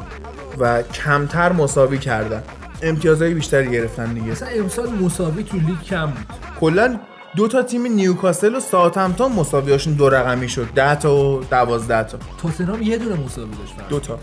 و 0.59 0.81
کمتر 0.81 1.51
مساوی 1.51 1.97
کردن. 1.97 2.43
امتیازهای 2.81 3.33
بیشتری 3.33 3.71
گرفتن 3.71 4.13
دیگه. 4.13 4.31
مثلا 4.31 4.49
امسال 4.49 4.89
مساوی 4.89 5.43
تو 5.43 5.57
لیگ 5.57 5.81
کم 5.89 6.05
بود. 6.05 6.25
کلا 6.59 6.99
دو 7.35 7.47
تا 7.47 7.63
تیم 7.63 7.87
نیوکاسل 7.87 8.55
و 8.55 8.59
ساوثهمپتون 8.59 9.31
مساویاشون 9.31 9.93
دو 9.93 10.09
رقمی 10.09 10.49
شد. 10.49 10.67
10 10.75 10.95
تا 10.95 11.15
و 11.15 11.43
12 11.43 12.03
تا. 12.03 12.17
توتنهام 12.41 12.81
یه 12.81 12.97
دونه 12.97 13.15
مساوی 13.25 13.51
داشت 13.51 13.89
دو 13.89 13.99
تا. 13.99 14.19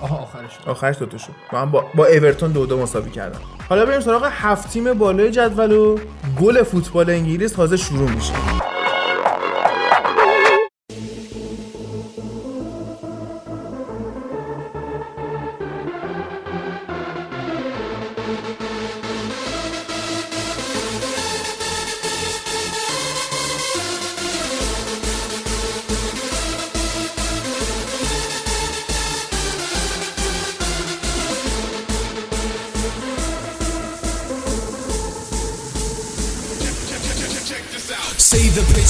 آها 0.00 0.16
آخرش 0.16 0.58
آخرش 0.66 0.98
دو 0.98 1.06
تا 1.06 1.18
شد. 1.18 1.32
هم 1.52 1.70
با, 1.70 1.84
با 1.94 2.06
اورتون 2.06 2.52
دو 2.52 2.66
دو 2.66 2.78
مساوی 2.78 3.10
کردن 3.10 3.38
حالا 3.68 3.86
بریم 3.86 4.00
سراغ 4.00 4.28
هفت 4.32 4.70
تیم 4.70 4.94
بالای 4.94 5.30
جدول 5.30 5.72
و 5.72 5.98
گل 6.40 6.62
فوتبال 6.62 7.10
انگلیس 7.10 7.52
تازه 7.52 7.76
شروع 7.76 8.10
میشه. 8.10 8.32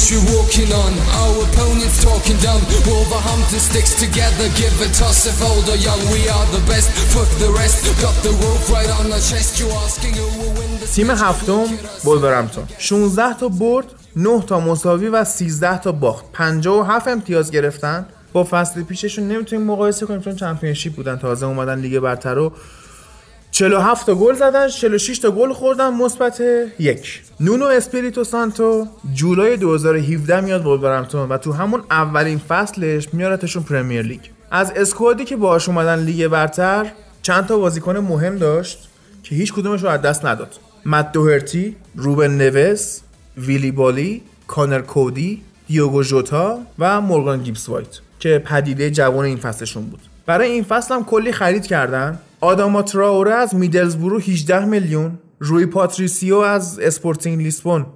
Pitch 0.07 0.15
you're 0.15 0.37
walking 0.39 0.71
on. 0.73 0.93
Our 1.21 1.37
opponents 1.47 1.99
talking 2.05 2.39
down. 2.39 2.61
Wolverhampton 2.87 3.59
sticks 3.59 3.93
together. 4.05 4.47
Give 4.61 4.75
a 4.87 4.89
toss 4.99 5.27
if 5.27 5.43
old 5.43 5.69
or 5.69 5.77
young. 5.77 6.01
We 6.15 6.29
are 6.29 6.47
the 6.57 6.63
best. 6.71 6.89
Fuck 7.15 7.31
the 7.43 7.51
rest. 7.61 7.79
Got 8.03 8.17
the 8.23 8.33
wolf 8.43 8.71
right 8.71 8.91
on 8.99 9.07
the 9.11 9.21
chest. 9.29 9.59
You 9.61 9.69
asking 9.85 10.15
who 10.15 10.27
will 10.41 10.55
win 10.59 10.71
the 10.81 10.87
تیم 10.95 11.11
هفتم 11.11 11.67
ولورهمپتون 12.05 12.65
16 12.79 13.33
تا 13.35 13.49
برد 13.49 13.87
9 14.17 14.43
تا 14.47 14.61
مساوی 14.61 15.09
و 15.09 15.25
13 15.25 15.79
تا 15.79 15.93
باخت 15.93 16.25
57 16.33 17.09
امتیاز 17.09 17.51
گرفتن 17.51 18.07
با 18.33 18.45
فصل 18.45 18.83
پیششون 18.83 19.29
نمی‌تونیم 19.29 19.67
مقایسه 19.67 20.07
کنیم 20.07 20.21
چون 20.21 20.37
چمپیونشیپ 20.37 20.95
بودن 20.95 21.17
تازه 21.17 21.47
اومدن 21.47 21.79
لیگ 21.79 21.99
برتر 21.99 22.35
رو 22.35 22.53
47 23.57 24.07
تا 24.07 24.15
گل 24.15 24.35
زدن 24.35 24.69
46 24.69 25.19
تا 25.19 25.31
گل 25.31 25.53
خوردن 25.53 25.95
مثبت 25.95 26.43
یک. 26.79 27.23
نونو 27.41 27.65
اسپریتو 27.65 28.25
سانتو 28.25 28.87
جولای 29.15 29.57
2017 29.57 30.41
میاد 30.41 30.67
ولورهمپتون 30.67 31.29
و 31.29 31.39
تو 31.39 31.53
همون 31.53 31.83
اولین 31.91 32.39
فصلش 32.39 33.15
میارتشون 33.15 33.63
پرمیر 33.63 34.03
لیگ. 34.03 34.21
از 34.51 34.73
اسکوادی 34.77 35.25
که 35.25 35.37
باهاش 35.37 35.69
اومدن 35.69 35.99
لیگ 35.99 36.27
برتر 36.27 36.93
چند 37.23 37.47
تا 37.47 37.59
بازیکن 37.59 37.97
مهم 37.97 38.39
داشت 38.39 38.89
که 39.23 39.35
هیچ 39.35 39.53
کدومش 39.53 39.83
رو 39.83 39.89
از 39.89 40.03
دست 40.03 40.25
نداد. 40.25 40.55
مت 40.87 41.13
دوهرتی، 41.13 41.77
روبن 41.95 42.31
نوس، 42.31 43.01
ویلی 43.37 43.71
بالی، 43.71 44.23
کانر 44.47 44.81
کودی، 44.81 45.43
دیوگو 45.69 46.03
ژوتا 46.03 46.59
و 46.79 47.01
مورگان 47.01 47.43
گیبس 47.43 47.69
وایت 47.69 47.89
که 48.19 48.43
پدیده 48.47 48.91
جوان 48.91 49.25
این 49.25 49.37
فصلشون 49.37 49.87
بود. 49.87 50.01
برای 50.27 50.51
این 50.51 50.65
فصل 50.65 50.95
هم 50.95 51.05
کلی 51.05 51.33
خرید 51.33 51.67
کردن. 51.67 52.19
آداما 52.41 52.83
تراوره 52.83 53.35
از 53.35 53.55
میدلزبرو 53.55 54.19
18 54.19 54.65
میلیون 54.65 55.19
روی 55.39 55.67
پاتریسیو 55.67 56.37
از 56.37 56.79
اسپورتینگ 56.79 57.43
لیسبون 57.43 57.87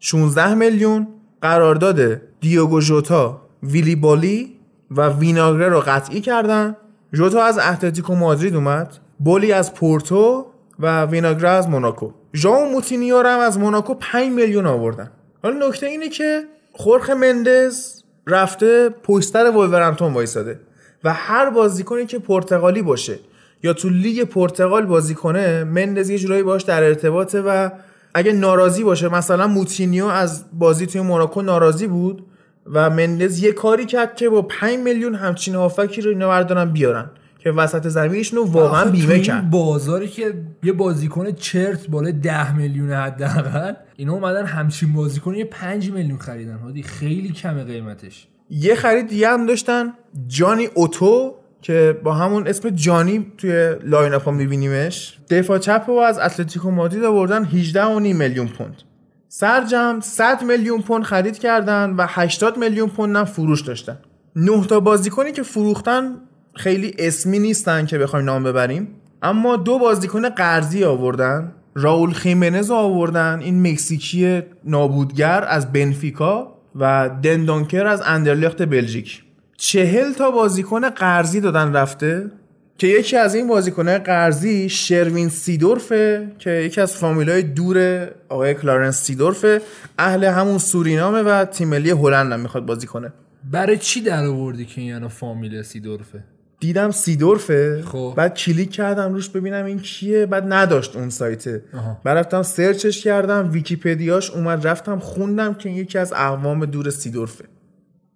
16 0.00 0.54
میلیون 0.54 1.08
قرارداد 1.42 2.20
دیوگو 2.40 2.80
ژوتا 2.80 3.40
ویلی 3.62 3.96
بالی 3.96 4.56
و 4.90 5.08
ویناگره 5.08 5.68
رو 5.68 5.80
قطعی 5.80 6.20
کردن. 6.20 6.76
ژوتا 7.14 7.42
از 7.42 7.58
اتلتیکو 7.58 8.14
مادرید 8.14 8.54
اومد 8.54 8.98
بولی 9.18 9.52
از 9.52 9.74
پورتو 9.74 10.46
و 10.78 11.04
ویناگره 11.04 11.48
از 11.48 11.68
موناکو. 11.68 12.10
ژائو 12.34 12.64
موتینیو 12.64 13.22
هم 13.22 13.38
از 13.38 13.58
موناکو 13.58 13.94
5 13.94 14.32
میلیون 14.32 14.66
آوردن. 14.66 15.10
حالا 15.42 15.68
نکته 15.68 15.86
اینه 15.86 16.08
که 16.08 16.44
خورخه 16.72 17.10
مندز 17.10 18.02
رفته 18.26 18.88
پشت 19.02 19.50
ولورهمپتون 19.50 20.12
وایساده 20.12 20.60
و 21.04 21.12
هر 21.12 21.50
بازیکنی 21.50 22.06
که 22.06 22.18
پرتغالی 22.18 22.82
باشه 22.82 23.18
یا 23.62 23.72
تو 23.72 23.88
لیگ 23.88 24.24
پرتغال 24.24 24.86
بازی 24.86 25.14
کنه 25.14 25.64
مندز 25.64 26.10
یه 26.10 26.18
جورایی 26.18 26.42
باش 26.42 26.62
در 26.62 26.82
ارتباطه 26.82 27.40
و 27.40 27.70
اگه 28.14 28.32
ناراضی 28.32 28.84
باشه 28.84 29.08
مثلا 29.08 29.46
موتینیو 29.46 30.06
از 30.06 30.44
بازی 30.52 30.86
توی 30.86 31.00
موناکو 31.00 31.42
ناراضی 31.42 31.86
بود 31.86 32.26
و 32.66 32.90
مندز 32.90 33.42
یه 33.42 33.52
کاری 33.52 33.86
کرد 33.86 34.16
که 34.16 34.28
با 34.28 34.42
5 34.42 34.78
میلیون 34.78 35.14
همچین 35.14 35.54
هافبکی 35.54 36.00
رو 36.00 36.10
اینا 36.10 36.28
بردارن 36.28 36.72
بیارن 36.72 37.10
که 37.38 37.50
وسط 37.50 37.88
زمینشون 37.88 38.38
رو 38.38 38.44
واقعا 38.44 38.90
بیمه 38.90 39.20
کرد. 39.20 39.50
بازاری 39.50 40.08
که 40.08 40.34
یه 40.62 40.72
بازیکن 40.72 41.32
چرت 41.32 41.86
بالای 41.86 42.12
10 42.12 42.56
میلیون 42.56 42.92
حداقل 42.92 43.72
اینا 43.96 44.12
اومدن 44.12 44.46
همچین 44.46 44.92
بازیکن 44.92 45.34
یه 45.34 45.44
5 45.44 45.90
میلیون 45.90 46.18
خریدن. 46.18 46.58
هادی 46.58 46.82
خیلی 46.82 47.28
کمه 47.28 47.64
قیمتش. 47.64 48.26
یه 48.50 48.74
خرید 48.74 49.08
دیگه 49.08 49.28
هم 49.28 49.46
داشتن 49.46 49.92
جانی 50.26 50.68
اوتو 50.74 51.34
که 51.62 52.00
با 52.04 52.14
همون 52.14 52.46
اسم 52.46 52.70
جانی 52.70 53.26
توی 53.38 53.74
line 53.84 54.14
up 54.14 54.28
میبینیمش 54.28 55.18
دفاع 55.30 55.58
چپ 55.58 55.84
رو 55.86 55.94
از 55.94 56.18
اتلتیکو 56.18 56.70
مادرید 56.70 57.04
آوردن 57.04 57.44
18 57.44 57.84
و 57.84 58.00
نیم 58.00 58.16
میلیون 58.16 58.48
پوند. 58.48 58.82
سرجم 59.28 60.00
100 60.02 60.42
میلیون 60.42 60.82
پوند 60.82 61.02
خرید 61.02 61.38
کردن 61.38 61.90
و 61.90 62.06
80 62.08 62.58
میلیون 62.58 62.88
پوند 62.88 63.16
هم 63.16 63.24
فروش 63.24 63.60
داشتن. 63.60 63.98
نه 64.36 64.66
تا 64.66 64.80
بازیکنی 64.80 65.32
که 65.32 65.42
فروختن 65.42 66.16
خیلی 66.54 66.94
اسمی 66.98 67.38
نیستن 67.38 67.86
که 67.86 67.98
بخوایم 67.98 68.26
نام 68.26 68.44
ببریم. 68.44 68.88
اما 69.22 69.56
دو 69.56 69.78
بازیکن 69.78 70.28
قرضی 70.28 70.84
آوردن 70.84 71.52
راول 71.74 72.12
خیمنز 72.12 72.70
آوردن 72.70 73.40
این 73.40 73.70
مکزیکی 73.70 74.42
نابودگر 74.64 75.44
از 75.48 75.72
بنفیکا 75.72 76.54
و 76.74 77.10
دندونکر 77.22 77.86
از 77.86 78.02
اندرلخت 78.06 78.62
بلژیک. 78.62 79.22
چهل 79.60 80.12
تا 80.12 80.30
بازیکن 80.30 80.88
قرضی 80.88 81.40
دادن 81.40 81.72
رفته. 81.72 82.30
که 82.78 82.86
یکی 82.86 83.16
از 83.16 83.34
این 83.34 83.48
بازیکنهای 83.48 83.98
قرضی 83.98 84.68
شروین 84.68 85.28
سیدورفه 85.28 86.28
که 86.38 86.50
یکی 86.50 86.80
از 86.80 86.96
فامیلای 86.96 87.42
دور 87.42 88.08
آقای 88.28 88.54
کلارنس 88.54 89.02
سیدورفه 89.02 89.62
اهل 89.98 90.24
همون 90.24 90.58
سورینامه 90.58 91.22
و 91.22 91.44
تیم 91.44 91.68
ملی 91.68 91.90
هلند 91.90 92.32
هم 92.32 92.40
می‌خواد 92.40 92.66
بازی 92.66 92.86
کنه. 92.86 93.12
برای 93.50 93.78
چی 93.78 94.00
در 94.00 94.24
آوردی 94.24 94.64
که 94.64 94.80
این 94.80 94.90
یعنی 94.90 95.08
فامیل 95.08 95.62
سیدورفه؟ 95.62 96.24
دیدم 96.60 96.90
سیدورفه 96.90 97.82
خب. 97.86 98.14
بعد 98.16 98.34
کلیک 98.34 98.70
کردم 98.70 99.14
روش 99.14 99.28
ببینم 99.28 99.64
این 99.64 99.78
کیه 99.78 100.26
بعد 100.26 100.52
نداشت 100.52 100.96
اون 100.96 101.10
سایته 101.10 101.62
آها. 101.74 102.00
بعد 102.04 102.18
رفتم 102.18 102.42
سرچش 102.42 103.04
کردم 103.04 103.50
ویکیپدیاش 103.52 104.30
اومد 104.30 104.66
رفتم 104.66 104.98
خوندم 104.98 105.54
که 105.54 105.70
یکی 105.70 105.98
از 105.98 106.12
اقوام 106.12 106.64
دور 106.64 106.90
سیدورفه. 106.90 107.44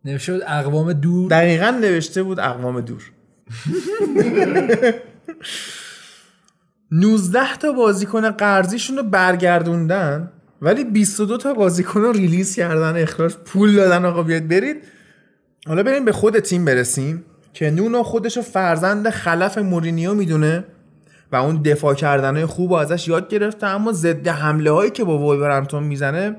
نوشته 0.04 0.32
بود 0.32 0.42
اقوام 0.46 0.92
دور. 0.92 1.30
دقیقا 1.30 1.70
نوشته 1.70 2.22
بود 2.22 2.40
اقوام 2.40 2.80
دور. 2.80 3.12
19 6.90 7.56
تا 7.56 7.72
بازیکن 7.72 8.30
قرضیشون 8.30 8.96
رو 8.96 9.02
برگردوندن 9.02 10.32
ولی 10.62 10.84
22 10.84 11.36
تا 11.36 11.54
بازیکن 11.54 12.00
رو 12.00 12.12
release 12.12 12.56
کردن 12.56 13.02
اخراج 13.02 13.34
پول 13.34 13.74
دادن 13.74 14.04
آقا 14.04 14.22
بیاید 14.22 14.48
برید. 14.48 14.76
حالا 15.66 15.82
بریم 15.82 16.04
به 16.04 16.12
خود 16.12 16.38
تیم 16.38 16.64
برسیم 16.64 17.24
که 17.52 17.70
نونو 17.70 18.02
خودشو 18.02 18.42
فرزند 18.42 19.10
خلف 19.10 19.58
مورینیو 19.58 20.14
می‌دونه 20.14 20.64
و 21.32 21.36
اون 21.36 21.62
دفاع 21.62 21.94
کردنهای 21.94 22.46
خوب 22.46 22.70
رو 22.70 22.76
ازش 22.76 23.08
یاد 23.08 23.28
گرفته 23.28 23.66
اما 23.66 23.92
ضد 23.92 24.28
حمله 24.28 24.70
هایی 24.70 24.90
که 24.90 25.04
با 25.04 25.18
وولورهمپتون 25.18 25.82
می‌زنه 25.82 26.36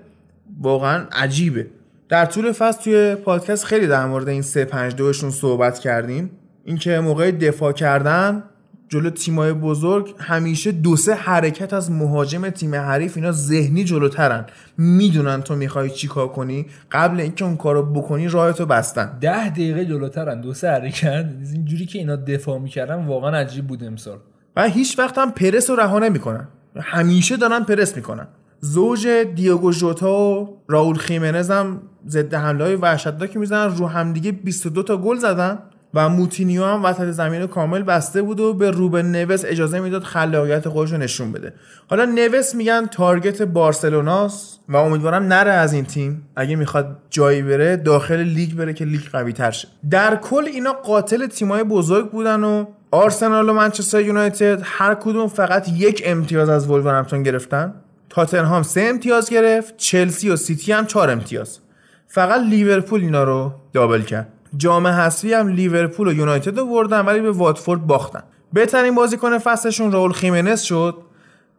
واقعا 0.62 1.06
عجیبه. 1.12 1.68
در 2.10 2.26
طول 2.26 2.52
فصل 2.52 2.84
توی 2.84 3.15
پادکست 3.15 3.65
خیلی 3.65 3.88
در 3.88 4.06
مورد 4.06 4.30
این 4.30 4.41
352 4.41 5.14
شون 5.14 5.30
صحبت 5.32 5.80
کردیم. 5.80 6.32
اینکه 6.65 6.99
موقع 6.99 7.32
دفاع 7.32 7.72
کردن 7.72 8.44
جلو 8.90 9.10
تیمای 9.10 9.53
بزرگ 9.53 10.15
همیشه 10.19 10.72
دو 10.72 10.95
سه 10.95 11.14
حرکت 11.14 11.73
از 11.73 11.91
مهاجم 11.91 12.49
تیم 12.49 12.76
حریف 12.76 13.18
اینا 13.18 13.32
ذهنی 13.32 13.84
جلوترن. 13.84 14.45
می‌دونن 14.77 15.41
تو 15.41 15.56
می‌خوای 15.56 15.90
چیکار 15.90 16.27
کنی؟ 16.27 16.65
قبل 16.91 17.19
اینکه 17.19 17.45
اون 17.45 17.57
کارو 17.57 17.94
بکنی 17.94 18.27
راهتو 18.27 18.65
بستن. 18.65 19.18
ده 19.22 19.49
دقیقه 19.49 19.86
جلوترن 19.86 20.41
دو 20.41 20.53
سه 20.53 20.69
حرکت. 20.69 21.26
اینجوری 21.53 21.86
که 21.86 21.99
اینا 21.99 22.15
دفاع 22.15 22.60
می‌کردن 22.60 23.06
واقعا 23.06 23.38
عجیب 23.38 23.68
بود 23.68 23.84
امسال. 23.84 24.18
و 24.56 24.64
هیچ 24.64 24.99
وقت 24.99 25.18
هم 25.18 25.32
پرس 25.32 25.69
رو 25.69 25.76
رها 25.76 25.99
نمی‌کنن. 25.99 26.48
همیشه 26.82 27.38
دارن 27.38 27.64
پرس 27.64 27.95
می‌کنن. 27.95 28.27
زوج 28.60 29.07
دیوگو 29.36 29.72
ژوتا 29.72 30.19
و 30.19 30.61
راول 30.68 30.95
خیمنز 30.95 31.52
هم 31.52 31.82
ضد 32.07 32.34
حمله 32.34 32.64
های 32.64 32.76
وحشتناکی 32.76 33.40
می‌زنن. 33.40 33.77
رو 33.77 33.88
همدیگه 33.88 34.32
22 34.32 34.84
تا 34.84 34.98
گل 34.98 35.18
زدن 35.18 35.60
و 35.94 36.10
موتینیو 36.10 36.65
هم 36.65 36.86
وسط 36.86 37.11
زمین 37.11 37.48
کامل 37.48 37.84
بسته 37.84 38.22
بود 38.22 38.40
و 38.40 38.53
به 38.53 38.72
روبن 38.72 39.06
نوس 39.06 39.44
اجازه 39.45 39.80
می‌داد 39.80 40.03
خلاقیت 40.03 40.69
خودش 40.69 40.91
رو 40.91 40.98
نشون 40.98 41.32
بده. 41.32 41.53
حالا 41.90 42.06
نوس 42.06 42.56
میگن 42.56 42.86
target 42.86 43.41
بارسلوناست 43.41 44.60
و 44.69 44.77
امیدوارم 44.77 45.23
نره 45.23 45.52
از 45.52 45.73
این 45.73 45.86
تیم. 45.86 46.27
اگه 46.36 46.56
می‌خواد 46.56 46.98
جایی 47.10 47.41
بره 47.41 47.77
داخل 47.77 48.19
لیگ 48.19 48.56
بره 48.56 48.73
که 48.73 48.86
لیگ 48.86 49.02
قوی 49.11 49.34
تر 49.34 49.52
شه. 49.52 49.68
در 49.90 50.15
کل 50.15 50.45
اینا 50.45 50.73
قاتل 50.73 51.27
تیمای 51.27 51.64
بزرگ 51.64 52.11
بودن 52.11 52.44
و 52.44 52.65
آرسنال 52.91 53.49
و 53.49 53.53
منچستر 53.53 54.02
یونایتد 54.02 54.61
هر 54.64 54.95
کدوم 54.95 55.27
فقط 55.27 55.69
یک 55.69 56.03
امتیاز 56.06 56.49
از 56.49 56.69
ولورهمپتون 56.69 57.23
گرفتن. 57.23 57.73
تاتنهام 58.16 58.64
سه 58.64 58.82
امتیاز 58.82 59.30
گرفت 59.30 59.78
چلسی 59.78 60.30
و 60.30 60.36
سیتی 60.36 60.72
هم 60.72 60.86
چهار 60.86 61.10
امتیاز. 61.10 61.60
فقط 62.08 62.42
لیورپول 62.42 63.02
اینا 63.02 63.24
رو 63.24 63.52
دابل 63.74 64.02
کرد. 64.02 64.28
جام 64.58 64.88
حذفی 64.88 65.34
هم 65.34 65.48
لیورپول 65.48 66.08
و 66.08 66.14
یونایتد 66.14 66.58
رو 66.58 66.66
بردن 66.66 67.00
ولی 67.02 67.20
به 67.20 67.32
واتفورد 67.32 67.88
باختن. 67.88 68.24
بهترین 68.54 68.96
بازیکن 68.96 69.38
فصلشون 69.38 69.92
راول 69.92 70.12
خیمنز 70.12 70.62
شد 70.62 70.98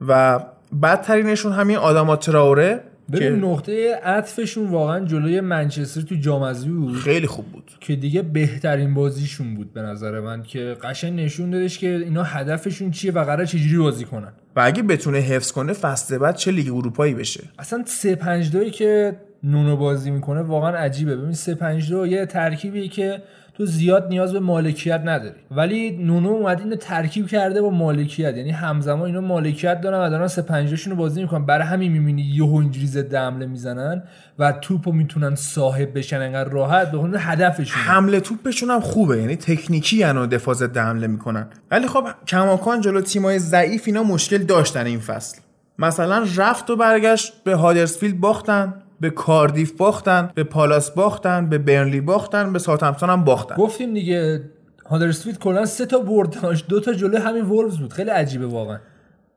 و 0.09 0.41
بدترینشون 0.83 1.53
همین 1.53 1.77
آداما 1.77 2.17
تراوره. 2.17 2.85
ببین 3.13 3.41
که 3.41 3.47
نقطه 3.47 3.95
عطفشون 3.95 4.67
واقعا 4.67 5.05
جلوی 5.05 5.41
منچستر 5.41 6.01
تو 6.01 6.15
جام 6.15 6.53
بود. 6.53 6.97
خیلی 6.97 7.27
خوب 7.27 7.47
بود. 7.47 7.71
که 7.81 7.97
دیگه 7.97 8.23
بهترین 8.23 8.95
بازیشون 8.95 9.55
بود 9.55 9.73
به 9.73 9.83
نظر 9.83 10.21
من 10.21 10.43
که 10.43 10.77
قشنگ 10.83 11.21
نشون 11.21 11.51
دادش 11.51 11.79
که 11.79 11.89
اینا 11.89 12.23
هدفشون 12.23 12.91
چیه 12.91 13.13
و 13.13 13.25
قرار 13.25 13.45
چجوری 13.45 13.79
بازی 13.79 14.05
کنن. 14.05 14.33
و 14.57 14.61
اگه 14.65 14.83
بتونه 14.83 15.19
حفظ 15.19 15.53
کنه 15.53 15.73
فصل 15.73 16.19
بعد 16.19 16.37
چه 16.37 16.51
لیگ 16.51 16.75
اروپایی 16.75 17.15
بشه؟ 17.15 17.45
اصلا 17.59 17.83
3 17.87 18.15
5 18.15 18.51
2 18.53 18.71
که 18.71 19.17
نونو 19.43 19.77
بازی 19.77 20.11
می‌کنه 20.11 20.43
واقعا 20.43 20.77
عجیبه. 20.77 21.17
ببین 21.17 21.33
3 21.33 21.55
5 21.55 21.91
2 21.91 22.07
یه 22.07 22.27
ترکیبی 22.27 22.89
که 22.89 23.23
تو 23.57 23.67
زیاد 23.67 24.09
نیاز 24.09 24.33
به 24.33 24.41
مالکیت 24.41 25.01
نداری. 25.05 25.35
ولی 25.51 25.91
نونو 25.91 26.29
اومد 26.29 26.61
اینو 26.61 26.77
ترکیب 26.77 27.27
کرده 27.27 27.63
با 27.63 27.71
مالکیت. 27.71 28.37
یعنی 28.37 28.51
همزمان 28.51 29.07
اینا 29.07 29.21
مالکیت 29.21 29.81
دارن 29.81 30.07
و 30.07 30.11
دارن 30.11 30.27
سه 30.27 30.43
پنجاشون 30.43 30.91
رو 30.91 30.99
بازی 30.99 31.23
می‌کنن. 31.23 31.47
برای 31.47 31.67
همین 31.67 31.93
می‌بینی 31.93 32.23
یهو 32.23 32.57
اینجوری 32.57 32.87
ضد 32.87 33.15
حمله 33.15 33.47
می‌زنن 33.47 34.03
و 34.39 34.53
توپو 34.53 34.93
می‌تونن 34.93 35.35
صاحب 35.35 35.99
بشن. 35.99 36.23
انقدر 36.23 36.51
راحت. 36.51 36.91
به 36.91 37.21
هدفشون. 37.21 37.83
حمله 37.83 38.21
توپشون 38.21 38.71
هم 38.71 38.81
خوبه. 38.81 39.19
یعنی 39.19 39.37
تکنیکی 39.37 40.05
و 40.05 40.27
دفاع 40.27 40.55
ضد 40.55 40.77
حمله 40.77 41.07
می‌کنن. 41.07 41.47
ولی 41.71 41.87
خب 41.87 42.05
کماکان 42.27 42.81
جلو 42.81 43.01
تیمای 43.01 43.39
ضعیف 43.39 43.83
اینا 43.87 44.03
مشکل 44.03 44.39
داشتن 44.39 44.87
این 44.87 45.01
فصل. 45.01 45.39
مثلا 45.79 46.27
رفت 46.37 46.71
و 46.71 46.77
برگشت 46.77 47.33
به 47.45 47.55
هادرسفیلد 47.55 48.21
باختن. 48.21 48.75
به 49.01 49.11
کاردیف 49.11 49.73
باختن 49.73 50.31
به 50.35 50.45
پالاس 50.45 50.91
باختن 50.91 51.49
به 51.49 51.59
برنلی 51.59 52.01
باختن 52.01 52.53
به 52.53 52.59
ساوثهمپتون 52.59 53.11
هم 53.11 53.25
باختن. 53.25 53.55
گفتیم 53.55 53.95
دیگه 53.95 54.43
هادرسفیلد 54.91 55.39
کلا 55.39 55.67
سه 55.67 55.87
تا 55.87 55.99
برد 55.99 56.41
داشت 56.43 56.69
دو 56.69 56.81
تا 56.81 56.93
جلو 56.93 57.19
همین 57.19 57.45
وولفز 57.45 57.79
بود. 57.79 57.93
خیلی 57.93 58.11
عجیبه 58.11 58.47
واقعا. 58.47 58.79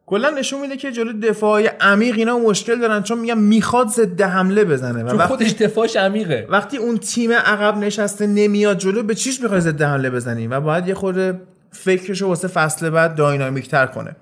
کلا 0.06 0.30
نشون 0.30 0.62
میده 0.62 0.78
که 0.78 0.92
جلو 0.92 1.20
دفاعی 1.20 1.70
عمیق 1.82 2.16
اینا 2.18 2.40
مشکل 2.40 2.80
دارن 2.80 3.04
چون 3.04 3.20
میگم 3.20 3.38
می‌خواد 3.38 3.88
ضد 3.88 4.22
حمله 4.22 4.66
بزنه 4.66 5.04
و 5.04 5.08
وقتی 5.08 5.28
خودش 5.28 5.52
دفاعش 5.52 5.96
عمیقه. 5.96 6.48
وقتی 6.50 6.78
اون 6.78 6.98
تیم 6.98 7.32
عقب 7.32 7.78
نشسته 7.78 8.28
نمیاد 8.28 8.78
جلو 8.78 9.04
به 9.04 9.16
چیش 9.16 9.42
می‌خوای 9.42 9.62
ضد 9.62 9.82
حمله 9.82 10.10
بزنی؟ 10.10 10.48
و 10.48 10.60
باید 10.60 10.88
یه 10.88 10.94
خورده 10.94 11.42
فکرشو 11.72 12.28
واسه 12.28 12.48
فصل 12.48 12.90
بعد 12.90 13.16
داینامیک 13.16 13.70
تر 13.70 13.86
کنه. 13.86 14.16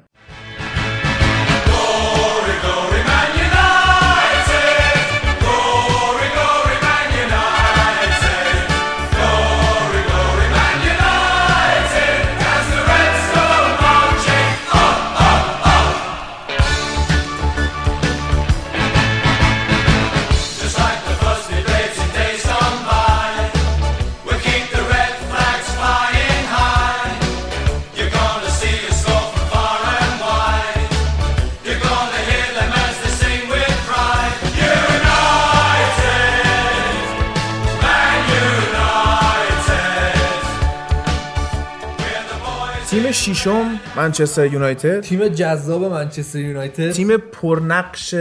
ششم 43.33 43.79
منچستر 43.95 44.53
یونایتد. 44.53 44.99
تیم 44.99 45.27
جذاب 45.27 45.83
منچستر 45.83 46.39
یونایتد. 46.39 46.91
تیم 46.91 47.17
پرنقش 47.17 48.15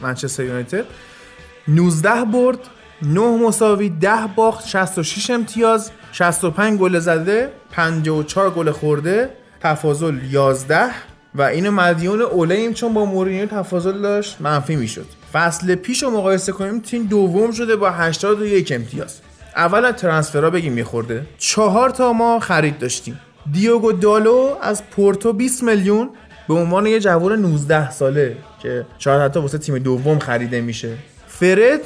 منچستر 0.00 0.44
یونایتد. 0.44 0.84
19 1.68 2.24
برد 2.24 2.58
9 3.02 3.20
مساوی 3.20 3.88
10 3.88 4.10
باخت 4.36 4.66
66 4.68 5.30
امتیاز 5.30 5.90
65 6.12 6.80
گل 6.80 6.98
زده 6.98 7.52
54 7.70 8.50
گل 8.50 8.70
خورده 8.70 9.30
تفاضل 9.60 10.18
11 10.30 10.90
و 11.34 11.42
اینو 11.42 11.70
مدیون 11.70 12.22
اولیم 12.22 12.72
چون 12.72 12.94
با 12.94 13.04
مورینیو 13.04 13.46
تفاضل 13.46 14.02
داشت 14.02 14.36
منفی 14.40 14.76
می‌شد. 14.76 15.06
فصل 15.32 15.74
پیش 15.74 16.02
رو 16.02 16.10
مقایسه 16.10 16.52
کنیم 16.52 16.80
تیم 16.80 17.06
دوم 17.06 17.52
شده 17.52 17.76
با 17.76 17.90
81 17.90 18.72
امتیاز. 18.72 19.20
اول 19.56 19.84
از 19.84 19.94
transfer 19.94 20.44
ها 20.44 20.50
بگیم 20.50 20.72
میخورده 20.72 21.26
چهار 21.38 21.90
تا 21.90 22.12
ما 22.12 22.40
خرید 22.40 22.78
داشتیم. 22.78 23.20
دیوگو 23.50 23.92
دالو 23.92 24.56
از 24.62 24.90
پورتو 24.90 25.32
20 25.32 25.62
میلیون 25.62 26.10
به 26.48 26.54
عنوان 26.54 26.86
یه 26.86 27.00
جوان 27.00 27.32
19 27.32 27.90
ساله 27.90 28.36
که 28.62 28.86
شاید 28.98 29.20
حتی 29.20 29.40
واسه 29.40 29.58
تیم 29.58 29.78
دوم 29.78 30.18
خریده 30.18 30.60
میشه. 30.60 30.96
فرد 31.26 31.80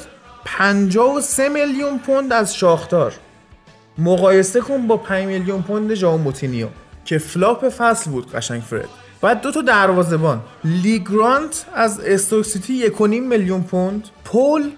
53 0.45 1.49
میلیون 1.49 1.99
پوند 1.99 2.33
از 2.33 2.55
شاختار. 2.55 3.13
مقایسه 3.97 4.61
کن 4.61 4.87
با 4.87 4.97
5 4.97 5.25
میلیون 5.25 5.61
پوند 5.61 5.93
ژائو 5.93 6.17
موتینیو 6.17 6.67
که 7.05 7.17
flop 7.17 7.69
فصل 7.69 8.11
بود 8.11 8.31
قشنگ 8.31 8.61
فرد. 8.61 8.89
بعد 9.21 9.41
دو 9.41 9.51
تا 9.51 9.61
دروازه‌بان. 9.61 10.41
لی 10.63 10.97
گرانت 10.97 11.65
از 11.73 11.99
استوک 11.99 12.45
سیتی 12.45 12.89
1.5 12.89 13.01
میلیون 13.01 13.63
پوند. 13.63 14.07
پول 14.25 14.71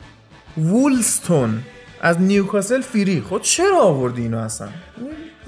وولستون 0.57 1.63
از 2.01 2.21
نیوکاسل 2.21 2.81
free 2.81 3.21
خود 3.21 3.41
چرا 3.41 3.79
آوردی 3.79 4.21
اینو 4.21 4.37
اصلا؟ 4.37 4.67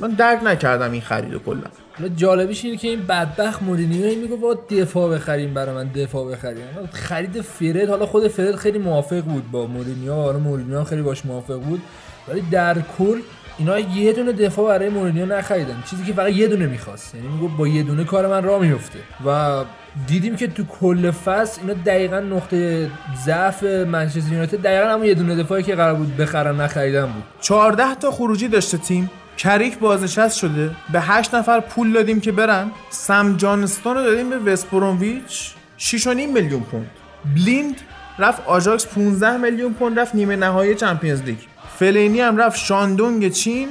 من 0.02 0.10
درک 0.10 0.44
نکردم 0.44 0.92
این 0.92 1.02
خریدو 1.02 1.40
کلا 1.40 1.62
حالا 1.98 2.10
جالبیش 2.16 2.66
اینه 2.66 2.78
که 2.78 2.88
این 2.88 3.02
بدبخت 3.02 3.64
مورینیو 3.64 4.20
میگه 4.22 4.36
با 4.36 4.54
دفاع 4.70 5.16
بخریم 5.16 5.54
برای 5.54 5.76
من 5.76 5.88
دفاع 5.88 6.32
بخریم. 6.32 6.64
خرید 6.92 7.42
فرد 7.42 7.90
حالا 7.90 8.06
خود 8.06 8.28
فرد 8.28 8.56
خیلی 8.56 8.80
موافق 8.80 9.22
بود 9.22 9.52
با 9.52 9.68
مورینیو 9.68 10.14
حالا 10.14 10.40
مورینیو 10.40 10.84
خیلی 10.84 11.02
باش 11.02 11.26
موافق 11.26 11.60
بود. 11.60 11.82
ولی 12.28 12.42
در 12.52 12.78
کل 12.98 13.22
اینا 13.58 13.80
یه 13.80 14.14
دونه 14.14 14.32
دفاع 14.32 14.68
برای 14.68 14.90
مورینیو 14.90 15.26
نخریدن. 15.26 15.84
چیزی 15.90 16.04
که 16.04 16.14
فقط 16.14 16.32
یه 16.32 16.48
دونه 16.48 16.66
می‌خواست. 16.66 17.16
یعنی 17.16 17.28
میگه 17.28 17.56
با 17.58 17.68
یه 17.68 17.84
دونه 17.84 18.04
کار 18.04 18.28
من 18.28 18.44
راه 18.44 18.62
میفته 18.62 19.00
و 19.26 19.64
دیدیم 20.08 20.36
که 20.36 20.48
تو 20.48 20.64
کل 20.64 21.12
فصل 21.12 21.62
اینا 21.62 21.74
دقیقا 21.74 22.20
نقطه 22.20 22.90
ضعف 23.26 23.64
منچستر 23.64 24.32
یونایتد 24.32 24.62
دقیقا 24.62 24.90
همون 24.90 25.06
یه 25.06 25.14
دونه 25.14 25.36
دفاعی 25.36 25.64
که 25.64 25.76
قرار 25.76 25.96
بود 25.96 26.18
بخرن 26.18 26.62
نخریدن 26.62 27.06
بود. 27.06 27.24
14 27.42 27.96
تا 27.96 28.12
خروجی 28.12 28.48
داشته 28.48 28.78
تیم. 28.78 29.10
کریک 29.42 29.80
بازنشست 29.80 30.38
شده. 30.38 30.72
به 30.92 31.02
8 31.02 31.36
نفر 31.36 31.60
پول 31.60 31.94
دادیم 31.94 32.20
که 32.20 32.32
برن. 32.32 32.72
سم 32.90 33.38
جانستون 33.38 33.98
رو 33.98 34.04
دادیم 34.04 34.30
به 34.30 34.52
وستبرومویچ. 34.52 35.54
6.5 35.80 36.08
میلیون 36.08 36.62
پوند. 36.62 36.92
بلیند 37.36 37.76
رفت 38.20 38.42
آژاکس 38.46 38.88
15 38.88 39.38
میلیون 39.38 39.74
پوند 39.74 40.00
رفت 40.00 40.16
نیمه 40.16 40.36
نهایی 40.36 40.76
Champions 40.76 41.22
League. 41.22 41.38
فلینی 41.80 42.22
هم 42.22 42.38
رفت 42.38 42.58
شاندونگ 42.58 43.32
چین 43.32 43.70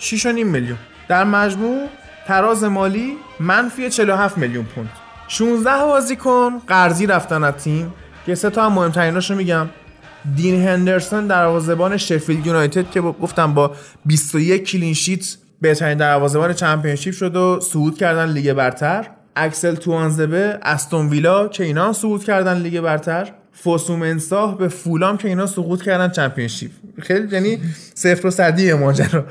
6.5 0.00 0.26
میلیون. 0.26 0.78
در 1.08 1.24
مجموع 1.24 1.88
تراز 2.26 2.64
مالی 2.64 3.16
منفی 3.40 3.90
47 3.90 4.38
میلیون 4.38 4.64
پوند. 4.64 4.90
16 5.28 5.84
بازیکن 5.84 6.58
قرضی 6.66 7.06
رفتن 7.06 7.44
از 7.44 7.54
تیم. 7.54 7.94
که 8.26 8.34
سه 8.34 8.50
تا 8.50 8.66
هم 8.66 8.72
مهمتریناشو 8.72 9.34
میگم. 9.34 9.68
دین 10.36 10.62
هندرسون 10.68 11.26
دروازه‌بان 11.26 11.96
شفیلد 11.96 12.46
یونایتد 12.46 12.90
که 12.90 13.00
گفتم 13.00 13.54
با 13.54 13.70
21 14.06 14.64
clean 14.64 14.94
sheet 14.94 15.36
بهترین 15.60 15.98
دروازه‌بان 15.98 16.52
Championship 16.52 17.14
شد 17.14 17.36
و 17.36 17.60
صعود 17.60 17.98
کردن 17.98 18.28
لیگ 18.28 18.52
برتر. 18.52 19.06
اکسل 19.36 19.74
توانزبه 19.74 20.58
استون 20.62 21.08
ویلا 21.08 21.48
که 21.48 21.64
اینا 21.64 21.92
صعود 21.92 22.24
کردن 22.24 22.56
لیگ 22.58 22.80
برتر. 22.80 23.32
فوسومنساه 23.52 24.58
به 24.58 24.68
فولام 24.68 25.16
که 25.16 25.28
اینا 25.28 25.46
سقوط 25.46 25.82
کردن 25.82 26.08
Championship. 26.08 26.70
خیلی 27.02 27.28
یعنی 27.32 27.58
صفر 27.94 28.26
و 28.26 28.30
صدی 28.30 28.72
ماجرا. 28.72 29.24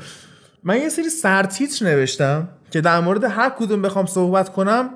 من 0.64 0.76
یه 0.76 0.88
سری 0.88 1.08
سرتیتر 1.08 1.84
نوشتم 1.86 2.48
که 2.70 2.80
در 2.80 3.00
مورد 3.00 3.24
هر 3.24 3.50
کدوم 3.58 3.82
بخوام 3.82 4.06
صحبت 4.06 4.48
کنم. 4.48 4.90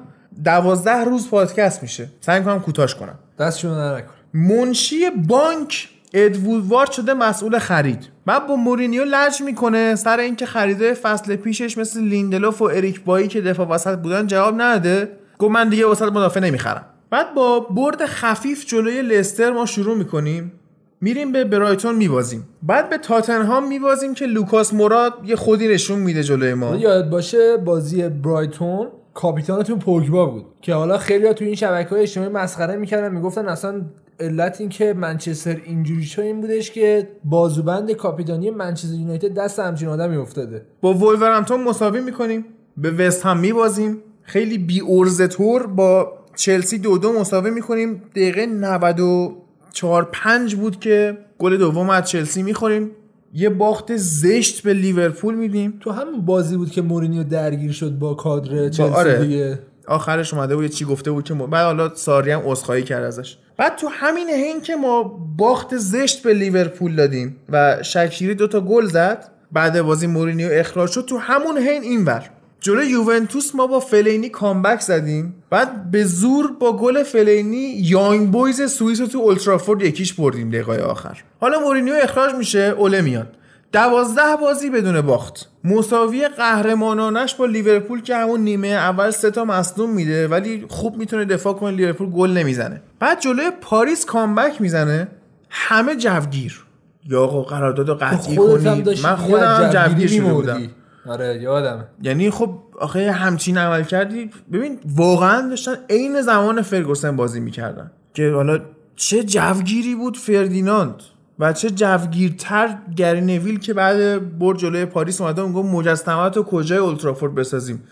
دوازده 0.45 1.05
روز 1.05 1.31
پادکست 1.31 1.83
میشه. 1.83 2.09
سعی 2.21 2.43
کنم 2.43 2.61
کوتاش 2.61 2.95
کنم. 2.95 3.19
دستشون 3.39 3.79
نکن 3.79 4.16
منشی 4.37 5.11
بانک 5.29 5.89
اد 6.15 6.67
وودوارد 6.67 6.91
شده 6.91 7.15
مسئول 7.15 7.59
خرید. 7.59 8.09
بعد 8.27 8.47
با 8.47 8.57
مورینیو 8.57 9.05
لج 9.05 9.43
می‌کنه. 9.43 9.95
سر 9.95 10.19
اینکه 10.19 10.47
خریدای 10.47 10.95
فصل 10.95 11.37
پیشش 11.37 11.79
مثل 11.79 12.01
لیندلوف 12.01 12.63
و 12.63 12.65
اریک 12.65 13.05
بایی 13.05 13.29
که 13.29 13.41
دفاع 13.41 13.69
وسط 13.69 13.99
بودن 13.99 14.27
جواب 14.27 14.55
نده. 14.59 15.09
گفت 15.39 15.51
من 15.51 15.69
دیگه 15.69 15.87
وسط 15.87 16.13
مدافع 16.13 16.41
نمی‌خرم. 16.41 16.85
بعد 17.11 17.35
با 17.35 17.61
برد 17.61 18.07
خفیف 18.07 18.67
جلوی 18.67 19.03
لستر 19.03 19.51
ما 19.51 19.67
شروع 19.67 19.97
می‌کنیم. 19.97 20.53
میریم 21.01 21.33
به 21.33 21.45
برایتون 21.45 21.95
میبازیم. 21.95 22.49
بعد 22.63 22.91
به 22.91 22.99
تاتنهام 22.99 23.69
میبازیم 23.69 24.15
که 24.15 24.27
لوکاس 24.27 24.75
مورا 24.75 25.13
یه 25.25 25.37
خودی 25.37 25.69
نشون 25.69 25.99
میده 25.99 26.23
جلوی 26.23 26.55
ما. 26.55 26.77
یاد 26.77 27.11
باشه 27.11 27.57
بازی 27.57 28.09
برایتون 28.09 28.89
کاپیتانتون 29.15 29.79
پوگبا 29.79 30.27
بود. 30.27 30.45
که 30.63 30.75
حالا 30.75 30.99
خیلی 30.99 31.33
تو 31.33 31.45
این 31.45 31.55
شبکه 31.55 31.91
های 31.91 32.03
اجتماعی 32.03 32.31
مسخره 32.31 32.77
می‌کردن 32.77 33.15
می‌گفتن 33.15 33.49
اصلا 33.49 33.83
علت 34.21 34.61
این 34.61 34.69
که 34.69 34.95
منچستر 34.95 35.61
اینجوری 35.65 36.05
شد 36.05 36.23
این 36.23 36.41
بودش 36.41 36.71
که 36.71 37.09
بازوبند 37.25 37.93
کاپیتانی 37.93 38.51
منچستر 38.51 38.95
یونایتد 38.95 39.35
دست 39.35 39.59
همچین 39.59 39.89
آدمی 39.89 40.17
افتاده. 40.17 40.63
با 40.81 40.95
وولورهمپتون 40.95 41.65
مساوی 41.65 42.01
می‌کنیم 42.01 42.45
به 42.77 42.91
وست 42.91 43.27
هم 43.27 43.39
میبازیم. 43.39 43.99
خیلی 44.23 44.59
بی 44.59 44.81
ارزه 44.89 45.27
طور 45.27 45.67
با 45.67 46.13
چلسی 46.37 46.79
دو 46.79 46.99
دو 46.99 47.13
مساوی 47.13 47.51
می‌کنیم. 47.51 48.03
دقیقه 48.15 48.47
94 48.47 50.09
5 50.13 50.55
بود 50.55 50.81
که 50.81 51.19
گل 51.39 51.57
دوم 51.57 51.91
از 51.91 52.09
چلسی 52.09 52.43
می‌خوریم. 52.43 52.91
یه 53.35 53.49
باخت 53.49 53.97
زشت 53.97 54.63
به 54.63 54.73
لیورپول 54.73 55.35
میدیم. 55.35 55.79
تو 55.81 55.91
همون 55.91 56.25
بازی 56.25 56.57
بود 56.57 56.71
که 56.71 56.83
مورینیو 56.83 57.25
درگیر 57.25 57.73
شد 57.73 57.99
با 57.99 58.15
کادر 58.15 58.69
چلسی 58.69 58.83
آره. 58.83 59.19
دیگه. 59.19 59.59
آخرش 59.89 60.35
اومده 60.35 60.57
بود 60.57 60.67
چی 60.67 60.85
گفته 60.85 61.11
بود 61.11 61.25
که. 61.25 61.35
بعد 61.35 61.65
حالا 61.65 61.95
ساری 61.95 62.31
هم 62.31 62.43
عذرخواهی 62.45 62.83
کرد 62.83 63.05
ازش. 63.05 63.37
بعد 63.57 63.77
تو 63.77 63.89
همین 63.89 64.31
حین 64.31 64.61
که 64.61 64.77
ما 64.77 65.03
باخت 65.39 65.77
زشت 65.77 66.23
به 66.23 66.35
لیورپول 66.35 66.97
دادیم 66.97 67.37
و 67.49 67.83
شکیری 67.83 68.35
دوتا 68.35 68.61
گل 68.61 68.87
زد 68.87 69.29
بعد 69.53 69.83
بازی 69.83 70.07
مورینیو 70.07 70.49
اخراج 70.53 70.91
شد 70.91 71.05
تو 71.05 71.19
همون 71.19 71.59
حین 71.59 71.83
اینور. 71.83 72.31
جلو 72.61 72.83
یوونتوس 72.85 73.55
ما 73.55 73.67
با 73.67 73.81
فلینی 73.81 74.29
comeback 74.29 74.81
زدیم 74.81 75.35
بعد 75.51 75.91
به 75.91 76.05
زور 76.05 76.53
با 76.61 76.77
گل 76.77 77.03
فلینی 77.03 77.75
یانگ 77.77 78.31
بویز 78.31 78.71
سوئیس 78.71 79.01
رو 79.01 79.07
تو 79.07 79.19
اولدترافورد 79.19 79.83
یک 79.83 79.96
هیچ 79.96 80.13
بردیم 80.13 80.51
دقیقه 80.51 80.83
آخر. 80.83 81.23
حالا 81.41 81.61
مورینیو 81.61 81.95
اخراج 82.03 82.35
میشه 82.35 82.59
اوله 82.59 83.01
میاد. 83.01 83.37
دوازده 83.73 84.37
بازی 84.41 84.71
بدون 84.71 85.01
باخت. 85.01 85.49
مساوی 85.65 86.29
قهرمانانش 86.29 87.35
با 87.35 87.47
لیورپول 87.47 88.03
که 88.03 88.17
همون 88.17 88.41
نیمه 88.41 88.69
اول 88.69 89.11
سه 89.11 89.31
تا 89.31 89.45
مصدوم 89.45 89.91
میده 89.91 90.29
ولی 90.29 90.65
خوب 90.69 90.97
می‌تونه 90.97 91.25
دفاع 91.25 91.53
کنه 91.53 91.71
لیورپول 91.71 92.11
گل 92.11 92.31
نمی‌زنه. 92.31 92.83
بعد 92.99 93.21
جلوی 93.21 93.51
پاریس 93.61 94.05
کامبک 94.05 94.61
می‌زنه. 94.61 95.09
همه 95.51 95.97
جوگیر. 95.97 96.65
یا 97.09 97.23
آقا 97.23 97.43
قرارداد 97.43 97.99
قطعی 98.01 98.37
هم 98.37 98.47
کنید 98.47 98.85
داشتی 98.85 99.07
من 99.07 99.17
خودم 99.17 99.71
هم 99.73 99.89
جوگیر 99.89 100.09
شده. 100.09 100.33
بودم. 100.33 100.63
آره 101.09 101.39
یادمه. 101.43 101.85
یعنی 102.03 102.31
خب 102.31 102.59
آخه 102.81 103.13
همچین 103.13 103.59
عمل 103.59 103.83
کردی. 103.83 104.31
ببین 104.53 104.79
واقعا 104.97 105.49
داشتن 105.49 105.75
عین 105.91 106.21
زمان 106.23 106.63
فرگوسن 106.63 107.17
بازی 107.17 107.41
می‌کردن. 107.41 107.91
که 108.15 108.31
حالا 108.31 108.61
چه 108.97 109.25
جوگیری 109.25 109.95
بود 109.95 110.17
فردیناند؟ 110.17 111.03
و 111.39 111.53
چه 111.53 111.71
جوگیرتر 111.71 112.79
گری 112.97 113.21
نویل 113.21 113.59
که 113.59 113.75
بعد 113.75 114.39
برد 114.39 114.59
جلوی 114.59 114.85
پاریس 114.85 115.21
اومده 115.21 115.43
اون 115.43 115.53
گفت 115.53 115.69
مجسمه 115.69 116.31
تو 116.31 116.43
کجای 116.43 116.79
اولترافورد 116.79 117.35
بسازیم؟ 117.35 117.83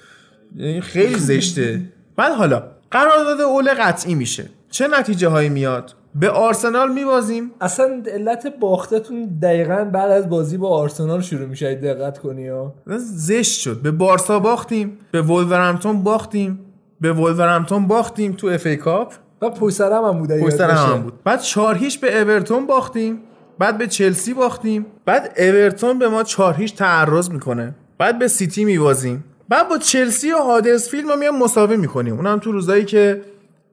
یعنی 0.56 0.80
خیلی 0.80 1.18
زشته. 1.18 1.80
بعد 2.16 2.32
حالا 2.32 2.62
قرارداد 2.90 3.40
اول 3.40 3.74
قطعی 3.74 4.14
میشه. 4.14 4.50
چه 4.70 4.88
نتیجه 4.88 5.28
هایی 5.28 5.48
میاد؟ 5.48 5.94
به 6.14 6.30
آرسنال 6.30 6.92
میبازیم. 6.92 7.50
اصلا 7.60 8.02
علت 8.12 8.46
باختتون 8.60 9.38
دقیقا 9.42 9.84
بعد 9.84 10.10
از 10.10 10.28
بازی 10.28 10.56
با 10.56 10.68
آرسنال 10.68 11.20
شروع 11.20 11.46
میشه 11.46 11.74
دقت 11.74 12.18
کنی 12.18 12.48
ها. 12.48 12.74
زشت 12.98 13.60
شد. 13.60 13.82
به 13.82 13.90
بارسا 13.90 14.38
باختیم. 14.38 14.98
به 15.10 15.22
ولورهمپتون 15.22 16.02
باختیم. 16.02 16.60
به 17.00 17.12
ولورهمپتون 17.12 17.86
باختیم 17.86 18.32
تو 18.32 18.46
FA 18.46 18.66
Cup. 18.66 19.12
و 19.42 19.50
پشت 19.50 19.74
سرم 19.74 20.04
هم 20.04 20.18
بود 20.18 20.28
باشه. 20.40 20.66
هم 20.66 21.02
بود. 21.02 21.12
بعد 21.24 21.40
چهار 21.40 21.74
هیچ 21.74 22.00
به 22.00 22.20
اورتون 22.20 22.66
باختیم. 22.66 23.18
بعد 23.58 23.78
به 23.78 23.86
چلسی 23.86 24.34
باختیم. 24.34 24.86
بعد 25.04 25.34
اورتون 25.38 25.98
به 25.98 26.08
ما 26.08 26.22
چهار 26.22 26.54
هیچ 26.54 26.74
تعرض 26.74 27.30
می‌کنه. 27.30 27.74
بعد 27.98 28.18
به 28.18 28.28
سیتی 28.28 28.64
میبازیم. 28.64 29.24
بعد 29.48 29.68
با 29.68 29.78
چلسی 29.78 30.32
و 30.32 30.36
هادرسفیلد 30.36 31.04
ما 31.04 31.16
میام 31.16 31.38
مساوی 31.38 31.76
می‌کنیم. 31.76 32.14
اونم 32.14 32.38
تو 32.38 32.52
روزایی 32.52 32.84
که 32.84 33.22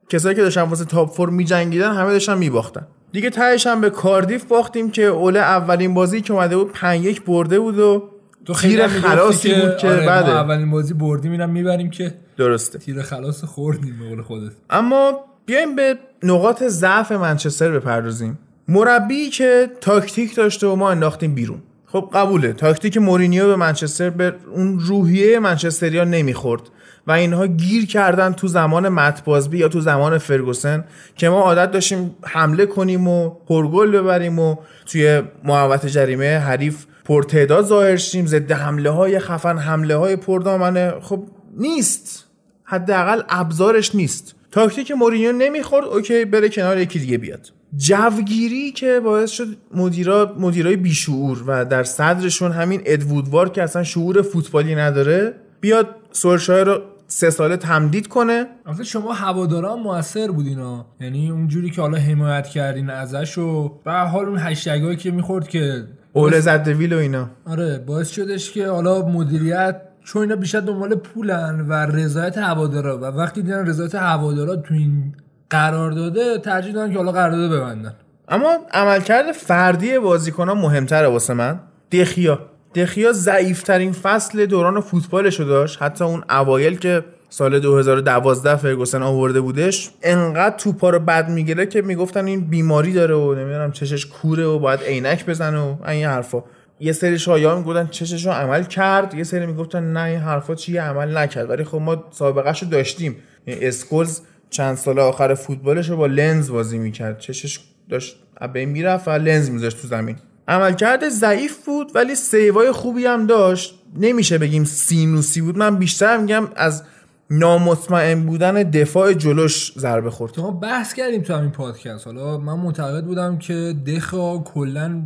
کسایی 0.09 0.35
که 0.35 0.41
داشتن 0.41 0.61
واسه 0.61 0.85
top 0.85 1.15
four 1.15 1.29
میجنگیدن 1.29 1.93
همه 1.93 2.11
داشتن 2.11 2.37
میباختن. 2.37 2.87
دیگه 3.11 3.29
تهش 3.29 3.67
هم 3.67 3.81
به 3.81 3.89
کاردیف 3.89 4.43
باختیم 4.43 4.91
که 4.91 5.05
اوله 5.05 5.39
اولین 5.39 5.93
بازی 5.93 6.21
که 6.21 6.33
اومده 6.33 6.57
بود 6.57 6.71
5 6.71 7.05
1 7.05 7.25
برده 7.25 7.59
بود 7.59 7.79
و 7.79 8.09
تو 8.45 8.53
خیلی 8.53 8.87
خلاصی 8.87 9.53
بود 9.53 9.77
که 9.77 9.87
آره، 9.87 9.99
ما 9.99 10.05
بعده 10.05 10.31
اولین 10.31 10.71
بازی 10.71 10.93
بردیم 10.93 11.31
اینم 11.31 11.49
می‌بریم 11.49 11.89
که 11.89 12.13
درسته. 12.37 12.79
تیر 12.79 13.01
خلاص 13.01 13.43
خوردیم 13.43 13.99
به 13.99 14.09
قول 14.09 14.21
خودت. 14.21 14.51
اما 14.69 15.25
بیایم 15.45 15.75
به 15.75 15.97
نقاط 16.23 16.63
ضعف 16.63 17.11
منچستر 17.11 17.71
بپردازیم. 17.71 18.39
مربی 18.67 19.29
که 19.29 19.69
تاکتیک 19.81 20.35
داشته 20.35 20.67
و 20.67 20.75
ما 20.75 20.91
انداختیم 20.91 21.35
بیرون. 21.35 21.61
خب 21.85 22.09
قبوله. 22.13 22.53
تاکتیک 22.53 22.97
مورینیو 22.97 23.47
به 23.47 23.55
منچستر 23.55 24.09
به 24.09 24.35
اون 24.55 24.79
روحیه 24.79 25.39
منچستریا 25.39 26.03
نمی‌خورد 26.03 26.61
و 27.07 27.11
اینها 27.11 27.47
گیر 27.47 27.85
کردن 27.85 28.33
تو 28.33 28.47
زمان 28.47 28.89
مت 28.89 29.23
بازبی 29.23 29.57
یا 29.57 29.67
تو 29.67 29.81
زمان 29.81 30.17
فرگوسن 30.17 30.83
که 31.15 31.29
ما 31.29 31.41
عادت 31.41 31.71
داشتیم 31.71 32.15
حمله 32.23 32.65
کنیم 32.65 33.07
و 33.07 33.29
پرگل 33.29 33.91
ببریم 33.91 34.39
و 34.39 34.55
توی 34.85 35.21
محوطه 35.43 35.85
جریمه 35.85 36.37
حریف 36.37 36.85
پرتعداد 37.05 37.65
ظاهر 37.65 37.95
شیم 37.95 38.25
ضد 38.25 38.51
حمله 38.51 38.89
های 38.89 39.19
خفن 39.19 39.57
حمله 39.57 39.95
های 39.95 40.15
پردامنه. 40.15 40.93
خب 41.01 41.23
نیست. 41.57 42.25
حداقل 42.63 43.21
ابزارش 43.29 43.95
نیست. 43.95 44.35
تاکتیک 44.51 44.91
مورینیو 44.91 45.31
نمی‌خورد 45.31 45.85
okay 45.85 46.25
بره 46.25 46.49
کنار 46.49 46.77
یکی 46.79 46.99
دیگه 46.99 47.17
بیاد. 47.17 47.60
جوگیری 47.77 48.71
که 48.71 48.99
باعث 49.03 49.31
شد 49.31 49.47
مدیرا 49.73 50.35
مدیرای 50.39 50.75
بیشعور 50.75 51.43
و 51.47 51.65
در 51.65 51.83
صدرشون 51.83 52.51
همین 52.51 52.81
اد 52.85 52.94
وودوارد 52.94 53.49
که 53.49 53.63
اصلا 53.63 53.83
شعور 53.83 54.21
فوتبالی 54.21 54.75
نداره 54.75 55.33
بیاد 55.61 55.87
سولشایر 56.11 56.63
رو 56.63 56.81
سه 57.07 57.29
ساله 57.29 57.57
تمدید 57.57 58.07
کنه. 58.07 58.45
البته 58.65 58.83
شما 58.83 59.13
هوادارا 59.13 59.73
هم 59.75 59.79
موثر 59.79 60.31
بودین 60.31 60.59
ها. 60.59 60.85
یعنی 61.01 61.31
اونجوری 61.31 61.69
که 61.69 61.81
حالا 61.81 61.97
حمایت 61.97 62.47
کردین 62.47 62.89
ازش 62.89 63.37
و 63.37 63.79
به 63.85 63.91
حال 63.91 64.25
اون 64.25 64.37
هشتگایی 64.37 64.97
که 64.97 65.11
می‌خورد 65.11 65.47
که 65.47 65.83
اول 66.13 66.39
زدویل 66.39 66.93
و 66.93 66.97
اینا. 66.97 67.29
آره 67.45 67.79
باعث 67.87 68.09
شدش 68.09 68.51
که 68.51 68.67
حالا 68.67 69.07
مدیریت 69.07 69.81
چون 70.03 70.21
اینا 70.21 70.35
بیشتر 70.35 70.59
دنبال 70.59 70.95
پولن 70.95 71.65
و 71.67 71.73
رضایت 71.73 72.37
هوادارا 72.37 72.97
و 72.97 73.03
وقتی 73.03 73.41
دیدن 73.41 73.65
رضایت 73.65 73.95
هوادارا 73.95 74.55
تو 74.55 74.73
این 74.73 75.13
قرار 75.51 75.91
داده 75.91 76.37
ترجیح 76.37 76.73
دادن 76.73 76.91
که 76.91 76.97
حالا 76.97 77.11
قرارداد 77.11 77.51
ببندن. 77.51 77.95
اما 78.27 78.57
عملکرد 78.71 79.31
فردی 79.31 79.99
بازیکنان 79.99 80.57
مهمتره 80.57 81.07
واسه 81.07 81.33
من. 81.33 81.59
دخیا. 81.91 82.39
دخیا 82.75 83.11
ضعیفترین 83.11 83.91
فصل 83.91 84.45
دوران 84.45 84.81
فوتبالش 84.81 85.39
رو 85.39 85.45
داشت. 85.45 85.81
حتی 85.81 86.03
اون 86.03 86.23
اوایل 86.29 86.77
که 86.77 87.03
سال 87.29 87.59
2012 87.59 88.55
فرگوسن 88.55 89.03
آورده 89.03 89.41
بودش 89.41 89.91
انقدر 90.03 90.55
توپا 90.57 90.89
رو 90.89 90.99
بد 90.99 91.29
می‌گیره 91.29 91.65
که 91.65 91.81
می‌گفتن 91.81 92.25
این 92.25 92.41
بیماری 92.41 92.93
داره 92.93 93.15
و 93.15 93.33
نمی‌دونم 93.33 93.71
چشش 93.71 94.05
کوره 94.05 94.45
و 94.45 94.59
باید 94.59 94.79
عینک 94.79 95.25
بزنه 95.25 95.59
و 95.59 95.75
این 95.87 96.05
حرفا. 96.05 96.43
یه 96.79 96.91
سری 96.91 97.19
شایعه 97.19 97.55
می‌گفتن 97.55 97.87
چشش 97.87 98.25
رو 98.25 98.31
عمل 98.31 98.63
کرد 98.63 99.13
یه 99.13 99.23
سری 99.23 99.45
می‌گفتن 99.45 99.93
نه 99.93 100.03
این 100.03 100.19
حرفا 100.19 100.55
چیه؟ 100.55 100.81
عمل 100.81 101.17
نکرد. 101.17 101.49
ولی 101.49 101.63
خب 101.63 101.77
ما 101.77 102.03
سابقهش 102.11 102.63
رو 102.63 102.69
داشتیم. 102.69 103.15
یعنی 103.47 103.65
اسکولز 103.65 104.21
چند 104.51 104.77
سال 104.77 104.99
آخر 104.99 105.33
فوتبالش 105.33 105.89
رو 105.89 105.97
با 105.97 106.05
لنز 106.05 106.51
بازی 106.51 106.77
می‌کرد. 106.77 107.19
چشش 107.19 107.59
داشت 107.89 108.15
به 108.53 108.59
این 108.59 108.69
می‌رفت 108.69 109.07
و 109.07 109.11
لنز 109.11 109.49
میذاشت 109.49 109.81
تو 109.81 109.87
زمین. 109.87 110.15
عملکرد 110.47 111.09
ضعیف 111.09 111.65
بود 111.65 111.91
ولی 111.95 112.15
save 112.15 112.60
ای 112.60 112.71
خوبی 112.71 113.05
هم 113.05 113.27
داشت. 113.27 113.75
نمیشه 113.95 114.37
بگیم 114.37 114.63
سینوسی 114.63 115.41
بود. 115.41 115.57
من 115.57 115.75
بیشتر 115.75 116.17
میگم 116.17 116.47
از 116.55 116.83
نامطمئن 117.29 118.25
بودن 118.25 118.53
دفاع 118.53 119.13
جلوش 119.13 119.73
ضربه 119.77 120.09
خورد. 120.09 120.39
ما 120.39 120.51
بحث 120.51 120.93
کردیم 120.93 121.21
تو 121.21 121.33
همین 121.33 121.51
پادکست. 121.51 122.05
حالا 122.05 122.37
من 122.37 122.53
معتقد 122.53 123.03
بودم 123.03 123.37
که 123.37 123.75
دخا 123.87 124.37
کلا 124.37 125.01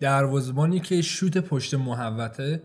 دروازبانی 0.00 0.80
که 0.80 1.02
شوت 1.02 1.38
پشت 1.38 1.74
محوطه 1.74 2.62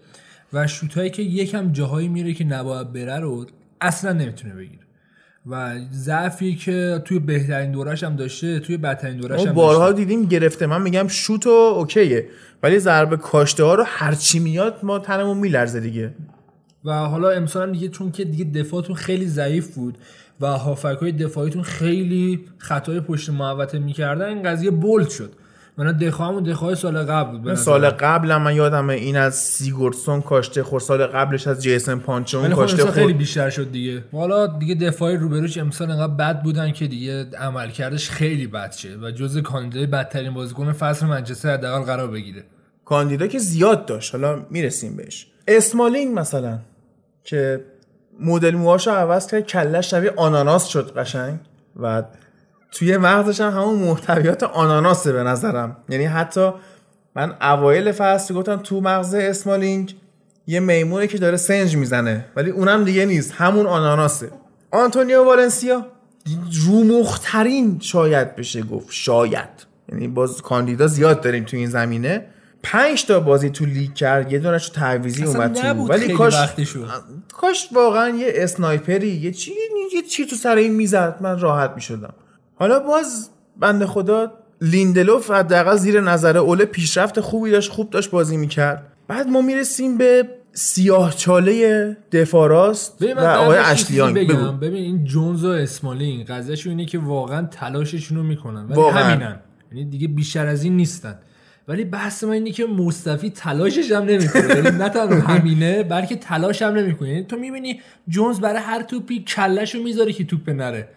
و 0.54 0.68
شوتایی 0.68 1.10
که 1.10 1.22
یکم 1.22 1.72
جاهایی 1.72 2.08
میره 2.08 2.34
که 2.34 2.44
نباید 2.44 2.94
بره 2.94 3.20
رو 3.20 3.46
اصلا 3.82 4.14
نمی‌تونه 4.14 4.54
بگیره. 4.54 4.89
و 5.48 5.76
ضعفی 5.92 6.56
که 6.56 7.02
توی 7.06 7.20
بهترین 7.20 7.72
دورش 7.72 8.04
هم 8.04 8.16
داشته 8.16 8.60
توی 8.60 8.78
بدترین 8.78 9.18
دورش 9.18 9.46
هم 9.46 9.54
بارها 9.54 9.92
داشته. 9.92 10.06
دیدیم 10.06 10.26
گرفته. 10.26 10.66
من 10.66 10.82
میگم 10.82 11.08
شوت 11.08 11.48
و 11.48 11.50
اوکیه. 11.50 12.30
ولی 12.64 12.80
ضربه 12.80 13.18
کاشته 13.18 13.64
ها 13.64 13.76
رو 13.76 13.84
هرچی 13.88 14.40
میاد 14.40 14.80
ما 14.84 15.00
تنمون 15.00 15.38
میلرزه 15.38 15.80
دیگه. 15.80 16.14
و 16.86 16.94
حالا 16.94 17.30
امسال 17.30 17.68
هم 17.68 17.74
دیگه 17.74 17.88
چون 17.88 18.12
که 18.12 18.26
دیگه 18.26 18.46
دفاعتون 18.46 18.96
خیلی 18.96 19.28
ضعیف 19.28 19.76
بود 19.76 19.98
و 20.42 20.48
هافک 20.48 20.98
های 21.02 21.12
دفاعیتون 21.12 21.64
خیلی 21.64 22.46
خطای 22.58 23.00
پشت 23.00 23.30
محوطه 23.30 23.80
می‌کردن 23.80 24.26
این 24.26 24.44
قضیه 24.44 24.72
بولد 24.72 25.10
شد. 25.10 25.34
من 25.80 25.92
دخواه 25.92 26.30
همون 26.30 26.44
دخواه 26.44 26.76
سال 26.76 26.98
قبل 26.98 27.38
بود 27.38 27.56
سال. 27.56 27.90
قبل 27.90 28.36
من 28.36 28.56
یادمه 28.56 28.94
این 28.94 29.18
از 29.18 29.36
سیگورسون 29.36 30.22
کاشته 30.22 30.64
خور 30.64 30.80
سال 30.80 31.06
قبلش 31.06 31.48
از 31.48 31.64
جیسن 31.64 32.00
پانچون 32.00 32.50
خب 32.50 32.56
کاشته 32.56 32.82
امسال 32.82 32.92
خیلی 32.92 33.14
بیشتر 33.14 33.50
شد 33.50 33.72
دیگه. 33.72 34.04
حالا 34.12 34.48
دیگه 34.48 34.76
دفاعی 34.76 35.18
روبروش 35.18 35.58
امسال 35.58 35.92
انقدر 35.92 36.14
بد 36.14 36.44
بودن 36.44 36.72
که 36.72 36.88
دیگه 36.88 37.26
عملکردش 37.38 38.10
خیلی 38.10 38.48
بد 38.48 38.72
شه 38.72 38.98
و 39.02 39.12
جزء 39.12 39.42
کاندیدای 39.42 39.86
بدترین 39.86 40.34
بازیکن 40.34 40.72
فصل 40.72 41.06
منچستر 41.06 41.54
حداقل 41.54 41.86
قرار 41.86 42.08
بگیره. 42.08 42.44
کاندیدا 42.86 43.28
که 43.28 43.40
زیاد 43.40 43.86
داشت. 43.86 44.16
حالا 44.16 44.46
می‌رسیم 44.50 44.96
بهش. 44.96 45.28
اسمالینگ 45.48 46.20
مثلا 46.20 46.60
که 47.24 47.66
مدل 48.20 48.56
موهاشو 48.56 48.92
عوض 48.92 49.28
کرد 49.28 49.46
کلش 49.46 49.92
شبیه 49.92 50.14
آناناس 50.18 50.68
شد 50.68 50.98
قشنگ. 50.98 51.40
و 51.76 52.04
توی 52.72 52.98
مغزش 52.98 53.42
هم 53.42 53.50
همون 53.50 53.80
محتویات 53.80 54.44
آناناسه 54.44 55.12
به 55.12 55.24
نظرم. 55.24 55.78
یعنی 55.90 56.06
حتی 56.06 56.52
من 57.16 57.34
اوایل 57.42 57.92
فصل 57.92 58.34
گفتم 58.34 58.58
تو 58.58 58.82
مغز 58.82 59.14
اسمالینگ 59.14 59.96
یه 60.48 60.60
میمونه 60.60 61.08
که 61.08 61.18
داره 61.18 61.38
سنج 61.38 61.76
می‌زنه 61.76 62.26
ولی 62.36 62.50
اونم 62.50 62.84
دیگه 62.84 63.06
نیست 63.06 63.32
همون 63.32 63.66
آناناسه. 63.66 64.32
آنتونیو 64.72 65.24
والنسیا 65.24 65.86
رومخترین 66.66 67.80
شاید 67.82 68.36
بشه 68.36 68.62
گفت 68.62 68.88
شاید. 68.90 69.50
یعنی 69.92 70.08
باز 70.08 70.42
کاندیدا 70.42 70.88
زیاد 70.88 71.22
داریم 71.22 71.44
تو 71.44 71.58
این 71.58 71.70
زمینه. 71.70 72.26
پنج 72.64 73.06
تا 73.06 73.20
بازی 73.20 73.50
تو 73.50 73.66
لیگ 73.66 73.94
کرد 73.94 74.34
یه 74.34 74.40
دونش 74.40 74.70
تعویزی 74.70 75.24
اومد 75.24 75.54
تو 75.54 75.68
ولی 75.68 76.14
کاش 76.14 76.34
وقتشو. 76.34 76.86
کاش 77.34 77.70
واقعا 77.72 78.10
یه 78.10 78.32
اسنایپری 78.36 79.10
یه 79.10 79.32
چی 79.32 79.52
یه 79.94 80.02
چی 80.02 80.26
تو 80.26 80.36
سر 80.36 80.56
این 80.56 80.74
می‌زد 80.76 81.18
من 81.22 81.40
راحت 81.40 81.72
می‌شدم. 81.76 82.14
حالا 82.60 82.80
باز 82.80 83.30
بنده 83.58 83.86
خدا 83.86 84.34
لیندلوف 84.62 85.32
حداقل 85.32 85.76
زیر 85.76 86.02
نظر 86.02 86.38
اوله 86.38 86.66
پیشرفت 86.66 87.20
خوبی 87.20 87.52
داشت 87.52 87.72
خوب 87.72 87.90
داشت 87.90 88.12
بازی 88.12 88.38
می‌کرد. 88.38 88.88
بعد 89.08 89.28
ما 89.28 89.42
می‌رسیم 89.42 89.98
به 89.98 90.30
سیاه 90.54 91.16
چاله 91.16 91.98
دفاراست 92.12 93.02
و 93.02 93.06
من 93.06 93.36
آقای 93.36 93.58
اشلیانگ. 93.58 94.16
بگم. 94.16 94.60
ببین 94.60 94.84
این 94.84 95.04
جونز 95.04 95.46
و 95.46 95.50
اسمالینگ 95.50 96.26
قضیهشون 96.26 96.70
اینه 96.72 96.86
که 96.86 97.00
واقعا 97.00 97.48
تلاششون 97.52 98.18
رو 98.18 98.24
می‌کنن. 98.24 98.66
ولی 98.66 98.74
واقعاً. 98.74 99.04
همینن. 99.04 99.40
یعنی 99.72 99.86
دیگه 99.86 100.08
بیشتر 100.08 100.48
از 100.48 100.64
این 100.64 100.78
نیستن. 100.78 101.20
ولی 101.68 101.86
بحث 101.86 102.24
ما 102.24 102.34
اینه 102.34 102.52
که 102.52 102.66
مصطفی 102.66 103.30
تلاشش 103.30 103.92
هم 103.92 104.04
نمی‌کنه. 104.04 104.48
یعنی 104.48 104.78
نه 104.78 104.90
تنها 104.90 105.34
همینه 105.34 105.84
بلکه 105.84 106.16
تلاش 106.16 106.62
هم 106.62 106.74
نمی‌کنه. 106.74 107.10
یعنی 107.10 107.24
تو 107.24 107.38
می‌بینی 107.38 107.82
جونز 108.08 108.40
برای 108.40 108.62
هر 108.62 108.82
توپی 108.84 109.24
کلش 109.24 109.76
رو 109.76 109.84
می‌ذاره 109.84 110.14
که 110.14 110.24
توپ 110.24 110.50
نره 110.50 110.88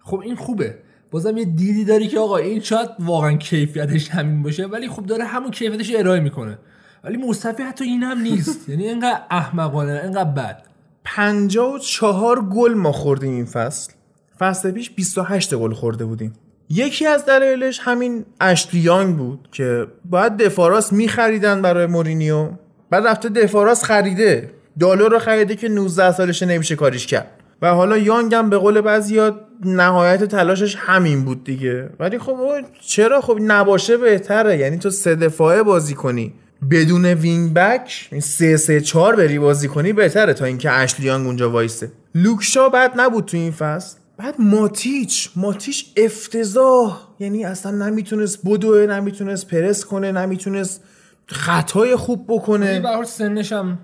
خب 0.00 0.20
این 0.24 0.36
خوبه. 0.36 0.74
بازم 1.10 1.36
یه 1.36 1.44
دیدی 1.44 1.84
داری 1.84 2.08
که 2.08 2.18
آقا 2.18 2.36
این 2.36 2.60
شاید 2.60 2.88
واقعا 2.98 3.32
کیفیتش 3.32 4.08
همین 4.10 4.42
باشه 4.42 4.66
ولی 4.66 4.88
خب 4.88 5.06
داره 5.06 5.24
همون 5.24 5.50
کیفیتش 5.50 5.90
رو 5.90 5.98
ارائه 5.98 6.20
می‌کنه. 6.20 6.58
ولی 7.04 7.16
مصطفی 7.16 7.62
حتی 7.62 7.84
این 7.84 8.02
هم 8.02 8.18
نیست. 8.18 8.60
یعنی 8.68 8.88
اینقدر 8.88 9.20
احمقانه 9.30 10.00
اینقدر 10.04 10.30
بد. 10.30 10.62
54 11.04 12.48
گل 12.48 12.74
ما 12.74 12.92
خوردیم 12.92 13.32
این 13.32 13.44
فصل. 13.44 13.92
فصل 14.38 14.70
پیش 14.70 14.90
28 14.90 15.54
گل 15.54 15.72
خورده 15.72 16.04
بودیم. 16.04 16.32
یکی 16.68 17.06
از 17.06 17.26
دلایلش 17.26 17.80
همین 17.82 18.24
اشلیانگ 18.40 19.16
بود 19.16 19.48
که 19.52 19.86
باید 20.04 20.36
دفاراس 20.36 20.92
میخریدن 20.92 21.62
برای 21.62 21.86
مورینیو. 21.86 22.48
بعد 22.90 23.06
رفته 23.06 23.28
دفاراس 23.28 23.84
خریده. 23.84 24.50
دالر 24.80 25.08
رو 25.08 25.18
خریده 25.18 25.56
که 25.56 25.68
19 25.68 26.12
سالشه 26.12 26.46
نمیشه 26.46 26.76
کاریش 26.76 27.06
کرد. 27.06 27.30
و 27.62 27.74
حالا 27.74 27.98
یانگ 27.98 28.34
هم 28.34 28.50
به 28.50 28.58
قول 28.58 28.80
بعضیا 28.80 29.40
نهایت 29.64 30.24
تلاشش 30.24 30.76
همین 30.78 31.24
بود 31.24 31.44
دیگه. 31.44 31.90
ولی 32.00 32.18
خب 32.18 32.38
چرا 32.80 33.20
خب 33.20 33.38
نباشه 33.40 33.96
بهتره؟ 33.96 34.58
یعنی 34.58 34.78
تو 34.78 34.90
سه 34.90 35.14
دفاعه 35.14 35.62
بازی 35.62 35.94
کنی. 35.94 36.34
بدون 36.70 37.04
وینگ 37.04 37.54
بک 37.54 38.08
این 38.12 38.20
3 38.20 38.56
3 38.56 38.80
4 38.80 39.16
بری 39.16 39.38
بازی 39.38 39.68
کنی 39.68 39.92
بهتره 39.92 40.34
تا 40.34 40.44
اینکه 40.44 40.70
اشلیانگ 40.70 41.26
اونجا 41.26 41.50
وایسه. 41.50 41.92
لوکشا 42.14 42.68
بد 42.68 42.92
نبود 42.96 43.24
تو 43.24 43.36
این 43.36 43.52
فصل. 43.52 43.96
بعد 44.16 44.34
ماتیچ 44.38 45.30
ماتیچ 45.36 45.86
افتضاح. 45.96 47.08
یعنی 47.18 47.44
اصلا 47.44 47.88
نمی‌تونست 47.88 48.46
بدوه 48.46 48.86
نمی‌تونست 48.86 49.48
پرس 49.48 49.84
کنه 49.84 50.12
نمی‌تونست 50.12 50.82
خطای 51.26 51.96
خوب 51.96 52.24
بکنه. 52.28 52.80
به 52.80 53.04
سنش 53.04 53.52
هم 53.52 53.78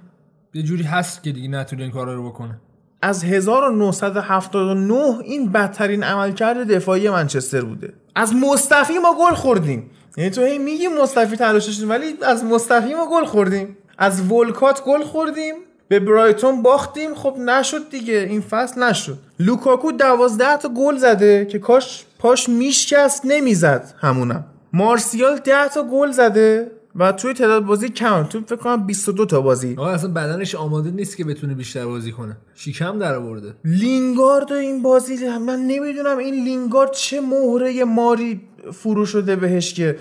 یه 0.55 0.63
جوری 0.63 0.83
هست 0.83 1.23
که 1.23 1.33
دیگه 1.33 1.49
نتونه 1.49 1.83
این 1.83 1.93
کارا 1.93 2.15
رو 2.15 2.29
بکنه. 2.29 2.61
از 3.03 3.25
1979 3.25 5.21
این 5.25 5.53
بدترین 5.53 6.03
عملکرد 6.03 6.73
دفاعی 6.73 7.09
منچستر 7.09 7.61
بوده. 7.61 7.93
از 8.15 8.35
مصطفی 8.35 8.99
ما 8.99 9.15
گل 9.15 9.35
خوردیم. 9.35 9.91
یعنی 10.17 10.31
تو 10.31 10.45
هی 10.45 10.59
میگی 10.59 10.89
مصطفی 10.89 11.37
تلاشش 11.37 11.83
ولی 11.83 12.15
از 12.23 12.45
مصطفی 12.45 12.95
ما 12.95 13.07
گل 13.11 13.25
خوردیم. 13.25 13.77
از 13.99 14.33
ولکات 14.33 14.85
گل 14.85 15.03
خوردیم 15.03 15.55
به 15.89 16.01
برایتون 16.01 16.63
باختیم. 16.63 17.15
خب 17.15 17.37
نشد 17.39 17.91
دیگه 17.91 18.15
این 18.15 18.41
فصل 18.41 18.83
نشد. 18.83 19.19
لوکاکو 19.39 19.93
دوازده 19.93 20.57
تا 20.57 20.69
گل 20.69 20.97
زده 20.97 21.47
که 21.47 21.59
کاش 21.59 22.05
پاش 22.19 22.49
میشکست 22.49 23.23
نمی‌زد 23.25 23.95
همونم. 24.01 24.45
مارسیال 24.73 25.37
10 25.37 25.69
تا 25.69 25.83
گل 25.83 26.11
زده. 26.11 26.71
و 26.97 27.13
توی 27.13 27.35
تعداد 27.35 27.65
بازی 27.65 27.89
کم. 27.89 28.23
تو 28.25 28.41
فکر 28.41 28.57
کنم 28.57 28.87
22 28.87 29.27
تا 29.27 29.41
بازی. 29.41 29.75
آقا 29.79 29.91
اصلا 29.91 30.11
بدنش 30.11 30.55
آماده 30.55 30.91
نیست 30.91 31.17
که 31.17 31.25
بتونه 31.25 31.55
بیشتر 31.55 31.87
بازی 31.87 32.13
کنه. 32.13 32.37
شیکم 32.55 32.99
در 32.99 33.15
آورده. 33.15 33.55
لینگارد 33.65 34.53
این 34.53 34.83
بازی 34.83 35.29
من 35.29 35.59
نمی‌دونم 35.59 36.19
این 36.19 36.45
لینگارد 36.45 36.93
چه 36.93 37.21
مهره 37.21 37.85
ماری 37.85 38.41
فرو 38.73 39.07
شده 39.07 39.37
بهش 39.37 39.75
که 39.75 39.99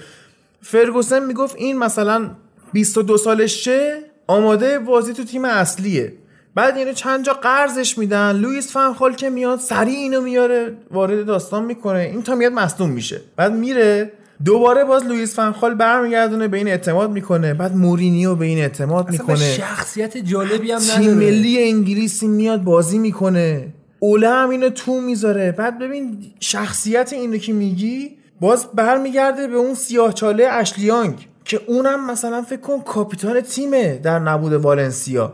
فرگوسن 0.62 1.26
می‌گفت 1.26 1.56
این 1.56 1.78
مثلا 1.78 2.32
22 2.74 3.18
سالش 3.18 3.64
چه؟ 3.64 4.04
آماده 4.28 4.80
بازی 4.80 5.14
تو 5.14 5.24
تیم 5.24 5.46
اصلیه. 5.46 6.14
بعد 6.56 6.78
یعنی 6.78 6.94
چند 6.94 7.26
جا 7.26 7.34
قرضش 7.34 7.98
میدن. 7.98 8.36
لوئیس 8.36 8.74
فنخال 8.74 9.14
که 9.14 9.30
میاد 9.30 9.60
سریع 9.60 9.98
اینو 9.98 10.22
میاره 10.22 10.78
وارد 10.92 11.26
داستان 11.26 11.66
می‌کنه. 11.66 12.00
این 12.00 12.24
تا 12.24 12.36
میاد 12.36 12.54
مصدوم 12.54 12.90
میشه. 12.90 13.22
بعد 13.36 13.54
میره 13.54 14.12
دوباره 14.46 14.84
باز 14.84 15.06
لوئیس 15.06 15.36
فنخال 15.36 15.74
برمیگردونه 15.74 16.48
به 16.48 16.58
این 16.58 16.68
اعتماد 16.68 17.12
می‌کنه. 17.12 17.54
بعد 17.54 17.76
مورینیو 17.76 18.36
به 18.36 18.46
این 18.46 18.58
اعتماد 18.58 19.08
اصلا 19.08 19.12
می‌کنه. 19.12 19.54
شخصیت 19.54 20.18
جالبی 20.18 20.72
هم 20.72 20.80
تیم 20.80 21.02
نداره. 21.02 21.16
ملی 21.16 21.64
انگلیسی 21.64 22.28
میاد 22.28 22.64
بازی 22.64 22.98
می‌کنه. 22.98 23.74
اوله 24.00 24.30
هم 24.30 24.50
اینو 24.50 24.70
تو 24.70 25.02
می‌ذاره. 25.02 25.52
بعد 25.52 25.80
ببین 25.80 26.18
شخصیت 26.40 27.14
اینو 27.14 27.38
که 27.38 27.54
میگی 27.54 28.12
باز 28.42 28.68
برمیگرده 28.76 29.48
به 29.48 29.56
اون 29.56 29.74
سیاه 29.74 30.14
چاله 30.14 30.48
اشلی 30.52 30.95
یانگ 30.95 31.28
که 31.46 31.62
اونم 31.68 32.12
مثلا 32.12 32.42
فکر 32.42 32.62
کن 32.62 32.80
کاپیتان 32.80 33.42
تیمه 33.42 34.00
در 34.04 34.20
نبود 34.20 34.54
والنسیا. 34.54 35.34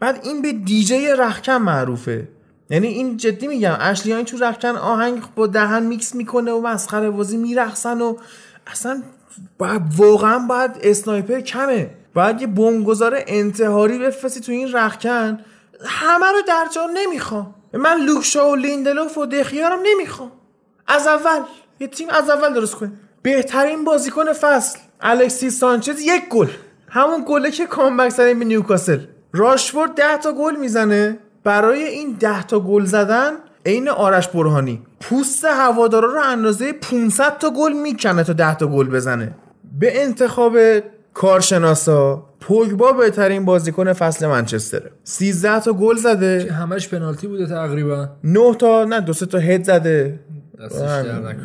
بعد 0.00 0.20
این 0.22 0.42
به 0.42 0.52
دیجی 0.52 1.06
رخکن 1.08 1.56
معروفه. 1.56 2.28
یعنی 2.70 2.86
این 2.86 3.16
جدی 3.16 3.46
میگم 3.46 3.76
اشلی 3.80 4.06
یانگ 4.06 4.26
تو 4.26 4.36
رخکن 4.36 4.68
آهنگ 4.68 5.22
با 5.36 5.46
دهن 5.46 5.82
میکس 5.82 6.14
می‌کنه 6.14 6.52
و 6.52 6.60
مسخره 6.60 7.10
بازی 7.10 7.36
میرقصن 7.36 8.00
و 8.00 8.16
اصلا 8.66 9.02
باید 9.58 9.82
واقعا 9.96 10.38
باید 10.38 10.70
sniper 10.82 11.40
کمه. 11.40 11.90
باید 12.14 12.40
یه 12.40 12.46
بمبگذار 12.46 13.22
انتحاری 13.26 13.98
بفرستی 13.98 14.40
تو 14.40 14.52
این 14.52 14.72
رخکن 14.72 15.38
همه 15.84 16.26
رو 16.26 16.42
در 16.48 16.66
جا 16.74 16.86
نمی‌خوام. 16.94 17.54
من 17.72 18.00
لوک 18.00 18.33
شا 18.33 18.50
و 18.50 18.54
لیندلوف 18.54 19.18
و 19.18 19.26
دخیارم 19.26 19.78
نمی‌خوام. 19.86 20.32
از 20.86 21.06
اول 21.06 21.40
یه 21.80 21.86
تیم 21.86 22.08
از 22.10 22.30
اول 22.30 22.54
درست 22.54 22.74
کنه 22.74 22.92
بهترین 23.22 23.84
بازیکن 23.84 24.32
فصل 24.32 24.78
الکسی 25.00 25.50
سانچز 25.50 26.00
یک 26.00 26.28
گل. 26.28 26.48
همون 26.88 27.24
گله 27.28 27.50
که 27.50 27.66
comeback 27.66 28.08
زدیم 28.08 28.38
به 28.38 28.44
نیوکاسل. 28.44 29.00
راشفورد 29.32 29.94
ده 29.94 30.16
تا 30.16 30.32
گل 30.32 30.56
می‌زنه. 30.56 31.18
برای 31.44 31.82
این 31.82 32.12
ده 32.12 32.42
تا 32.42 32.60
گل 32.60 32.84
زدن 32.84 33.32
عین 33.66 33.88
آرش 33.88 34.28
برهانی. 34.28 34.82
پوست 35.00 35.44
هوادارا 35.44 36.08
رو 36.12 36.20
اندازه 36.20 36.72
500 36.72 37.38
تا 37.38 37.50
گل 37.50 37.72
می‌کنه 37.72 38.24
تا 38.24 38.32
10 38.32 38.54
تا 38.54 38.66
گل 38.66 38.88
بزنه. 38.88 39.34
به 39.80 40.02
انتخاب 40.02 40.56
کارشناسا 41.14 42.22
پوگبا 42.40 42.92
بهترین 42.92 43.44
بازیکن 43.44 43.92
فصل 43.92 44.26
منچستره. 44.26 44.90
13 45.04 45.60
تا 45.60 45.72
گل 45.72 45.96
زده. 45.96 46.52
همش 46.52 46.88
پنالتی 46.88 47.26
بوده 47.26 47.46
تقریبا. 47.46 48.08
9 48.24 48.54
تا 48.54 48.84
نه 48.84 49.00
دو 49.00 49.12
تا 49.12 49.38
هد 49.38 49.64
زده. 49.64 50.20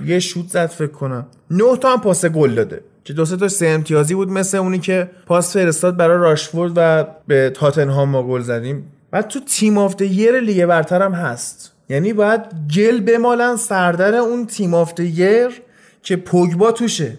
یه 0.06 0.20
شوت 0.20 0.48
زد 0.48 0.66
فکر 0.66 0.92
کنم. 0.92 1.26
9 1.52 1.78
تا 1.78 1.94
هم 1.94 2.02
پاس 2.02 2.26
گل 2.26 2.56
داده. 2.56 2.82
که 3.04 3.14
دو 3.14 3.26
سه 3.26 3.38
تا 3.38 3.48
سه 3.48 3.68
امتیازی 3.68 4.16
بود 4.16 4.30
مثل 4.30 4.58
اونی 4.58 4.80
که 4.80 5.10
پاس 5.26 5.54
فرستاد 5.54 5.98
برای 5.98 6.18
راشفورد 6.18 6.72
و 6.76 7.06
به 7.28 7.50
تاتنهام 7.50 8.10
ما 8.10 8.24
گل 8.24 8.42
زدیم. 8.42 8.84
بعد 9.12 9.28
تو 9.28 9.40
Team 9.40 9.78
of 9.78 9.96
the 9.96 10.02
Year 10.02 10.40
لیگ 10.40 10.66
برتر 10.66 11.02
هم 11.02 11.12
هست. 11.12 11.72
یعنی 11.92 12.14
باید 12.14 12.42
گل 12.76 13.00
بمالن 13.00 13.56
سردر 13.56 14.16
اون 14.16 14.46
Team 14.46 14.74
of 14.74 15.00
Year 15.00 15.62
که 16.04 16.16
پوگبا 16.16 16.72
توشه 16.72 17.18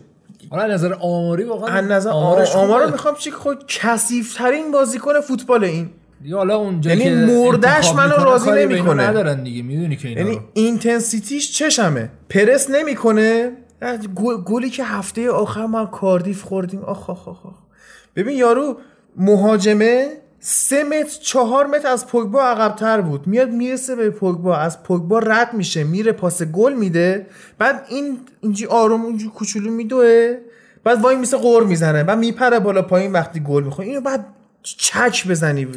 حالا 0.51 0.74
نظر 0.74 0.94
آماری 0.94 1.44
واقعا 1.44 1.69
از 1.69 1.85
نظر 1.85 2.11
آمارش 2.11 2.57
آمار 2.57 2.69
رو 2.78 2.85
خوبه. 2.85 2.93
می‌خوام 2.93 3.15
چی 3.15 3.31
خود 3.31 3.65
کثیف 3.69 4.35
ترین 4.35 4.70
بازیکن 4.73 5.20
فوتبال 5.20 5.65
این 5.65 5.90
دیگه 6.23 6.36
حالا 6.36 6.57
اونجا 6.57 6.94
یعنی 6.94 7.24
مردش 7.24 7.94
منو 7.94 8.24
راضی 8.24 8.51
نمی‌کنه. 8.51 9.03
ندارن 9.09 9.43
دیگه 9.43 9.62
می‌دونی 9.62 9.97
که 9.97 10.09
اینا 10.09 10.20
یعنی. 10.20 10.40
intensity 10.55 11.35
ش 11.35 11.53
چشمه 11.53 12.11
پرس 12.28 12.70
نمی‌کنه 12.70 13.53
گل- 14.15 14.43
گلی 14.44 14.70
که 14.70 14.85
هفته 14.85 15.31
آخر 15.31 15.66
ما 15.66 15.86
کاردیف 15.86 16.43
خوردیم 16.43 16.81
آخ 16.81 17.11
آخ 17.11 17.28
آخ. 17.28 17.36
ببین 18.16 18.36
یارو 18.39 18.77
مهاجمه 19.16 20.09
سه 20.44 20.85
متر 20.85 21.19
چهار 21.20 21.66
متر 21.66 21.89
از 21.89 22.06
پوگبا 22.06 22.43
عقبتر 22.43 23.01
بود. 23.01 23.27
میاد 23.27 23.51
می‌رسه 23.51 23.97
به 23.97 24.10
پوگبا. 24.10 24.56
از 24.56 24.82
پوگبا 24.82 25.19
رد 25.19 25.55
میشه 25.55 25.85
میره 25.85 26.12
پاس 26.12 26.43
گل 26.43 26.73
میده. 26.73 27.27
بعد 27.59 27.85
این 27.89 28.19
اینجی 28.40 28.66
آروم 28.66 29.02
اونجی 29.05 29.28
کوچولو 29.28 29.70
میدوه. 29.70 30.36
بعد 30.85 31.01
وای 31.01 31.16
میسه 31.16 31.36
قور 31.36 31.64
می‌زنه. 31.64 32.05
بعد 32.05 32.19
میپره 32.19 32.59
بالا 32.59 32.82
پایین 32.82 33.12
وقتی 33.12 33.40
گل 33.40 33.62
می‌خوره. 33.62 33.89
اینو 33.89 34.01
بعد 34.01 34.24
چک 34.62 35.28
بزنی. 35.28 35.69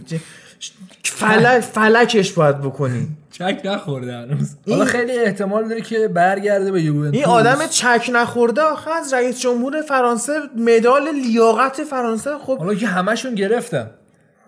فلک 1.04 1.60
فلکش 1.60 2.32
باید 2.32 2.62
بکنی. 2.62 3.08
چک 3.32 3.62
نخورده 3.66 4.14
هنوز. 4.14 4.50
حالا 4.70 4.86
خیلی 4.86 5.20
احتمال 5.20 5.68
داره 5.68 5.82
که 5.82 6.08
برگرده 6.08 6.72
به 6.72 6.82
یوونتوس. 6.82 7.16
این 7.16 7.26
آدم 7.26 7.68
چک 7.68 8.10
نخورده 8.14 8.62
آخه 8.62 8.92
از 8.92 9.14
رئیس 9.14 9.40
جمهور 9.40 9.82
فرانسه 9.82 10.34
مدال 10.58 11.10
لیاقت 11.12 11.84
فرانسه. 11.84 12.30
خب 12.38 12.58
حالا 12.58 12.76
که 12.76 12.88
همشون 12.88 13.36
گرفتن. 13.36 13.90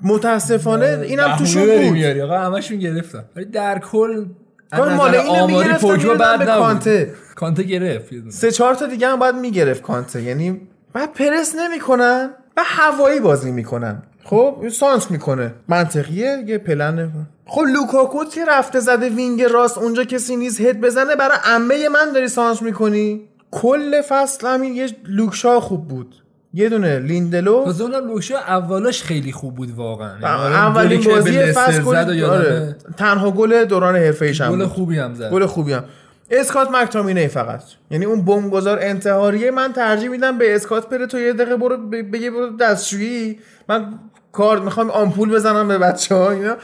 متاسفانه 0.02 0.86
اینم 0.86 1.24
بهونه 1.24 1.38
توشون 1.38 1.66
بود. 1.66 1.92
میاری. 1.94 2.22
آقا 2.22 2.38
همشون 2.38 2.78
گرفتن. 2.78 3.24
ولی 3.36 3.46
در 3.46 3.80
کل 3.80 4.26
کار 4.72 4.94
مال 4.94 5.16
اینو 5.16 5.48
به 5.48 6.28
نبود. 6.28 6.46
کانته. 6.46 7.14
کانته 7.36 7.64
گرفت. 7.64 8.30
سه 8.30 8.52
چهار 8.52 8.76
تا 8.76 8.86
دیگه 8.86 9.08
هم 9.08 9.20
باید 9.20 9.36
می‌گرفت 9.36 9.82
کانته. 9.82 10.22
یعنی 10.22 10.62
بعد 10.94 11.14
پرس 11.14 11.56
نمی‌کنن 11.56 12.30
و 12.58 12.62
هوایی 12.66 13.20
بازی 13.20 13.52
می‌کنن. 13.52 14.04
خب 14.24 14.70
سانتر 14.72 15.12
می‌کنه. 15.12 15.54
منطقیه 15.68 16.44
یه 16.48 16.58
پلن 16.58 17.12
خب 17.46 17.62
لوکاکو 17.62 18.26
که 18.26 18.46
رفته 18.46 18.80
زده 18.80 19.10
wing 19.10 19.44
راست؟ 19.44 19.78
اونجا 19.78 20.04
کسی 20.04 20.36
نیست 20.36 20.62
هد 20.62 20.82
بزنه؟ 20.82 21.16
برای 21.16 21.38
عمه 21.44 21.90
من 21.90 22.12
داری 22.14 22.28
سانتر 22.28 22.62
می‌کنی؟ 22.62 23.22
کل 23.52 24.02
فصل 24.02 24.48
همین 24.48 24.76
یه 24.76 24.90
لوک 25.06 25.36
شاو 25.36 25.60
خوب 25.60 25.88
بود. 25.88 26.16
یه 26.58 26.70
دونه 26.70 27.00
لیندلوف. 27.00 27.64
تازه 27.66 27.84
اونم 27.84 28.08
لوک 28.08 28.24
شاو 28.24 28.36
اولاش 28.36 29.04
خیلی 29.04 29.32
خوب 29.32 29.56
بود 29.56 29.72
واقعا. 29.72 30.12
یعنی 30.22 30.56
اولین 30.56 31.04
بازی 31.04 31.52
فصل. 31.52 31.96
آره. 32.26 32.76
تنها 32.98 33.32
گل 33.32 33.66
دوران 33.66 33.96
حرفه‌ایش 33.96 34.42
هم 34.42 34.52
گل. 34.52 34.66
خوبی 34.66 35.00
هم 35.00 35.14
زد. 35.14 35.32
گل 35.32 35.46
خوبی 35.46 35.74
هم. 35.74 35.84
اسکات 36.32 36.72
مکتامینی 36.72 37.28
فقط. 37.28 37.62
یعنی 37.92 38.06
اون 38.06 38.26
بمبگذار 38.26 38.80
انتحاریه 38.82 39.52
من 39.52 39.74
ترجیح 39.74 40.10
میدم 40.10 40.38
به 40.38 40.56
اسکات 40.56 40.90
بره 40.90 41.08
تو 41.08 41.20
یه 41.20 41.34
دقیقه 41.34 41.58
برو 41.58 41.78
بگه 41.88 42.32
برو 42.32 42.58
دستشویی. 42.58 43.40
من 43.70 43.94
کار 44.32 44.60
می‌خوام 44.60 44.90
آمپول 44.90 45.30
بزنم 45.30 45.68
به 45.68 45.78
بچه 45.78 46.16
ها 46.16 46.32
اینا. 46.32 46.56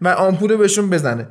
و 0.00 0.08
آمپول 0.08 0.56
بهشون 0.56 0.90
بزنه. 0.90 1.28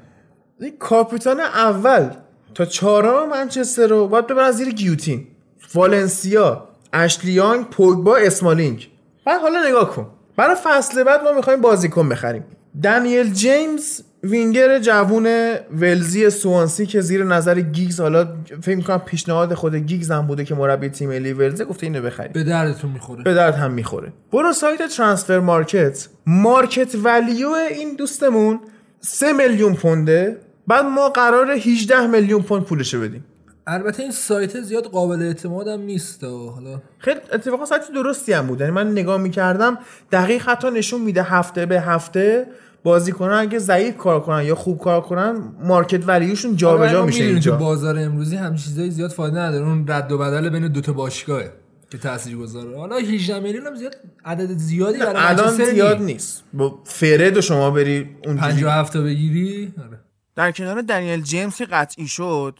این 0.60 0.73
کاپیتان 0.80 1.40
اول 1.40 2.10
تا 2.56 2.65
چهارم 2.65 3.30
منچستر 3.30 3.88
رو 3.88 4.07
باید 4.07 4.27
ببرن 4.27 4.52
زیر 4.52 4.69
گیوتین. 4.69 5.27
والنسیا. 5.76 6.72
اشلیانگ 6.94 7.65
پوگبا 7.70 8.18
اسمالینگ. 8.18 8.90
بعد 9.26 9.41
حالا 9.41 9.68
نگاه 9.70 9.95
کن. 9.95 10.07
برای 10.38 10.56
فصل 10.64 11.03
بعد 11.03 11.24
ما 11.24 11.32
می‌خوایم 11.32 11.61
بازیکن 11.61 12.10
بخریم. 12.10 12.44
دنیل 12.84 13.34
جیمز 13.34 14.02
وینگر 14.24 14.80
جوون 14.80 15.56
ولزی 15.72 16.30
سوانسی 16.30 16.86
که 16.86 17.02
زیر 17.02 17.24
نظر 17.24 17.60
گیگز 17.60 17.99
حالا 17.99 18.28
فکر 18.61 18.76
می‌کنم 18.76 18.99
پیشنهاد 18.99 19.53
خود 19.53 19.76
گیگز 19.76 20.11
هم 20.11 20.28
بوده 20.28 20.45
که 20.45 20.56
مربی 20.56 20.90
تیم 20.90 21.10
ملی 21.10 21.34
ولزه 21.34 21.65
گفته 21.65 21.86
اینو 21.86 22.02
بخریم. 22.02 22.32
به 22.32 22.44
دردتون 22.44 22.91
می‌خوره. 22.91 23.24
به 23.24 23.34
درد 23.34 23.56
هم 23.56 23.72
می‌خوره. 23.72 24.14
برو 24.32 24.53
سایت 24.53 24.88
ترانسفر 24.88 25.40
مارکت. 25.40 26.07
market 26.27 26.95
value 27.03 27.49
این 27.49 27.95
دوستمون 27.95 28.60
3 29.02 29.34
میلیون 29.34 29.74
پونده. 29.74 30.38
بعد 30.68 30.86
ما 30.86 31.10
قرار 31.10 31.52
18 31.52 32.07
میلیون 32.07 32.41
پوند 32.41 32.64
پولشو 32.64 33.02
بدیم. 33.02 33.26
البته 33.68 34.03
این 34.03 34.11
سایت 34.11 34.61
زیاد 34.61 34.84
قابل 34.84 35.22
اعتماد 35.22 35.68
هم 35.68 35.81
نیست 35.81 36.23
و 36.23 36.49
حالا 36.49 36.81
خیلی 36.98 37.19
اتفاقا 37.34 37.65
سایت 37.65 37.91
درستی 37.95 38.34
هم 38.34 38.48
بود. 38.48 38.60
یعنی 38.60 38.72
من 38.72 38.91
نگاه 38.91 39.18
می‌کردم 39.18 39.77
دقیق 40.11 40.41
حتی 40.41 40.72
نشون 40.72 41.02
میده 41.02 41.23
هفته 41.23 41.65
به 41.65 41.81
هفته 41.81 42.48
بازیکنان 42.84 43.40
اگه 43.40 43.60
ضعیف 43.60 43.98
کار 43.98 44.19
کنن 44.19 44.44
یا 44.44 44.56
خوب 44.56 44.80
کار 44.80 45.02
کنن 45.02 45.41
مارکت 45.64 46.07
ولیوشون 46.07 46.56
جابجا 46.56 47.06
میشه 47.06 47.23
اینجا. 47.23 47.56
بازار 47.57 47.99
امروزی 47.99 48.35
هم 48.35 48.56
چیزای 48.56 48.91
زیاد 48.91 49.11
فایده 49.11 49.40
نداره. 49.40 49.65
اون 49.65 49.85
رد 49.88 50.11
و 50.11 50.18
بدل 50.18 50.49
بین 50.49 50.68
دو 50.68 50.81
تا 50.81 50.94
باشگاهه 50.94 51.53
که 51.91 51.98
تاثیر 51.98 52.38
گذاره 52.38 52.77
حالا 52.77 52.95
18 52.95 53.40
میلیون 53.40 53.68
هم 53.68 53.76
زیاد 53.76 53.95
عدد 54.26 54.57
زیادی 54.57 54.99
برای 54.99 55.15
الان 55.15 55.52
زیاد 55.52 55.98
نی. 55.98 56.06
نیست. 56.06 56.44
با 56.53 56.80
فرد 56.85 57.38
و 57.38 57.41
شما 57.41 57.72
بری 57.72 58.10
اون 58.26 58.38
57 58.38 58.94
تا 58.94 59.02
بگیری؟ 59.02 59.73
آره. 59.88 59.99
در 60.35 60.52
کنار 60.52 60.81
دنیل 60.81 61.22
جیمز 61.22 61.56
که 61.56 61.65
قطعی 61.65 62.07
شد 62.07 62.60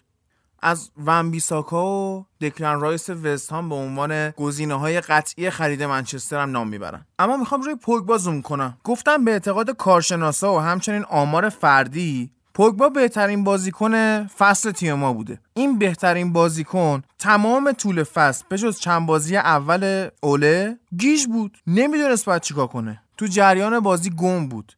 از 0.64 0.92
ون 1.06 1.32
بیساکا 1.32 1.86
و 1.86 2.26
دکلن 2.42 2.80
رایس 2.80 3.10
وست 3.10 3.54
هم 3.54 3.70
به 3.70 3.76
عنوان 3.76 4.32
گزینه 4.32 4.74
های 4.74 5.02
قطعی 5.02 5.50
خرید 5.50 5.84
منچستر 5.84 6.42
هم 6.42 6.52
نام 6.52 6.68
می‌برن. 6.68 7.06
اما 7.20 7.38
می‌خوام 7.38 7.62
روی 7.62 7.76
پوگبا 7.76 8.18
زوم 8.18 8.42
کنم. 8.42 8.78
گفتم 8.84 9.26
به 9.26 9.32
اعتقاد 9.32 9.70
کارشناسا 9.70 10.56
و 10.56 10.60
همچنین 10.60 11.04
آمار 11.04 11.50
فردی 11.50 12.32
پوگبا 12.54 12.90
بهترین 12.90 13.44
بازیکن 13.44 14.24
فصل 14.28 14.72
تیم 14.72 14.94
ما 14.94 15.14
بوده. 15.14 15.40
این 15.54 15.80
بهترین 15.80 16.34
بازیکن 16.34 17.04
تمام 17.20 17.72
طول 17.72 18.04
فصل 18.04 18.44
به 18.50 18.58
جز 18.58 18.80
چند 18.80 19.06
بازی 19.06 19.38
اول 19.38 20.10
اوله 20.22 20.78
گیج 20.98 21.26
بود. 21.26 21.58
نمی‌دونست 21.68 22.26
باید 22.26 22.42
چیکار 22.42 22.68
کنه. 22.68 23.02
تو 23.18 23.26
جریان 23.28 23.80
بازی 23.80 24.10
گم 24.10 24.48
بود. 24.48 24.78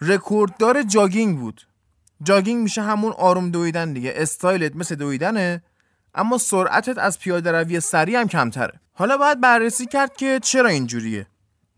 رکورددار 0.00 0.82
jogging 0.82 1.38
بود. 1.38 1.60
jogging 2.24 2.62
میشه 2.62 2.82
همون 2.82 3.12
آروم 3.12 3.50
دویدن 3.50 3.92
دیگه. 3.92 4.12
استایلت 4.16 4.76
مثل 4.76 4.94
دویدنه 4.94 5.62
اما 6.14 6.38
سرعتت 6.38 6.98
از 6.98 7.18
پیاده 7.18 7.52
روی 7.52 7.80
سریع 7.80 8.20
هم 8.20 8.28
کمتره. 8.28 8.80
حالا 8.92 9.16
باید 9.16 9.40
بررسی 9.40 9.86
کرد 9.86 10.16
که 10.16 10.40
چرا 10.42 10.68
اینجوریه. 10.68 11.26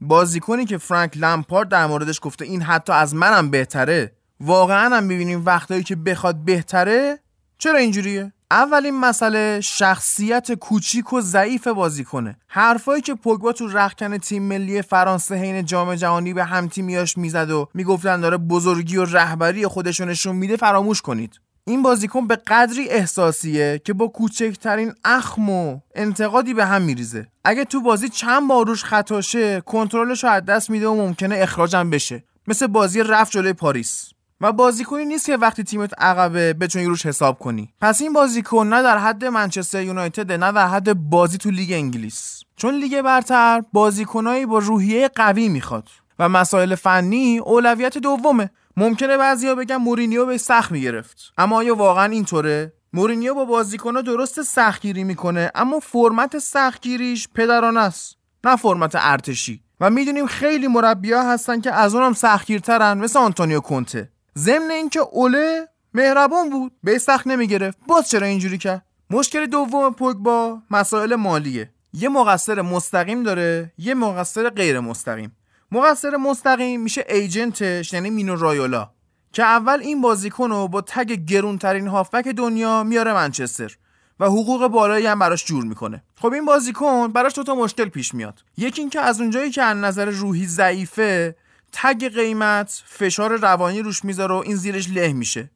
بازیکنی 0.01 0.65
که 0.65 0.79
فرانک 0.79 1.17
لمپارد 1.17 1.69
در 1.69 1.87
موردش 1.87 2.21
گفته 2.23 2.45
این 2.45 2.63
حتی 2.63 2.93
از 2.93 3.15
منم 3.15 3.51
بهتره 3.51 4.13
واقعا 4.41 4.97
هم 4.97 5.05
می‌بینیم 5.05 5.43
وقتایی 5.47 5.83
که 5.83 5.97
بخواد 5.97 6.45
بهتره 6.45 7.19
چرا 7.59 7.79
اینجوریه؟ 7.79 8.33
اولین 8.51 9.01
مسئله 9.01 9.61
شخصیت 9.61 10.53
کوچیک 10.53 11.13
و 11.13 11.21
ضعیف 11.21 11.67
بازیکنه. 11.67 12.37
حرفایی 12.49 13.03
که 13.03 13.15
پوگبا 13.15 13.53
تو 13.53 13.69
رخکن 13.69 14.19
تیم 14.19 14.43
ملی 14.43 14.83
فرانسه 14.83 15.35
حین 15.35 15.65
جام 15.65 15.95
جهانی 15.95 16.35
به 16.35 16.45
هم 16.45 16.69
تیمیاش 16.69 17.19
می‌زد 17.19 17.51
و 17.51 17.69
می‌گفتن 17.75 18.21
داره 18.21 18.37
بزرگی 18.37 18.97
و 18.97 19.05
رهبری 19.05 19.67
خودشو 19.67 20.05
نشون 20.05 20.37
میده 20.37 20.57
فراموش 20.57 21.03
کنید. 21.03 21.41
این 21.65 21.83
بازیکن 21.83 22.27
به 22.27 22.37
قدری 22.37 22.89
احساسیه 22.89 23.81
که 23.85 23.93
با 23.93 24.09
کوچکترین 24.09 24.93
اخم 25.05 25.51
و 25.51 25.81
انتقادی 25.95 26.55
به 26.55 26.67
هم 26.67 26.83
میریزه. 26.83 27.27
اگه 27.45 27.65
تو 27.65 27.81
بازی 27.81 28.09
چند 28.09 28.49
بار 28.49 28.67
روش 28.67 28.85
خطا 28.85 29.21
شه 29.21 29.61
کنترلش 29.61 30.25
رو 30.25 30.31
از 30.31 30.45
دست 30.45 30.71
میده 30.71 30.89
و 30.89 30.95
ممکنه 30.95 31.37
اخراجم 31.39 31.91
بشه. 31.91 32.25
مثل 32.47 32.67
بازی 32.67 33.03
رفت 33.03 33.33
جلوی 33.33 33.53
پاریس. 33.53 34.11
و 34.41 34.53
بازیکنی 34.53 35.05
نیست 35.05 35.27
که 35.27 35.37
وقتی 35.37 35.65
تیمت 35.65 35.91
عقبه 35.99 36.53
بتونی 36.53 36.85
روش 36.85 37.07
حساب 37.07 37.39
کنی. 37.39 37.75
پس 37.81 38.01
این 38.01 38.13
بازیکن 38.13 38.67
نه 38.67 38.83
در 38.83 38.99
حد 38.99 39.25
منچستر 39.25 39.83
یونایتد 39.83 40.33
نه 40.33 40.53
در 40.53 40.67
حد 40.67 40.93
بازی 40.93 41.39
تو 41.39 41.51
لیگ 41.51 41.73
انگلیس. 41.73 42.41
چون 42.57 42.75
لیگ 42.75 43.03
برتر 43.03 43.63
بازیکنایی 43.73 44.47
با 44.47 44.59
روحیه 44.59 45.09
قوی 45.09 45.49
می‌خواد 45.49 45.89
و 46.19 46.29
مسائل 46.29 46.75
فنی 46.75 47.39
اولویت 47.39 47.99
دومه. 47.99 48.51
ممکنه 48.77 49.17
بعضیا 49.17 49.55
بگن 49.55 49.77
مورینیو 49.77 50.27
بهش 50.27 50.39
سخت 50.39 50.73
می‌گرفت. 50.73 51.33
اما 51.39 51.57
آیا 51.57 51.75
واقعا 51.75 52.13
اینطوره؟ 52.13 52.73
مورینیو 52.93 53.35
با 53.35 53.45
بازیکنها 53.45 54.03
درست 54.03 54.43
سختگیری 54.43 55.05
می‌کنه 55.05 55.51
اما 55.55 55.79
فرمت 55.81 56.39
سختگیریش 56.39 57.29
پدرانه 57.35 57.81
است 57.81 58.17
نه 58.45 58.57
فرمت 58.57 58.93
ارتشی. 58.95 59.63
و 59.81 59.91
می‌دونیم 59.91 60.27
خیلی 60.27 60.69
مربیا 60.69 61.23
هستن 61.23 61.61
که 61.61 61.73
از 61.73 61.95
اونم 61.95 62.13
سختگیرترن 62.13 62.99
مثل 62.99 63.19
آنتونیو 63.19 63.61
کونته. 63.61 64.11
ضمن 64.39 64.71
اینکه 64.71 65.01
اوله 65.01 65.69
مهربان 65.95 66.51
بود 66.51 66.73
به 66.83 66.99
سخت 66.99 67.27
نمی‌گرفت. 67.27 67.79
باز 67.89 68.11
چرا 68.11 68.27
اینجوری 68.27 68.59
کرد؟ 68.59 68.87
مشکل 69.11 69.47
دوم 69.47 69.95
پوگبا 69.95 70.59
مسائل 70.71 71.15
مالیه. 71.15 71.71
یه 71.93 72.09
مقصر 72.09 72.63
مستقیم 72.63 73.23
داره 73.23 73.73
یه 73.79 73.95
مقصر 73.95 74.51
غیر 74.51 74.81
مستقیم. 74.81 75.37
مقصر 75.73 76.17
مستقیم 76.17 76.81
میشه 76.81 77.05
ایجنتش 77.09 77.93
یعنی 77.93 78.11
مینو 78.11 78.37
رایولا 78.37 78.91
که 79.33 79.43
اول 79.43 79.81
این 79.81 80.01
بازیکن 80.01 80.51
رو 80.51 80.69
با 80.69 80.81
تگ 80.81 81.13
گرونترین 81.13 81.89
هافبک 81.89 82.29
دنیا 82.29 82.83
میاره 82.83 83.15
منچستر 83.15 83.77
و 84.21 84.27
حقوق 84.27 84.67
بالایی 84.67 85.07
هم 85.07 85.19
براش 85.19 85.45
جور 85.45 85.65
می‌کنه. 85.65 86.03
خب 86.17 86.33
این 86.33 86.45
بازیکن 86.45 87.13
براش 87.13 87.35
دوتا 87.35 87.55
مشکل 87.55 87.89
پیش 87.89 88.15
میاد. 88.15 88.43
یکی 88.57 88.81
اینکه 88.81 89.01
از 89.01 89.21
اونجایی 89.21 89.51
که 89.51 89.63
از 89.63 89.77
نظر 89.77 90.05
روحی 90.11 90.47
ضعیفه 90.47 91.37
تگ 91.73 92.09
قیمت 92.15 92.83
فشار 92.87 93.37
روانی 93.37 93.83
روش 93.83 94.05
می‌ذاره 94.05 94.35
و 94.35 94.39
این 94.39 94.57
زیرش 94.57 94.91
له 94.91 95.13
میشه. 95.13 95.51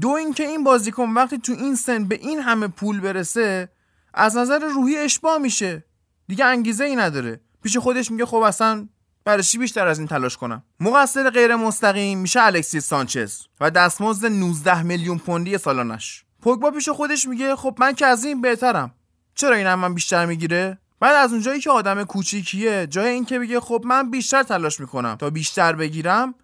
دو 0.00 0.08
اینکه 0.08 0.46
این 0.46 0.64
بازیکن 0.64 1.10
وقتی 1.10 1.38
تو 1.38 1.52
این 1.52 1.74
سن 1.74 2.04
به 2.04 2.14
این 2.14 2.40
همه 2.40 2.68
پول 2.68 3.00
برسه 3.00 3.68
از 4.14 4.36
نظر 4.36 4.58
روحی 4.58 4.96
اشباع 4.96 5.38
میشه. 5.38 5.84
دیگه 6.28 6.44
انگیزه 6.44 6.84
ای 6.84 6.96
نداره. 6.96 7.40
پیش 7.62 7.76
خودش 7.76 8.10
میگه 8.10 8.26
خب 8.26 8.36
اصلا 8.36 8.88
برای 9.24 9.42
چی 9.42 9.58
بیشتر 9.58 9.86
از 9.86 9.98
این 9.98 10.08
تلاش 10.08 10.36
کنم؟ 10.36 10.62
مقصر 10.80 11.30
غیر 11.30 11.56
مستقیم 11.56 12.18
میشه 12.18 12.42
الکسیس 12.42 12.86
سانچز 12.86 13.42
و 13.60 13.70
دستمزد 13.70 14.26
19 14.26 14.82
میلیون 14.82 15.18
پوندی 15.18 15.58
سالانش. 15.58 16.24
پوگبا 16.42 16.70
پیش 16.70 16.88
خودش 16.88 17.28
میگه 17.28 17.56
خب 17.56 17.76
من 17.78 17.94
که 17.94 18.06
از 18.06 18.24
این 18.24 18.40
بهترم. 18.40 18.94
چرا 19.34 19.54
این 19.54 19.66
هم 19.66 19.78
من 19.78 19.94
بیشتر 19.94 20.26
می‌گیره؟ 20.26 20.78
بعد 21.00 21.16
از 21.16 21.32
اونجایی 21.32 21.60
که 21.60 21.70
آدم 21.70 22.04
کوچیکیه 22.04 22.86
جای 22.90 23.08
اینکه 23.08 23.38
بگه 23.38 23.60
خب 23.60 23.82
من 23.86 24.10
بیشتر 24.10 24.42
تلاش 24.42 24.80
می‌کنم 24.80 25.14
تا 25.14 25.30
بیشتر 25.30 25.72
بگیرم 25.72 26.34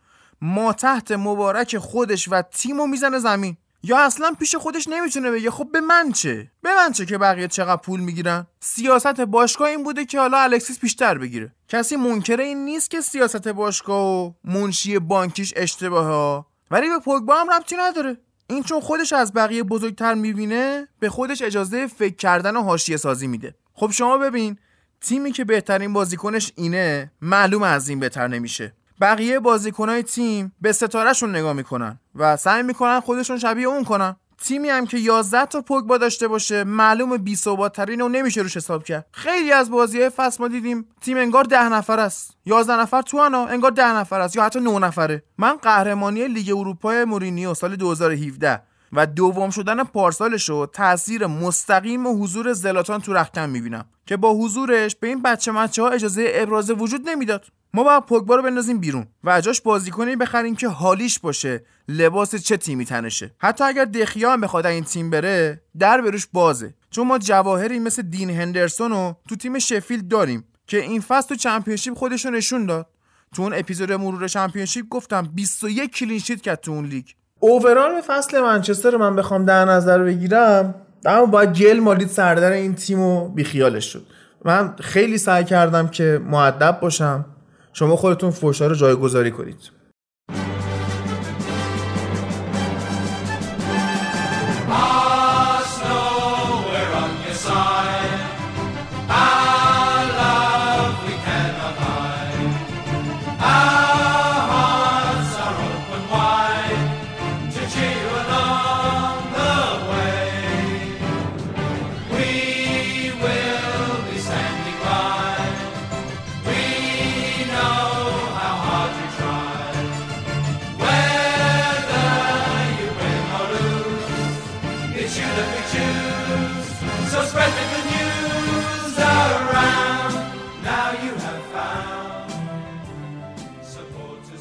ما 0.40 0.72
تحت 0.72 1.12
مبارک 1.12 1.78
خودش 1.78 2.28
و 2.30 2.42
تیمو 2.42 2.86
می‌زنه 2.86 3.18
زمین. 3.18 3.56
یا 3.82 3.98
اصلا 3.98 4.34
پیش 4.38 4.54
خودش 4.54 4.88
نمی‌تونه 4.88 5.30
بگه 5.30 5.50
خب 5.50 5.68
به 5.72 5.80
من 5.80 6.12
چه؟ 6.12 6.50
به 6.62 6.74
من 6.74 6.92
چه 6.92 7.06
که 7.06 7.18
بقیه 7.18 7.48
چقدر 7.48 7.80
پول 7.80 8.00
می‌گیرن؟ 8.00 8.46
سیاست 8.60 9.20
باشگاه 9.20 9.68
این 9.68 9.82
بوده 9.82 10.04
که 10.04 10.20
حالا 10.20 10.38
الکسیس 10.38 10.78
بیشتر 10.78 11.18
بگیره. 11.18 11.52
کسی 11.68 11.96
منکر 11.96 12.40
این 12.40 12.64
نیست 12.64 12.90
که 12.90 13.00
سیاست 13.00 13.48
باشگاه 13.48 14.26
و 14.26 14.32
منشی 14.44 14.98
بانکیش 14.98 15.52
اشتباهه. 15.56 16.44
ولی 16.70 16.88
به 16.88 16.98
پوگبا 16.98 17.34
هم 17.34 17.50
ربطی 17.50 17.76
نداره. 17.76 18.16
این 18.46 18.62
چون 18.62 18.80
خودش 18.80 19.12
از 19.12 19.32
بقیه 19.32 19.62
بزرگتر 19.62 20.14
می‌بینه 20.14 20.88
به 21.00 21.08
خودش 21.08 21.42
اجازه 21.42 21.86
فکر 21.86 22.16
کردن 22.16 22.56
و 22.56 22.62
حاشیه 22.62 22.96
سازی 22.96 23.26
میده. 23.26 23.54
خب 23.78 23.90
شما 23.90 24.18
ببین 24.18 24.58
تیمی 25.00 25.32
که 25.32 25.44
بهترین 25.44 25.92
بازیکنش 25.92 26.52
اینه 26.56 27.12
معلوم 27.22 27.62
از 27.62 27.88
این 27.88 28.00
بهتر 28.00 28.28
نمیشه. 28.28 28.72
بقیه 29.00 29.40
بازیکنهای 29.40 30.02
تیم 30.02 30.52
به 30.60 30.72
ستارهشون 30.72 31.36
نگاه 31.36 31.52
می‌کنن 31.52 32.00
و 32.14 32.36
سعی 32.36 32.62
می‌کنن 32.62 33.00
خودشون 33.00 33.38
شبیه 33.38 33.66
اون 33.66 33.84
کنن. 33.84 34.16
تیمی 34.38 34.68
هم 34.68 34.86
که 34.86 34.98
11 34.98 35.46
تا 35.46 35.60
پوگبا 35.60 35.98
داشته 35.98 36.28
باشه 36.28 36.64
معلوم 36.64 37.16
بی 37.16 37.36
ترین 37.74 38.00
و 38.00 38.08
نمیشه 38.08 38.40
روش 38.40 38.56
حساب 38.56 38.84
کرد. 38.84 39.06
خیلی 39.12 39.52
از 39.52 39.70
بازی 39.70 40.08
فصل 40.08 40.42
ما 40.42 40.48
دیدیم 40.48 40.88
تیم 41.00 41.16
انگار 41.16 41.44
10 41.44 41.68
نفر 41.68 42.00
است. 42.00 42.36
11 42.46 42.80
نفر 42.80 43.02
تو 43.02 43.16
انا 43.16 43.46
انگار 43.46 43.70
10 43.70 43.96
نفر 43.96 44.20
است 44.20 44.36
یا 44.36 44.44
حتی 44.44 44.60
9 44.60 44.78
نفره. 44.78 45.22
من 45.38 45.56
قهرمانی 45.56 46.28
لیگ 46.28 46.56
اروپا 46.56 47.04
مورینیو 47.04 47.54
سال 47.54 47.76
2017 47.76 48.62
و 48.96 49.06
دوم 49.06 49.50
شدن 49.50 49.84
پارسالش 49.84 50.48
رو 50.48 50.66
تاثیر 50.66 51.26
مستقیم 51.26 52.06
و 52.06 52.24
حضور 52.24 52.52
زلاتان 52.52 53.00
تو 53.00 53.12
رختکن 53.12 53.50
می‌بینم 53.50 53.84
که 54.06 54.16
با 54.16 54.34
حضورش 54.34 54.96
به 54.96 55.06
این 55.06 55.22
بچه 55.22 55.52
مچه 55.52 55.82
ها 55.82 55.88
اجازه 55.88 56.30
ابراز 56.34 56.70
وجود 56.70 57.08
نمی‌داد. 57.08 57.46
ما 57.74 57.84
باید 57.84 58.02
پوگبا 58.02 58.34
رو 58.36 58.42
بندازیم 58.42 58.78
بیرون 58.78 59.06
و 59.24 59.40
جاش 59.40 59.60
بازیکنی 59.60 60.16
بخریم 60.16 60.56
که 60.56 60.68
حالیش 60.68 61.18
باشه. 61.18 61.64
لباس 61.88 62.34
چه 62.34 62.56
تیمی 62.56 62.84
تنشه؟ 62.84 63.34
حتی 63.38 63.64
اگر 63.64 63.84
دخیا 63.84 64.32
هم 64.32 64.40
بخواد 64.40 64.66
این 64.66 64.84
تیم 64.84 65.10
بره 65.10 65.62
در 65.78 66.00
بروش 66.00 66.26
بازه. 66.32 66.74
چون 66.90 67.06
ما 67.06 67.18
جواهری 67.18 67.78
مثل 67.78 68.02
دین 68.02 68.30
هندرسون 68.30 68.90
رو 68.90 69.16
تو 69.28 69.36
تیم 69.36 69.58
شفیلد 69.58 70.08
داریم 70.08 70.44
که 70.66 70.76
این 70.76 71.00
فصل 71.00 71.28
تو 71.28 71.34
چمپیونشیپ 71.34 71.94
خودش 71.94 72.24
رو 72.24 72.30
نشون 72.30 72.66
داد. 72.66 72.86
تو 73.34 73.42
اون 73.42 73.54
اپیزود 73.54 73.92
مرور 73.92 74.28
چمپیونشیپ 74.28 74.88
گفتم 74.88 75.30
21 75.34 75.90
کلین 75.90 76.18
شیت 76.18 76.40
کرد 76.40 76.60
تو 76.60 76.72
اون 76.72 76.86
لیگ. 76.86 77.06
اوورال 77.40 78.00
فصل 78.06 78.40
منچستر 78.40 78.90
رو 78.90 78.98
من 78.98 79.16
بخوام 79.16 79.44
در 79.44 79.64
نظر 79.64 79.98
بگیرم 79.98 80.74
اما 81.04 81.26
باید 81.26 81.58
گل 81.58 81.78
مالید 81.78 82.08
سردر 82.08 82.50
این 82.50 82.74
تیم 82.74 83.00
و 83.00 83.28
بیخیالش 83.28 83.84
شد. 83.92 84.02
من 84.44 84.74
خیلی 84.80 85.18
سعی 85.18 85.44
کردم 85.44 85.88
که 85.88 86.20
معدب 86.24 86.78
باشم. 86.80 87.24
شما 87.72 87.96
خودتون 87.96 88.30
فوشا 88.30 88.66
رو 88.66 88.74
جایگذاری 88.74 89.30
کنید. 89.30 89.75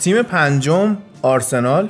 تیم 0.05 0.21
پنجم 0.21 0.97
آرسنال. 1.21 1.89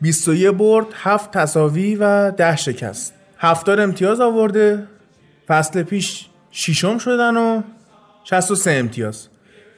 21 0.00 0.50
برد 0.50 0.86
7 0.94 1.30
تساوی 1.30 1.96
و 1.96 2.30
10 2.30 2.56
شکست. 2.56 3.14
70 3.38 3.80
امتیاز 3.80 4.20
آورده. 4.20 4.86
فصل 5.48 5.82
پیش 5.82 6.26
ششم 6.50 6.98
شدن 6.98 7.36
و 7.36 7.62
63 8.24 8.70
امتیاز. 8.70 9.28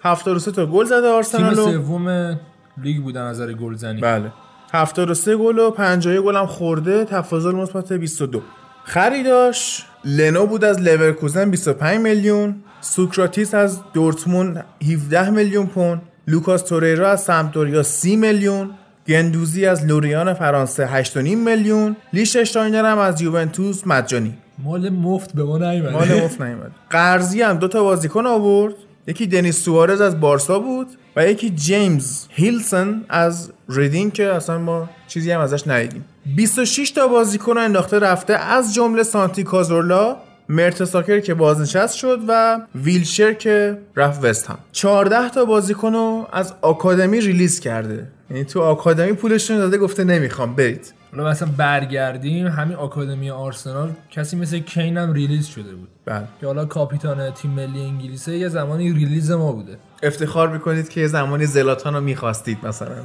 73 0.03 0.53
تا 0.53 0.67
گل 0.67 0.85
زده 0.85 1.01
تیم 1.01 1.11
آرسنال 1.11 1.59
و 1.59 1.73
سوم 1.73 2.39
لیگ 2.83 3.03
بود 3.03 3.17
از 3.17 3.37
نظر 3.37 3.53
گلزنی. 3.53 4.01
بله. 4.01 4.33
73 4.73 5.37
گل 5.37 5.59
و 5.59 5.71
50 5.71 6.21
گل 6.21 6.37
هم 6.37 6.47
خورده. 6.47 7.05
تفاضل 7.05 7.53
مثبت 7.53 7.93
22 7.93 8.43
خریداش 8.85 9.87
لنو 10.05 10.47
بود 10.47 10.65
از 10.65 10.81
لورکوزن 10.81 11.51
25 11.51 12.01
میلیون. 12.01 12.63
سوکراتیس 12.81 13.55
از 13.55 13.81
دورتموند 13.93 14.65
17 14.93 15.31
میلیون 15.31 15.67
پوند. 15.67 16.03
لوکاس 16.27 16.63
توریرا 16.63 17.11
از 17.11 17.23
سمپدوریا 17.23 17.83
30 17.83 18.17
میلیون 18.17 18.71
گندوزی 19.09 19.67
از 19.67 19.85
لوریان 19.85 20.35
فرانسه 20.35 21.05
8.5 21.05 21.17
میلیون 21.17 21.97
لیشتاینر 22.13 22.85
هم 22.85 22.99
از 22.99 23.21
یوونتوس 23.21 23.87
مجانی. 23.87 24.35
مال 24.59 24.89
مفت 24.89 25.33
به 25.33 25.45
ما 25.45 25.59
نیومده. 25.59 25.93
مال 25.93 26.25
مفت 26.25 26.41
نیومد 26.41 26.71
قرضی 26.91 27.43
هم 27.43 27.59
دو 27.59 27.69
تا 27.69 27.83
بازیکن 27.83 28.27
آورد. 28.27 28.75
یکی 29.07 29.27
دنیس 29.27 29.65
سوارز 29.65 30.01
از 30.01 30.21
بارسا 30.21 30.59
بود 30.59 30.87
و 31.17 31.27
یکی 31.27 31.51
جیمز 31.51 32.27
هیلسون 32.31 33.05
از 33.09 33.53
ریدینگ 33.69 34.13
که 34.13 34.33
اصلا 34.33 34.59
ما 34.59 34.89
چیزی 35.09 35.31
هم 35.31 35.41
ازش 35.41 35.69
ندیدیم. 35.69 36.05
26 36.37 36.91
تا 36.91 37.09
بازیکن 37.09 37.59
انداخته 37.59 37.99
رفته 37.99 38.35
از 38.35 38.75
جمله 38.75 39.03
سانتی 39.03 39.45
کازورلا. 39.45 40.17
مرتساکر 40.49 41.21
که 41.21 41.35
بازنشست 41.35 41.97
شد 41.97 42.19
و 42.29 42.61
ویلشر 42.75 43.33
که 43.33 43.79
رفت 43.97 44.25
وست 44.25 44.47
هم. 44.47 44.59
14 44.73 45.29
تا 45.29 45.45
بازیکن 45.45 45.93
رو 45.93 46.27
از 46.33 46.55
آکادمی 46.63 47.21
release 47.21 47.61
کرده. 47.61 48.09
یعنی 48.31 48.45
تو 48.45 48.61
آکادمی 48.61 49.13
پولشون 49.13 49.57
داده 49.57 49.79
گفته 49.79 50.05
نمی‌خوام 50.05 50.55
برید. 50.55 50.95
حالا 51.13 51.31
مثلا 51.31 51.49
برگردیم 51.57 52.47
همین 52.47 52.77
آکادمی 52.77 53.31
آرسنال 53.31 53.91
کسی 54.11 54.37
مثل 54.37 54.59
کین 54.59 54.99
هم 54.99 55.13
release 55.13 55.47
شده 55.47 55.75
بود. 55.75 55.89
بله. 56.05 56.25
که 56.41 56.47
حالا 56.47 56.65
کاپیتان 56.65 57.31
تیم 57.31 57.51
ملی 57.51 57.85
انگلیسه 57.85 58.37
یه 58.37 58.49
زمانی 58.49 58.93
release 58.93 59.31
ما 59.31 59.53
بوده. 59.53 59.79
افتخار 60.03 60.49
می‌کنید 60.49 60.89
که 60.89 61.01
یه 61.01 61.07
زمانی 61.07 61.47
زلاتان 61.47 61.95
رو 61.95 62.01
می‌خواستید 62.01 62.59
مثلا. 62.67 62.97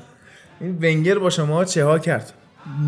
این 0.60 0.78
ونگر 0.82 1.20
با 1.20 1.30
شما 1.30 1.66
چه 1.66 1.86
ها 1.86 2.00
کرد؟ 2.00 2.34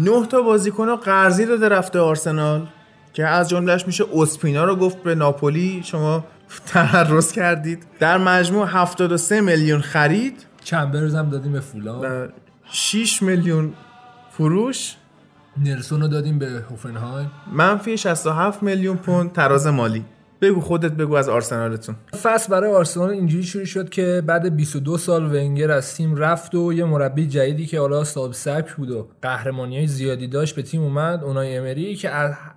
نه 0.04 0.26
تا 0.26 0.42
بازیکن 0.42 0.88
رو 0.88 0.96
قرضی 0.96 1.46
داده 1.46 1.70
رفته 1.70 2.00
آرسنال. 2.00 2.68
که 3.14 3.28
از 3.28 3.50
جملهش 3.50 3.88
میشه 3.88 4.06
اسپینا 4.16 4.64
رو 4.64 4.76
گفت 4.76 5.04
به 5.04 5.16
ناپولی 5.16 5.82
شما 5.84 6.26
تعرض 6.68 7.32
کردید. 7.32 7.86
در 8.00 8.18
مجموع 8.18 8.68
73 8.68 9.42
میلیون 9.42 9.82
خرید. 9.82 10.46
چمبرز 10.64 11.16
هم 11.16 11.30
دادیم 11.30 11.52
به 11.52 11.60
فولام 11.60 12.02
و 12.02 12.28
6 12.72 13.22
میلیون 13.22 13.74
فروش. 14.32 14.96
نلسون 15.58 16.02
رو 16.02 16.08
دادیم 16.08 16.40
به 16.40 16.64
هوفنهایم. 16.70 17.32
منفی 17.52 17.98
67 17.98 18.64
میلیون 18.64 18.98
پوند 18.98 19.32
تراز 19.32 19.68
مالی. 19.68 20.06
بگو 20.44 20.60
خودت 20.62 20.92
بگو 20.92 21.16
از 21.16 21.30
آرسنالتون. 21.30 21.96
فصل 22.24 22.52
برای 22.52 22.72
آرسنال 22.72 23.10
اینجوری 23.10 23.44
شروع 23.44 23.66
شد 23.66 23.90
که 23.90 24.24
بعد 24.26 24.56
22 24.56 24.98
سال 24.98 25.36
ونگر 25.36 25.72
از 25.72 25.96
تیم 25.96 26.16
رفت 26.16 26.56
و 26.56 26.74
یه 26.74 26.86
مربی 26.86 27.28
جدیدی 27.28 27.66
که 27.66 27.80
حالا 27.80 28.04
صاحب 28.04 28.32
سبک 28.34 28.74
بود 28.74 28.92
و 28.92 29.08
قهرمانی 29.22 29.78
های 29.78 29.88
زیادی 29.88 30.28
داشت 30.28 30.56
به 30.56 30.62
تیم 30.62 30.82
اومد 30.84 31.24
اونای 31.24 31.58
امری 31.58 31.96
که 31.96 32.10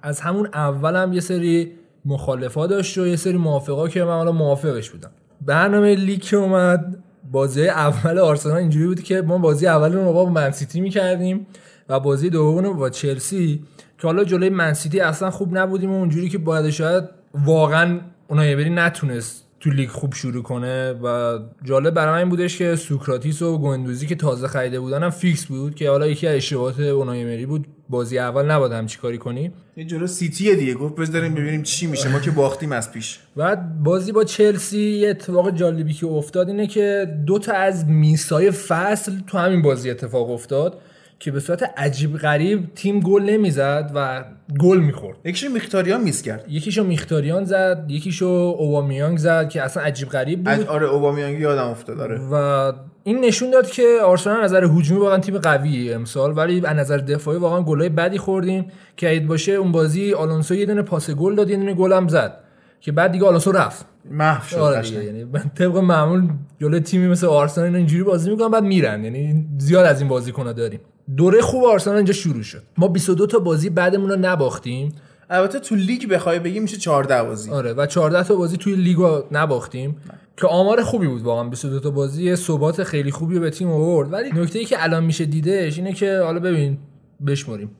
از- 0.02 0.20
همون 0.20 0.48
اول 0.54 0.96
هم 0.96 1.12
یه 1.12 1.20
سری 1.20 1.72
مخالفا 2.04 2.66
داشت 2.66 2.98
و 2.98 3.06
یه 3.06 3.16
سری 3.16 3.36
موافقا 3.36 3.88
که 3.88 4.04
من 4.04 4.12
حالا 4.12 4.32
موافقش 4.32 4.90
بودم. 4.90 5.10
برنامه 5.40 5.94
لیگ 5.94 6.20
که 6.20 6.36
اومد 6.36 6.96
بازی 7.32 7.68
اول 7.68 8.18
آرسنال 8.18 8.56
اینجوری 8.56 8.86
بود 8.86 9.02
که 9.02 9.22
ما 9.22 9.38
بازی 9.38 9.66
اول 9.66 9.92
رو 9.92 10.12
با 10.12 10.26
منسیتی 10.30 10.80
می‌کردیم 10.80 11.46
و 11.88 12.00
بازی 12.00 12.30
دوم 12.30 12.72
با 12.76 12.90
چلسی 12.90 13.62
که 13.98 14.06
حالا 14.06 14.24
جلوی 14.24 14.48
منسیتی 14.48 15.00
اصلا 15.00 15.30
خوب 15.30 15.56
نبودیم 15.58 15.90
و 15.90 15.94
اونجوری 15.98 16.28
که 16.28 16.38
باید 16.38 16.70
شاید 16.70 17.04
واقعا 17.44 18.00
اونای 18.28 18.56
امری 18.56 18.70
نتونست 18.70 19.46
تو 19.60 19.70
لیگ 19.70 19.88
خوب 19.88 20.14
شروع 20.14 20.42
کنه 20.42 20.92
و 20.92 21.38
جالب 21.64 21.94
برای 21.94 22.12
من 22.12 22.18
این 22.18 22.28
بودش 22.28 22.58
که 22.58 22.76
سوکراتیس 22.76 23.42
و 23.42 23.58
گوندوزی 23.58 24.06
که 24.06 24.14
تازه 24.14 24.48
خریده 24.48 24.80
بودن 24.80 25.02
هم 25.02 25.10
فیکس 25.10 25.46
بود 25.46 25.74
که 25.74 25.90
حالا 25.90 26.06
یکی 26.06 26.26
از 26.26 26.36
اشتباهات 26.36 26.80
اونای 26.80 27.24
امری 27.24 27.46
بود. 27.46 27.66
بازی 27.88 28.18
اول 28.18 28.50
نباید 28.50 28.72
همچی 28.72 28.98
کاری 28.98 29.18
کنی. 29.18 29.52
یه 29.76 29.84
جلو 29.84 30.06
سیتی 30.06 30.56
دیگه. 30.56 30.74
گفت 30.74 30.94
بذاریم 30.94 31.34
ببینیم 31.34 31.62
چی 31.62 31.86
میشه. 31.86 32.08
ما 32.08 32.20
که 32.20 32.30
باختیم 32.30 32.72
از 32.72 32.92
پیش. 32.92 33.18
بعد 33.36 33.82
بازی 33.82 34.12
با 34.12 34.24
چلسی 34.24 34.80
یه 34.80 35.08
اتفاق 35.10 35.50
جالبی 35.50 35.92
که 35.92 36.06
افتاد 36.06 36.48
اینه 36.48 36.66
که 36.66 37.16
دو 37.26 37.38
تا 37.38 37.52
از 37.52 37.88
miss 37.88 38.38
ای 38.38 38.50
فصل 38.50 39.12
تو 39.26 39.38
همین 39.38 39.62
بازی 39.62 39.90
اتفاق 39.90 40.30
افتاد. 40.30 40.80
که 41.18 41.30
به 41.30 41.40
صورت 41.40 41.62
عجیب 41.76 42.16
غریب 42.16 42.74
تیم 42.74 43.00
گل 43.00 43.22
نمی‌زد 43.22 43.92
و 43.94 44.24
گل 44.60 44.78
می‌خورد. 44.78 45.18
یکیش 45.24 45.50
میختاریان 45.50 46.02
میس 46.02 46.22
کرد. 46.22 46.44
یکیشو 46.48 46.84
میختاریان 46.84 47.44
زد 47.44 47.84
یکیشو 47.88 48.54
اوبامیانگ 48.58 49.18
زد 49.18 49.48
که 49.48 49.62
اصلا 49.62 49.82
عجیب 49.82 50.08
غریب 50.08 50.44
بود. 50.44 50.66
آره 50.66 50.86
اوبامیانگی 50.86 51.40
یادم 51.40 51.66
افتاد 51.66 52.00
آره. 52.00 52.20
و 52.32 52.72
این 53.04 53.24
نشون 53.24 53.50
داد 53.50 53.70
که 53.70 53.98
آرسنال 54.04 54.40
از 54.40 54.52
نظر 54.52 54.64
هجومی 54.64 55.00
واقعا 55.00 55.18
تیم 55.18 55.38
قویه 55.38 55.94
امسال 55.94 56.36
ولی 56.36 56.66
از 56.66 56.76
نظر 56.76 56.96
دفاعی 56.96 57.38
واقعا 57.38 57.62
گلای 57.62 57.88
بدی 57.88 58.18
خوردیم 58.18 58.66
که 58.96 59.10
اگه 59.10 59.20
باشه 59.20 59.52
اون 59.52 59.72
بازی 59.72 60.12
آلونسو 60.14 60.54
یه 60.54 60.66
دونه 60.66 60.82
پاس 60.82 61.10
گل 61.10 61.34
داد 61.34 61.50
یه 61.50 61.56
دونه 61.56 61.74
گل 61.74 61.92
هم 61.92 62.08
زد 62.08 62.40
که 62.80 62.92
بعد 62.92 63.12
دیگه 63.12 63.26
آلونسو 63.26 63.52
رفت. 63.52 63.86
محو 64.10 64.48
شد 64.48 64.56
آره 64.56 64.88
یعنی 64.88 65.26
طبق 65.58 65.76
معمول 65.76 66.28
جلوی 66.60 66.80
تیمی 66.80 67.08
مثل 67.08 67.26
آرسنال 67.26 67.76
اینجوری 67.76 68.02
بازی 68.02 68.30
می‌کنن 68.30 68.48
بعد 68.48 68.62
میرن. 68.62 69.04
یعنی 69.04 69.46
زیاد 69.58 69.86
از 69.86 70.00
این 70.00 70.08
بازیکن‌ها 70.08 70.52
داریم. 70.52 70.80
دوره 71.16 71.40
خوب 71.40 71.64
آرسنال 71.64 71.96
اینجا 71.96 72.12
شروع 72.12 72.42
شد. 72.42 72.62
ما 72.78 72.88
22 72.88 73.26
تا 73.26 73.38
بازی 73.38 73.70
بعدمون 73.70 74.10
رو 74.10 74.16
نباختیم. 74.20 74.92
البته 75.30 75.58
تو 75.58 75.74
لیگ 75.74 76.08
بخوای 76.08 76.38
بگی 76.38 76.60
میشه 76.60 76.76
14 76.76 77.22
بازی. 77.22 77.50
آره 77.50 77.72
و 77.72 77.86
14 77.86 78.28
تا 78.28 78.34
بازی 78.34 78.56
توی 78.56 78.74
لیگ 78.74 78.98
نباختیم. 79.32 79.96
که 80.36 80.46
آمار 80.46 80.82
خوبی 80.82 81.06
بود 81.06 81.22
واقعا 81.22 81.44
22 81.44 81.80
تا 81.80 81.90
بازی. 81.90 82.36
ثبات 82.36 82.82
خیلی 82.82 83.10
خوبی 83.10 83.34
رو 83.34 83.40
به 83.40 83.50
تیم 83.50 83.70
آورد. 83.70 84.12
ولی 84.12 84.30
نکته 84.32 84.58
ای 84.58 84.64
که 84.64 84.82
الان 84.82 85.04
میشه 85.04 85.24
دیدش 85.24 85.78
اینه 85.78 85.92
که 85.92 86.18
حالا 86.18 86.40
ببین 86.40 86.78
بشماریم 87.26 87.70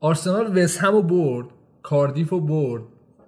آرسنال 0.00 0.58
وست 0.58 0.78
همو 0.78 1.02
برد 1.02 1.46
کاردیف 1.82 2.28
رو 2.28 2.40
برد. 2.40 2.82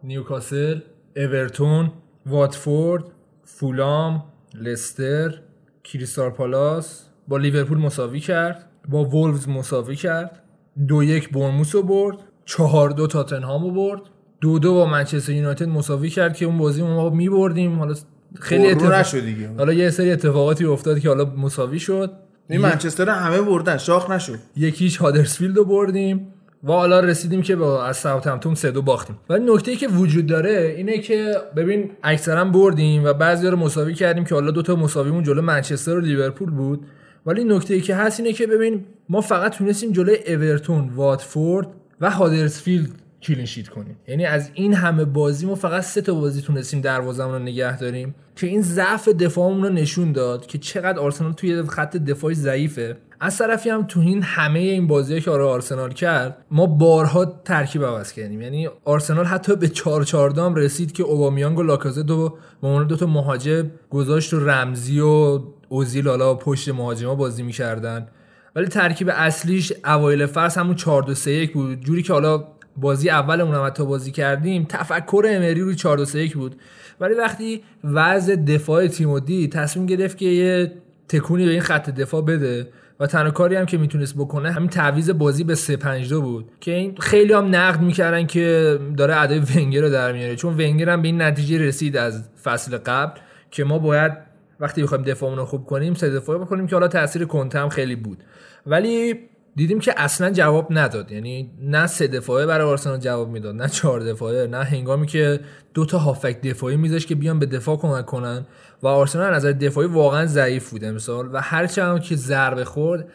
نیوکاسل 0.05 0.81
اورتون 1.16 1.93
واتفورد 2.27 3.05
فولام 3.45 4.24
لستر 4.55 5.41
کریستال 5.85 6.31
پالاس. 6.31 7.03
با 7.28 7.37
لیورپول 7.37 7.78
مساوی 7.78 8.20
کرد. 8.20 8.65
با 8.89 9.05
وولفز 9.05 9.49
مساوی 9.49 9.97
کرد. 9.97 10.43
دو 10.89 11.03
یک 11.03 11.33
برموس 11.33 11.75
رو 11.75 11.83
برد. 11.83 12.17
چهار 12.45 12.91
دو 12.91 13.07
تاتنهام 13.07 13.65
رو 13.65 13.71
برد. 13.71 14.01
دو 14.41 14.59
دو 14.59 14.75
با 14.75 14.87
منچستر 14.87 15.33
یونایتد 15.33 15.69
مساوی 15.69 16.11
کرد 16.11 16.37
که 16.37 16.47
اون 16.47 16.59
بازی 16.59 16.83
ما 16.83 17.11
میبردیم. 17.11 17.79
حالا 17.79 17.95
خیلی 18.41 18.67
اتفاق... 18.67 19.21
دیگه. 19.21 19.51
حالا 19.59 19.73
یه 19.73 19.91
سری 19.91 20.11
اتفاقاتی 20.11 20.65
افتاد 20.65 20.99
که 20.99 21.09
حالا 21.09 21.25
مساوی 21.25 21.79
شد. 21.79 22.13
این 22.51 22.61
منچستر 22.61 23.09
همه 23.09 23.41
بردن. 23.43 23.77
شاخ 23.77 24.11
نشد. 24.11 24.39
یکیش 24.57 24.97
هادرسفیلد 24.97 25.57
رو 25.57 25.65
بردیم. 25.65 26.33
و 26.65 26.73
حالا 26.73 27.01
رسیدیم 27.01 27.43
که 27.43 27.57
با 27.57 27.85
از 27.85 27.97
ساوثهمپتون 27.97 28.55
سه 28.55 28.71
دو 28.71 28.83
باختیم. 28.83 29.19
ولی 29.31 29.55
نکته 29.55 29.71
ای 29.71 29.77
که 29.77 29.89
وجود 29.89 30.27
داره 30.27 30.75
اینه 30.77 30.99
که 30.99 31.35
ببین 31.57 31.91
اکثرا 32.03 32.45
بردیم 32.45 33.05
و 33.05 33.13
بعضی 33.13 33.47
رو 33.47 33.57
مساوی 33.57 33.95
کردیم 33.95 34.25
که 34.25 34.35
حالا 34.35 34.51
دو 34.51 34.63
تا 34.63 34.77
مساویمون 34.77 35.23
جلو 35.23 35.43
منچستر 35.43 35.97
و 35.97 36.01
لیورپول 36.01 36.51
بود. 36.51 36.87
ولی 37.27 37.44
نکته 37.44 37.74
ای 37.74 37.81
که 37.81 37.94
هست 37.94 38.20
اینه 38.20 38.32
که 38.32 38.47
ببین 38.47 38.85
ما 39.09 39.20
فقط 39.20 39.57
تونستیم 39.57 39.93
جلوی 39.93 40.16
اورتون 40.27 40.89
واتفورد 40.89 41.69
و 42.01 42.11
هادرسفیلد 42.11 42.90
کلین 43.23 43.47
شیت 43.47 43.69
کنیم. 43.69 43.97
یعنی 44.09 44.24
از 44.24 44.51
این 44.55 44.74
همه 44.74 45.05
بازی 45.05 45.47
ما 45.47 45.55
فقط 45.55 45.82
سه 45.82 46.01
تا 46.01 46.15
بازی 46.15 46.43
تونستیم 46.43 46.81
دروازمون 46.81 47.32
رو 47.32 47.39
نگه 47.39 47.78
داریم 47.78 48.15
که 48.36 48.47
این 48.47 48.62
ضعف 48.62 49.09
دفاعمون 49.09 49.62
رو 49.62 49.69
نشون 49.69 50.12
داد 50.12 50.47
که 50.47 50.59
چقدر 50.59 50.98
آرسنال 50.98 51.32
توی 51.32 51.62
خط 51.62 51.97
دفاعی 51.97 52.35
ضعیفه. 52.35 52.97
از 53.20 53.39
طرفی 53.39 53.70
هم 53.70 53.82
تو 53.86 54.01
این 54.01 54.23
همه 54.23 54.59
این 54.59 54.86
بازی 54.86 55.20
که 55.20 55.31
آره 55.31 55.44
آرسنال 55.44 55.93
کرد 55.93 56.36
ما 56.51 56.66
بارها 56.66 57.24
ترکیب 57.24 57.85
عوض 57.85 58.12
کردیم. 58.12 58.43
یعنی 58.43 58.69
آرسنال 58.85 59.24
حتی 59.24 59.57
به 59.57 59.69
4 59.69 60.05
4 60.05 60.40
هم 60.40 60.55
رسید 60.55 60.93
که 60.93 61.03
اوبامیانگ 61.03 61.59
و 61.59 61.62
لاکازت 61.62 62.11
رو 62.11 62.39
به 62.62 62.69
عنوان 62.69 62.86
دو 62.86 62.97
تا 62.97 63.07
مهاجم 63.07 63.70
گذاشت 63.90 64.35
و 64.35 64.40
رمزی 64.40 65.01
و 65.01 65.40
اوزیل 65.68 66.09
حالا 66.09 66.34
پشت 66.34 66.68
مهاجما 66.68 67.14
بازی 67.14 67.43
می‌کردن. 67.43 68.09
ولی 68.55 68.66
ترکیب 68.66 69.10
اصلیش 69.12 69.72
اوایل 69.84 70.26
فصل 70.26 70.60
همون 70.60 70.74
4 70.74 71.02
2 71.02 71.14
3 71.14 71.30
1 71.30 71.52
بود. 71.52 71.80
جوری 71.80 72.02
که 72.02 72.12
حالا 72.12 72.44
بازی 72.76 73.10
اولمون 73.10 73.55
هم 73.55 73.66
حتی 73.66 73.84
بازی 73.84 74.10
کردیم 74.10 74.66
تفکر 74.68 75.24
امری 75.28 75.60
روی 75.60 75.74
4 75.74 75.97
2 75.97 76.05
3 76.05 76.18
1 76.18 76.36
بود. 76.36 76.56
ولی 77.01 77.14
وقتی 77.14 77.62
وضع 77.84 78.36
دفاع 78.36 78.86
تیم 78.86 79.10
و 79.10 79.20
دید 79.20 79.52
تصمیم 79.52 79.86
گرفت 79.86 80.18
که 80.18 80.26
یه 80.26 80.72
تکونی 81.09 81.44
به 81.44 81.51
این 81.51 81.60
خط 81.60 81.90
دفاع 81.90 82.22
بده 82.22 82.68
و 83.01 83.06
تنها 83.06 83.30
کاری 83.30 83.56
هم 83.56 83.66
که 83.66 83.78
می‌تونست 83.78 84.14
بکنه 84.14 84.52
همین 84.52 84.68
تعویض 84.68 85.10
بازی 85.10 85.44
به 85.44 85.55
3 85.55 85.76
5 85.76 86.09
2 86.09 86.22
بود. 86.22 86.51
که 86.60 86.70
این 86.72 86.97
خیلی 87.01 87.32
هم 87.32 87.55
نقد 87.55 87.80
می‌کردن 87.80 88.26
که 88.26 88.78
داره 88.97 89.20
ادای 89.20 89.38
ونگر 89.38 89.80
رو 89.80 89.90
در 89.90 90.12
میاره. 90.12 90.36
چون 90.36 90.55
ونگر 90.55 90.88
هم 90.88 91.02
به 91.02 91.09
این 91.09 91.22
نتیجه 91.22 91.59
رسید 91.59 91.97
از 91.97 92.28
فصل 92.44 92.76
قبل 92.76 93.20
که 93.51 93.64
ما 93.64 93.78
باید 93.78 94.12
وقتی 94.61 94.83
بخوایم 94.83 95.05
دفاعمون 95.05 95.39
رو 95.39 95.45
خوب 95.45 95.66
کنیم 95.66 95.95
سه 95.95 96.11
دفاعه 96.11 96.39
بکنیم 96.39 96.66
که 96.66 96.77
حالا 96.77 96.89
تاثیر 96.89 97.24
کنته 97.24 97.59
هم 97.59 97.69
خیلی 97.69 97.97
بود. 97.97 98.19
ولی 98.66 99.15
دیدیم 99.57 99.81
که 99.81 99.95
اصلا 99.97 100.31
جواب 100.31 100.66
نداد. 100.70 101.12
یعنی 101.12 101.51
نه 101.62 101.87
سه 101.87 102.07
دفاعه 102.07 102.47
برای 102.47 102.66
آرسنال 102.66 102.99
جواب 102.99 103.28
می‌داد 103.28 103.55
نه 103.55 103.69
چهار 103.69 104.01
دفاعه 104.01 104.47
نه 104.47 104.65
هنگامی 104.65 105.07
که 105.07 105.41
دو 105.74 105.85
تا 105.85 105.99
هافک 105.99 106.41
دفاعی 106.41 106.77
میذاش 106.77 107.07
که 107.07 107.15
بیان 107.15 107.39
به 107.39 107.47
دفاع 107.47 107.77
کمک 107.77 108.07
کنن. 108.07 108.47
و 108.83 108.87
آرسنال 108.87 109.35
از 109.35 109.45
نظر 109.45 109.53
دفاعی 109.53 109.89
واقعا 109.89 110.27
ضعیف 110.27 110.70
بود 110.70 110.85
امسال. 110.85 111.28
و 111.33 111.41
هرچند 111.41 112.03
که 112.03 112.16
ضربه 112.16 112.65
خورد 112.65 113.09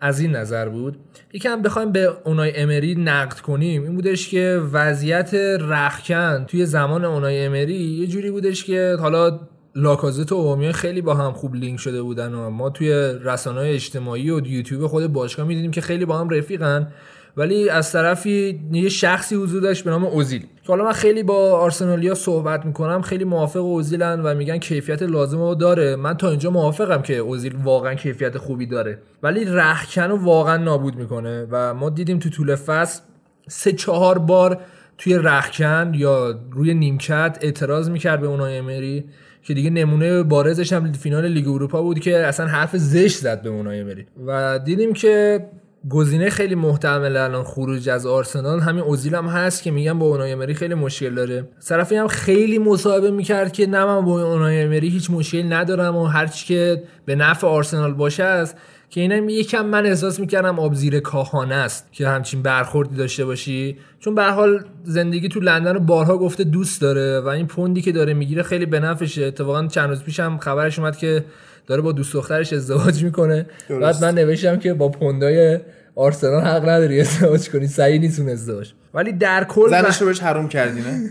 از 0.00 0.20
این 0.20 0.36
نظر 0.36 0.68
بود. 0.68 0.96
یکم 1.32 1.62
بخوایم 1.62 1.92
به 1.92 2.12
اونای 2.24 2.56
امری 2.56 2.94
نقد 2.94 3.40
کنیم 3.40 3.82
این 3.82 3.94
بودش 3.94 4.28
که 4.28 4.62
وضعیت 4.72 5.34
رخکن 5.60 6.44
توی 6.44 6.66
زمان 6.66 7.04
اونای 7.04 7.44
امری 7.44 7.74
یه 7.74 8.06
جوری 8.06 8.30
بودش 8.30 8.64
که 8.64 8.96
حالا 9.00 9.40
لاکازت 9.74 10.32
و 10.32 10.34
اومیان 10.34 10.72
خیلی 10.72 11.02
با 11.02 11.14
هم 11.14 11.32
خوب 11.32 11.54
لینک 11.54 11.80
شده 11.80 12.02
بودن 12.02 12.34
و 12.34 12.50
ما 12.50 12.70
توی 12.70 12.90
رسانه 13.24 13.60
اجتماعی 13.60 14.30
و 14.30 14.46
یوتیوب 14.46 14.86
خود 14.86 15.06
باشگاه 15.06 15.46
می‌دیدیم 15.46 15.70
که 15.70 15.80
خیلی 15.80 16.04
با 16.04 16.18
هم 16.18 16.28
رفیقن. 16.28 16.92
ولی 17.36 17.68
از 17.68 17.92
طرفی 17.92 18.60
یه 18.72 18.88
شخصی 18.88 19.34
حضور 19.34 19.60
داشت 19.60 19.84
به 19.84 19.90
نام 19.90 20.04
اوزیل. 20.04 20.40
که 20.40 20.68
حالا 20.68 20.84
من 20.84 20.92
خیلی 20.92 21.22
با 21.22 21.58
آرسنالیا 21.58 22.14
صحبت 22.14 22.66
می‌کنم 22.66 23.02
خیلی 23.02 23.24
موافق 23.24 23.60
اوزیلن 23.60 24.20
و 24.20 24.34
میگن 24.34 24.58
کیفیت 24.58 25.02
لازم 25.02 25.38
رو 25.38 25.54
داره. 25.54 25.96
من 25.96 26.16
تا 26.16 26.30
اینجا 26.30 26.50
موافقم 26.50 27.02
که 27.02 27.16
اوزیل 27.16 27.56
واقعا 27.64 27.94
کیفیت 27.94 28.38
خوبی 28.38 28.66
داره. 28.66 28.98
ولی 29.22 29.44
رخکن 29.44 30.02
رو 30.02 30.16
واقعا 30.16 30.56
نابود 30.56 30.96
می‌کنه 30.96 31.46
و 31.50 31.74
ما 31.74 31.90
دیدیم 31.90 32.18
تو 32.18 32.30
طول 32.30 32.54
فصل 32.54 33.02
سه 33.48 33.72
چهار 33.72 34.18
بار 34.18 34.60
توی 34.98 35.14
رخکن 35.14 35.92
یا 35.94 36.40
روی 36.50 36.74
نیمکت 36.74 37.38
اعتراض 37.40 37.90
می‌کرد 37.90 38.20
به 38.20 38.26
اونای 38.26 38.58
امری. 38.58 39.04
که 39.50 39.54
دیگه 39.54 39.70
نمونه 39.70 40.22
بارزش 40.22 40.72
هم 40.72 40.92
فینال 40.92 41.26
لیگ 41.26 41.48
اروپا 41.48 41.82
بود 41.82 42.00
که 42.00 42.16
اصلا 42.18 42.46
حرف 42.46 42.76
زشت 42.76 43.18
زد 43.18 43.42
به 43.42 43.48
اونای 43.48 43.80
امری 43.80 44.06
و 44.26 44.58
دیدیم 44.58 44.92
که 44.92 45.46
گزینه 45.88 46.30
خیلی 46.30 46.54
محتمل 46.54 47.16
الان 47.16 47.44
خروج 47.44 47.88
از 47.88 48.06
آرسنال. 48.06 48.60
همین 48.60 48.82
اوزیل 48.84 49.14
هم 49.14 49.26
هست 49.26 49.62
که 49.62 49.70
میگن 49.70 49.98
با 49.98 50.06
اونای 50.06 50.32
امری 50.32 50.54
خیلی 50.54 50.74
مشکل 50.74 51.14
داره. 51.14 51.48
طرفی 51.68 51.96
هم 51.96 52.08
خیلی 52.08 52.58
مصاحبه 52.58 53.10
می‌کرد 53.10 53.52
که 53.52 53.66
نه 53.66 53.84
من 53.84 54.04
با 54.04 54.32
اونای 54.32 54.62
امری 54.62 54.88
هیچ 54.88 55.10
مشکل 55.10 55.52
ندارم 55.52 55.96
و 55.96 56.04
هرچی 56.04 56.46
که 56.46 56.82
به 57.04 57.14
نفع 57.14 57.46
آرسنال 57.46 57.94
باشه 57.94 58.24
است. 58.24 58.56
که 58.90 59.00
اینم 59.00 59.28
یکم 59.28 59.66
من 59.66 59.86
احساس 59.86 60.20
می‌کردم 60.20 60.58
آب 60.58 60.74
زیر 60.74 61.00
کاهانه 61.00 61.54
است 61.54 61.92
که 61.92 62.08
همچین 62.08 62.42
برخوردی 62.42 62.96
داشته 62.96 63.24
باشی. 63.24 63.78
چون 64.00 64.14
به 64.14 64.24
حال 64.24 64.64
زندگی 64.84 65.28
تو 65.28 65.40
لندن 65.40 65.74
رو 65.74 65.80
بارها 65.80 66.18
گفته 66.18 66.44
دوست 66.44 66.80
داره 66.80 67.20
و 67.20 67.28
این 67.28 67.46
پوندی 67.46 67.82
که 67.82 67.92
داره 67.92 68.14
می‌گیره 68.14 68.42
خیلی 68.42 68.66
به 68.66 68.80
نفعشه. 68.80 69.24
اتفاقا 69.24 69.66
چند 69.66 69.88
روز 69.88 70.02
پیش 70.02 70.20
هم 70.20 70.38
خبرش 70.38 70.78
اومد 70.78 70.96
که 70.96 71.24
داره 71.66 71.82
با 71.82 71.92
دوست 71.92 72.12
دخترش 72.12 72.52
ازدواج 72.52 73.04
می‌کنه. 73.04 73.46
بعد 73.80 74.04
من 74.04 74.14
نوشتم 74.14 74.56
که 74.56 74.74
با 74.74 74.88
پوندای 74.88 75.60
آرسنال 75.94 76.42
حق 76.42 76.68
نداری 76.68 77.00
ازدواج 77.00 77.50
کنی. 77.50 77.66
صحیح 77.66 78.00
نیست 78.00 78.20
اون 78.20 78.28
ازدواج. 78.28 78.72
ولی 78.94 79.12
در 79.12 79.44
کل 79.44 79.70
زنش 79.70 80.00
رو 80.00 80.06
بهش 80.06 80.20
حروم 80.20 80.48
کردی 80.48 80.80
نه؟ 80.80 81.10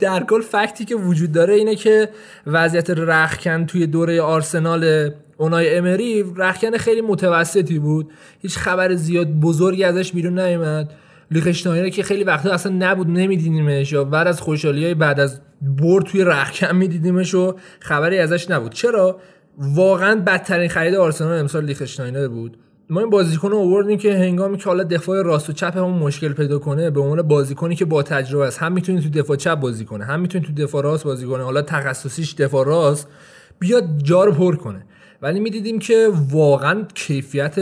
در 0.00 0.24
کل 0.24 0.40
فکتی 0.40 0.84
که 0.84 0.94
وجود 0.94 1.32
داره 1.32 1.54
اینه 1.54 1.74
که 1.74 2.08
وضعیت 2.46 2.90
رخکن 2.90 3.66
توی 3.66 3.86
دوره 3.86 4.22
آرسنال 4.22 5.10
اونای 5.38 5.76
امری 5.76 6.24
رخکن 6.36 6.76
خیلی 6.76 7.00
متوسطی 7.00 7.78
بود. 7.78 8.10
هیچ 8.40 8.58
خبر 8.58 8.94
زیاد 8.94 9.28
بزرگی 9.28 9.84
ازش 9.84 10.12
بیرون 10.12 10.38
نیومد. 10.38 10.92
لیخشتاینر 11.30 11.88
که 11.88 12.02
خیلی 12.02 12.24
وقتا 12.24 12.50
اصلا 12.50 12.72
نبود 12.78 13.06
نمیدیدیمش 13.06 13.92
یا 13.92 14.04
بعد 14.04 14.26
از 14.26 14.40
خوشحالی 14.40 14.84
های 14.84 14.94
بعد 14.94 15.20
از 15.20 15.40
برد 15.62 16.04
توی 16.04 16.24
رخکن 16.24 16.76
میدیدیمش 16.76 17.34
و 17.34 17.54
خبری 17.80 18.18
ازش 18.18 18.50
نبود. 18.50 18.72
چرا؟ 18.72 19.20
واقعا 19.58 20.22
بدترین 20.26 20.68
خرید 20.68 20.94
آرسنال 20.94 21.38
امسال 21.38 21.64
لیخشتاینر 21.64 22.28
بود. 22.28 22.58
ما 22.90 23.00
این 23.00 23.10
بازیکن 23.10 23.50
رو 23.50 23.58
آوردیم 23.58 23.98
که 23.98 24.14
هنگامی 24.14 24.58
که 24.58 24.64
حالا 24.64 24.84
دفاع 24.84 25.22
راست 25.22 25.50
و 25.50 25.52
چپ 25.52 25.76
همون 25.76 25.98
مشکل 25.98 26.32
پیدا 26.32 26.58
کنه 26.58 26.90
به 26.90 27.00
عنوان 27.00 27.22
بازیکنی 27.22 27.74
که 27.74 27.84
با 27.84 28.02
تجربه 28.02 28.46
است 28.46 28.58
هم 28.58 28.72
می‌تونه 28.72 29.00
تو 29.00 29.08
دفاع 29.08 29.36
چپ 29.36 29.54
بازی 29.54 29.84
کنه 29.84 30.04
هم 30.04 30.20
می‌تونه 30.20 30.46
تو 30.46 30.52
دفاع 30.52 30.82
راست 30.82 31.04
بازی 31.04 31.26
کنه 31.26 31.42
حالا 31.42 31.62
تخصصیش 31.62 32.34
دفاع 32.34 32.66
راست 32.66 33.08
بیاد 33.58 33.84
جا 34.02 34.24
رو 34.24 34.32
پر 34.32 34.56
کنه. 34.56 34.86
ولی 35.22 35.40
می‌دیدیم 35.40 35.78
که 35.78 36.08
واقعا 36.30 36.82
کیفیت 36.94 37.56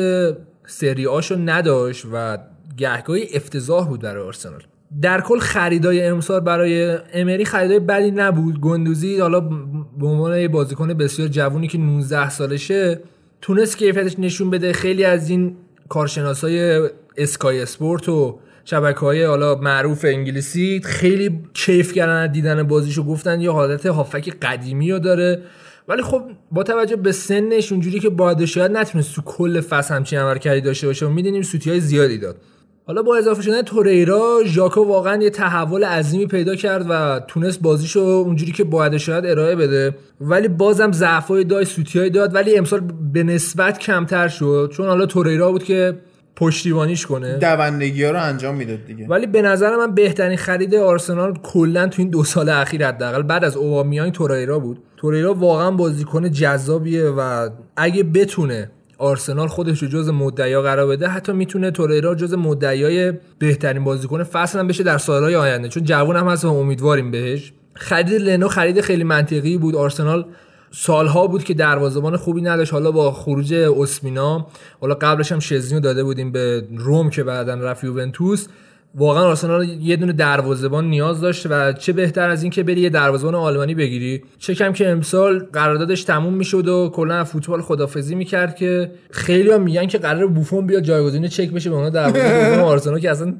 سری 0.66 1.06
آشو 1.06 1.36
نداشت 1.38 2.04
و 2.12 2.38
گهگاهی 2.76 3.28
افتضاح 3.34 3.88
بود 3.88 4.00
برای 4.00 4.22
آرسنال. 4.22 4.62
در 5.02 5.20
کل 5.20 5.38
خریدای 5.38 6.02
امسال 6.02 6.40
برای 6.40 6.98
امری 7.12 7.44
خریدای 7.44 7.78
بدی 7.78 8.10
نبود. 8.10 8.60
گندوزی 8.60 9.20
حالا 9.20 9.40
به 9.98 10.06
عنوان 10.06 10.38
یه 10.38 10.48
بازیکن 10.48 10.94
بسیار 10.94 11.28
جوونی 11.28 11.68
که 11.68 11.78
19 11.78 12.30
سالشه 12.30 13.00
تونست 13.40 13.78
کیفیتش 13.78 14.18
نشون 14.18 14.50
بده. 14.50 14.72
خیلی 14.72 15.04
از 15.04 15.30
این 15.30 15.56
کارشناسای 15.88 16.88
اسکای 17.16 17.62
اسپورت 17.62 18.08
و 18.08 18.38
شبکه 18.64 19.00
های 19.00 19.24
حالا 19.24 19.54
معروف 19.54 20.04
انگلیسی 20.08 20.80
خیلی 20.84 21.40
کیف 21.54 21.92
کردن 21.92 22.32
دیدن 22.32 22.62
بازیشو 22.62 23.04
گفتن 23.04 23.40
یه 23.40 23.50
حالت 23.50 23.86
هافک 23.86 24.36
قدیمی 24.42 24.92
رو 24.92 24.98
داره. 24.98 25.42
ولی 25.88 26.02
خب 26.02 26.22
با 26.52 26.62
توجه 26.62 26.96
به 26.96 27.12
سنش 27.12 27.72
اونجوری 27.72 28.00
که 28.00 28.08
باید 28.08 28.44
شاید 28.44 28.72
نتونست 28.72 29.14
تو 29.14 29.22
کل 29.22 29.60
فصل 29.60 29.94
همچین 29.94 30.18
عملکردی 30.18 30.60
داشته 30.60 30.86
باشه. 30.86 31.06
و 31.06 31.10
می‌دونیم 31.10 31.42
سوتی 31.42 31.70
های 31.70 31.80
زیادی 31.80 32.18
داد. 32.18 32.36
حالا 32.86 33.02
با 33.02 33.16
اضافه 33.16 33.42
شدن 33.42 33.62
توریرا 33.62 34.40
ژاکو 34.46 34.84
واقعا 34.84 35.22
یه 35.22 35.30
تحول 35.30 35.84
عظیمی 35.84 36.26
پیدا 36.26 36.54
کرد 36.54 36.86
و 36.88 37.20
تونست 37.28 37.60
بازیشو 37.60 38.00
اونجوری 38.00 38.52
که 38.52 38.64
باید 38.64 38.96
شاید 38.96 39.26
ارائه 39.26 39.56
بده. 39.56 39.96
ولی 40.20 40.48
بازم 40.48 40.92
ضعفای 40.92 41.44
داشت 41.44 41.72
سوتیای 41.72 42.10
داد. 42.10 42.34
ولی 42.34 42.58
امسال 42.58 42.80
به 43.12 43.22
نسبت 43.22 43.78
کمتر 43.78 44.28
شد. 44.28 44.70
چون 44.72 44.86
حالا 44.86 45.06
توریرا 45.06 45.52
بود 45.52 45.64
که 45.64 45.98
پشتیبانیش 46.36 47.06
کنه. 47.06 47.38
دوندگی 47.38 48.04
ها 48.04 48.10
رو 48.10 48.22
انجام 48.22 48.54
می‌داد 48.54 48.84
دیگه. 48.86 49.06
ولی 49.06 49.26
به 49.26 49.42
نظر 49.42 49.76
من 49.76 49.94
بهترین 49.94 50.36
خرید 50.36 50.74
آرسنال 50.74 51.38
کلا 51.42 51.88
تو 51.88 52.02
این 52.02 52.10
دو 52.10 52.24
سال 52.24 52.48
اخیر 52.48 52.86
حداقل 52.86 53.22
بعد 53.22 53.44
از 53.44 53.56
اوبامیانگ 53.56 54.12
توریرا 54.12 54.58
بود. 54.58 54.78
توریرا 54.96 55.34
واقعا 55.34 55.70
بازیکن 55.70 56.30
جذابیه 56.30 57.04
و 57.04 57.48
اگه 57.76 58.02
بتونه 58.02 58.70
آرسنال 58.98 59.48
خودش 59.48 59.82
رو 59.82 59.88
جز 59.88 60.08
مدعیا 60.08 60.62
قرار 60.62 60.86
بده 60.86 61.08
حتی 61.08 61.32
می‌تونه 61.32 61.70
توریرا 61.70 62.14
جز 62.14 62.34
مدعیای 62.34 63.12
بهترین 63.38 63.84
بازیکن 63.84 64.22
فصل 64.22 64.58
هم 64.58 64.66
بشه 64.66 64.82
در 64.82 64.98
سالهای 64.98 65.34
آینده. 65.34 65.68
چون 65.68 65.84
جوون 65.84 66.16
هم 66.16 66.28
هست 66.28 66.44
و 66.44 66.48
امیدواریم 66.48 67.10
بهش. 67.10 67.52
خرید 67.74 68.12
لنو 68.22 68.48
خرید 68.48 68.80
خیلی 68.80 69.04
منطقی 69.04 69.58
بود. 69.58 69.76
آرسنال 69.76 70.26
سالها 70.70 71.26
بود 71.26 71.44
که 71.44 71.54
دروازه‌بان 71.54 72.16
خوبی 72.16 72.42
نداشت. 72.42 72.72
حالا 72.72 72.90
با 72.90 73.12
خروج 73.12 73.54
اسمینا 73.54 74.46
حالا 74.80 74.94
قبلش 74.94 75.32
هم 75.32 75.38
شزنیو 75.38 75.80
داده 75.80 76.04
بودیم 76.04 76.32
به 76.32 76.64
روم 76.76 77.10
که 77.10 77.24
بعدا 77.24 77.54
رفت 77.54 77.84
یوونتوس. 77.84 78.46
واقعا 78.94 79.24
آرسنال 79.24 79.68
یه 79.68 79.96
دونه 79.96 80.12
دروازه‌بان 80.12 80.90
نیاز 80.90 81.20
داشت 81.20 81.46
و 81.50 81.72
چه 81.72 81.92
بهتر 81.92 82.30
از 82.30 82.42
این 82.42 82.52
که 82.52 82.62
بری 82.62 82.80
یه 82.80 82.90
دروازه‌بان 82.90 83.34
آلمانی 83.34 83.74
بگیری. 83.74 84.22
چه 84.38 84.54
کم 84.54 84.72
که 84.72 84.88
امسال 84.88 85.46
قراردادش 85.52 86.04
تموم 86.04 86.34
می‌شد 86.34 86.68
و 86.68 86.90
کلا 86.94 87.14
از 87.14 87.26
فوتبال 87.26 87.62
خدافزی 87.62 88.14
می‌کرد 88.14 88.56
که 88.56 88.90
خیلی 89.10 89.50
هم 89.50 89.62
میگن 89.62 89.86
که 89.86 89.98
قرار 89.98 90.26
بوفون 90.26 90.66
بیاد 90.66 90.82
جایگزین 90.82 91.28
چک 91.28 91.50
بشه 91.50 91.70
به 91.70 91.76
اونها 91.76 91.90
دروازه 91.90 92.50
دوم 92.50 92.64
آرسنال 92.64 92.98
که 92.98 93.10
اصلا 93.10 93.34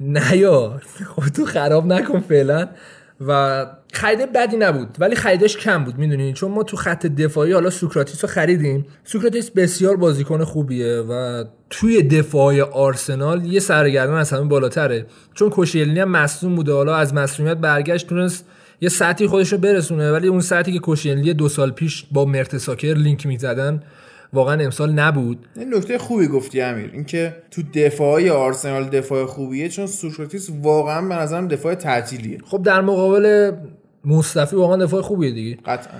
نیا 0.00 0.80
خب 1.16 1.28
تو 1.28 1.44
خراب 1.44 1.86
نکن 1.86 2.20
فعلا. 2.20 2.68
و 3.26 3.66
خرید 3.92 4.32
بدی 4.32 4.56
نبود 4.56 4.96
ولی 4.98 5.14
خریدش 5.14 5.56
کم 5.56 5.84
بود 5.84 5.98
می‌دونی؟ 5.98 6.32
چون 6.32 6.50
ما 6.50 6.62
تو 6.62 6.76
خط 6.76 7.06
دفاعی 7.06 7.52
حالا 7.52 7.70
سوکراتیس 7.70 8.24
رو 8.24 8.30
خریدیم. 8.30 8.86
سوکراتیس 9.04 9.50
بسیار 9.50 9.96
بازیکن 9.96 10.44
خوبیه 10.44 10.96
و 10.96 11.44
توی 11.70 12.02
دفاع 12.02 12.60
آرسنال 12.60 13.44
یه 13.44 13.60
سر 13.60 13.77
و 13.77 13.85
گردن 13.85 14.18
از 14.18 14.30
همه 14.30 14.44
بالاتره. 14.44 15.06
چون 15.34 15.50
کوشیلنی 15.50 16.00
هم 16.00 16.08
مصدوم 16.08 16.54
بوده 16.54 16.72
حالا 16.72 16.96
از 16.96 17.14
مصدومیت 17.14 17.56
برگشت 17.56 18.06
تونست 18.06 18.46
یه 18.80 18.88
سطحی 18.88 19.26
خودش 19.26 19.52
رو 19.52 19.58
برسونه 19.58 20.12
ولی 20.12 20.28
اون 20.28 20.40
سطحی 20.40 20.72
که 20.72 20.78
کوشیلنی 20.78 21.34
دو 21.34 21.48
سال 21.48 21.70
پیش 21.70 22.04
با 22.12 22.24
مرتساکر 22.24 22.94
لینک 22.94 23.26
می‌زدن 23.26 23.82
واقعا 24.32 24.64
امسال 24.64 24.92
نبود. 24.92 25.46
این 25.56 25.74
نکته 25.74 25.98
خوبی 25.98 26.28
گفتی 26.28 26.60
امیر 26.60 26.90
اینکه 26.92 27.36
تو 27.50 27.62
دفاعی 27.74 28.30
آرسنال 28.30 28.84
دفاع 28.84 29.26
خوبیه 29.26 29.68
چون 29.68 29.86
سوکراتیس 29.86 30.50
واقعا 30.62 31.08
به 31.08 31.14
نظرم 31.14 31.48
دفاع 31.48 31.74
تعطیلیه. 31.74 32.38
خب 32.44 32.62
در 32.62 32.80
مقابل 32.80 33.52
مصطفی 34.04 34.56
واقعا 34.56 34.76
دفاع 34.76 35.02
خوبیه 35.02 35.30
دیگه. 35.30 35.58
قطعا. 35.66 35.94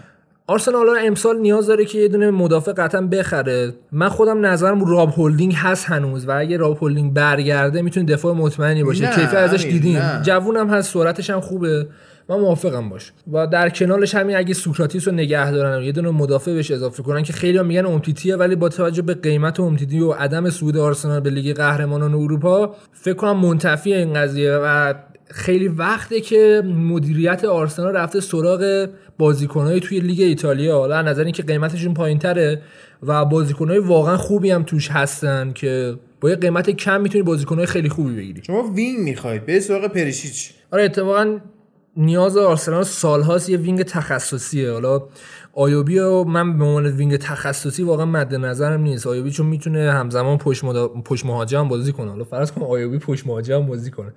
آرسنال 0.47 0.89
الان 0.89 1.07
امسال 1.07 1.39
نیاز 1.39 1.66
داره 1.66 1.85
که 1.85 1.98
یه 1.98 2.09
دونه 2.09 2.31
مدافع 2.31 2.73
قطعا 2.73 3.01
بخره. 3.01 3.74
من 3.93 4.09
خودم 4.09 4.47
نظرم 4.47 4.85
راب 4.85 5.11
هولدینگ 5.11 5.55
هست 5.57 5.86
هنوز 5.86 6.28
و 6.28 6.39
اگه 6.39 6.57
راب 6.57 6.77
هولدینگ 6.77 7.15
برگرده 7.15 7.82
می‌تونه 7.82 8.07
دفاع 8.07 8.35
مطمئنی 8.35 8.85
باشه. 8.85 9.05
نه، 9.05 9.15
کیفیت 9.15 9.35
ازش 9.35 9.65
دیدیم. 9.65 9.97
نه. 9.97 10.23
جوون 10.23 10.57
هم 10.57 10.69
هست 10.69 10.93
سرعتش 10.93 11.31
هم 11.31 11.40
خوبه. 11.40 11.86
من 12.31 12.36
موافقم 12.36 12.89
باش. 12.89 13.12
و 13.32 13.47
در 13.47 13.69
کنارش 13.69 14.15
همین 14.15 14.36
اگه 14.36 14.55
سوکراتیس 14.55 15.09
رو 15.09 15.15
نگه 15.15 15.51
دارن 15.51 15.78
و 15.78 15.82
یه 15.82 15.93
دونه 15.93 16.11
مدافع 16.11 16.55
بهش 16.55 16.70
اضافه 16.70 17.02
کنن 17.02 17.23
که 17.23 17.32
خیلی 17.32 17.62
میگن 17.62 17.86
امتیتیه 17.86 18.36
ولی 18.36 18.57
با 18.57 18.69
توجه 18.69 19.02
به 19.02 19.15
قیمت 19.15 19.61
امتیتی 19.61 20.01
و 20.01 20.12
عدم 20.12 20.51
صعود 20.51 20.77
آرسنال 20.77 21.20
به 21.20 21.31
لیگ 21.31 21.57
قهرمانان 21.57 22.15
اروپا 22.15 22.74
فکر 22.93 23.15
کنم 23.15 23.36
منتفی 23.36 23.94
این 23.94 24.15
قضیه 24.15 24.52
و 24.52 24.94
خیلی 25.31 25.69
وقته 25.69 26.20
که 26.20 26.62
مدیریت 26.66 27.44
آرسنال 27.44 27.97
رفته 27.97 28.20
سراغ 28.20 28.89
بازیکنهای 29.19 29.81
توی 29.81 30.01
لیگ 30.01 30.20
ایتالیا. 30.20 30.78
حالا 30.78 31.02
نظر 31.02 31.24
اینکه 31.24 31.43
قیمتشون 31.43 31.94
پایینتره 31.94 32.62
و 33.02 33.24
بازیکنهای 33.24 33.78
واقعا 33.78 34.16
خوبی 34.16 34.51
هم 34.51 34.62
توش 34.62 34.90
هستن 34.90 35.52
که 35.52 35.94
با 36.20 36.31
یه 36.31 36.36
قیمت 36.36 36.70
کم 36.70 37.01
می‌تونی 37.01 37.23
بازیکنهای 37.23 37.66
خیلی 37.66 37.89
خوبی 37.89 38.16
بگیری. 38.16 38.43
شما 38.47 38.62
wing 38.62 38.99
می‌خواید 38.98 39.47
به 39.47 39.61
سراغ 39.61 39.86
پریشیچ. 39.86 40.51
آره 40.73 40.85
اتفاقا 40.85 41.39
نیاز 41.97 42.37
آرسنال 42.37 42.83
سالهاست 42.83 43.49
یه 43.49 43.57
wing 43.57 43.83
تخصصیه. 43.83 44.73
حالا 44.73 45.03
ایووبی 45.53 45.99
و 45.99 46.25
من 46.25 46.59
به 46.59 46.65
عنوان 46.65 46.87
wing 46.87 47.17
تخصصی 47.17 47.83
واقعا 47.83 48.07
مد 48.07 48.35
نظرم 48.35 48.81
نیست. 48.81 49.07
ایووبی 49.07 49.31
چون 49.31 49.47
می‌تونه 49.47 49.93
همزمان 49.93 50.39
پشت, 50.39 50.65
مدا... 50.65 50.91
مهاجم 51.25 51.69
بازی 51.69 51.93
کنه. 51.93 52.11
حالا 52.11 52.25
فرض 52.25 52.53
کن 52.53 52.62
ایووبی 52.62 52.99
پشت 52.99 53.27
مهاجم 53.27 53.67
بازی 53.67 53.91
کنه. 53.91 54.12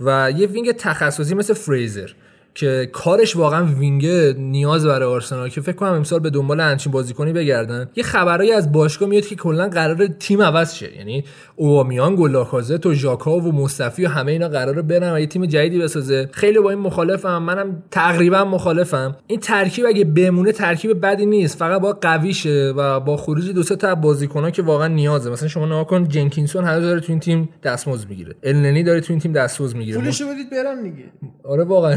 و 0.00 0.32
یه 0.36 0.46
wing 0.46 0.72
تخصصی 0.72 1.34
مثل 1.34 1.54
فریزر. 1.54 2.10
که 2.56 2.88
کارش 2.92 3.36
واقعا 3.36 3.64
wing 3.64 4.06
نیاز 4.38 4.86
برای 4.86 5.08
آرسنال 5.08 5.48
که 5.48 5.60
فکر 5.60 5.76
کنم 5.76 5.92
امسال 5.92 6.20
به 6.20 6.30
دنبال 6.30 6.60
همچین 6.60 6.92
بازیکنی 6.92 7.32
بگردن. 7.32 7.88
یه 7.96 8.04
خبرایی 8.04 8.52
از 8.52 8.72
باشگاه 8.72 9.08
میاد 9.08 9.26
که 9.26 9.36
کلا 9.36 9.68
قرار 9.68 10.06
تیم 10.06 10.42
عوض 10.42 10.74
شه. 10.74 10.96
یعنی 10.96 11.24
اوبامیانگ 11.56 12.16
لاکازت 12.16 12.86
و 12.86 12.94
ژاکا 12.94 13.36
و 13.38 13.52
مصطفی 13.52 14.06
و 14.06 14.08
همه 14.08 14.32
اینا 14.32 14.48
قراره 14.48 14.82
برن 14.82 15.12
و 15.14 15.20
یه 15.20 15.26
تیم 15.26 15.46
جدیدی 15.46 15.78
بسازه. 15.78 16.28
خیلی 16.32 16.58
با 16.58 16.70
این 16.70 16.78
مخالفم. 16.78 17.38
منم 17.38 17.82
تقریبا 17.90 18.44
مخالفم. 18.44 19.16
این 19.26 19.40
ترکیب 19.40 19.86
اگه 19.86 20.04
بمونه 20.04 20.52
ترکیب 20.52 21.00
بدی 21.00 21.26
نیست. 21.26 21.58
فقط 21.58 21.80
باید 21.80 21.92
قوی 21.92 22.34
شه 22.34 22.72
و 22.76 23.00
با 23.00 23.16
خروج 23.16 23.50
دو 23.50 23.62
سه 23.62 23.76
تا 23.76 23.94
بازیکن‌ها 23.94 24.50
که 24.50 24.62
واقعا 24.62 24.88
نیازه. 24.88 25.30
مثلا 25.30 25.48
شما 25.48 25.66
نگاه 25.66 25.86
کن 25.86 26.08
جنکینسون 26.08 26.64
هنوز 26.64 26.84
داره 26.84 27.00
تو 27.00 27.12
این 27.12 27.20
تیم 27.20 27.48
دستمزد 27.62 28.08
می‌گیره. 28.08 28.34
الننی 28.42 28.82
داره 28.82 29.00
تو 29.00 29.12
این 29.12 29.20
تیم 29.20 29.32
دستمزد 29.32 29.76
می‌گیره. 29.76 30.00
پولشو 30.00 30.24
بدید 30.28 30.50
برن 30.50 30.82
دیگه. 30.82 31.04
آره 31.44 31.64
واقعا. 31.64 31.96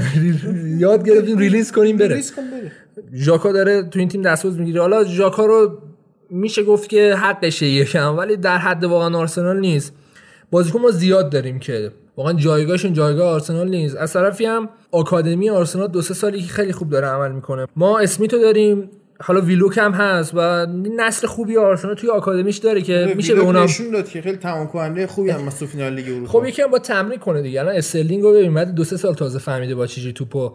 یاد 0.77 1.09
گرفتیم 1.09 1.38
ریلیز 1.38 1.71
کنیم 1.71 1.97
بره. 1.97 2.15
ریسک 2.15 2.35
کن 2.35 2.41
بره. 2.41 2.71
ژاکا 3.13 3.51
داره 3.51 3.84
تو 3.84 3.99
این 3.99 4.07
تیم 4.07 4.21
دستمزد 4.21 4.59
می‌گیره. 4.59 4.81
حالا 4.81 5.03
ژاکا 5.03 5.45
رو 5.45 5.77
میشه 6.30 6.63
گفت 6.63 6.89
که 6.89 7.15
حقشه 7.15 7.65
یکم 7.65 8.17
ولی 8.17 8.38
در 8.38 8.57
حد 8.57 8.84
واقعا 8.84 9.17
آرسنال 9.17 9.59
نیست. 9.59 9.93
بازیکن 10.51 10.80
ما 10.81 10.91
زیاد 10.91 11.30
داریم 11.30 11.59
که 11.59 11.91
واقعا 12.17 12.34
جایگاهشون 12.34 12.93
جایگاه 12.93 13.34
آرسنال 13.34 13.69
نیست. 13.69 13.95
از 13.95 14.13
طرفی 14.13 14.45
هم 14.45 14.69
آکادمی 14.91 15.49
آرسنال 15.49 15.88
دو 15.88 16.01
سه 16.01 16.13
سالی 16.13 16.41
که 16.41 16.47
خیلی 16.47 16.71
خوب 16.71 16.89
داره 16.89 17.07
عمل 17.07 17.31
می‌کنه. 17.31 17.67
ما 17.76 17.99
اسمیتو 17.99 18.39
داریم. 18.39 18.89
حالا 19.21 19.41
ویلوک 19.41 19.77
هم 19.77 19.91
هست 19.91 20.31
و 20.35 20.65
نسل 20.97 21.27
خوبی 21.27 21.57
آرسنال 21.57 21.95
توی 21.95 22.09
آکادمیش 22.09 22.57
داره 22.57 22.81
که 22.81 23.13
میشه 23.15 23.35
به 23.35 23.41
اونا 23.41 23.63
نشون 23.63 23.91
داد 23.91 24.09
که 24.09 24.21
خیلی 24.21 24.37
تمام 24.37 24.67
کننده 24.67 25.07
خوبی 25.07 25.29
هم 25.29 25.49
تو 25.49 25.65
فینال 25.65 25.93
لیگ 25.93 26.05
اروپا. 26.07 26.39
خب 26.39 26.45
یکی 26.45 26.61
هم 26.61 26.71
با 26.71 26.79
تمرین 26.79 27.19
کنه 27.19 27.41
دیگه. 27.41 27.59
الان 27.59 27.75
استرلینگ 27.75 28.23
رو 28.23 28.33
ببین 28.33 28.53
بعد 28.53 28.75
دو 28.75 28.83
سه 28.83 28.97
سال 28.97 29.13
تازه 29.13 29.39
فهمیده 29.39 29.75
با 29.75 29.87
چیزی 29.87 30.13
توپو 30.13 30.51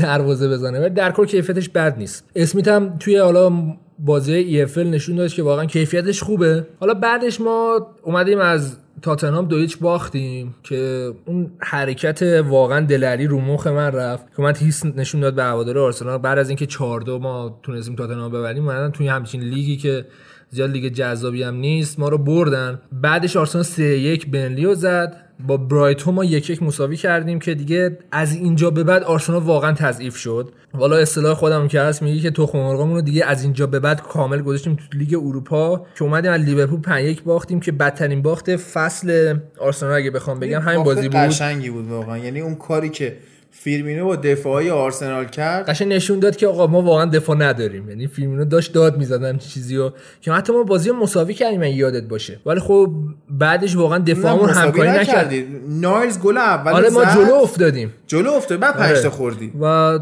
دروازه 0.00 0.48
بزنه. 0.48 0.80
ولی 0.80 0.94
در 0.94 1.12
کل 1.12 1.26
کیفیتش 1.26 1.68
بد 1.68 1.98
نیست. 1.98 2.24
اسمیت 2.36 2.68
هم 2.68 2.96
توی 2.98 3.16
حالا 3.16 3.52
بازی 3.98 4.62
اف 4.62 4.78
نشون 4.78 5.16
داد 5.16 5.32
که 5.32 5.42
واقعا 5.42 5.64
کیفیتش 5.64 6.22
خوبه. 6.22 6.66
حالا 6.80 6.94
بعدش 6.94 7.40
ما 7.40 7.86
اومدیم 8.02 8.38
از 8.38 8.76
تاتنهام 9.04 9.48
دو 9.48 9.56
هیچ 9.56 9.78
باختیم 9.78 10.54
که 10.62 11.12
اون 11.24 11.50
حرکت 11.60 12.22
واقعا 12.48 12.80
دلری 12.80 13.26
رو 13.26 13.40
مخ 13.40 13.66
من 13.66 13.92
رفت 13.92 14.36
که 14.36 14.42
من 14.42 14.54
هیس 14.56 14.86
نشون 14.86 15.20
داد 15.20 15.34
به 15.34 15.42
هوادار 15.42 15.78
آرسنال. 15.78 16.18
بعد 16.18 16.38
از 16.38 16.48
اینکه 16.48 16.66
4 16.66 17.00
2 17.00 17.18
ما 17.18 17.60
تونستیم 17.62 17.96
تاتنهام 17.96 18.32
ببریم 18.32 18.68
اومدن 18.68 18.90
توی 18.90 19.08
همچین 19.08 19.40
لیگی 19.40 19.76
که 19.76 20.06
زیاد 20.54 20.70
لیگ 20.70 20.92
جذابی 20.92 21.42
هم 21.42 21.54
نیست 21.54 21.98
ما 21.98 22.08
رو 22.08 22.18
بردن. 22.18 22.80
بعدش 22.92 23.36
آرسنال 23.36 23.64
3 23.64 23.82
1 23.82 24.30
برنلی 24.30 24.64
رو 24.64 24.74
زد. 24.74 25.16
با 25.46 25.56
برایتون 25.56 26.14
ما 26.14 26.24
یک 26.24 26.50
یک 26.50 26.62
مساوی 26.62 26.96
کردیم 26.96 27.38
که 27.38 27.54
دیگه 27.54 27.98
از 28.12 28.34
اینجا 28.34 28.70
به 28.70 28.84
بعد 28.84 29.02
آرسنال 29.02 29.42
واقعا 29.42 29.72
تضعیف 29.72 30.16
شد. 30.16 30.52
والا 30.74 30.96
اصطلاح 30.96 31.34
خودم 31.34 31.68
که 31.68 31.80
هست 31.80 32.02
میگه 32.02 32.20
که 32.20 32.30
تخم 32.30 32.58
مرغمون 32.58 32.94
رو 32.94 33.00
دیگه 33.00 33.24
از 33.24 33.42
اینجا 33.42 33.66
به 33.66 33.80
بعد 33.80 34.02
کامل 34.02 34.42
گذاشتیم 34.42 34.74
تو 34.74 34.98
لیگ 34.98 35.14
اروپا 35.14 35.86
که 35.98 36.04
اومدیم 36.04 36.30
از 36.30 36.40
لیورپول 36.40 36.80
5 36.80 37.04
1 37.04 37.22
باختیم 37.22 37.60
که 37.60 37.72
بدترین 37.72 38.22
باخت 38.22 38.56
فصل 38.56 39.38
آرسنال 39.58 39.92
اگه 39.92 40.10
بخوام 40.10 40.40
بگم 40.40 40.60
همین 40.60 40.82
بازی 40.82 41.08
بود. 41.08 41.16
قشنگی 41.16 41.70
بود 41.70 41.88
واقعا. 41.88 42.18
یعنی 42.18 42.40
اون 42.40 42.54
کاری 42.54 42.88
که 42.88 43.16
فیرمینو 43.56 44.04
با 44.04 44.16
دفاعی 44.16 44.70
آرسنال 44.70 45.24
کرد. 45.24 45.68
قشنگ 45.68 45.92
نشون 45.92 46.18
داد 46.18 46.36
که 46.36 46.46
آقا 46.46 46.66
ما 46.66 46.82
واقعا 46.82 47.04
دفاع 47.04 47.36
نداریم. 47.36 47.88
یعنی 47.88 48.06
فیرمینو 48.06 48.44
داشت 48.44 48.72
داد 48.72 48.98
می‌زدن 48.98 49.38
چیزی 49.38 49.76
رو 49.76 49.92
که 50.20 50.32
حتی 50.32 50.52
ما 50.52 50.62
بازی 50.62 50.90
مساوی 50.90 51.34
کردیم 51.34 51.62
اگه 51.62 51.74
یادت 51.74 52.02
باشه. 52.02 52.40
ولی 52.46 52.60
خب 52.60 52.92
بعدش 53.30 53.76
واقعا 53.76 53.98
دفاعمون 53.98 54.50
همکاری 54.50 54.90
نکرد. 54.90 55.32
نایلز 55.68 56.18
گل 56.18 56.36
اول 56.36 56.72
آره 56.72 56.90
ما. 56.90 57.04
جلو 57.04 57.34
افتادیم. 57.34 57.92
جلو 58.06 58.32
افتاد 58.32 58.58
بعد 58.58 58.76
آره. 58.76 58.86
پنج 58.86 59.02
تا 59.02 59.10
خوردی 59.10 59.52
و 59.60 59.98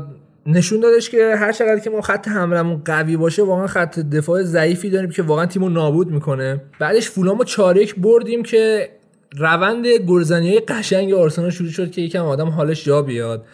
نشون 0.46 0.80
دادش 0.80 1.10
که 1.10 1.34
هر 1.38 1.52
چقدر 1.52 1.78
که 1.78 1.90
ما 1.90 2.00
خط 2.00 2.28
حملمون 2.28 2.82
قوی 2.84 3.16
باشه 3.16 3.42
واقعا 3.42 3.66
خط 3.66 3.98
دفاع 3.98 4.42
ضعیفی 4.42 4.90
داریم 4.90 5.10
که 5.10 5.22
واقعا 5.22 5.46
تیمو 5.46 5.68
نابود 5.68 6.10
می‌کنه. 6.10 6.60
بعدش 6.78 7.10
فولامو 7.10 7.44
چارک 7.44 7.94
بردیم 7.94 8.42
که 8.42 8.88
روند 9.36 9.86
گلزنی 9.86 10.48
های 10.48 10.60
قشنگ 10.60 11.12
آرسنال 11.12 11.50
شروع 11.50 11.70
شد 11.70 11.90
که 11.90 12.00
یکم 12.00 12.24
آدم 12.24 12.48
حالش 12.48 12.84
جا 12.84 13.02
بیاد. 13.02 13.44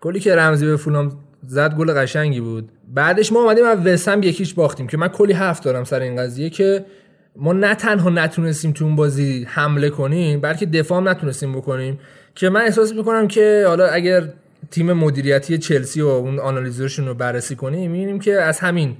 گلی 0.00 0.20
که 0.20 0.36
رمزی 0.36 0.66
به 0.66 0.76
فولام 0.76 1.12
زد 1.46 1.74
گل 1.74 1.92
قشنگی 1.92 2.40
بود. 2.40 2.68
بعدش 2.94 3.32
ما 3.32 3.42
اومدیم 3.42 3.64
از 3.64 3.86
وسم 3.86 4.22
یکیش 4.22 4.54
باختیم 4.54 4.86
که 4.86 4.96
من 4.96 5.08
کلی 5.08 5.32
حرف 5.32 5.60
دارم 5.60 5.84
سر 5.84 6.00
این 6.00 6.16
قضیه 6.16 6.50
که 6.50 6.84
ما 7.36 7.52
نه 7.52 7.74
تنها 7.74 8.10
نتونستیم 8.10 8.72
تو 8.72 8.84
اون 8.84 8.96
بازی 8.96 9.46
حمله 9.48 9.90
کنیم 9.90 10.40
بلکه 10.40 10.66
دفاع 10.66 10.98
هم 10.98 11.08
نتونستیم 11.08 11.52
بکنیم. 11.52 11.98
که 12.34 12.48
من 12.48 12.60
احساس 12.60 12.92
می‌کنم 12.92 13.28
که 13.28 13.64
حالا 13.68 13.86
اگر 13.86 14.28
تیم 14.70 14.92
مدیریتی 14.92 15.58
چلسی 15.58 16.00
و 16.00 16.06
اون 16.06 16.38
آنالیزورشون 16.38 17.06
رو 17.06 17.14
بررسی 17.14 17.56
کنیم 17.56 17.90
می‌بینیم 17.90 18.20
که 18.20 18.32
از 18.32 18.60
همین 18.60 18.96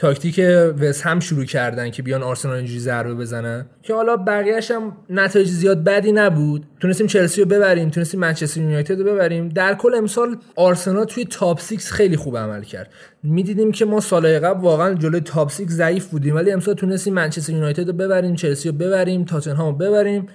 تاکتیک 0.00 0.40
وست 0.80 1.02
هم 1.02 1.20
شروع 1.20 1.44
کردن 1.44 1.90
که 1.90 2.02
بیان 2.02 2.22
آرسنال 2.22 2.56
اینجوری 2.56 2.78
ضربه 2.78 3.14
بزنن 3.14 3.66
که 3.82 3.94
حالا 3.94 4.16
بقیه‌اش 4.16 4.70
هم 4.70 4.96
نتایج 5.10 5.48
زیاد 5.48 5.84
بدی 5.84 6.12
نبود. 6.12 6.64
تونستیم 6.80 7.06
چلسی 7.06 7.40
رو 7.40 7.48
ببریم 7.48 7.90
تونستیم 7.90 8.20
منچستر 8.20 8.60
یونایتد 8.60 8.98
رو 8.98 9.04
ببریم. 9.04 9.48
در 9.48 9.74
کل 9.74 9.94
امسال 9.94 10.36
آرسنال 10.56 11.04
توی 11.04 11.24
تاپ 11.24 11.60
6 11.60 11.76
خیلی 11.76 12.16
خوب 12.16 12.36
عمل 12.38 12.62
کرد. 12.62 12.90
می‌دیدیم 13.22 13.72
که 13.72 13.84
ما 13.84 14.00
سالهای 14.00 14.38
قبل 14.38 14.60
واقعا 14.60 14.94
جلوی 14.94 15.20
top 15.20 15.50
6 15.50 15.64
ضعیف 15.68 16.06
بودیم. 16.06 16.34
ولی 16.34 16.52
امسال 16.52 16.74
تونستیم 16.74 17.14
منچستر 17.14 17.52
یونایتد 17.52 17.86
رو 17.86 17.92
ببریم 17.92 18.34
چلسی 18.34 18.68
رو 18.68 18.74
ببریم 18.74 19.24
تاتنهام 19.24 19.72
رو 19.72 19.78
ببریم. 19.78 20.26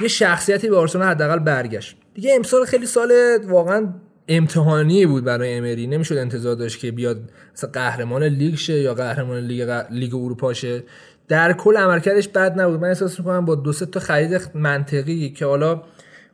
یه 0.00 0.08
شخصیتی 0.08 0.68
به 0.68 0.76
آرسنال 0.76 1.08
حداقل 1.08 1.38
برگشت. 1.38 1.96
دیگه 2.14 2.34
امسال 2.34 2.64
خیلی 2.64 2.86
سال 2.86 3.12
واقعا 3.48 3.88
امتحانی 4.28 5.06
بود 5.06 5.24
برای 5.24 5.54
امری. 5.54 5.86
نمی‌شد 5.86 6.16
انتظار 6.16 6.54
داشت 6.54 6.80
که 6.80 6.90
بیاد 6.90 7.20
مثلا 7.54 7.70
قهرمان 7.72 8.22
لیگ 8.22 8.54
شه 8.54 8.80
یا 8.80 8.94
قهرمان 8.94 9.38
لیگ 9.38 9.82
لیگ 9.90 10.14
اروپا 10.14 10.52
شه. 10.52 10.82
در 11.28 11.52
کل 11.52 11.76
عملکردش 11.76 12.28
بد 12.28 12.60
نبود. 12.60 12.80
من 12.80 12.88
احساس 12.88 13.18
می‌کنم 13.18 13.44
با 13.44 13.54
دو 13.54 13.72
سه 13.72 13.86
تا 13.86 14.00
خرید 14.00 14.50
منطقی 14.54 15.30
که 15.30 15.46
حالا 15.46 15.82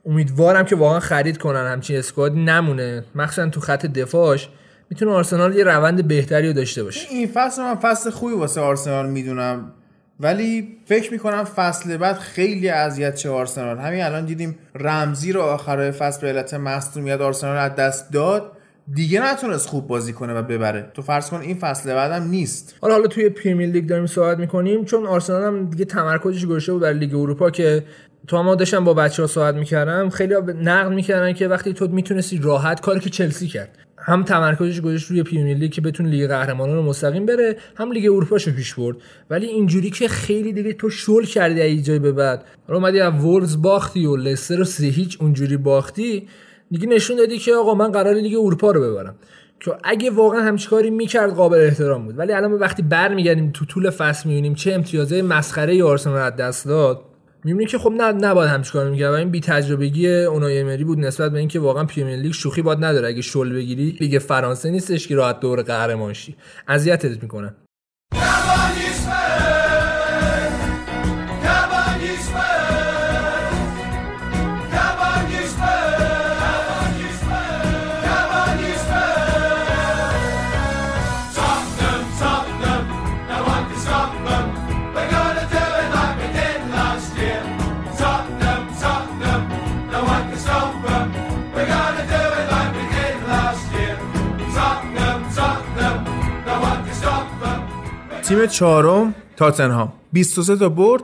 امیدوارم 0.07 0.65
که 0.65 0.77
واقعا 0.77 1.01
خرید 1.01 1.39
کنن 1.39 1.67
همچین 1.73 1.99
squad 1.99 2.33
نمونه. 2.33 3.05
مخصوصا 3.15 3.49
تو 3.49 3.61
خط 3.61 3.87
دفاعش 3.87 4.49
می‌تونه 4.91 5.11
آرسنال 5.11 5.55
یه 5.57 5.65
روند 5.65 6.09
بهتری 6.09 6.47
رو 6.47 6.53
داشته 6.53 6.83
باشه. 6.83 7.09
این 7.11 7.29
فصل 7.35 7.63
من 7.63 7.75
فصل 7.75 8.11
خوبی 8.11 8.35
واسه 8.35 8.61
آرسنال 8.61 9.11
می‌دونم. 9.11 9.73
ولی 10.21 10.77
فکر 10.87 11.13
می‌کنم 11.13 11.45
فصل 11.45 11.97
بعد 11.97 12.17
خیلی 12.17 12.69
اذیت 12.69 13.15
چه 13.15 13.31
آرسنال. 13.31 13.79
همین 13.79 14.03
الان 14.03 14.25
دیدیم 14.25 14.59
رمزی 14.75 15.33
رو 15.33 15.41
آخرای 15.41 15.91
فصل 15.91 16.21
به 16.21 16.29
علت 16.29 16.55
مصدومیت 16.55 17.21
آرسنال 17.21 17.57
از 17.57 17.75
دست 17.77 18.13
داد. 18.13 18.53
دیگه 18.95 19.33
نتونست 19.33 19.69
خوب 19.69 19.87
بازی 19.87 20.13
کنه 20.13 20.35
و 20.35 20.43
ببره. 20.43 20.91
تو 20.95 21.03
فرض 21.03 21.31
کن 21.31 21.41
این 21.41 21.57
فصل 21.57 21.95
بعدم 21.95 22.29
نیست. 22.29 22.75
حالا 22.81 22.95
حالا 22.95 23.07
توی 23.07 23.29
پریمیر 23.29 23.69
لیگ 23.69 23.87
داریم 23.87 24.07
صحبت 24.07 24.39
می‌کنیم 24.39 24.85
چون 24.85 25.07
آرسنال 25.07 25.43
هم 25.43 25.71
دیگه 25.71 25.85
تمرکزش 25.85 26.47
گذاشته 26.47 26.73
بود 26.73 26.83
بر 26.83 26.93
لیگ 26.93 27.15
اروپا 27.15 27.51
که 27.51 27.85
تو 28.27 28.37
هم 28.37 28.55
داشتم 28.55 28.85
با 28.85 28.95
بچه 28.95 29.23
ها 29.23 29.27
صحبت 29.27 29.55
می‌کردم. 29.55 30.11
خیلی 30.11 30.35
نقد 30.63 30.93
می‌کردن 30.93 31.33
که 31.33 31.49
وقتی 31.49 31.73
تو 31.73 31.89
می‌تونستی 31.89 32.39
راحت 32.39 32.81
کاری 32.81 33.01
که 33.01 33.11
چلسی 33.11 33.47
کرد. 33.47 33.79
هم 34.03 34.25
تمرکزش 34.25 34.81
گذاشت 34.81 35.11
روی 35.11 35.23
پریمیر 35.23 35.57
لیگ 35.57 35.73
که 35.73 35.81
بتونه 35.81 36.09
لیگ 36.09 36.29
قهرمانان 36.29 36.77
رو 36.77 36.83
مستقیم 36.83 37.27
بره 37.27 37.57
هم 37.77 37.93
لیگ 37.93 38.05
اروپا 38.05 38.37
رو 38.47 38.53
پیش 38.53 38.75
برد. 38.75 38.97
ولی 39.31 39.47
اینجوری 39.47 39.91
که 39.91 40.09
خیلی 40.09 40.53
دیگه 40.53 40.73
تو 40.73 40.91
شل 40.91 41.25
کردی 41.25 41.63
از 41.63 41.85
جای 41.85 41.99
به 41.99 42.13
بعد. 42.13 42.45
اومدی 42.69 43.01
از 43.01 43.13
وولز 43.13 43.63
باختی 43.63 44.07
و 44.07 44.17
لستر 44.17 44.57
رو 44.57 44.65
سه 44.65 44.87
هیچ 44.87 45.19
اونجوری 45.21 45.57
باختی 45.57 46.29
دیگه 46.71 46.87
نشون 46.87 47.17
دادی 47.17 47.39
که 47.39 47.55
آقا 47.55 47.75
من 47.75 47.93
قرار 47.93 48.15
لیگ 48.15 48.39
اروپا 48.39 48.71
رو 48.71 48.81
ببرم. 48.81 49.15
که 49.61 49.73
اگه 49.85 50.11
واقعا 50.11 50.41
همچین 50.41 50.71
کاری 50.71 50.91
می‌کرد 50.91 51.35
قابل 51.35 51.59
احترام 51.59 52.05
بود. 52.05 52.19
ولی 52.19 52.33
الان 52.33 52.53
وقتی 52.53 52.83
برمیگردیم 52.83 53.51
تو 53.55 53.65
طول 53.65 53.91
فصل 53.91 54.29
می‌بینیم 54.29 54.55
چه 54.55 54.73
امتیازهای 54.73 55.23
مسخره 55.23 55.73
ای 55.73 55.83
آرسنال 55.83 56.31
دست 56.31 56.67
داد. 56.67 57.01
می‌بینیم 57.45 57.69
که 57.69 57.79
خب 57.79 57.91
نه 57.91 58.13
نباید 58.13 58.51
همچین 58.51 58.73
کاری 58.73 58.91
می‌کرد 58.91 59.11
و 59.11 59.15
این 59.15 59.31
بی 59.31 59.41
تجربگی 59.41 60.09
اونای 60.09 60.61
امری 60.61 60.85
بود 60.85 60.99
نسبت 60.99 61.33
به 61.33 61.39
اینکه 61.39 61.61
واقعا 61.61 61.85
پریمیر 61.85 62.17
لیگ 62.17 62.33
شوخی 62.33 62.63
باد 62.63 62.85
نداره. 62.85 63.09
اگه 63.09 63.23
شل 63.23 63.53
بگیری 63.53 63.97
لیگ 64.01 64.19
فرانسه 64.19 64.71
نیستش 64.71 65.09
که 65.09 65.15
راحت 65.15 65.41
دور 65.41 65.63
قهرمان 65.63 66.13
شی 66.13 66.37
اذیتت 66.69 67.23
می‌کنه. 67.23 67.55
تیم 98.31 98.47
چهارم 98.47 99.15
تاتنهام. 99.37 99.93
23 100.13 100.57
تا 100.57 100.69
برد 100.69 101.03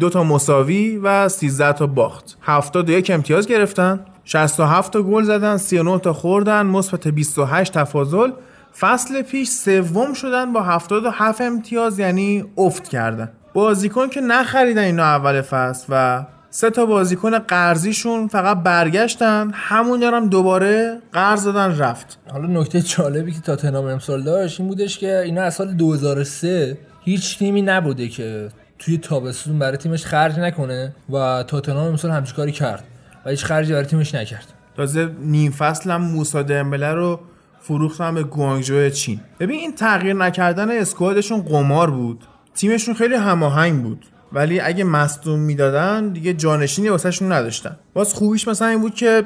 دو 0.00 0.10
تا 0.10 0.24
مساوی 0.24 1.00
و 1.02 1.28
13 1.28 1.72
تا 1.72 1.86
باخت. 1.86 2.38
71 2.42 3.10
امتیاز 3.10 3.46
گرفتن. 3.46 4.00
67 4.24 4.92
تا 4.92 5.02
گل 5.02 5.22
زدن 5.22 5.56
39 5.56 5.98
تا 5.98 6.12
خوردن. 6.12 6.66
مثبت 6.66 7.08
28 7.08 7.72
تفاضل. 7.72 8.30
فصل 8.78 9.22
پیش 9.22 9.48
سوم 9.48 10.12
شدن 10.12 10.52
با 10.52 10.62
77 10.62 11.40
امتیاز 11.40 11.98
یعنی 11.98 12.44
افت 12.56 12.88
کردن. 12.88 13.32
بازیکن 13.54 14.08
که 14.08 14.20
نخریدن 14.20 14.82
اینا 14.82 15.04
اول 15.04 15.42
فصل 15.42 15.86
و 15.88 16.24
سه 16.50 16.70
تا 16.70 16.86
بازیکن 16.86 17.38
قرضیشون 17.38 18.28
فقط 18.28 18.62
برگشتن 18.62 19.50
همون 19.54 20.02
هم 20.02 20.28
دوباره 20.28 20.98
قرض 21.12 21.44
دادن 21.44 21.78
رفت. 21.78 22.18
حالا 22.30 22.60
نکته 22.60 22.80
جالبی 22.80 23.32
که 23.32 23.40
تاتنهام 23.40 23.84
امسال 23.84 24.22
داشت 24.22 24.60
این 24.60 24.68
بودش 24.68 24.98
که 24.98 25.20
اینا 25.20 25.42
از 25.42 25.54
سال 25.54 25.72
2003 25.72 26.78
هیچ 27.00 27.38
تیمی 27.38 27.62
نبوده 27.62 28.08
که 28.08 28.48
توی 28.78 28.98
تابستون 28.98 29.58
برای 29.58 29.76
تیمش 29.76 30.06
خرج 30.06 30.38
نکنه 30.38 30.94
و 31.10 31.44
تاتنهام 31.46 31.86
امسال 31.86 32.10
همچین 32.10 32.36
کاری 32.36 32.52
کرد 32.52 32.84
و 33.26 33.30
هیچ 33.30 33.44
خرجی 33.44 33.72
برای 33.72 33.86
تیمش 33.86 34.14
نکرد. 34.14 34.52
تازه 34.76 35.10
نیم 35.20 35.52
فصل 35.52 35.90
هم 35.90 36.00
موسا 36.00 36.42
دمبله 36.42 36.92
رو 36.92 37.20
فروختن 37.60 38.14
به 38.14 38.22
گوانگژو 38.22 38.90
چین. 38.90 39.20
ببین 39.40 39.60
این 39.60 39.74
تغییر 39.74 40.14
نکردن 40.14 40.70
اسکوادشون 40.70 41.42
قمار 41.42 41.90
بود. 41.90 42.24
تیمشون 42.54 42.94
خیلی 42.94 43.14
هماهنگ 43.14 43.82
بود. 43.82 44.06
ولی 44.32 44.60
اگه 44.60 44.84
مصدوم 44.84 45.38
می‌دادن 45.38 46.08
دیگه 46.08 46.32
جانشینی 46.32 46.88
واسهشون 46.88 47.32
نداشتن. 47.32 47.76
باز 47.94 48.14
خوبیش 48.14 48.48
مثلا 48.48 48.68
این 48.68 48.80
بود 48.80 48.94
که 48.94 49.22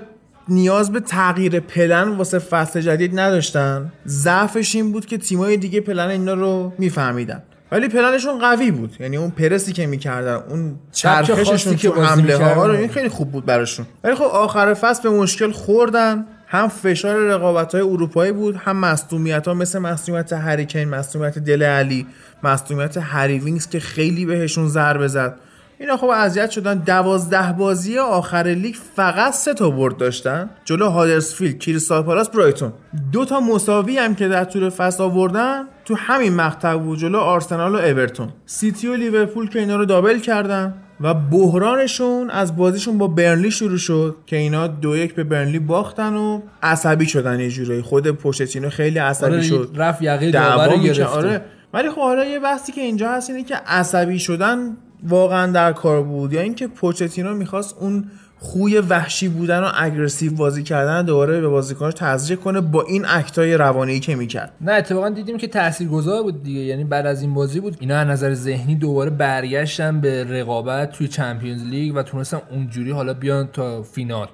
نیاز 0.49 0.93
به 0.93 1.01
تغییر 1.01 1.61
پلن 1.61 2.09
واسه 2.09 2.39
فصل 2.39 2.81
جدید 2.81 3.21
نداشتن. 3.21 3.93
ضعفش 4.07 4.75
این 4.75 4.93
بود 4.93 5.07
که 5.07 5.19
تیمای 5.19 5.57
دیگه 5.57 5.81
پلن 5.81 6.09
اینا 6.09 6.35
رو 6.35 6.73
میفهمیدن. 6.79 7.43
ولی 7.73 7.89
پلنشون 7.89 8.39
قوی 8.39 8.71
بود. 8.71 8.97
یعنی 9.01 9.17
اون 9.17 9.31
پرسی 9.31 9.73
که 9.73 9.87
می‌کردن 9.87 10.35
اون 10.35 10.79
چرخششون 10.93 11.77
که 11.77 11.89
تو 11.89 12.03
حمله 12.03 12.37
ها. 12.37 12.67
رو 12.67 12.75
این 12.77 12.89
خیلی 12.89 13.09
خوب 13.09 13.33
بود 13.33 13.47
براشون. 13.47 13.87
ولی 14.05 14.15
خب 14.15 14.23
آخر 14.23 14.75
فصل 14.75 15.03
به 15.03 15.11
مشکل 15.11 15.53
خوردن. 15.53 16.27
هم 16.53 16.69
فشار 16.69 17.17
رقابت 17.17 17.75
های 17.75 17.85
اروپایی 17.85 18.33
بود 18.33 18.57
هم 18.57 18.77
مصدومیت 18.77 19.49
ها 19.49 19.55
مثل 19.55 19.79
مصدومیت 19.79 20.33
هری 20.33 20.57
کین 20.57 20.89
مصدومیت 20.89 21.39
دله 21.39 21.63
علی 21.63 22.07
مصدومیت 22.43 22.97
هری 22.97 23.39
وینگز 23.39 23.69
که 23.69 23.81
خیلی 23.81 24.27
بهشون 24.27 24.69
ضربه 24.69 25.09
زد. 25.09 25.39
اینا 25.79 25.97
خب 25.97 26.07
اذیت 26.07 26.51
شدن. 26.51 26.75
دوازده 26.75 27.53
بازی 27.53 27.99
آخر 27.99 28.43
لیگ 28.43 28.75
فقط 28.97 29.33
سه 29.33 29.55
تا 29.55 29.71
برد 29.71 29.97
داشتن. 29.97 30.51
جلو 30.65 30.89
هادرسفیلد 30.89 31.59
کریستال 31.59 32.03
پالاس 32.03 32.29
برایتون. 32.29 32.73
دو 33.13 33.25
تا 33.25 33.41
مساوی 33.41 33.99
هم 33.99 34.15
که 34.15 34.29
در 34.29 34.45
طول 34.45 34.71
فصل 34.71 35.03
آوردن 35.03 35.65
تو 35.85 35.95
همین 35.95 36.35
مقطع 36.35 36.77
بود. 36.77 36.99
جلو 36.99 37.19
آرسنال 37.19 37.75
و 37.75 37.79
اورتون. 37.79 38.29
سیتی 38.47 38.89
و 38.89 38.95
لیورپول 38.95 39.49
که 39.49 39.59
اینا 39.59 39.77
رو 39.77 39.85
دابل 39.85 40.19
کردن. 40.19 40.75
و 41.03 41.15
بحرانشون 41.15 42.31
از 42.31 42.57
بازیشون 42.57 42.99
با 42.99 43.07
برنلی 43.09 43.51
شروع 43.51 43.79
شد 43.79 44.17
که 44.27 44.37
اینا 44.37 44.67
دو 44.67 44.97
یک 44.97 45.15
به 45.15 45.25
برنلی 45.25 45.59
باختن 45.59 46.15
و 46.15 46.41
عصبی 46.63 47.07
شدن 47.07 47.41
یه 47.41 47.51
جورایی. 47.51 47.83
خود 47.83 48.11
پوشتینو 48.11 48.71
خیلی 48.71 48.99
عصبی 48.99 49.33
آره 49.33 49.43
شد. 49.43 49.71
رفت 49.77 50.03
یقه. 50.03 50.31
گرفته. 50.31 51.05
آره. 51.05 51.45
ولی 51.73 51.91
خب 51.91 52.01
حالا 52.01 52.25
یه 52.25 52.41
بحثی 52.41 52.73
که 52.73 52.81
اینجا 52.81 53.11
هست 53.11 53.31
اینه 53.31 53.45
که 53.45 53.55
عصبی 53.55 54.19
شدن 54.19 54.77
واقعا 55.03 55.53
در 55.53 55.73
کار 55.73 56.03
بود. 56.03 56.33
یا 56.33 56.41
اینکه 56.41 56.67
پوچتینو 56.67 57.35
می‌خواست 57.35 57.77
اون 57.81 58.05
خوی 58.43 58.79
وحشی 58.79 59.29
بودن 59.29 59.61
و 59.61 59.71
aggressive 59.75 60.35
بازی 60.35 60.63
کردن 60.63 61.05
دوباره 61.05 61.41
به 61.41 61.49
بازیکنش 61.49 61.95
تزریق 61.97 62.41
کنه 62.41 62.61
با 62.61 62.83
این 62.83 63.05
act 63.09 63.43
ای 63.43 63.55
روانی 63.55 64.01
که 64.01 64.15
می‌کرد. 64.15 64.53
نه 64.61 64.73
اتفاقا 64.73 65.09
دیدیم 65.09 65.39
که 65.39 65.49
تاثیرگذار 65.49 66.23
بود 66.23 66.43
دیگه. 66.43 66.61
یعنی 66.61 66.85
بعد 66.85 67.07
از 67.07 67.23
این 67.23 67.35
بازی 67.35 67.61
بود 67.61 67.77
اینا 67.81 67.97
از 67.97 68.09
نظر 68.09 68.35
ذهنی 68.35 68.75
دوباره 68.75 69.11
برگشتن 69.11 70.01
به 70.01 70.25
رقابت 70.25 70.93
توی 70.93 71.09
Champions 71.09 71.65
League 71.65 71.97
و 71.97 72.03
تونستن 72.03 72.41
اونجوری 72.51 72.91
حالا 72.91 73.15
بیان 73.15 73.49
تا 73.53 73.83
فینال. 73.83 74.27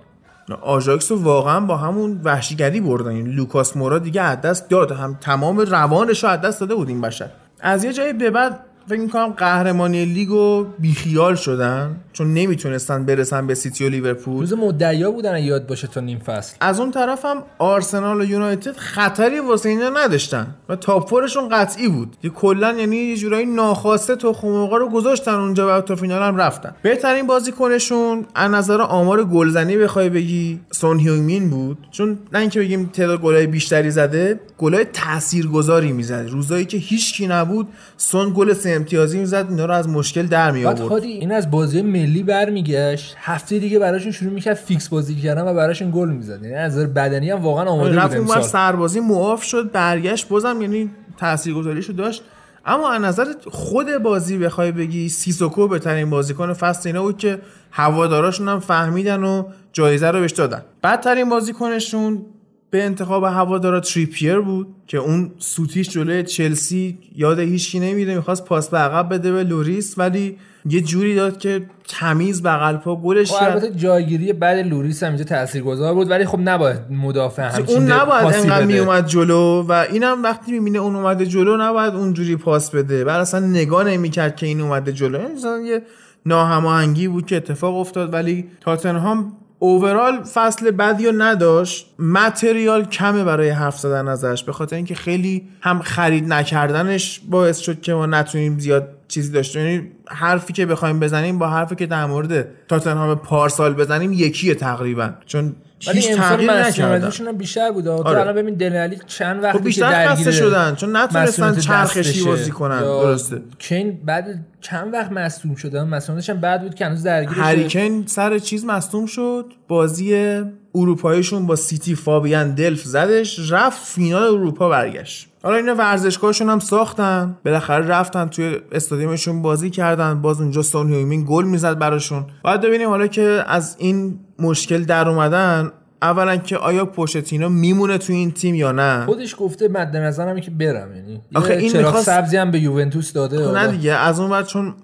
آژاکس 0.63 1.11
رو 1.11 1.23
واقعا 1.23 1.61
با 1.61 1.77
همون 1.77 2.21
وحشیگری 2.25 2.81
بردن. 2.81 3.11
این 3.11 3.27
لوکاس 3.27 3.77
مورا 3.77 3.99
دیگه 3.99 4.23
از 4.23 4.41
دست 4.41 4.71
داد. 4.71 4.93
هم 4.93 5.19
تمام 5.21 5.59
روانش 5.59 6.25
رو 6.25 6.31
از 6.31 6.41
دست 6.41 6.61
داده 6.61 6.75
بود 6.75 6.89
این 6.89 7.01
بشر. 7.01 7.31
از 7.61 7.85
یه 7.85 7.93
جایی 7.93 8.13
به 8.13 8.31
بعد 8.31 8.61
فکر 8.89 9.01
می‌کنم 9.01 9.29
قهرمانی 9.29 10.05
لیگو 10.05 10.67
بیخیال 10.79 11.35
شدن 11.35 11.97
چون 12.13 12.35
نمی‌تونستن 12.35 13.05
برسن 13.05 13.47
به 13.47 13.55
سیتی 13.55 13.87
و 13.87 13.89
لیورپول. 13.89 14.41
جزو 14.41 14.53
مدعیا 14.53 15.11
بودن 15.11 15.39
یاد 15.39 15.67
باشه 15.67 15.87
تا 15.87 16.01
نیم 16.01 16.19
فصل. 16.19 16.57
از 16.61 16.81
اون 16.81 16.91
طرف 16.91 17.25
هم 17.25 17.43
آرسنال 17.59 18.21
و 18.21 18.25
یونایتد 18.25 18.77
خطری 18.77 19.41
واسه 19.41 19.69
اینا 19.69 19.89
نداشتن 19.89 20.55
و 20.69 20.77
top 20.77 21.09
four 21.09 21.29
شون 21.29 21.49
قطعی 21.49 21.89
بود. 21.89 22.17
که 22.23 22.29
کلا 22.29 22.73
یعنی 22.73 22.97
یه 22.97 23.17
جورایی 23.17 23.47
ناخواسته 23.47 24.17
تخم 24.17 24.49
مرغا 24.49 24.77
رو 24.77 24.89
گذاشتن 24.89 25.35
اونجا 25.35 25.79
و 25.79 25.81
تا 25.81 25.97
فینال 25.97 26.23
هم 26.23 26.37
رفتن. 26.37 26.75
بهترین 26.83 27.27
بازیکنشون 27.27 28.27
از 28.35 28.51
نظر 28.51 28.81
آمار 28.81 29.25
گلزنی 29.25 29.77
بخوای 29.77 30.09
بگی 30.09 30.61
سون 30.71 30.99
هیومین 30.99 31.51
بود. 31.51 31.79
چون 31.91 32.19
نه 32.33 32.39
اینکه 32.39 32.61
بگیم 32.61 32.91
تعداد 32.93 33.21
گلای 33.21 33.47
بیشتری 33.47 33.91
زده 33.91 34.41
گلای 34.59 34.85
تاثیرگذاری 34.85 35.93
می‌زد. 35.93 36.27
روزایی 36.31 36.65
که 36.65 36.77
هیچکی 36.77 37.27
نبود 37.27 37.69
سون 37.97 38.33
گل 38.37 38.53
امتیازی 38.79 39.19
می‌زد 39.19 39.47
اینا 39.51 39.67
رو 39.67 39.75
از 39.75 39.89
مشکل 39.89 40.27
در 40.27 40.51
می 40.51 40.65
آورد. 40.65 41.03
این 41.03 41.33
از 41.33 41.51
بازی 41.51 41.83
ملی 41.83 42.23
برمیگشت. 42.23 43.15
هفته 43.19 43.59
دیگه 43.59 43.79
براشون 43.79 44.13
شروع 44.13 44.33
می‌کرد 44.33 44.55
فیکس 44.55 44.89
بازی 44.89 45.15
کردن 45.15 45.49
و 45.49 45.55
براشون 45.55 45.91
گل 45.91 46.09
می‌زد. 46.09 46.43
یعنی 46.43 46.55
از 46.55 46.73
نظر 46.73 46.87
بدنی 46.87 47.31
هم 47.31 47.43
واقعا 47.43 47.65
آماده 47.65 47.91
بود 47.91 47.99
رفت 47.99 48.17
اونور 48.17 48.41
سربازی 48.41 49.01
معاف 49.01 49.43
شد 49.43 49.73
برگشت 49.73 50.29
بازم 50.29 50.63
یعنی 50.63 50.91
تاثیرگذاریشو 51.17 51.93
داشت. 51.93 52.23
اما 52.67 52.91
از 52.93 53.03
نظر 53.03 53.25
خود 53.51 53.99
بازی 53.99 54.39
بخوای 54.39 54.73
بگی 54.73 55.09
سیسوکو 55.09 55.69
بهترین 55.69 56.11
بازیکن 56.11 56.53
فصل 56.53 56.89
اینا 56.89 57.03
بود 57.03 57.19
که 57.19 57.39
هواداراشون 57.71 58.49
هم 58.49 58.61
فهمیدن 58.61 59.23
و 59.23 59.45
جایزه 59.73 60.11
رو 60.11 60.21
بهش 60.21 60.33
دادن. 60.33 60.63
بدترین 60.83 61.29
بازیکنشون 61.29 62.27
به 62.71 62.85
انتخاب 62.85 63.25
هوادارا 63.25 63.81
تریپیر 63.81 64.39
بود 64.39 64.67
که 64.87 64.99
اون 64.99 65.31
سوتیش 65.39 65.89
جلوی 65.89 66.23
چلسی 66.23 66.99
یاد 67.17 67.39
هیچکی 67.39 67.81
نمیره 67.81 68.15
می‌خواست 68.15 68.45
پاس 68.45 68.69
به 68.69 68.79
عقب 68.79 69.15
بده 69.15 69.33
به 69.33 69.45
لوریس 69.45 69.99
ولی 69.99 70.39
یه 70.65 70.81
جوری 70.81 71.15
داد 71.15 71.39
که 71.39 71.67
تمیز 71.89 72.43
بغل 72.43 72.77
پا 72.77 72.97
گلش 72.97 73.33
خب 73.33 73.41
کرد. 73.41 73.51
البته 73.51 73.75
جایگیری 73.75 74.33
بعد 74.33 74.59
لوریس 74.59 75.03
هم 75.03 75.09
اینجا 75.09 75.25
تاثیرگذار 75.25 75.95
بود 75.95 76.11
ولی 76.11 76.25
خب 76.25 76.39
نباید 76.41 76.81
مدافع 76.91 77.43
همچین 77.43 77.77
اون 77.77 77.93
نباید 77.93 78.25
انقدر 78.25 78.65
بده. 78.65 78.75
میومد 78.75 79.07
جلو 79.07 79.63
و 79.63 79.87
اینم 79.93 80.23
وقتی 80.23 80.53
می‌بینه 80.53 80.79
اون 80.79 80.97
اومده 80.97 81.27
جلو 81.27 81.57
نباید 81.57 81.95
اونجوری 81.95 82.37
پاس 82.37 82.71
بده. 82.71 83.05
بعد 83.05 83.21
اصلا 83.21 83.41
نگاه 83.41 83.85
نمی‌کرد 83.85 84.37
که 84.37 84.47
این 84.47 84.61
اومده 84.61 84.93
جلو. 84.93 85.19
مثلا 85.19 85.59
یه 85.59 85.83
ناهماهنگی 86.27 87.09
بود 87.09 87.27
که 87.27 87.37
اتفاق 87.37 87.77
افتاد 87.77 88.13
ولی 88.13 88.49
تاتنهام 88.61 89.33
اوورال 89.59 90.23
فصل 90.23 90.71
بدی 90.71 91.07
رو 91.07 91.13
نداشت. 91.17 91.95
متریال 91.99 92.85
کمه 92.85 93.25
برای 93.25 93.49
حرف 93.49 93.79
زدن 93.79 94.09
ازش 94.09 94.45
به 94.45 94.53
خاطر 94.53 94.77
اینکه 94.77 94.95
خیلی 94.95 95.49
هم 95.61 95.79
خرید 95.79 96.33
نکردنش 96.33 97.21
باعث 97.31 97.59
شد 97.59 97.81
که 97.81 97.95
ما 97.95 98.07
نتونیم 98.07 98.59
زیاد 98.59 98.89
چیزی 99.09 99.33
داشته 99.33 99.61
یعنی 99.61 99.91
حرفی 100.09 100.53
که 100.53 100.67
بخوایم 100.67 101.01
بزنیم 101.01 101.39
با 101.39 101.49
حرفی 101.49 101.75
که 101.75 101.87
در 101.87 102.07
مورد 102.07 102.49
تاتنهام 102.69 103.15
پارسال 103.15 103.75
بزنیم 103.75 104.13
یکیه 104.13 104.55
تقریبا. 104.55 105.11
چون 105.27 105.57
ولی 105.87 106.01
تغییر 106.03 106.53
نکردن. 106.53 107.11
هم 107.11 107.37
بیشتر 107.37 107.71
بود 107.71 107.85
تو 107.85 107.91
آره. 107.91 108.21
الان 108.21 108.35
ببین 108.35 108.55
دلالی 108.55 108.99
چند 109.07 109.43
وقتی 109.43 109.59
خب 109.59 109.65
بیشتر 109.65 110.07
خسته 110.09 110.25
درگیر 110.25 110.31
شدن 110.31 110.75
چون 110.75 110.97
نتونستن 110.97 111.57
چرخشی. 111.57 112.25
بازی 112.25 112.51
کنن. 112.51 112.81
درسته. 112.81 113.43
کین 113.59 114.01
بعد 114.05 114.25
چند 114.61 114.93
وقت 114.93 115.13
مصدوم 115.13 115.89
مسئولیتش 115.89 116.31
هم 116.31 116.41
بعد 116.41 116.63
بود 116.63 116.75
که 116.75 116.87
هنوز 116.87 117.03
درگیر 117.03 117.39
هریکن 117.39 118.07
سر 118.07 118.39
چیز 118.39 118.65
مصدوم 118.65 119.07
شد؟ 119.07 119.53
بازی 119.69 120.43
اروپاییشون 120.75 121.47
با 121.47 121.57
سیتی 121.57 121.95
فابیان 121.95 122.55
دلف 122.55 122.83
زدش 122.83 123.53
رفت 123.53 123.87
فینال 123.87 124.23
اروپا 124.23 124.69
برگشت. 124.69 125.29
حالا 125.43 125.57
اینا 125.57 125.75
ورزشگاهشون 125.75 126.49
هم 126.51 126.59
ساختن. 126.59 127.37
بالاخره 127.45 127.87
رفتن 127.87 128.29
توی 128.29 128.57
استادیومشون 128.73 129.43
بازی 129.43 129.71
کردن. 129.71 130.23
باز 130.23 130.41
اونجا 130.41 130.63
سون 130.63 130.93
هیومین 130.93 131.25
گل 131.29 131.45
می‌زد 131.45 131.79
براشون. 131.79 132.27
باید 132.45 132.61
ببینیم 132.61 132.89
حالا 132.89 133.07
که 133.07 133.45
از 133.47 133.77
این 133.79 134.19
مشکل 134.39 134.85
در 134.85 135.09
اومدن 135.09 135.73
اولا 136.03 136.37
که 136.37 136.57
آیا 136.57 136.85
پوشتینو 136.85 137.49
میمونه 137.49 137.99
تو 137.99 138.13
این 138.13 138.31
تیم 138.31 138.55
یا 138.55 138.73
نه؟ 138.73 139.05
خودش 139.05 139.35
گفته 139.39 139.69
مد 139.69 139.97
نظرم 139.97 140.41
که 140.41 140.51
برم. 140.51 140.97
یعنی 140.97 141.21
آخه 141.35 141.53
این 141.55 141.73
چراغ 141.73 141.85
می‌خواست- 141.85 142.07
سبزی 142.07 142.37
هم 142.37 142.51
به 142.51 142.59
یوونتوس 142.59 143.13
داده. 143.13 143.53
نه 143.53 143.67
دیگه 143.67 143.93
از 143.93 144.21
اون 144.21 144.31
بعد 144.31 144.47
چون 144.47 144.75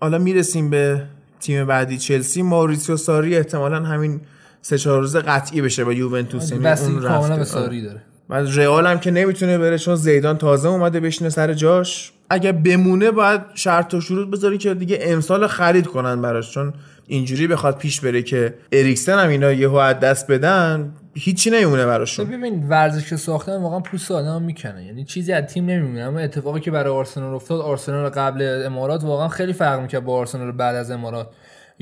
حالا 0.00 0.18
می‌رسیم 0.18 0.70
به 0.70 1.02
تیم 1.40 1.66
بعدی 1.66 1.98
چلسی 1.98 2.42
ماوریسیو 2.42 2.96
ساری 2.96 3.36
احتمالا 3.36 3.76
همین 3.76 4.20
سه 4.62 4.78
چهار 4.78 5.00
روز 5.00 5.16
قطعی 5.16 5.62
بشه 5.62 5.84
با 5.84 5.92
یوونتوس 5.92 6.52
یعنی 6.52 6.66
اون 6.66 7.00
کاملا 7.00 7.34
به 7.34 7.40
رفته. 7.40 7.44
ساری 7.44 7.82
داره 7.82 8.02
و 8.28 8.34
رئال 8.34 8.86
هم 8.86 8.98
که 8.98 9.10
نمی‌تونه 9.10 9.58
بره 9.58 9.78
چون 9.78 9.94
زیدان 9.94 10.38
تازه 10.38 10.68
اومده 10.68 11.00
بشینه 11.00 11.30
سر 11.30 11.54
جاش. 11.54 12.12
اگه 12.30 12.52
بمونه 12.52 13.10
باید 13.10 13.40
شرط 13.54 13.94
و 13.94 14.00
شروط 14.00 14.28
بذاری 14.28 14.58
که 14.58 14.74
دیگه 14.74 14.98
امسال 15.02 15.46
خرید 15.46 15.86
کنن 15.86 16.22
براش. 16.22 16.50
چون 16.54 16.72
اینجوری 17.06 17.46
بخواد 17.46 17.78
پیش 17.78 18.00
بره 18.00 18.22
که 18.22 18.54
اریکسن 18.72 19.18
هم 19.18 19.28
اینا 19.28 19.52
یهو 19.52 19.74
از 19.74 20.00
دست 20.00 20.30
بدن 20.30 20.92
هیچی 21.14 21.50
نمیمونه 21.50 21.86
براشون. 21.86 22.26
ببین 22.26 22.68
ورزشگاه 22.68 23.16
ساختن 23.16 23.56
واقعا 23.56 23.80
پوست 23.80 24.10
آدم 24.10 24.42
می‌کنه. 24.42 24.84
یعنی 24.84 25.04
چیزی 25.04 25.32
از 25.32 25.44
تیم 25.44 25.66
نمیمونه. 25.66 26.00
اما 26.00 26.18
اتفاقی 26.18 26.60
که 26.60 26.70
برای 26.70 26.92
آرسنال 26.92 27.34
افتاد 27.34 27.60
آرسنال 27.60 28.08
قبل 28.08 28.62
امارات 28.66 29.04
واقعا 29.04 29.28
خیلی 29.28 29.52
فرق 29.52 29.80
می‌کرد 29.80 30.04
با 30.04 30.14
آرسنال 30.14 30.52
بعد 30.52 30.76
از 30.76 30.90
امارات. 30.90 31.28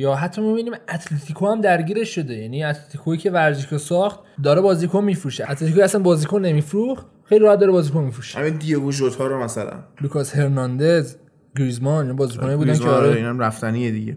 یا 0.01 0.14
حتی 0.14 0.43
می‌بینیم 0.43 0.72
اتلتیکو 0.89 1.47
هم 1.47 1.60
درگیرش 1.60 2.14
شده. 2.14 2.35
یعنی 2.35 2.64
اتلتیکویی 2.64 3.18
که 3.18 3.31
ورزشگاه 3.31 3.78
ساخته 3.78 4.20
داره 4.43 4.60
بازیکن 4.60 5.05
میفروشه. 5.05 5.51
اتلتیکو 5.51 5.81
اصلا 5.81 6.02
بازیکن 6.02 6.40
نمیفروخت 6.40 7.06
خیلی 7.24 7.40
راحت 7.44 7.59
داره 7.59 7.72
بازیکن 7.72 8.05
میفروشه. 8.05 8.39
همین 8.39 8.56
دیگو 8.56 8.93
ژوتا 8.93 9.27
رو 9.27 9.43
مثلا. 9.44 9.72
لوکاس 10.01 10.36
هرناندز 10.36 11.16
گریزمان 11.56 12.02
اینا 12.02 12.14
بازیکنایی 12.14 12.56
بودن 12.56 12.74
که 12.74 12.89
آره، 12.89 13.09
آره 13.09 13.16
اینم 13.16 13.39
رفتنیه 13.39 13.90
دیگه. 13.90 14.16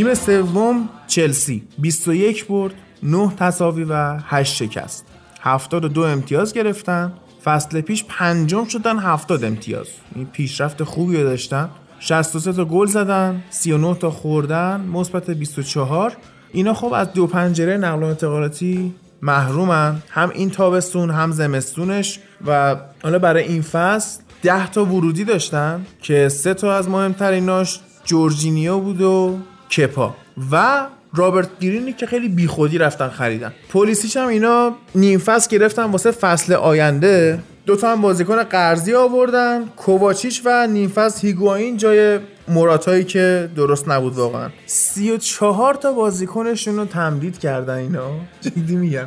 تیم 0.00 0.14
سوم 0.14 0.88
چلسی. 1.06 1.62
21 1.78 2.46
برد 2.46 2.74
9 3.02 3.32
تساوی 3.38 3.84
و 3.84 4.18
8 4.26 4.54
شکست. 4.54 5.06
72 5.40 6.02
امتیاز 6.02 6.52
گرفتن. 6.52 7.12
فصل 7.44 7.80
پیش 7.80 8.04
پنجم 8.04 8.64
شدن 8.64 8.98
70 8.98 9.44
امتیاز. 9.44 9.86
این 10.14 10.26
پیشرفت 10.26 10.84
خوبی 10.84 11.16
رو 11.16 11.22
داشتن. 11.22 11.68
63 11.98 12.52
تا 12.52 12.64
گل 12.64 12.86
زدن 12.86 13.42
39 13.50 13.94
تا 13.94 14.10
خوردن 14.10 14.80
مثبت 14.80 15.30
24 15.30 16.16
اینا 16.52 16.74
خب 16.74 16.92
از 16.92 17.12
دو 17.12 17.26
پنجره 17.26 17.76
نقل 17.76 18.02
و 18.02 18.06
انتقالاتی 18.06 18.94
محرومن. 19.22 20.02
هم 20.10 20.30
این 20.34 20.50
تابستون 20.50 21.10
هم 21.10 21.32
زمستونش. 21.32 22.20
و 22.46 22.76
حالا 23.02 23.18
برای 23.18 23.42
این 23.42 23.62
فصل 23.62 24.22
10 24.42 24.70
تا 24.70 24.84
ورودی 24.84 25.24
داشتن 25.24 25.86
که 26.02 26.28
سه 26.28 26.54
تا 26.54 26.74
از 26.74 26.88
مهمتریناش 26.88 27.80
جورجینیو 28.04 28.78
بود 28.78 29.00
و 29.00 29.38
کپا 29.76 30.14
و 30.52 30.86
رابرت 31.14 31.58
گرینی 31.60 31.92
که 31.92 32.06
خیلی 32.06 32.28
بیخودی 32.28 32.78
رفتن 32.78 33.08
خریدن. 33.08 33.52
پلیسیش 33.72 34.16
هم 34.16 34.28
اینا 34.28 34.74
نیم 34.94 35.18
فصل 35.18 35.50
گرفتن 35.50 35.84
واسه 35.84 36.10
فصل 36.10 36.52
آینده. 36.52 37.38
دوتا 37.66 37.92
هم 37.92 38.00
بازیکن 38.00 38.42
قرضی 38.42 38.94
آوردن. 38.94 39.64
کوواچیچ 39.76 40.42
و 40.44 40.66
نیم 40.66 40.92
هیگواین 41.22 41.76
جای 41.76 42.18
مراتایی 42.48 43.04
که 43.04 43.50
درست 43.56 43.88
نبود 43.88 44.14
واقعا. 44.14 44.48
سی 44.66 45.10
و 45.10 45.16
چهار 45.16 45.74
تا 45.74 45.92
بازیکنشون 45.92 46.76
رو 46.76 46.84
تمدید 46.84 47.38
کردن 47.38 47.74
اینا. 47.74 48.10
جدی 48.40 48.76
میگم. 48.76 49.06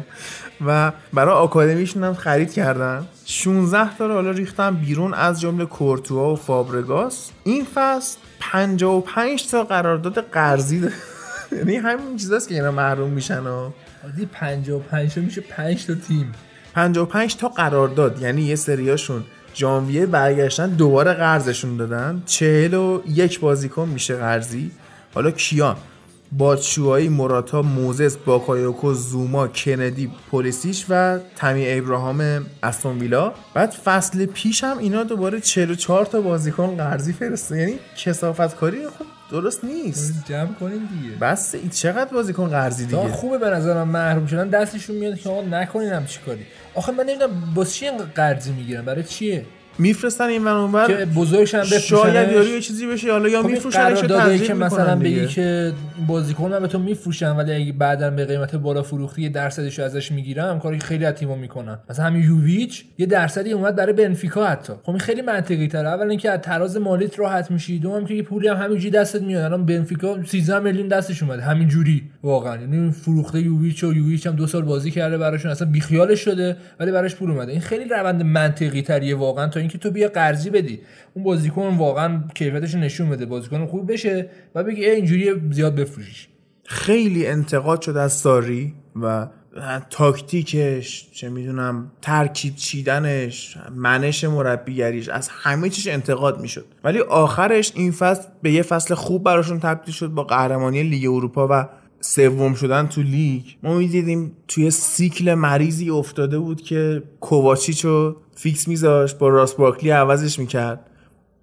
و 0.65 0.91
برای 1.13 1.35
آکادمیشون 1.35 2.03
هم 2.03 2.13
خرید 2.13 2.53
کردن. 2.53 3.05
16 3.25 3.97
تا 3.97 4.07
رو 4.07 4.13
حالا 4.13 4.31
ریختن 4.31 4.75
بیرون 4.75 5.13
از 5.13 5.41
جمله 5.41 5.65
کورتوا 5.65 6.33
و 6.33 6.35
فابرگاس. 6.35 7.31
این 7.43 7.65
فصل 7.75 8.17
55 8.39 9.49
تا 9.49 9.63
قرارداد 9.63 10.21
قرضی 10.21 10.81
یعنی 11.57 11.75
همین 11.75 12.17
چیزاست 12.17 12.49
که 12.49 12.55
اینا 12.55 12.71
محروم 12.71 13.09
میشن 13.09 13.39
و 13.39 13.71
عادی 14.03 14.25
55 14.25 15.13
تا 15.13 15.21
میشه 15.21 15.41
5 15.41 15.85
تا 15.85 15.95
تیم. 15.95 16.31
55 16.73 17.35
تا 17.35 17.47
قرارداد. 17.47 18.21
یعنی 18.21 18.41
یه 18.41 18.55
سریاشون 18.55 19.23
ژانویه 19.55 20.05
برگشتن 20.05 20.69
دوباره 20.69 21.13
قرضشون 21.13 21.77
دادن. 21.77 22.23
41 22.25 23.39
بازیکن 23.39 23.87
میشه 23.89 24.15
قرضی. 24.15 24.71
حالا 25.13 25.31
کیان؟ 25.31 25.75
باتشوایی 26.37 27.09
موراتا 27.09 27.61
موزس 27.61 28.17
باکایوکو 28.17 28.93
زوما 28.93 29.47
کندی 29.47 30.11
پولیسیش 30.31 30.85
و 30.89 31.19
تمی 31.35 31.65
ابراهام 31.67 32.45
استون 32.63 32.99
ویلا. 32.99 33.33
بعد 33.53 33.71
فصل 33.71 34.25
پیش 34.25 34.63
هم 34.63 34.77
اینا 34.77 35.03
دوباره 35.03 35.39
44 35.39 36.05
تا 36.05 36.21
بازیکن 36.21 36.75
قرضی 36.75 37.13
فرسته. 37.13 37.57
یعنی 37.57 37.73
کثافت 37.97 38.55
کاری 38.55 38.87
خب 38.87 39.05
درست 39.31 39.63
نیست. 39.63 40.25
جمع 40.29 40.53
کنین 40.53 40.89
دیگه. 41.01 41.15
بس 41.21 41.55
این 41.55 41.69
چقدر 41.69 42.13
بازیکن 42.13 42.47
قرضی 42.47 42.85
دیگه. 42.85 43.07
خوبه 43.07 43.37
به 43.37 43.49
نظرم 43.49 43.87
محروم 43.87 44.25
شدن. 44.25 44.49
دستشون 44.49 44.95
میاد 44.95 45.19
که 45.19 45.29
آقا 45.29 45.41
نکنین 45.41 45.89
همچی 45.89 46.19
کاری 46.25 46.45
آخه 46.75 46.91
من 46.91 47.03
نمی‌دونم 47.03 47.53
باز 47.55 47.73
چی 47.73 47.89
قرضی 48.15 48.51
می‌گیرن. 48.51 48.85
برای 48.85 49.03
چیه؟ 49.03 49.45
میفرستن 49.77 50.25
این 50.25 50.43
ور 50.43 50.51
که 50.87 50.93
اونور 50.93 51.05
بزرگشن 51.05 51.59
بفروشنش. 51.59 51.89
شاید 51.89 52.31
یاری 52.31 52.49
یه 52.49 52.61
چیزی 52.61 52.87
بشه 52.87 53.11
حالا 53.11 53.29
یا 53.29 53.41
خب 53.41 53.49
میفروشنش 53.49 53.99
تنظیم 53.99 54.47
که 54.47 54.53
مثلا 54.53 54.95
می‌کنن 54.95 54.99
بگی 54.99 55.27
که 55.27 55.73
بازیکن 56.07 56.51
من 56.51 56.59
به 56.59 56.67
تو 56.67 56.79
میفروشم 56.79 57.35
ولی 57.37 57.53
اگه 57.53 57.71
بعدا 57.71 58.11
به 58.11 58.25
قیمت 58.25 58.55
بالا 58.55 58.81
فروختی 58.81 59.21
یه 59.21 59.29
درصدش 59.29 59.79
ازش 59.79 60.11
می‌گیرم 60.11 60.59
کاری 60.59 60.77
که 60.77 60.85
خیلی 60.85 61.05
از 61.05 61.13
تیم‌ها 61.13 61.35
می‌کنن. 61.35 61.79
مثلا 61.89 62.05
همین 62.05 62.23
یوویچ 62.23 62.85
یه 62.97 63.05
درصدی 63.05 63.51
اومد 63.51 63.75
برای 63.75 63.93
بنفیکا 63.93 64.45
حتی. 64.45 64.73
خب 64.83 64.89
این 64.89 64.99
خیلی 64.99 65.21
منطقی 65.21 65.67
تره 65.67 65.87
اول 65.87 66.09
اینکه 66.09 66.31
از 66.31 66.39
تراز 66.39 66.77
مالیت 66.77 67.19
راحت 67.19 67.51
میشی. 67.51 67.79
دوم 67.79 68.05
که 68.05 68.13
یه 68.13 68.23
پولی 68.23 68.47
هم 68.47 68.57
همینجوری 68.57 68.89
دستت 68.89 69.21
میاد. 69.21 69.43
الان 69.43 69.65
بنفیکا 69.65 70.17
13 70.25 70.59
میلیون 70.59 70.87
دستش 70.87 71.23
اومد 71.23 71.39
همینجوری 71.39 72.03
واقعا. 72.23 72.57
یعنی 72.61 72.91
فروخته 72.91 73.39
یوویچ 73.39 73.83
و 73.83 73.93
یوویچ 73.93 74.27
هم 74.27 74.35
دو 74.35 74.47
سال 74.47 74.61
بازی 74.61 74.91
کرده 74.91 75.17
براشون. 75.17 75.51
اصلا 75.51 75.67
بیخیالش 75.71 76.19
شده 76.19 76.57
ولی 76.79 76.91
براش 76.91 77.15
پول 77.15 77.31
اومده. 77.31 77.51
این 77.51 77.61
خیلی 77.61 77.85
روند 77.85 78.23
منطقی 78.23 78.81
تریه 78.81 79.15
واقعا 79.15 79.47
تا 79.47 79.62
اینکه 79.63 79.77
تو 79.77 79.91
بیا 79.91 80.07
قرضی 80.07 80.49
بدی. 80.49 80.79
اون 81.13 81.23
بازیکن 81.23 81.77
واقعا 81.77 82.23
کیفیتش 82.35 82.75
نشون 82.75 83.09
بده. 83.09 83.25
بازیکن 83.25 83.65
خوب 83.65 83.91
بشه 83.91 84.29
و 84.55 84.63
بگی 84.63 84.85
ای 84.85 84.91
اینجوری 84.91 85.41
زیاد 85.51 85.75
بفروشیش. 85.75 86.27
خیلی 86.65 87.27
انتقاد 87.27 87.81
شد 87.81 87.97
از 87.97 88.13
ساری 88.13 88.73
و 89.01 89.27
تاکتیکش 89.89 91.11
چه 91.11 91.29
می‌دونم 91.29 91.91
ترکیب 92.01 92.55
چیدنش 92.55 93.57
منش 93.75 94.23
مربیگریش 94.23 95.09
از 95.09 95.29
همه 95.31 95.69
چیش 95.69 95.87
انتقاد 95.87 96.41
می‌شد. 96.41 96.65
ولی 96.83 96.99
آخرش 96.99 97.71
این 97.75 97.91
فصل 97.91 98.27
به 98.41 98.51
یه 98.51 98.61
فصل 98.61 98.93
خوب 98.93 99.23
براشون 99.23 99.59
تبدیل 99.59 99.93
شد 99.93 100.07
با 100.07 100.23
قهرمانی 100.23 100.83
لیگ 100.83 101.05
اروپا 101.05 101.47
و 101.51 101.69
سوم 102.05 102.53
شدن 102.53 102.87
تو 102.87 103.01
لیگ 103.01 103.43
ما 103.63 103.77
می‌دیدیم 103.77 104.31
توی 104.47 104.71
سیکل 104.71 105.33
مریضی 105.33 105.89
افتاده 105.89 106.39
بود 106.39 106.61
که 106.61 107.03
کوواچیچو 107.19 108.15
فیکس 108.35 108.67
میذاشت 108.67 109.17
با 109.17 109.29
راس 109.29 109.53
بارکلی 109.53 109.89
عوضش 109.89 110.39
می‌کرد. 110.39 110.79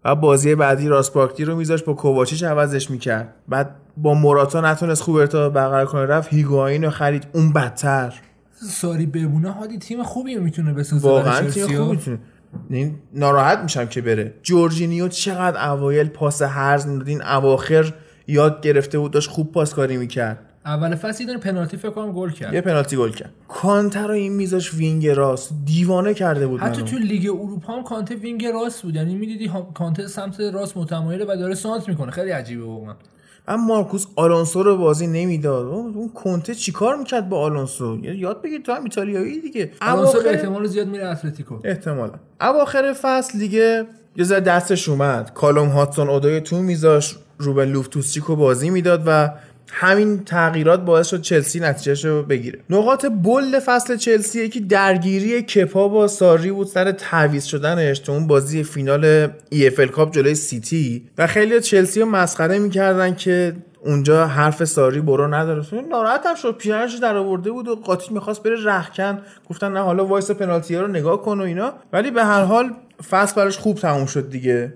و 0.05 0.15
بازی 0.15 0.55
بعدی 0.55 0.89
راس 0.89 1.11
بارکلی 1.11 1.47
رو 1.47 1.57
میذاشت 1.57 1.85
با 1.85 1.95
کوواچیچ 1.95 2.45
عوضش 2.45 2.91
می‌کرد. 2.91 3.35
بعد 3.49 3.77
با 3.97 4.15
موراتا 4.15 4.61
نتونست 4.61 5.03
خوب 5.03 5.17
ارتباط 5.17 5.53
برقرار 5.53 5.87
کنه 5.87 6.07
رفت 6.07 6.35
هیگواین 6.35 6.85
رو 6.85 6.91
خرید. 6.91 7.27
اون 7.33 7.53
بدتر. 7.53 8.15
ساری 8.71 9.07
بمونه 9.07 9.51
هادی 9.51 9.79
تیم 9.79 10.03
خوبی 10.03 10.37
می‌تونه 10.37 10.73
بسازه 10.73 11.09
واقعا 11.09 11.41
تیم 11.41 11.51
چلسی 11.51 11.63
خوب 11.63 11.77
ها. 11.77 11.91
می‌تونه. 11.91 12.19
این 12.71 12.99
ناراحت 13.15 13.59
میشم 13.59 13.87
که 13.87 14.01
بره. 14.01 14.35
جورجینیو 14.43 15.09
چقدر 15.09 15.71
اوایل 15.71 16.09
پاس 16.09 16.43
هرز 16.43 16.87
می‌داد. 16.87 17.09
این 17.09 17.23
اواخر 17.23 17.95
یاد 18.27 18.61
گرفته 18.63 18.99
بود 18.99 19.11
داشت 19.11 19.31
خوب 19.31 19.53
پاسکاری 19.53 19.97
می‌کرد. 19.97 20.39
اول 20.65 20.95
فصل 20.95 21.29
یه 21.29 21.39
پنالتی 21.39 21.77
فکر 21.77 21.91
کنم 21.91 22.13
گل 22.13 22.31
کرد. 22.31 22.55
یه 22.55 22.61
پنالتی 22.61 22.97
گل 22.97 23.11
کرد. 23.11 23.33
کانته 23.49 24.07
رو 24.07 24.15
این 24.15 24.33
میذاش 24.33 24.75
وینگ 24.75 25.09
راست. 25.09 25.53
دیوانه 25.65 26.15
کرده 26.15 26.47
بود 26.47 26.61
حتی 26.61 26.83
منو. 26.83 26.91
تو 26.91 26.99
لیگ 26.99 27.31
اروپا 27.31 27.73
هم 27.73 27.83
کانته 27.83 28.15
وینگ 28.15 28.47
راست 28.47 28.83
بود. 28.83 28.97
یعنی 28.97 29.15
می‌دیدی 29.15 29.51
کانته 29.75 30.07
سمت 30.07 30.41
راست 30.41 30.77
متمایله 30.77 31.25
و 31.25 31.37
داره 31.37 31.55
سانتر 31.55 31.89
می‌کنه. 31.89 32.11
خیلی 32.11 32.31
عجیبه 32.31 32.65
واقعا. 32.65 32.95
من 33.49 33.55
مارکوس 33.55 34.07
آلونسو 34.17 34.63
رو 34.63 34.77
بازی 34.77 35.07
نمی‌داد. 35.07 35.67
اون 35.67 36.11
کنته 36.15 36.55
چیکار 36.55 36.97
می‌کرد 36.97 37.29
با 37.29 37.41
آلونسو؟ 37.41 37.99
یاد 38.03 38.43
بگیر 38.43 38.61
تو 38.61 38.73
هم 38.73 38.83
ایتالیایی 38.85 39.41
دیگه. 39.41 39.71
الانسو 39.83 40.13
به 40.13 40.19
اواخر- 40.19 40.35
احتمال 40.35 40.67
زیاد 40.67 40.87
میره 40.89 41.09
اتلتیکو. 41.09 41.59
احتمالا. 41.65 42.15
اواخر 42.41 42.93
فصل 42.93 43.39
دیگه 43.39 43.87
یه 44.17 44.25
دستش 44.27 44.89
اومد. 44.89 45.35
کالوم 45.35 45.69
هاتسون 45.69 46.09
اودوی 46.09 46.41
تو 46.41 46.57
میذاش. 46.57 47.17
روبن 47.39 47.65
لوفتوسچیکو 47.65 48.37
بازی 48.37 48.71
می‌داد 48.71 49.03
و 49.07 49.31
همین 49.73 50.25
تغییرات 50.25 50.81
باعث 50.81 51.09
شد 51.09 51.21
چلسی 51.21 51.61
نتیجهش 51.61 52.05
رو 52.05 52.23
بگیره. 52.23 52.59
نقاط 52.71 53.07
bold 53.07 53.59
فصل 53.59 53.97
چلسی 53.97 54.45
یکی 54.45 54.61
درگیری 54.61 55.43
کپا 55.43 55.89
با 55.89 56.09
ساری 56.09 56.51
بود 56.51 56.67
سر 56.67 56.93
تعویض 56.93 57.45
شدنش 57.45 57.99
تو 57.99 58.13
اون 58.13 58.27
بازی 58.27 58.65
فینال 58.65 59.29
EFL 59.51 59.71
Cup 59.71 60.15
جلوی 60.15 60.35
سیتی 60.35 61.09
و 61.19 61.27
خیلی 61.27 61.61
چلسی 61.61 62.01
رو 62.01 62.07
مسخره 62.07 62.59
می‌کردن 62.59 63.15
که 63.15 63.57
اونجا 63.85 64.27
حرف 64.27 64.65
ساری 64.65 65.01
برو 65.01 65.35
نداره. 65.35 65.65
ناراحت 65.91 66.27
هم 66.27 66.35
شد 66.35 66.57
پیرنش 66.57 66.95
در 66.95 67.17
آورده 67.17 67.51
بود 67.51 67.69
و 67.69 67.75
قاطی 67.77 68.15
می‌خواست 68.15 68.43
بره 68.43 68.65
رختکن 68.65 69.19
گفتن 69.51 69.73
نه 69.73 69.81
حالا 69.81 70.07
وایس 70.07 70.31
پنالتی 70.31 70.77
رو 70.77 70.87
نگاه 70.87 71.23
کن 71.23 71.41
و 71.41 71.43
اینا. 71.43 71.73
ولی 71.93 72.11
به 72.11 72.25
هر 72.25 72.45
حال 72.45 72.71
فصل 73.11 73.35
براش 73.35 73.59
خوب 73.59 73.77
تموم 73.77 74.07
شد 74.07 74.31
دیگه. 74.31 74.75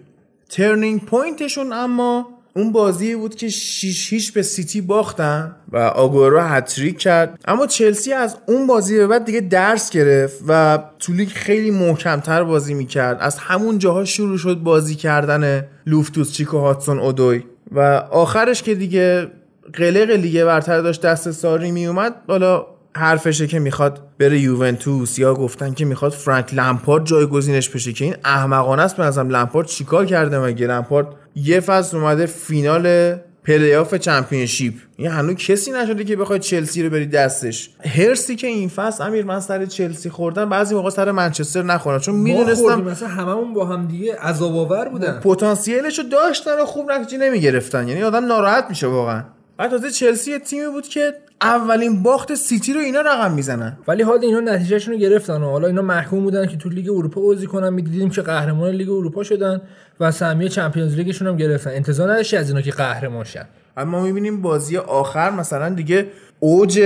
turning 0.48 1.04
point 1.04 1.42
شون 1.42 1.72
اما 1.72 2.26
اون 2.56 2.72
بازی 2.72 3.14
بود 3.14 3.34
که 3.34 3.48
6 3.48 4.12
هیچ 4.12 4.32
به 4.32 4.42
سیتی 4.42 4.80
باختن 4.80 5.56
و 5.72 5.76
آگورو 5.76 6.40
هتریک 6.40 6.98
کرد. 6.98 7.38
اما 7.44 7.66
چلسی 7.66 8.12
از 8.12 8.36
اون 8.46 8.66
بازی 8.66 8.96
به 8.96 9.06
بعد 9.06 9.24
دیگه 9.24 9.40
درس 9.40 9.90
گرفت 9.90 10.40
و 10.48 10.78
تو 10.98 11.12
لیگ 11.12 11.28
خیلی 11.28 11.70
محکمتر 11.70 12.44
بازی 12.44 12.74
می‌کرد. 12.74 13.18
از 13.20 13.38
همون 13.38 13.78
جاها 13.78 14.04
شروع 14.04 14.38
شد 14.38 14.54
بازی 14.54 14.94
کردن 14.94 15.66
لوفتوس 15.86 16.32
چیکو 16.32 16.58
هاتسون 16.58 16.98
اودوی. 16.98 17.42
و 17.72 17.80
آخرش 18.10 18.62
که 18.62 18.74
دیگه 18.74 19.26
قلق 19.72 20.10
لیگ 20.10 20.44
برتر 20.44 20.80
داشت 20.80 21.00
دست 21.00 21.30
ساری 21.30 21.70
میومد 21.70 22.14
حالا 22.28 22.66
حرفشه 22.96 23.46
که 23.46 23.58
می‌خواد 23.58 24.00
بره 24.18 24.38
یوونتوس 24.38 25.18
یا 25.18 25.34
گفتن 25.34 25.74
که 25.74 25.84
می‌خواد 25.84 26.12
فرانک 26.12 26.54
لمپارد 26.54 27.04
جایگزینش 27.04 27.68
بشه 27.68 27.92
که 27.92 28.04
این 28.04 28.16
احمقانه 28.24 28.82
است. 28.82 28.96
به 28.96 29.02
نظرم 29.02 29.30
لمپارد 29.30 29.66
چیکار 29.66 30.06
کرده 30.06 30.38
مگه؟ 30.38 30.66
لمپارد 30.66 31.06
یه 31.34 31.60
فصل 31.60 31.96
اومده 31.96 32.26
فینال 32.26 33.16
پلی‌آف 33.44 33.94
Championship. 33.94 34.74
این 34.96 35.10
هنوز 35.10 35.34
کسی 35.34 35.70
نشده 35.72 36.04
که 36.04 36.16
بخواد 36.16 36.40
چلسی 36.40 36.82
رو 36.82 36.90
بدی 36.90 37.06
دستش. 37.06 37.70
حرصی 37.96 38.36
که 38.36 38.46
این 38.46 38.68
فصل 38.68 39.04
امیر 39.04 39.24
من 39.24 39.40
سر 39.40 39.66
چلسی 39.66 40.10
خوردم 40.10 40.48
بعضی 40.48 40.74
موقع 40.74 40.90
سر 40.90 41.10
منچستر 41.10 41.62
نخورم. 41.62 41.98
چون 41.98 42.14
می‌دونستم 42.14 42.82
مثلا 42.82 43.08
هممون 43.08 43.54
با 43.54 43.64
هم 43.64 43.86
دیگه 43.86 44.16
عذاب 44.16 44.56
آور 44.56 44.88
بودن. 44.88 45.20
پتانسیلش 45.20 45.98
رو 45.98 46.04
داشتن 46.04 46.60
و 46.62 46.64
خوب 46.64 46.92
نتیجه 46.92 47.18
نمی‌گرفتن. 47.18 47.88
یعنی 47.88 48.02
آدم 48.02 48.26
ناراحت 48.26 48.66
میشه 48.68 48.86
واقعا. 48.86 49.24
بعد 49.56 49.70
تازه 49.70 49.90
چلسی 49.90 50.38
تیمی 50.38 50.66
بود 50.72 50.88
که 50.88 51.12
اولین 51.40 52.02
باخت 52.02 52.34
سیتی 52.34 52.72
رو 52.72 52.80
اینا 52.80 53.00
رقم 53.00 53.32
می‌زنن. 53.32 53.76
ولی 53.88 54.02
حالا 54.02 54.20
اینا 54.20 54.40
نتیجهشون 54.40 54.94
رو 54.94 55.00
گرفتن 55.00 55.42
و 55.42 55.50
حالا 55.50 55.66
اینا 55.66 55.82
محکوم 55.82 56.24
بودن 56.24 56.46
که 56.46 56.56
تو 56.56 56.68
لیگ 56.68 56.90
اروپا 56.90 57.20
بازی 57.20 57.46
کنن. 57.46 57.72
می‌دیدیم 57.72 58.10
که 58.10 58.22
قهرمان 58.22 58.70
لیگ 58.70 58.90
اروپا 58.90 59.22
شدن 59.22 59.60
و 60.00 60.10
سهمیه 60.10 60.48
Champions 60.48 60.94
League 60.94 61.15
شون 61.15 61.28
هم 61.28 61.36
گرفتن. 61.36 61.70
انتظار 61.70 62.12
نداشتی 62.12 62.36
از 62.36 62.48
اینا 62.48 62.60
که 62.60 62.70
قهرمان 62.70 63.24
شن. 63.24 63.46
اما 63.76 64.02
می‌بینیم 64.02 64.42
بازی 64.42 64.76
آخر 64.76 65.30
مثلا 65.30 65.68
دیگه 65.68 66.06
اوج 66.40 66.80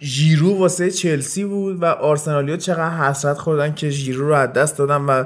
ژیرو 0.00 0.58
واسه 0.58 0.90
چلسی 0.90 1.44
بود 1.44 1.82
و 1.82 1.84
آرسنالیا 1.84 2.56
چقدر 2.56 2.90
حسرت 2.90 3.38
خوردن 3.38 3.74
که 3.74 3.90
ژیرو 3.90 4.28
رو 4.28 4.34
از 4.34 4.52
دست 4.52 4.78
دادن 4.78 5.00
و 5.00 5.24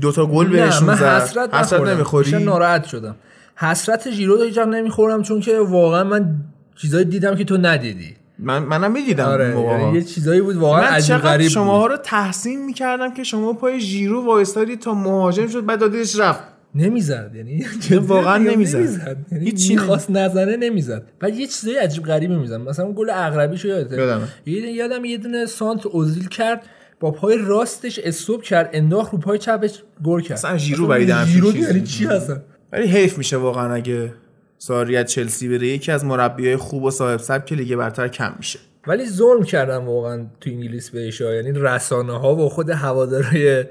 دوتا 0.00 0.26
گل 0.26 0.48
بهشون 0.48 0.94
زد. 0.94 1.22
حسرت, 1.22 1.54
حسرت. 1.54 1.80
نمی‌خوری؟ 1.80 2.44
ناراحت 2.44 2.84
شدم. 2.84 3.16
حسرت 3.62 4.10
ژیرو 4.10 4.36
رو 4.36 4.42
هیچ 4.42 4.58
نمی‌خورم 4.58 5.22
چون 5.22 5.40
که 5.40 5.58
واقعا 5.58 6.04
من 6.04 6.34
چیزایی 6.76 7.04
دیدم 7.04 7.34
که 7.36 7.44
تو 7.44 7.56
ندیدی. 7.56 8.14
من 8.38 8.62
منم 8.62 8.92
می‌دیدم 8.92 9.24
آره 9.24 9.60
یعنی 9.60 9.94
یه 9.94 10.02
چیزایی 10.02 10.40
بود 10.40 10.56
واقعا 10.56 10.82
من 10.82 10.88
عجیب 10.88 11.08
چقدر 11.08 11.30
غریب 11.30 11.48
شماها. 11.48 11.86
رو 11.86 11.96
تحسین 11.96 12.64
می‌کردم 12.64 13.14
که 13.14 13.24
شما 13.24 13.52
پای 13.52 13.80
ژیرو 13.80 14.26
وایستادی 14.26 14.76
تا 14.76 14.94
مهاجم 14.94 15.46
شد 15.46 15.66
بعد 15.66 15.80
دادیش 15.80 16.20
رفت. 16.20 16.42
نمی‌زد 16.74 17.32
یعنی 17.34 17.64
واقعا 18.06 18.38
نمی‌زد. 18.38 19.16
یعنی 19.32 19.44
هیچی 19.44 19.74
می‌خواست 19.74 20.10
نزنه 20.10 20.56
نمی‌زد. 20.56 21.02
بعد 21.20 21.36
یه 21.36 21.46
چیزای 21.46 21.76
عجیب 21.76 22.04
غریبی 22.04 22.36
می‌زد. 22.36 22.54
مثلا 22.60 22.92
گل 22.92 23.10
اقربیشو 23.10 23.68
یادته؟ 23.68 23.96
یادمه. 23.96 24.28
یه- 24.46 24.72
یادم 24.72 25.04
یه 25.04 25.18
دونه 25.18 25.46
سانت 25.46 25.86
اوزیل 25.86 26.28
کرد 26.28 26.62
با 27.00 27.10
پای 27.10 27.38
راستش 27.38 27.98
استوب 27.98 28.42
کرد 28.42 28.70
انداخت 28.72 29.12
رو 29.12 29.18
پای 29.18 29.38
چپش 29.38 29.82
گل 30.04 30.20
کرد. 30.20 30.32
اصلا 30.38 30.58
ژیرو 30.58 30.84
اصلا 30.84 30.94
بعید 31.06 31.24
ژیرو 31.24 31.52
چیزی. 31.52 31.68
یعنی 31.68 31.82
چی 31.82 32.04
هستن 32.06 32.42
ولی 32.72 32.86
حیف 32.86 33.18
میشه 33.18 33.36
واقعا 33.36 33.74
اگه 33.74 34.12
ساری 34.58 34.96
از 34.96 35.06
چلسی 35.06 35.48
بره 35.48 35.66
یکی 35.66 35.92
از 35.92 36.04
مربیای 36.04 36.56
خوب 36.56 36.82
و 36.82 36.90
صاحب 36.90 37.20
سبک 37.20 37.52
لیگ 37.52 37.76
برتر 37.76 38.08
کم 38.08 38.34
میشه. 38.38 38.58
ولی 38.86 39.06
ظلم 39.06 39.42
کردن 39.42 39.76
واقعا 39.76 40.26
تو 40.40 40.50
انگلیس 40.50 40.90
بهش 40.90 41.20
ها. 41.20 41.34
یعنی 41.34 41.52
رسانه 41.52 42.18
ها 42.18 42.36
و 42.36 42.48
خود 42.48 42.70
هوادارهای 42.70 43.64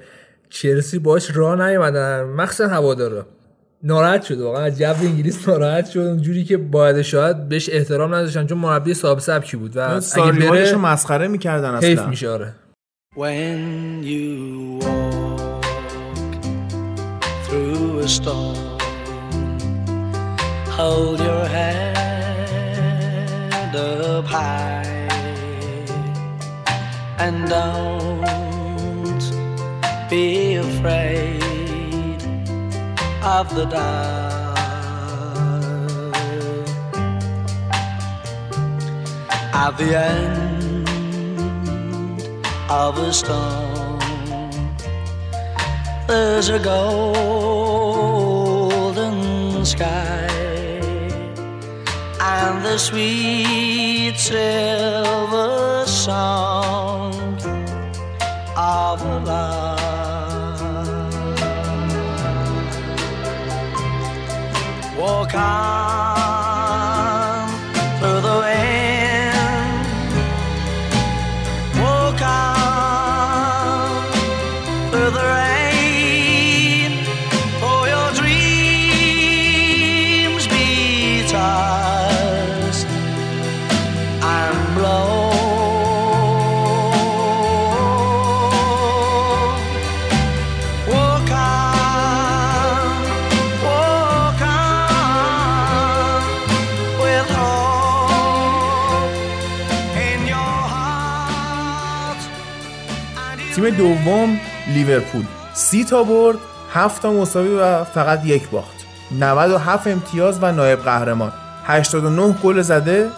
چلسی 0.50 1.00
باش 1.00 1.32
راه 1.36 1.68
نیومدن. 1.68 2.24
مخصوصا 2.24 2.68
هوادارا. 2.68 3.26
ناراحت 3.84 4.24
شد 4.24 4.40
واقعا 4.40 4.64
از 4.64 4.80
جو 4.80 4.96
انگلیس 5.02 5.50
ناراحت 5.50 5.90
شد. 5.90 6.00
اونجوری 6.00 6.44
که 6.44 6.58
باید 6.58 7.02
شاید 7.02 7.50
بهش 7.50 7.70
احترام 7.70 8.14
نداشتن 8.14 8.48
چون 8.48 8.58
مربی 8.58 8.94
صاحب 8.94 9.20
سبکی 9.20 9.58
بود 9.58 9.78
و 9.78 9.80
اگه 9.80 10.32
بره 10.32 10.76
مسخره 10.76 11.28
می‌کردن 11.28 11.84
حیف 11.84 12.00
اصلا. 12.00 12.10
میشه 12.10 12.30
آره. 12.30 12.54
When 13.16 14.04
you 14.04 14.80
walk 14.84 15.66
through 17.46 18.06
a 18.06 18.08
storm, 18.08 18.71
hold 20.72 21.20
your 21.20 21.46
head 21.46 21.92
up 23.76 24.26
high 24.26 25.08
and 27.20 27.50
don't 27.50 28.22
be 30.10 30.56
afraid 30.56 31.42
of 33.24 33.54
the 33.56 33.66
dark. 33.66 34.58
At 39.54 39.78
the 39.78 39.96
end 39.96 40.88
of 42.70 42.98
a 42.98 43.12
storm. 43.14 44.00
There's 46.08 46.50
a 46.50 46.60
golden 46.60 47.36
sky 49.66 50.31
and 52.44 52.66
the 52.66 52.78
sweet 52.78 54.18
silver 54.18 55.86
song 55.86 57.14
of 58.58 59.02
love. 59.26 60.62
Walk 64.98 65.36
on 65.36 66.21
دوم 103.82 104.40
لیورپول. 104.68 105.26
سی 105.54 105.84
تا 105.84 106.04
برد 106.04 106.38
7 106.74 107.02
تا 107.02 107.14
مساوی 107.14 107.50
و 107.50 107.84
فقط 107.84 108.26
یک 108.26 108.50
باخت. 108.50 108.86
97 109.20 109.88
امتیاز 109.88 110.40
و 110.42 110.52
نایب 110.52 110.80
قهرمان. 110.80 111.34
89 111.66 112.36
گل 112.44 112.62
زده 112.62 113.10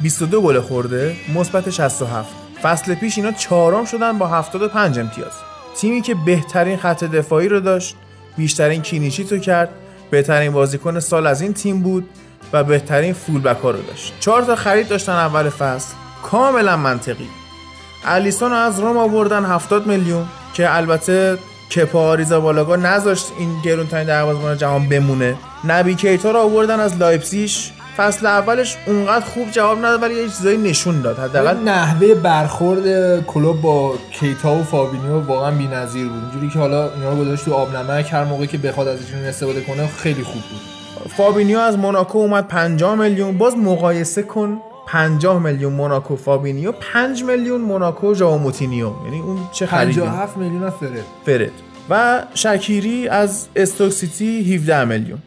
22 0.00 0.42
گل 0.42 0.60
خورده 0.60 1.16
مثبت 1.34 1.70
67 1.70 2.28
فصل 2.62 2.94
پیش 2.94 3.18
اینا 3.18 3.32
چهارم 3.32 3.84
شدن 3.84 4.18
با 4.18 4.26
75 4.26 4.98
امتیاز. 4.98 5.32
تیمی 5.76 6.00
که 6.00 6.14
بهترین 6.14 6.76
خط 6.76 7.04
دفاعی 7.04 7.48
رو 7.48 7.60
داشت 7.60 7.96
بیشترین 8.36 8.82
کینیشیت 8.82 9.32
رو 9.32 9.38
کرد 9.38 9.68
بهترین 10.10 10.52
بازیکن 10.52 11.00
سال 11.00 11.26
از 11.26 11.40
این 11.40 11.52
تیم 11.52 11.82
بود 11.82 12.08
و 12.52 12.64
بهترین 12.64 13.12
فولبک 13.12 13.60
ها 13.62 13.70
رو 13.70 13.82
داشت. 13.82 14.12
چهار 14.20 14.42
تا 14.42 14.56
خرید 14.56 14.88
داشتن 14.88 15.12
اول 15.12 15.48
فصل 15.48 15.94
کاملا 16.22 16.76
منطقی. 16.76 17.28
الیسون 18.06 18.50
رو 18.50 18.56
از 18.56 18.80
روم 18.80 18.96
آوردن 18.96 19.44
70 19.44 19.86
میلیون 19.86 20.24
که 20.54 20.76
البته 20.76 21.38
کپا 21.76 22.00
آریزا 22.00 22.40
بالاگا 22.40 22.76
نذاشت 22.76 23.32
این 23.38 23.50
گرونترین 23.64 24.06
دروازه‌بان 24.06 24.56
جهان 24.56 24.88
بمونه. 24.88 25.34
نبی 25.64 25.94
کیتا 25.94 26.30
رو 26.30 26.38
آوردن 26.38 26.80
از 26.80 26.96
لایپسیش 26.96 27.72
فصل 27.96 28.26
اولش 28.26 28.76
اونقدر 28.86 29.24
خوب 29.24 29.50
جواب 29.50 29.78
نداد 29.78 30.02
ولی 30.02 30.14
یه 30.14 30.28
چیزایی 30.28 30.56
نشون 30.56 31.00
داد. 31.00 31.18
حداقل 31.18 31.56
نحوه 31.56 32.14
برخورد 32.14 33.26
کلوب 33.26 33.60
با 33.60 33.94
کیتا 34.12 34.54
و 34.54 34.62
فابینیو 34.62 35.20
واقعا 35.20 35.50
بی‌نظیر 35.50 36.08
بود. 36.08 36.22
اینجوری 36.22 36.48
که 36.48 36.58
حالا 36.58 36.92
اینا 36.94 37.10
رو 37.10 37.16
گذاشت 37.16 37.44
تو 37.44 37.54
آب 37.54 37.76
نمک 37.76 38.12
هر 38.12 38.24
موقعی 38.24 38.46
که 38.46 38.58
بخواد 38.58 38.88
ازشون 38.88 39.24
استفاده 39.24 39.60
کنه 39.60 39.86
خیلی 39.86 40.22
خوب 40.22 40.42
بود. 40.42 40.60
فابینیو 41.16 41.58
از 41.58 41.78
موناکو 41.78 42.18
اومد 42.18 42.48
50 42.48 42.94
میلیون. 42.94 43.38
باز 43.38 43.56
مقایسه 43.56 44.22
کن 44.22 44.58
50 44.86 45.42
میلیون 45.42 45.72
موناکو 45.72 46.16
فابینیو 46.16 46.72
5 46.72 47.24
میلیون 47.24 47.60
موناکو 47.60 48.14
ژائو 48.14 48.38
موتینیو 48.38 48.90
یعنی 49.04 49.20
اون 49.20 49.38
چه 49.52 49.66
خریدی؟ 49.66 50.00
57 50.00 50.36
میلیون 50.36 50.62
از 50.62 50.72
فرد. 50.72 51.04
فرد. 51.26 51.52
و 51.90 52.22
شکیری 52.34 53.08
از 53.08 53.48
استوک 53.56 53.92
سیتی 53.92 54.54
17 54.54 54.84
میلیون. 54.84 55.18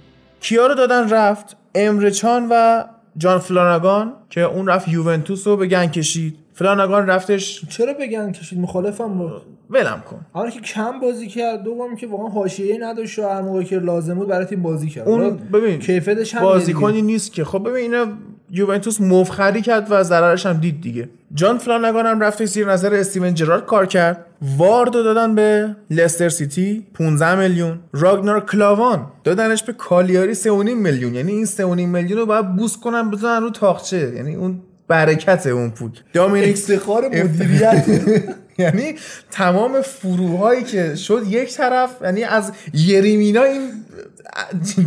کیا 0.41 0.67
رو 0.67 0.75
دادن 0.75 1.09
رفت؟ 1.09 1.57
امرچان 1.75 2.47
و 2.51 2.83
جان 3.17 3.39
فلانگان 3.39 4.13
که 4.29 4.41
اون 4.41 4.67
رفت 4.67 4.87
یوونتوس 4.87 5.47
رو 5.47 5.57
به 5.57 5.67
گند 5.67 5.91
کشید. 5.91 6.35
فلانگان 6.53 7.07
رفتش 7.07 7.65
چرا 7.69 7.93
به 7.93 8.08
گند 8.08 8.31
کشید؟ 8.31 8.59
مخالفم. 8.59 9.17
بود 9.17 9.41
ولم 9.69 10.03
کن. 10.09 10.25
اول 10.35 10.49
که 10.49 10.59
کم 10.59 10.99
بازی 10.99 11.27
کرد. 11.27 11.63
دوم 11.63 11.95
که 11.95 12.07
واقعا 12.07 12.27
حاشیه‌ای 12.27 12.77
نداشت 12.77 13.19
و 13.19 13.27
هر 13.27 13.41
موقعی 13.41 13.65
که 13.65 13.79
لازم 13.79 14.15
بود 14.15 14.27
برای 14.27 14.45
تیم 14.45 14.61
بازی 14.61 14.89
کرد. 14.89 15.07
اون 15.07 15.21
حالا 15.21 15.35
ببین 15.53 15.79
کیفیتش 15.79 16.35
هم 16.35 16.41
بازیکنی 16.41 17.01
نیست 17.01 17.33
که. 17.33 17.43
خب 17.43 17.69
ببین 17.69 17.93
اینا 17.93 18.11
یوونتوس 18.51 19.01
مفخری 19.01 19.61
کرد 19.61 19.87
و 19.89 20.03
ضررش 20.03 20.45
هم 20.45 20.57
دید 20.57 20.81
دیگه. 20.81 21.09
جان 21.33 21.57
فلانگان 21.57 22.05
هم 22.05 22.19
رفت 22.19 22.45
زیر 22.45 22.71
نظر 22.71 22.93
استیون 22.93 23.33
جرارد 23.33 23.65
کار 23.65 23.85
کرد. 23.85 24.25
واردو 24.57 25.03
دادن 25.03 25.35
به 25.35 25.75
لستر 25.91 26.29
سیتی 26.29 26.87
15 26.93 27.35
میلیون. 27.35 27.79
راگنار 27.93 28.45
کلاوان 28.45 29.05
دادنش 29.23 29.63
به 29.63 29.73
کالیاری 29.73 30.35
3.5 30.35 30.49
میلیون. 30.49 31.15
یعنی 31.15 31.31
این 31.31 31.45
3.5 31.45 31.61
میلیون 31.61 32.19
رو 32.19 32.25
باید 32.25 32.55
بوس 32.55 32.77
کنن 32.77 33.11
بزنن 33.11 33.43
رو 33.43 33.49
تاخچه. 33.49 34.13
یعنی 34.15 34.35
اون 34.35 34.61
برکت 34.87 35.47
اون 35.47 35.69
پول. 35.69 35.91
دامینیک 36.13 36.49
افتخار 36.49 37.07
مدیریت. 37.07 37.85
یعنی 38.57 38.95
تمام 39.31 39.81
فروهایی 39.81 40.63
که 40.63 40.95
شد 40.95 41.23
یک 41.27 41.53
طرف. 41.53 41.89
یعنی 42.01 42.23
از 42.23 42.51
یریمینا 42.73 43.43
این 43.43 43.71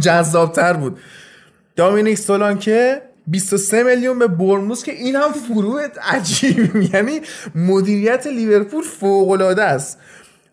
جذابتر 0.01 0.73
بود. 0.73 0.99
دامینیک 1.77 2.19
سولانکه 2.19 3.03
23 3.27 3.83
میلیون 3.83 4.19
به 4.19 4.27
برموس 4.27 4.85
که 4.85 4.93
این 4.93 5.17
هم 5.17 5.33
فروع 5.33 5.87
عجیب. 6.03 6.77
یعنی 6.95 7.21
مدیریت 7.55 8.27
لیورپول 8.27 8.85
فوق 8.85 9.31
العاده 9.31 9.63
است. 9.63 9.99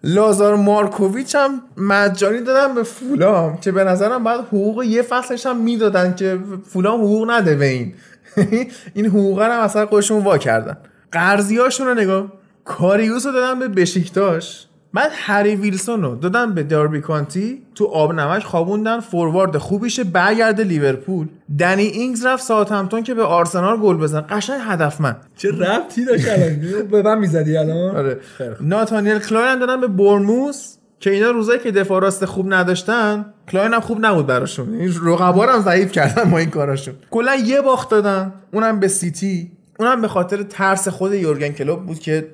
لازار 0.04 0.56
مارکوویچ 0.56 1.36
هم 1.36 1.62
مجانی 1.78 2.42
دادن 2.42 2.76
به 2.76 2.84
فولام 2.84 3.58
که 3.58 3.72
به 3.72 3.84
نظرم 3.84 4.24
بعد 4.24 4.40
حقوق 4.40 4.84
یه 4.84 5.02
فصلش 5.02 5.46
هم 5.46 5.58
می‌دادن 5.58 6.16
که 6.16 6.40
فولام 6.66 7.02
حقوق 7.02 7.32
نده 7.32 7.56
به 7.56 7.66
این. 7.66 7.94
این 8.94 9.06
حقوق 9.06 9.42
هم 9.42 9.60
اصلا 9.60 9.86
خودشون 9.86 10.24
وا 10.24 10.38
کردن. 10.38 10.78
قرضیاشون 11.12 11.88
رو 11.88 11.94
نگاه 11.94 12.34
کاریوس 12.66 13.24
دادن 13.24 13.60
به 13.60 13.68
بشیکتاش. 13.68 14.69
بعد 14.94 15.12
هری 15.14 15.56
ویلسون 15.56 16.02
رو 16.04 16.16
دادن 16.16 16.54
به 16.54 16.64
داربی 16.64 17.02
کانتی 17.02 17.62
تو 17.76 17.86
آب 17.86 18.14
نمک 18.14 18.44
خوابوندن 18.44 19.00
فوروارد 19.00 19.58
خوبیشه 19.58 20.04
برگرده 20.04 20.64
لیورپول. 20.64 21.28
دنی 21.60 21.84
اینگز 21.84 22.26
رفت 22.26 22.44
ساوثهمپتون 22.44 23.04
که 23.04 23.14
به 23.14 23.24
آرسنال 23.24 23.78
گل 23.78 23.98
بزن. 23.98 24.26
قشنگ 24.30 24.60
هدفمند 24.64 25.18
چه 25.38 25.52
ربطی 25.52 26.06
داشت 26.06 26.28
الان؟ 26.28 26.88
به 26.92 27.02
من 27.02 27.18
می‌زدی 27.18 27.58
الان؟ 27.58 27.96
آره. 27.96 28.20
ناتانیل 28.62 29.20
کلاین 29.20 29.48
هم 29.48 29.60
دادن 29.60 29.82
به 29.82 29.88
بورنموث 29.88 30.76
که 31.00 31.10
اینا 31.10 31.32
روزایی 31.32 31.60
که 31.60 31.72
دفاع 31.72 32.02
راست 32.02 32.26
خوب 32.26 32.54
نداشتن 32.54 33.26
کلاین 33.52 33.74
هم 33.74 33.80
خوب 33.80 34.06
نبود 34.06 34.28
براشون. 34.28 34.74
این 34.74 34.94
رقبا 35.06 35.46
هم 35.46 35.62
ضعیف 35.62 35.92
کردن 35.92 36.32
با 36.32 36.38
این 36.38 36.50
کاراشون. 36.50 36.94
کلا 37.12 37.36
یه 37.36 37.62
باخت 37.62 37.90
دادن 37.90 38.34
اونم 38.54 38.80
به 38.80 38.88
سیتی. 38.88 39.52
اونم 39.80 40.02
به 40.02 40.08
خاطر 40.08 40.44
ترس 40.44 40.88
خود 40.88 41.14
یورگن 41.14 41.50
کلوب 41.50 41.86
بود 41.86 42.00
که 42.00 42.28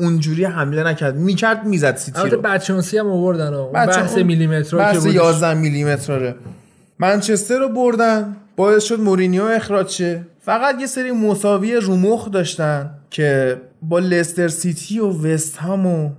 اونجوری 0.00 0.44
حمله 0.44 0.84
نکرد. 0.84 1.16
می‌کرد 1.16 1.64
می‌زد 1.64 1.96
سیتی 1.96 2.28
رو. 2.28 2.40
بدشانسی 2.40 2.98
هم 2.98 3.10
آوردن 3.10 3.72
بچه 3.74 4.00
بحث 4.00 4.18
میلیمتر 4.18 4.76
بحث 4.76 4.96
بودش. 4.96 5.14
11 5.14 5.54
میلیمتره. 5.54 6.34
منچستر 6.98 7.58
رو 7.58 7.68
بردن. 7.68 8.36
باعث 8.56 8.84
شد 8.84 9.00
مورینیو 9.00 9.44
اخراج 9.44 9.88
شه. 9.88 10.26
فقط 10.44 10.80
یه 10.80 10.86
سری 10.86 11.12
مساوی 11.12 11.76
رومخ 11.76 12.30
داشتن 12.30 12.90
که 13.10 13.60
با 13.82 13.98
لستر 13.98 14.48
سیتی 14.48 14.98
و 14.98 15.08
وست 15.08 15.58
هم 15.58 15.86
و 15.86 16.10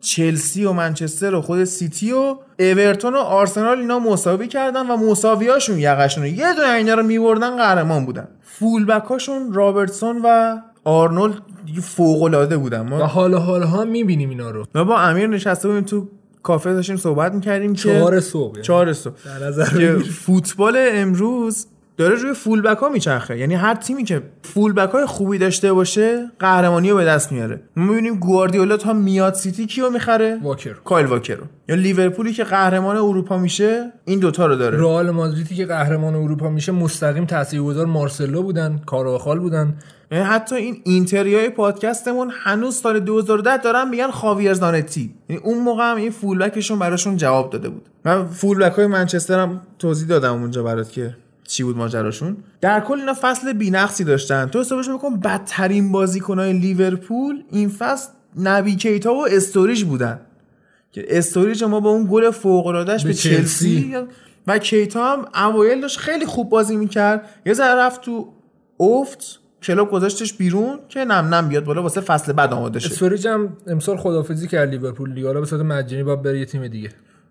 چلسی 0.00 0.64
و 0.64 0.72
منچستر 0.72 1.34
و 1.34 1.42
خود 1.42 1.64
سیتی 1.64 2.12
و 2.12 2.36
اورتون 2.58 3.14
و 3.14 3.16
آرسنال 3.16 3.78
اینا 3.78 3.98
مساوی 3.98 4.48
کردن 4.48 4.86
و 4.86 4.96
مساویاشون 4.96 5.78
یقشون 5.78 6.26
یه 6.26 6.54
دونه 6.54 6.68
اینا 6.68 6.94
رو 6.94 7.02
میبردن 7.02 7.56
قهرمان 7.56 8.06
بودن. 8.06 8.28
فولبکاشون 8.42 9.52
رابرتسون 9.52 10.20
و 10.24 10.56
آرنولد 10.84 11.34
فوق 11.82 12.22
العاده 12.22 12.56
بودن 12.56 12.80
و 12.80 12.84
ما 12.84 13.06
حالا 13.06 13.38
حالا 13.38 13.66
هم 13.66 13.88
می‌بینیم 13.88 14.30
اینا 14.30 14.50
رو 14.50 14.64
ما 14.74 14.84
با 14.84 14.98
امیر 14.98 15.26
نشسته 15.26 15.68
بودیم 15.68 15.82
تو 15.84 16.08
کافه 16.42 16.72
داشتیم 16.72 16.96
صحبت 16.96 17.32
می‌کردیم 17.34 17.74
که 17.74 17.82
چهار 17.82 18.20
صبح 18.20 18.52
یعنی. 18.52 18.62
چهار 18.62 18.92
صبح 18.92 19.14
در 19.24 19.46
نظر 19.46 19.78
که. 19.78 19.98
فوتبال 19.98 20.74
امروز 20.78 21.66
داره 21.96 22.14
روی 22.14 22.34
فولبک 22.34 22.78
ها 22.78 22.88
میچرخه. 22.88 23.38
یعنی 23.38 23.54
هر 23.54 23.74
تیمی 23.74 24.04
که 24.04 24.22
فولبک 24.42 24.90
های 24.90 25.06
خوبی 25.06 25.38
داشته 25.38 25.72
باشه 25.72 26.30
قهرمانی 26.38 26.90
رو 26.90 26.96
به 26.96 27.04
دست 27.04 27.32
میاره. 27.32 27.60
ما 27.76 27.84
می‌بینیم 27.84 28.14
گواردیولا 28.14 28.76
تا 28.76 28.92
میاد 28.92 29.34
سیتی 29.34 29.66
کیو 29.66 29.90
می‌خره؟ 29.90 30.38
واکر. 30.42 30.72
کایل 30.72 31.06
واکر 31.06 31.34
رو. 31.34 31.44
یا 31.68 31.74
لیورپولی 31.74 32.32
که 32.32 32.44
قهرمان 32.44 32.96
اروپا 32.96 33.38
میشه 33.38 33.92
این 34.04 34.18
دوتا 34.18 34.46
رو 34.46 34.56
داره. 34.56 34.78
رئال 34.78 35.10
مادریدی 35.10 35.54
که 35.54 35.66
قهرمان 35.66 36.14
اروپا 36.14 36.48
میشه 36.48 36.72
مستقیم 36.72 37.24
تاثیرگذار 37.24 37.86
مارسلو 37.86 38.42
بودن 38.42 38.80
کاراخال 38.86 39.38
بودن. 39.38 39.76
یعنی 40.10 40.24
حتی 40.24 40.54
این 40.54 40.76
اینتریای 40.84 41.48
پادکستمون 41.48 42.32
هنوز 42.42 42.74
سال 42.74 43.00
2010 43.00 43.56
دارن 43.56 43.88
میگن 43.88 44.10
خاویر 44.10 44.54
زانتی. 44.54 45.14
یعنی 45.28 45.42
اون 45.44 45.58
موقع 45.58 45.90
هم 45.90 45.96
این 45.96 46.10
فولبکشون 46.10 46.78
براشون 46.78 47.16
جواب 47.16 47.50
داده 47.50 47.68
بود. 47.68 47.88
من 48.04 48.26
فولبک 48.26 48.72
های 48.72 48.86
منچستر 48.86 49.38
هم 49.38 49.60
توضیح 49.78 50.08
دادم 50.08 50.32
اونجا 50.32 50.62
برات 50.62 50.90
که 50.92 51.16
چی 51.52 51.62
بود 51.62 51.76
ماجراشون؟ 51.76 52.36
در 52.60 52.80
کل 52.80 52.98
اینا 52.98 53.14
فصل 53.20 53.52
بی‌نقصی 53.52 54.04
داشتن. 54.04 54.46
تو 54.46 54.60
حسابش 54.60 54.88
بکن 54.88 55.20
بدترین 55.20 55.92
بازیکنهای 55.92 56.52
لیورپول 56.52 57.42
این 57.50 57.68
فصل 57.68 58.08
نبی 58.36 58.76
کیتا 58.76 59.14
و 59.14 59.26
استوریج 59.28 59.84
بودن. 59.84 60.20
که 60.92 61.04
استوریج 61.08 61.64
ما 61.64 61.80
با 61.80 61.90
اون 61.90 62.08
گل 62.10 62.30
فوق 62.30 62.72
به, 62.72 62.84
به 62.84 62.96
چلسی, 62.96 63.14
چلسی. 63.14 63.96
و 64.46 64.58
کیتا 64.58 65.12
هم 65.12 65.24
اوایل 65.34 65.80
داشت 65.80 65.98
خیلی 65.98 66.26
خوب 66.26 66.48
بازی 66.48 66.76
می‌کرد. 66.76 67.28
یه 67.46 67.52
ذره 67.52 67.80
رفت 67.80 68.00
تو 68.00 68.32
افت 68.80 69.40
کلوب 69.62 69.90
گذاشتش 69.90 70.32
بیرون 70.32 70.78
که 70.88 71.04
نم 71.04 71.34
نم 71.34 71.48
بیاد 71.48 71.64
بالا 71.64 71.82
واسه 71.82 72.00
فصل 72.00 72.32
بعد 72.32 72.52
آماده 72.52 72.78
شه. 72.78 72.90
استوریج 72.90 73.26
هم 73.28 73.56
امسال 73.66 73.96
خدافظی 73.96 74.48
کرد 74.48 74.70
لیورپول 74.70 75.14
دیگه. 75.14 75.26
حالا 75.26 75.40
به 75.40 75.46
صورت 75.46 75.62
مجانی 75.62 76.02
باید 76.02 76.22
بره 76.22 76.38
یه 76.38 76.44
تیم 76.44 76.68
دیگه. 76.68 76.90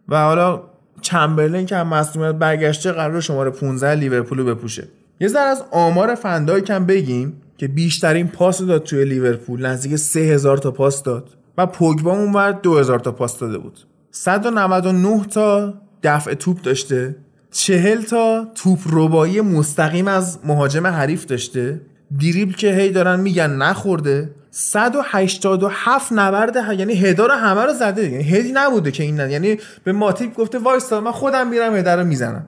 و 0.10 0.24
حالا 0.24 0.64
چمبرلین 1.02 1.66
که 1.66 1.76
هم 1.76 1.88
مصدومیت 1.88 2.36
برگشته 2.36 2.92
قرار 2.92 3.22
شماره 3.22 3.50
15 3.50 3.96
لیورپول 3.96 4.38
رو 4.38 4.46
بپوشه. 4.46 4.88
یه 5.20 5.28
ذره 5.28 5.50
از 5.50 5.64
آمار 5.72 6.16
فندای 6.16 6.62
کم 6.62 6.86
بگیم 6.86 7.34
که 7.58 7.68
بیشترین 7.68 8.28
پاس 8.28 8.62
داد 8.62 8.84
توی 8.84 9.06
لیورپول 9.06 9.66
نزدیک 9.66 9.96
3000 9.96 10.58
تا 10.58 10.72
پاس 10.72 11.04
داد 11.04 11.30
و 11.58 11.66
پوگبا 11.66 12.12
اونور 12.12 12.52
2000 12.52 13.00
تا 13.00 13.12
پاس 13.12 13.40
داده 13.40 13.58
بود. 13.58 13.80
199 14.12 15.26
تا 15.26 15.74
دفع 16.04 16.34
توپ 16.34 16.62
داشته 16.62 17.16
40 17.52 18.02
تا 18.02 18.48
توپ 18.56 18.80
ربایی 18.92 19.42
مستقیم 19.42 20.08
از 20.08 20.40
مهاجم 20.44 20.88
حریف 20.88 21.26
داشته. 21.26 21.82
دریبل 22.20 22.54
که 22.54 22.74
هی 22.76 22.92
دارن 22.92 23.20
میگن 23.20 23.52
نخورده. 23.52 24.32
187 24.52 26.12
نبرد 26.12 26.58
ه- 26.58 26.80
یعنی 26.80 26.94
هدا 26.94 27.26
رو 27.26 27.34
همه 27.34 27.62
رو 27.62 27.74
زده 27.74 28.10
یعنی 28.12 28.24
هدی 28.24 28.52
نبوده 28.52 28.92
که 28.92 29.04
این 29.04 29.16
نه. 29.20 29.32
یعنی 29.32 29.58
به 29.84 29.92
ماتیپ 29.92 30.34
گفته 30.34 30.60
وایستا 30.60 31.02
من 31.02 31.12
خودم 31.12 31.48
میرم 31.48 31.76
هدا 31.76 31.96
رو 31.96 32.04
می‌زنم. 32.04 32.48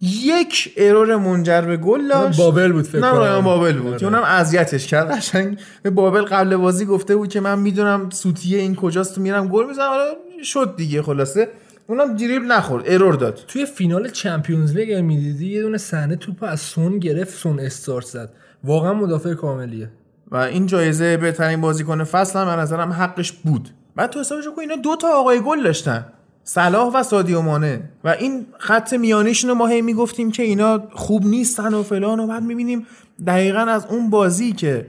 یک 0.00 0.74
error 0.76 1.16
منجر 1.16 1.60
به 1.60 1.76
گل 1.76 2.08
داشت. 2.08 2.38
بابل 2.38 2.72
بود 2.72 2.84
فکر 2.84 3.00
نه 3.00 3.10
کنم. 3.10 3.18
رایان 3.20 3.44
بابل 3.44 3.72
بود. 3.78 3.88
آره. 3.90 3.98
که 3.98 4.06
اونم 4.06 4.22
اذیتش 4.22 4.86
کرد 4.86 5.10
قشنگ. 5.10 5.58
به 5.82 5.90
بابل 5.90 6.22
قبل 6.22 6.56
بازی 6.56 6.84
گفته 6.84 7.16
بود 7.16 7.28
که 7.28 7.40
من 7.40 7.58
می‌دونم 7.58 8.10
سوتیه 8.10 8.58
این 8.58 8.74
کجاست 8.74 9.14
تو 9.14 9.20
میرم 9.20 9.48
گل 9.48 9.66
می‌زنم. 9.66 9.88
حالا 9.88 10.04
شد 10.42 10.74
دیگه 10.76 11.02
خلاصه. 11.02 11.48
اونم 11.86 12.16
دریبل 12.16 12.46
نخورد 12.46 12.84
error 12.86 13.14
داد. 13.14 13.40
توی 13.48 13.66
فینال 13.66 14.08
Champions 14.08 14.76
League 14.76 14.94
می‌دیدی 14.94 15.46
یه 15.46 15.62
دونه 15.62 15.78
صحنه 15.78 16.16
توپ 16.16 16.36
از 16.42 16.60
سون 16.60 16.98
گرفت 16.98 17.34
سون 17.38 17.60
استارت 17.60 18.06
زد. 18.06 18.30
واقعا 18.64 18.94
مدافع 18.94 19.34
کاملیه. 19.34 19.88
و 20.34 20.36
این 20.36 20.66
جایزه 20.66 21.16
بهترین 21.16 21.60
بازیکن 21.60 22.04
فصل 22.04 22.38
هم 22.38 22.46
به 22.46 22.62
نظرم 22.62 22.92
حقش 22.92 23.32
بود. 23.32 23.70
بعد 23.96 24.10
تو 24.10 24.20
حسابش 24.20 24.44
کن 24.56 24.60
اینا 24.60 24.76
دو 24.76 24.96
تا 24.96 25.08
آقای 25.08 25.40
گل 25.40 25.62
داشتن. 25.62 26.06
صلاح 26.44 26.92
و 26.94 27.02
سادیو 27.02 27.40
مانه. 27.40 27.82
و 28.04 28.08
این 28.08 28.46
خط 28.58 28.92
میانیشون 28.92 29.50
رو 29.50 29.56
ما 29.56 29.66
هی 29.66 29.82
می‌گفتیم 29.82 30.30
که 30.30 30.42
اینا 30.42 30.82
خوب 30.92 31.26
نیستن 31.26 31.74
و 31.74 31.82
فلان 31.82 32.20
و 32.20 32.26
بعد 32.26 32.42
می‌بینیم 32.42 32.86
دقیقا 33.26 33.58
از 33.58 33.86
اون 33.86 34.10
بازی 34.10 34.52
که 34.52 34.86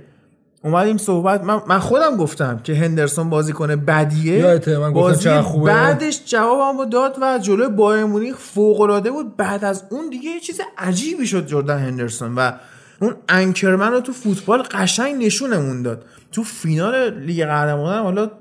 اومدیم 0.63 0.97
صحبت 0.97 1.43
من, 1.43 1.61
من 1.67 1.79
خودم 1.79 2.17
گفتم 2.17 2.59
که 2.63 2.75
هندرسون 2.75 3.29
بازیکن 3.29 3.75
بدیه. 3.75 4.37
یادته 4.37 4.77
من 4.77 4.93
بازی 4.93 5.29
خوبه. 5.29 5.71
بعدش 5.71 6.21
جوابمو 6.25 6.85
داد 6.85 7.17
و 7.21 7.39
جلوی 7.41 7.67
بایر 7.67 8.05
مونیخ 8.05 8.37
فوق 8.37 8.81
العاده 8.81 9.11
بود. 9.11 9.37
بعد 9.37 9.65
از 9.65 9.83
اون 9.89 10.09
دیگه 10.09 10.29
یه 10.29 10.39
چیز 10.39 10.61
عجیبی 10.77 11.27
شد 11.27 11.47
جردن 11.47 11.79
هندرسون. 11.79 12.35
و 12.35 12.51
اون 12.99 13.15
انکرمن 13.29 13.91
رو 13.91 13.99
تو 13.99 14.13
فوتبال 14.13 14.61
قشنگ 14.61 15.25
نشونمون 15.25 15.81
داد. 15.81 16.05
تو 16.31 16.43
فینال 16.43 17.19
لیگ 17.19 17.45
قهرمانان 17.45 18.03
حالا 18.03 18.31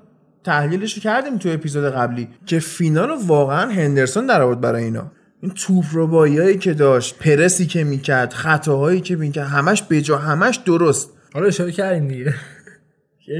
تحلیلش 0.44 0.94
رو 0.94 1.02
کردیم 1.02 1.38
تو 1.38 1.48
اپیزود 1.48 1.92
قبلی 1.92 2.28
که 2.46 2.58
فینال 2.58 3.08
رو 3.08 3.16
واقعا 3.26 3.70
هندرسون 3.70 4.26
در 4.26 4.42
آورد 4.42 4.60
برای 4.60 4.84
اینا. 4.84 5.12
این 5.40 5.52
توپ 5.54 5.84
رو 5.92 6.28
که 6.54 6.74
داشت 6.74 7.18
پرسی 7.18 7.66
که 7.66 7.84
می‌کرد 7.84 8.32
خطاهایی 8.32 9.00
که 9.00 9.16
می‌کرد 9.16 9.46
همش 9.46 9.82
بجا 9.90 10.18
همش 10.18 10.56
درست. 10.56 11.10
حالا 11.34 11.46
اشاره 11.46 11.72
کردیم 11.72 12.08
دیگه. 12.08 12.34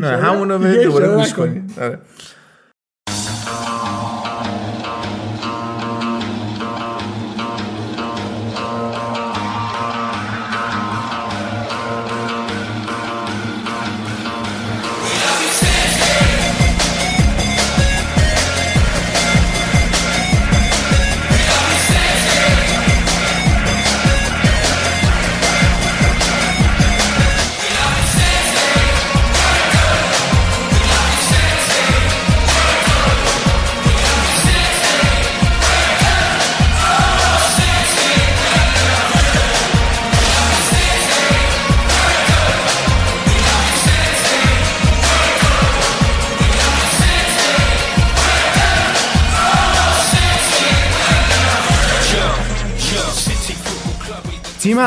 نه 0.00 0.06
همونو 0.06 0.58
به 0.58 0.70
دیگه 0.72 0.84
دوباره 0.84 1.16
گوش. 1.16 1.32
کنید 1.32 1.72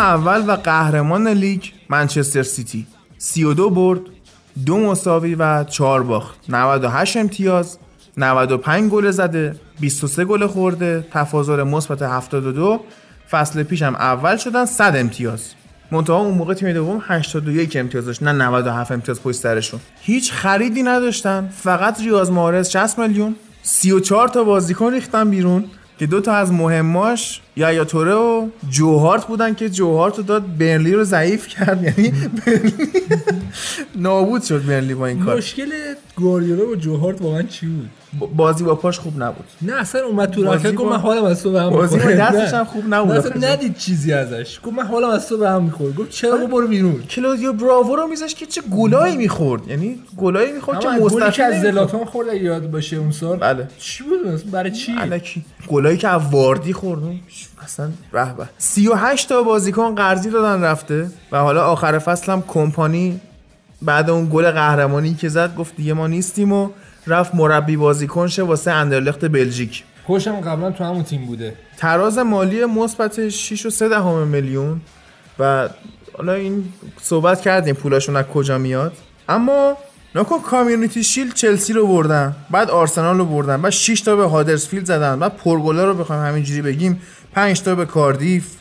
اول 0.07 0.49
و 0.49 0.51
قهرمان 0.55 1.27
لیگ 1.27 1.63
منچستر 1.89 2.43
سیتی. 2.43 2.87
32 3.17 3.69
برد 3.69 4.01
دو 4.65 4.77
مساوی 4.77 5.35
و 5.35 5.63
4 5.63 6.03
باخت. 6.03 6.49
98 6.49 7.17
امتیاز 7.17 7.77
95 8.17 8.91
گل 8.91 9.11
زده 9.11 9.55
23 9.79 10.25
گل 10.25 10.47
خورده. 10.47 11.05
تفاضل 11.11 11.63
مثبت 11.63 12.01
72 12.01 12.79
فصل 13.31 13.63
پیش 13.63 13.81
هم 13.81 13.95
اول 13.95 14.37
شدن 14.37 14.65
100 14.65 14.95
امتیاز. 14.95 15.53
منتها 15.91 16.17
اون 16.17 16.33
موقع 16.33 16.53
تیم 16.53 16.73
دوم 16.73 17.01
81 17.07 17.77
امتیاز 17.77 18.05
داشت 18.05 18.23
نه 18.23 18.31
97 18.31 18.91
امتیاز 18.91 19.21
پشت 19.21 19.39
سرشون. 19.39 19.79
هیچ 20.01 20.31
خریدی 20.31 20.83
نداشتن 20.83 21.49
فقط 21.55 22.01
ریاض 22.01 22.29
مارز 22.29 22.69
60 22.69 22.99
میلیون. 22.99 23.35
34 23.63 24.27
تا 24.27 24.43
بازیکن 24.43 24.93
ریختن 24.93 25.29
بیرون. 25.29 25.65
که 25.99 26.07
دو 26.07 26.21
تا 26.21 26.33
از 26.33 26.51
مهماش 26.51 27.41
یا 27.55 27.73
یا 27.73 27.85
توره 27.85 28.13
و 28.13 28.47
جوهارت 28.69 29.25
بودن 29.25 29.53
که 29.53 29.69
جوهارت 29.69 30.17
رو 30.17 30.23
داد 30.23 30.57
برنلی 30.57 30.93
رو 30.93 31.03
ضعیف 31.03 31.47
کرد 31.47 31.83
یعنی 31.83 32.11
برنلی 32.45 32.91
نابود 34.05 34.43
شد 34.43 34.65
برنلی 34.65 34.93
با 34.93 35.07
این 35.07 35.25
کار. 35.25 35.37
مشکل 35.37 35.69
گواردیولا 36.15 36.65
و 36.69 36.75
جوهارت 36.75 37.21
واقعا 37.21 37.43
چی 37.43 37.65
بود؟ 37.67 37.89
بازی 38.35 38.63
با 38.63 38.75
پاش 38.75 38.99
خوب 38.99 39.23
نبود. 39.23 39.45
نه 39.61 39.73
اصلا 39.73 40.05
اومد 40.05 40.31
تو 40.31 40.43
رخت 40.43 40.73
گفت 40.73 40.91
من 40.91 40.97
حالم 40.97 41.23
از 41.23 41.43
تو 41.43 41.51
به 41.51 41.61
هم 41.61 41.69
بازی 41.69 41.97
با. 41.97 42.11
دستش. 42.11 42.53
هم 42.53 42.65
خوب 42.65 42.83
نبود. 42.93 43.11
اصلا 43.11 43.31
ندید 43.49 43.77
چیزی 43.77 44.13
ازش. 44.13 44.59
گفت 44.63 44.77
من 44.77 44.85
حالم 44.85 45.09
از 45.09 45.29
تو 45.29 45.37
به 45.37 45.49
هم 45.49 45.63
می‌خوره 45.63 45.91
گفت 45.91 46.09
چرا 46.09 46.37
گفت 46.37 46.51
برو 46.51 46.67
بیرون؟ 46.67 47.03
کلودیو 47.03 47.53
براوو 47.53 47.95
رو 47.95 48.07
میذاش 48.07 48.35
که 48.35 48.45
چه 48.45 48.61
گلایی 48.61 49.17
می‌خورد. 49.17 49.67
یعنی 49.67 49.99
گلایی 50.17 50.51
می‌خورد 50.51 50.79
که 50.79 50.87
گلی 50.87 50.99
که 50.99 51.03
مستقیم 51.03 51.45
از. 51.45 51.61
زلاتان 51.61 52.05
خورد 52.05 52.33
یاد 52.33 52.71
باشه 52.71 52.97
اون 52.97 53.11
سال. 53.11 53.37
بله. 53.37 53.67
چی 53.79 54.03
بود؟ 54.03 54.51
برای 54.51 54.71
چی؟ 54.71 54.95
الکی. 54.97 55.45
گلایی 55.67 55.97
که 55.97 56.07
از 56.07 56.21
واردی 56.31 56.73
خورد. 56.73 57.01
اصلا 57.63 57.89
به 58.11 58.25
به 58.37 58.45
38 58.57 59.29
تا 59.29 59.43
بازیکن 59.43 59.95
قرضی 59.95 60.29
دادن 60.29 60.63
رفته 60.63 61.09
و 61.31 61.37
حالا 61.37 61.65
آخر 61.65 61.99
فصل 61.99 62.31
هم 62.31 62.43
کمپانی 62.47 63.19
بعد 63.81 64.09
اون 64.09 64.29
گل 64.33 64.51
قهرمانی 64.51 65.13
که 65.13 65.29
زد 65.29 65.55
گفت 65.55 65.75
دیگه 65.75 65.93
ما 65.93 66.07
نیستیم 66.07 66.51
و 66.51 66.69
رفت 67.07 67.35
مربی 67.35 67.77
بازیکن 67.77 68.27
شه 68.27 68.43
واسه 68.43 68.71
اندرلخت 68.71 69.25
بلژیک. 69.25 69.83
خوشم 70.03 70.41
قبلا 70.41 70.71
تو 70.71 70.83
همون 70.83 71.03
تیم 71.03 71.25
بوده. 71.25 71.53
تراز 71.77 72.17
مالی 72.17 72.65
مثبت 72.65 73.29
6 73.29 73.65
و 73.65 73.69
3 73.69 73.89
دهم 73.89 74.27
میلیون 74.27 74.81
و 75.39 75.69
حالا 76.17 76.33
این 76.33 76.65
صحبت 77.01 77.41
کردیم 77.41 77.75
پولاشون 77.75 78.15
از 78.15 78.25
کجا 78.25 78.57
میاد. 78.57 78.93
اما 79.29 79.77
نکن 80.15 80.39
کامیونیتی 80.39 81.03
شیل 81.03 81.33
چلسی 81.33 81.73
رو 81.73 81.87
بردن 81.87 82.35
بعد 82.51 82.69
آرسنال 82.69 83.17
رو 83.17 83.25
بردن 83.25 83.61
بعد 83.61 83.71
6 83.71 84.01
تا 84.01 84.15
به 84.15 84.23
هادرسفیلد 84.23 84.85
زدن 84.85 85.19
بعد 85.19 85.37
پرگولا 85.37 85.85
رو 85.85 85.93
بخوایم 85.93 86.23
همینجوری 86.23 86.61
بگیم 86.61 87.01
5 87.33 87.61
تا 87.61 87.75
به 87.75 87.85
کاردیف. 87.85 88.56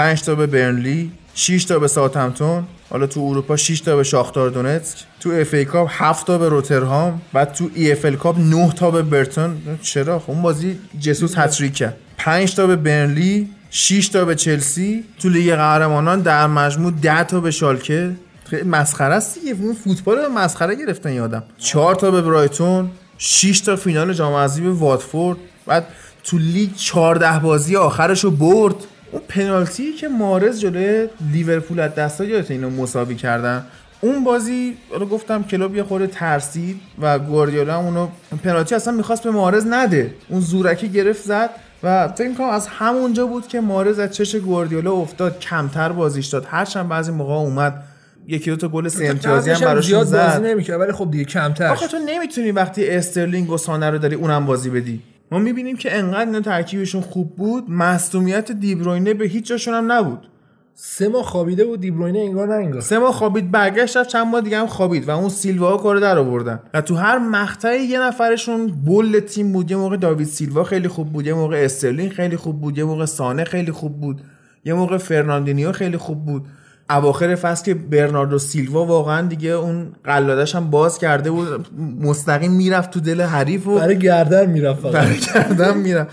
5 0.00 0.22
تا 0.22 0.34
به 0.34 0.46
برنلی 0.46 1.12
6 1.34 1.64
تا 1.64 1.78
به 1.78 1.88
ساوثهمپتون 1.88 2.64
حالا 2.90 3.06
تو 3.06 3.20
اروپا 3.20 3.56
6 3.56 3.80
تا 3.80 3.96
به 3.96 4.02
شاختار 4.02 4.50
دونتسک 4.50 4.98
تو 5.20 5.30
FA 5.30 5.54
Cup 5.54 5.88
7 5.92 6.26
تا 6.26 6.38
به 6.38 6.48
روترهام 6.48 7.20
بعد 7.32 7.52
تو 7.52 7.70
EFL 7.74 8.16
Cup 8.16 8.38
9 8.38 8.72
تا 8.72 8.90
به 8.90 9.02
برتون. 9.02 9.56
چرا؟ 9.82 10.18
خب 10.18 10.30
اون 10.30 10.42
بازی 10.42 10.78
جسوس 11.00 11.38
هتریک 11.38 11.74
کرد 11.74 11.96
5 12.18 12.54
تا 12.54 12.66
به 12.66 12.76
برنلی 12.76 13.48
6 13.70 14.08
تا 14.08 14.24
به 14.24 14.34
چلسی 14.34 15.04
تو 15.22 15.28
لیگ 15.28 15.54
قهرمانان 15.54 16.20
در 16.20 16.46
مجموع 16.46 16.92
10 17.02 17.24
تا 17.24 17.40
به 17.40 17.50
شالکه. 17.50 18.10
خیلی 18.44 18.62
مسخره 18.62 19.14
است 19.14 19.34
دیگه. 19.34 19.62
اون 19.62 19.74
فوتبال 19.74 20.18
رو 20.18 20.28
مسخره 20.28 20.74
گرفتن 20.74 21.12
یادم 21.12 21.42
4 21.58 21.94
تا 21.94 22.10
به 22.10 22.22
برایتون 22.22 22.90
6 23.18 23.60
تا 23.60 23.76
فینال 23.76 24.12
جام 24.12 24.34
حذفی 24.34 24.60
به 24.60 24.70
واتفورد. 24.70 25.38
بعد 25.66 25.86
تو 26.24 26.38
لیگ 26.38 26.74
14 26.76 27.38
بازی 27.38 27.76
آخرش 27.76 28.24
رو 28.24 28.30
برد. 28.30 28.74
اون 29.12 29.22
پنالتی 29.28 29.92
که 29.92 30.08
مارز 30.08 30.60
جلوی 30.60 31.08
لیورپول 31.32 31.80
از 31.80 31.94
دست 31.94 32.18
داد 32.18 32.28
یادت 32.28 32.50
اینو 32.50 32.70
مساوی 32.70 33.14
کردن؟ 33.14 33.64
اون 34.00 34.24
بازی 34.24 34.76
رو 35.00 35.06
گفتم 35.06 35.42
کلوب 35.42 35.76
یه 35.76 35.82
خورده 35.82 36.06
ترسید 36.06 36.80
و 37.00 37.18
گواردیولا 37.18 37.78
اونو 37.78 38.08
پنالتی 38.44 38.74
اصلا 38.74 38.94
می‌خواست 38.94 39.22
به 39.22 39.30
مارز 39.30 39.66
نده. 39.66 40.14
اون 40.28 40.40
زورکی 40.40 40.88
گرفت 40.88 41.22
زد 41.22 41.50
و 41.82 42.08
فکر 42.08 42.28
می‌کنم 42.28 42.48
از 42.48 42.66
همونجا 42.66 43.26
بود 43.26 43.48
که 43.48 43.60
مارز 43.60 43.98
از 43.98 44.10
چش 44.10 44.36
گواردیولا 44.36 44.92
افتاد 44.92 45.38
کمتر 45.38 45.92
بازیش 45.92 46.26
داد. 46.26 46.46
هرچند 46.50 46.88
بعضی 46.88 47.12
موقع 47.12 47.34
اومد 47.34 47.82
یکی 48.26 48.50
دو 48.50 48.56
تا 48.56 48.68
گل 48.68 48.88
سه 48.88 49.06
امتیازی 49.06 49.50
هم 49.50 49.60
براشون 49.60 49.82
زیاد 49.82 50.26
بازی 50.26 50.38
زد. 50.38 50.46
نمی‌کرد 50.46 50.80
ولی 50.80 50.92
خب 50.92 51.10
دیگه 51.10 51.24
کمتر. 51.24 51.66
آخه 51.66 51.88
تو 51.88 51.96
نمی‌تونی 52.06 52.52
وقتی 52.52 52.88
استرلینگ 52.88 53.50
و 53.50 53.58
سانه 53.58 53.90
رو 53.90 53.98
داری 53.98 54.14
اونم 54.14 54.46
بازی 54.46 54.70
بدی. 54.70 55.02
ما 55.30 55.38
می‌بینیم 55.38 55.76
که 55.76 55.98
انقدر 55.98 56.26
اینا 56.26 56.40
ترکیبشون 56.40 57.00
خوب 57.00 57.36
بود 57.36 57.70
مصدومیت 57.70 58.52
دیبروینه 58.52 59.14
به 59.14 59.24
هیچ 59.24 59.46
جاشون 59.46 59.74
هم 59.74 59.92
نبود. 59.92 60.26
سه 60.74 61.08
ماه 61.08 61.22
خوابیده 61.22 61.64
بود 61.64 61.80
دیبروینه 61.80 62.18
انگار 62.18 62.48
نه 62.48 62.54
انگار. 62.54 62.80
سه 62.80 62.98
ماه 62.98 63.12
خوابید 63.12 63.50
برگشت 63.50 63.96
رفت 63.96 64.08
چند 64.08 64.26
ماه 64.26 64.40
دیگه 64.40 64.58
هم 64.58 64.66
خوابید 64.66 65.08
و 65.08 65.10
اون 65.10 65.28
سیلوا 65.28 65.76
کارو 65.76 66.00
در 66.00 66.18
آوردن. 66.18 66.60
و 66.74 66.80
تو 66.80 66.94
هر 66.94 67.18
مقطعی 67.18 67.84
یه 67.84 68.00
نفرشون 68.00 68.66
گل 68.86 69.20
تیم 69.20 69.52
بود 69.52 69.70
یه 69.70 69.76
موقع 69.76 69.96
داوید 69.96 70.26
سیلوا 70.26 70.64
خیلی 70.64 70.88
خوب 70.88 71.12
بود 71.12 71.26
یه 71.26 71.34
موقع 71.34 71.64
استرلینگ 71.64 72.10
خیلی 72.10 72.36
خوب 72.36 72.60
بود 72.60 72.78
یه 72.78 72.84
موقع 72.84 73.04
سانه 73.04 73.44
خیلی 73.44 73.72
خوب 73.72 74.00
بود 74.00 74.20
یه 74.64 74.74
موقع 74.74 74.98
فرناندینیو 74.98 75.72
خیلی 75.72 75.96
خوب 75.96 76.24
بود. 76.24 76.46
اواخر 76.90 77.34
فصل 77.34 77.64
که 77.64 77.74
برناردو 77.74 78.38
سیلوا 78.38 78.84
واقعا 78.84 79.26
دیگه 79.26 79.50
اون 79.50 79.92
قلادش 80.04 80.54
هم 80.54 80.70
باز 80.70 80.98
کرده 80.98 81.30
بود 81.30 81.66
مستقیم 82.00 82.52
می‌رفت 82.52 82.90
تو 82.90 83.00
دل 83.00 83.20
حریف 83.20 83.66
و 83.66 83.74
برای 83.74 83.98
گردن 83.98 84.50
می‌رفت 84.50 84.80
فقط. 84.80 84.92
برگردم 84.92 85.76
میرم 85.76 86.08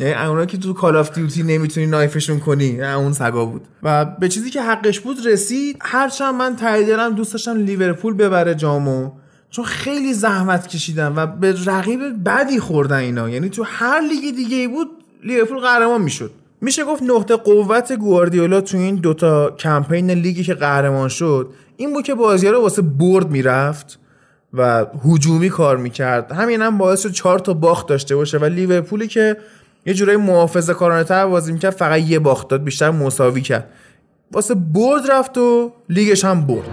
یعنی 0.00 0.14
اونایی 0.14 0.46
که 0.46 0.58
تو 0.58 0.72
Call 0.72 0.96
of 0.96 1.14
Duty 1.14 1.42
نمی‌تونی 1.42 1.86
knife 1.86 2.16
شون 2.16 2.40
کنی 2.40 2.82
اون 2.82 3.12
سگا 3.12 3.44
بود. 3.44 3.62
و 3.82 4.04
به 4.04 4.28
چیزی 4.28 4.50
که 4.50 4.62
حقش 4.62 5.00
بود 5.00 5.16
رسید 5.26 5.76
هرچند 5.80 6.34
من 6.34 6.52
دلم 6.52 7.14
دوست 7.14 7.32
داشتم 7.32 7.56
لیورپول 7.56 8.14
ببره 8.14 8.54
جامو 8.54 9.10
چون 9.50 9.64
خیلی 9.64 10.14
زحمت 10.14 10.66
کشیدن 10.66 11.12
و 11.16 11.26
به 11.26 11.54
رقیب 11.66 12.00
بدی 12.24 12.60
خوردن 12.60 12.96
اینا. 12.96 13.28
یعنی 13.30 13.48
تو 13.48 13.64
هر 13.66 14.00
لیگ 14.00 14.36
دیگه 14.36 14.56
ای 14.56 14.68
بود 14.68 14.88
لیورپول 15.24 15.58
قهرمان 15.58 16.02
می‌شد. 16.02 16.30
میشه 16.60 16.84
گفت 16.84 17.02
نقطه 17.02 17.36
قوت 17.36 17.92
گواردیولا 17.92 18.60
تو 18.60 18.76
این 18.76 18.94
دوتا 18.94 19.50
کمپین 19.50 20.10
لیگی 20.10 20.44
که 20.44 20.54
قهرمان 20.54 21.08
شد 21.08 21.50
این 21.76 21.92
بود 21.92 22.04
که 22.04 22.14
بازی 22.14 22.48
رو 22.48 22.62
واسه 22.62 22.82
برد 22.82 23.30
می‌رفت 23.30 23.98
و 24.52 24.86
هجومی 25.04 25.48
کار 25.48 25.76
می‌کرد. 25.76 26.32
همین 26.32 26.62
هم 26.62 26.78
باعث 26.78 27.02
شد 27.02 27.12
چهار 27.12 27.38
تا 27.38 27.54
باخت 27.54 27.86
داشته 27.88 28.16
باشه 28.16 28.38
و 28.38 28.44
لیورپولی 28.44 29.08
که 29.08 29.36
یه 29.86 29.94
جورایی 29.94 30.18
محافظه 30.18 30.74
کارانه 30.74 31.04
تر 31.04 31.26
بازی 31.26 31.52
می‌کرد 31.52 31.74
فقط 31.74 32.00
یه 32.00 32.18
باخت 32.18 32.48
داد 32.48 32.64
بیشتر 32.64 32.90
مساوی 32.90 33.42
کرد. 33.42 33.70
واسه 34.32 34.54
برد 34.54 35.10
رفت 35.10 35.38
و 35.38 35.72
لیگش 35.88 36.24
هم 36.24 36.46
برد. 36.46 36.68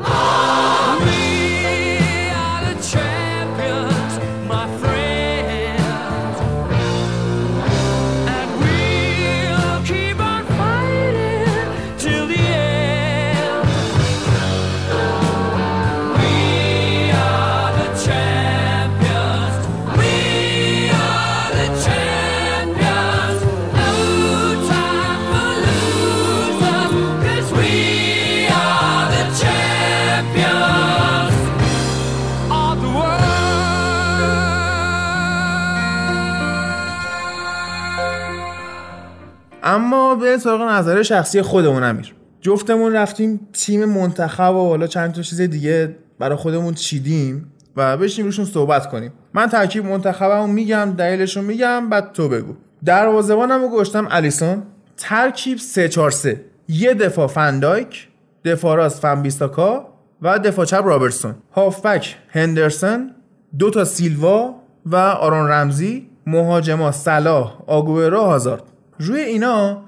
اما 39.76 40.16
به 40.16 40.38
سراغ 40.38 40.62
نظر 40.62 41.04
شخصی 41.04 41.42
خودمون 41.42 41.84
امیر. 41.84 42.16
جفتمون 42.42 42.94
رفتیم 42.94 43.48
تیم 43.54 43.86
منتخب 43.86 44.56
و 44.56 44.68
حالا 44.70 44.88
چند 44.88 45.12
تا 45.12 45.22
چیز 45.22 45.42
دیگه 45.42 45.96
برای 46.20 46.36
خودمون 46.36 46.74
چیدیم 46.74 47.52
و 47.76 47.98
بشیم 47.98 48.26
روشون 48.26 48.46
صحبت 48.46 48.90
کنیم. 48.90 49.14
من 49.34 49.50
ترکیب 49.50 49.86
منتخبمو 49.86 50.48
میگم 50.48 50.94
دلیلشو 50.98 51.42
میگم 51.42 51.90
بعد 51.90 52.12
تو 52.14 52.30
بگو. 52.30 52.54
دروازه‌بانم 52.86 53.62
رو 53.62 53.70
گشتم 53.70 54.08
الیسون. 54.12 54.64
ترکیب 54.98 55.58
3 55.58 55.90
4 55.90 56.12
3 56.12 56.42
یه 56.68 56.94
دفاع 56.94 57.28
فندایک 57.28 58.08
دفاع 58.46 58.78
راست 58.78 59.00
فنبیستاکا 59.00 59.88
و 60.22 60.40
دفاع 60.40 60.66
چپ 60.66 60.82
رابرتسون. 60.86 61.36
هافبک 61.56 62.16
هندرسون 62.30 63.12
دو 63.60 63.70
تا 63.70 63.86
سیلوا 63.86 64.56
و 64.86 64.96
آرون 64.96 65.48
رمزی 65.48 66.10
مهاجما 66.28 66.92
صلاح 66.92 67.54
آگوئرو 67.68 68.22
هازارد. 68.22 68.64
روی 69.00 69.20
اینا 69.20 69.82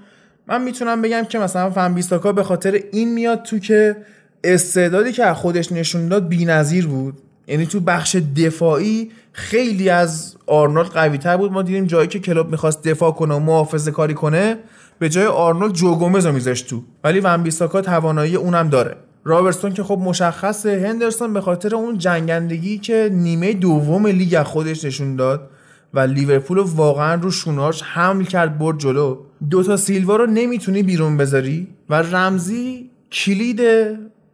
من 0.47 0.63
می‌تونم 0.63 1.01
بگم 1.01 1.23
که 1.23 1.39
مثلا 1.39 1.69
ون 1.69 1.93
بیساکا 1.93 2.31
به 2.31 2.43
خاطر 2.43 2.79
این 2.91 3.13
میاد 3.13 3.43
تو 3.43 3.59
که 3.59 3.95
استعدادی 4.43 5.11
که 5.11 5.33
خودش 5.33 5.71
نشون 5.71 6.07
داد 6.07 6.27
بی‌نظیر 6.27 6.87
بود. 6.87 7.21
یعنی 7.47 7.65
تو 7.65 7.79
بخش 7.79 8.15
دفاعی 8.15 9.11
خیلی 9.31 9.89
از 9.89 10.35
آرنولد 10.47 10.87
قوی 10.87 11.17
تر 11.17 11.37
بود. 11.37 11.51
ما 11.51 11.61
دیدیم 11.61 11.85
جایی 11.85 12.07
که 12.07 12.19
کلوب 12.19 12.51
می‌خواست 12.51 12.83
دفاع 12.83 13.11
کنه 13.11 13.35
و 13.35 13.39
محافظه 13.39 13.91
کاری 13.91 14.13
کنه 14.13 14.57
به 14.99 15.09
جای 15.09 15.25
آرنولد 15.25 15.73
جو 15.73 15.95
گومز 15.95 16.25
رو 16.25 16.31
میذاشت 16.31 16.67
تو. 16.67 16.83
ولی 17.03 17.19
ون 17.19 17.43
بیساکا 17.43 17.81
توانایی 17.81 18.35
اونم 18.35 18.69
داره. 18.69 18.95
رابرتسون 19.23 19.73
که 19.73 19.83
خب 19.83 19.99
مشخصه 20.03 20.87
هندرسون 20.87 21.33
به 21.33 21.41
خاطر 21.41 21.75
اون 21.75 21.97
جنگندگی 21.97 22.77
که 22.77 23.09
نیمه 23.13 23.53
دوم 23.53 24.07
لیگ 24.07 24.43
خودش 24.43 24.85
نشون 24.85 25.15
داد 25.15 25.49
و 25.97 25.99
لیورپول 25.99 26.57
رو 26.57 26.63
واقعا 26.63 27.15
رو 27.15 27.31
شوناش 27.31 27.81
حمل 27.81 28.23
کرد 28.23 28.57
برد 28.57 28.77
جلو. 28.77 29.17
دوتا 29.49 29.77
سیلوا 29.77 30.15
رو 30.15 30.25
نمی‌تونی 30.25 30.83
بیرون 30.83 31.17
بذاری 31.17 31.67
و 31.89 31.95
رمزی 31.95 32.89
کلید 33.11 33.61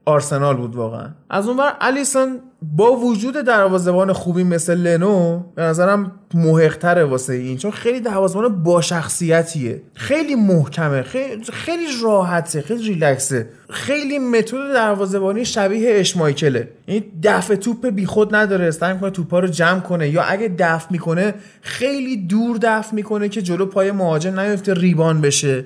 آرسنال 0.05 0.57
بود 0.57 0.75
واقعا. 0.75 1.07
از 1.29 1.47
اونور 1.47 1.73
الیسون 1.81 2.39
با 2.61 2.91
وجود 2.91 3.33
دروازه‌بان 3.33 4.13
خوبی 4.13 4.43
مثل 4.43 4.77
لنو 4.77 5.43
به 5.55 5.61
نظرم 5.61 6.11
محقتره 6.33 7.03
واسه 7.03 7.33
این 7.33 7.57
چون 7.57 7.71
خیلی 7.71 7.99
دروازه‌بان 7.99 8.63
با 8.63 8.81
شخصیتیه. 8.81 9.81
خیلی 9.93 10.35
محکمه 10.35 11.01
خیلی, 11.01 11.43
خیلی 11.43 11.85
راحته 12.03 12.61
خیلی 12.61 12.83
ریلکسه. 12.83 13.49
خیلی 13.69 14.19
متد 14.19 14.73
دروازه‌بانی 14.73 15.45
شبیه 15.45 15.99
اشمایکله 15.99 16.69
این 16.85 17.03
دفع 17.23 17.55
توپ 17.55 17.87
بیخود 17.87 18.35
نداره 18.35 18.71
سعی 18.71 18.93
می‌کنه 18.93 19.09
توپا 19.09 19.39
رو 19.39 19.47
جمع 19.47 19.79
کنه. 19.79 20.09
یا 20.09 20.21
اگه 20.23 20.51
دفع 20.59 20.87
می‌کنه 20.91 21.33
خیلی 21.61 22.17
دور 22.17 22.57
دفع 22.61 22.95
می‌کنه 22.95 23.29
که 23.29 23.41
جلو 23.41 23.65
پای 23.65 23.91
مهاجم 23.91 24.39
نیفته 24.39 24.73
ریبان 24.73 25.21
بشه. 25.21 25.65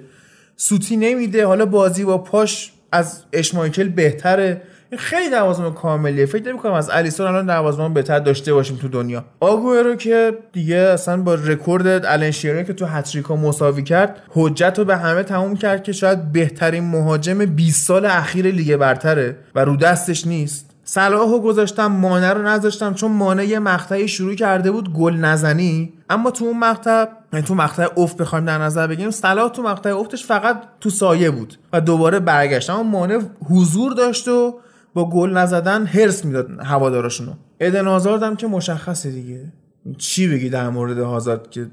سوتی 0.55 0.97
نمیده 0.97 1.45
حالا 1.45 1.65
بازی 1.65 2.03
با 2.03 2.17
پاش 2.17 2.71
از 2.91 3.23
اشمایکل 3.33 3.89
بهتره. 3.89 4.61
این 4.91 4.99
خیلی 4.99 5.29
دروازه‌بان 5.29 5.73
کاملیه. 5.73 6.25
فکر 6.25 6.47
نمی‌کنم 6.47 6.73
از 6.73 6.89
الیسون 6.89 7.27
الان 7.27 7.45
دروازه‌بان 7.45 7.93
بهتر 7.93 8.19
داشته 8.19 8.53
باشیم 8.53 8.77
تو 8.77 8.87
دنیا. 8.87 9.25
آگوئرو 9.39 9.95
که 9.95 10.37
دیگه 10.53 10.75
اصلا 10.75 11.21
با 11.21 11.33
رکورد 11.33 12.31
شیرر 12.31 12.63
که 12.63 12.73
تو 12.73 12.85
هتریکا 12.85 13.35
مساوی 13.35 13.83
کرد 13.83 14.21
حجت 14.29 14.73
رو 14.77 14.85
به 14.85 14.97
همه 14.97 15.23
تموم 15.23 15.57
کرد 15.57 15.83
که 15.83 15.91
شاید 15.91 16.31
بهترین 16.31 16.83
مهاجم 16.83 17.45
20 17.45 17.87
سال 17.87 18.05
اخیر 18.05 18.45
لیگ 18.45 18.75
برتره 18.75 19.35
و 19.55 19.59
رو 19.59 19.75
دستش 19.75 20.27
نیست. 20.27 20.66
صلاح 20.89 21.29
رو 21.31 21.39
گذاشتم 21.39 21.87
مانع 21.87 22.33
رو 22.33 22.41
نذاشتم 22.41 22.93
چون 22.93 23.11
مانع 23.11 23.45
یه 23.45 23.59
مقطعی 23.59 24.07
شروع 24.07 24.35
کرده 24.35 24.71
بود 24.71 24.93
گل 24.93 25.13
نزنی. 25.13 25.93
اما 26.09 26.31
تو 26.31 26.45
اون 26.45 26.59
مقطع 26.59 27.05
یعنی 27.33 27.45
تو 27.45 27.55
مقطع 27.55 27.87
افت 27.97 28.17
بخوایم 28.17 28.45
در 28.45 28.57
نظر 28.57 28.87
بگیریم 28.87 29.11
صلاح 29.11 29.49
تو 29.49 29.63
مقطع 29.63 29.97
افتش 29.97 30.25
فقط 30.25 30.61
تو 30.79 30.89
سایه 30.89 31.31
بود 31.31 31.57
و 31.73 31.81
دوباره 31.81 32.19
برگشت. 32.19 32.69
اما 32.69 32.83
مانع 32.83 33.19
حضور 33.49 33.93
داشت 33.93 34.27
و 34.27 34.59
با 34.93 35.09
گل 35.09 35.29
نزدن 35.29 35.85
هرس 35.85 36.25
می‌داد 36.25 36.47
هواداراشونو. 36.59 37.31
ادن 37.59 37.87
هازارد 37.87 38.23
هم 38.23 38.35
که 38.35 38.47
مشخصه 38.47 39.11
دیگه. 39.11 39.53
چی 39.97 40.27
بگی 40.27 40.49
در 40.49 40.69
مورد 40.69 40.99
هازارد 40.99 41.49
که 41.49 41.67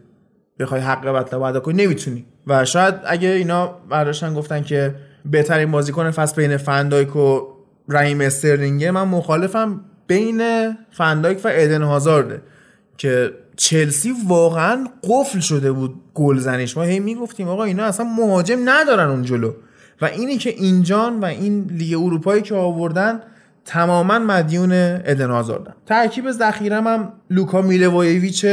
بخوای 0.59 0.81
حق 0.81 1.09
بطلا 1.09 1.39
بعد 1.39 1.62
کنی؟ 1.62 1.84
نمی‌تونی. 1.84 2.26
و 2.47 2.65
شاید 2.65 2.94
اگه 3.07 3.28
اینا 3.28 3.67
برداشتن 3.91 4.34
گفتن 4.34 4.62
که 4.62 4.94
بهترین 5.25 5.70
بازیکن 5.70 6.10
فصل 6.10 6.36
بین 6.36 6.57
فندایک 6.57 7.17
و 7.17 7.53
رحیم 7.89 8.21
استرلینگه 8.21 8.91
من 8.91 9.09
مخالفم 9.09 9.81
بین 10.07 10.41
فن‌دایک 10.91 11.41
و 11.45 11.49
ادن 11.53 11.83
هازارده 11.83 12.43
که 12.97 13.31
چلسی 13.57 14.15
واقعا 14.29 14.87
قفل 15.03 15.39
شده 15.39 15.73
بود 15.73 15.95
گل 16.15 16.39
زنیش. 16.39 16.77
ما 16.77 16.83
هی 16.83 17.01
می‌گفتیم 17.01 17.49
آقا 17.49 17.65
اینا 17.65 17.85
اصلا 17.85 18.07
مهاجم 18.07 18.59
ندارن 18.65 19.09
اون 19.09 19.23
جلو. 19.23 19.53
و 20.01 20.05
اینی 20.05 20.39
که 20.39 20.51
اینجان 20.51 21.21
و 21.21 21.25
این 21.25 21.71
لیگ 21.71 21.99
اروپایی 21.99 22.43
که 22.43 22.55
آوردن 22.55 23.21
تماما 23.65 24.19
مدیون 24.19 24.73
ادن 24.73 25.31
هازاردن 25.31 25.75
ترکیب 25.87 26.31
ذخیرم 26.31 26.87
هم 26.87 27.13
لوکا 27.31 27.63
میلیوویچ 27.62 28.47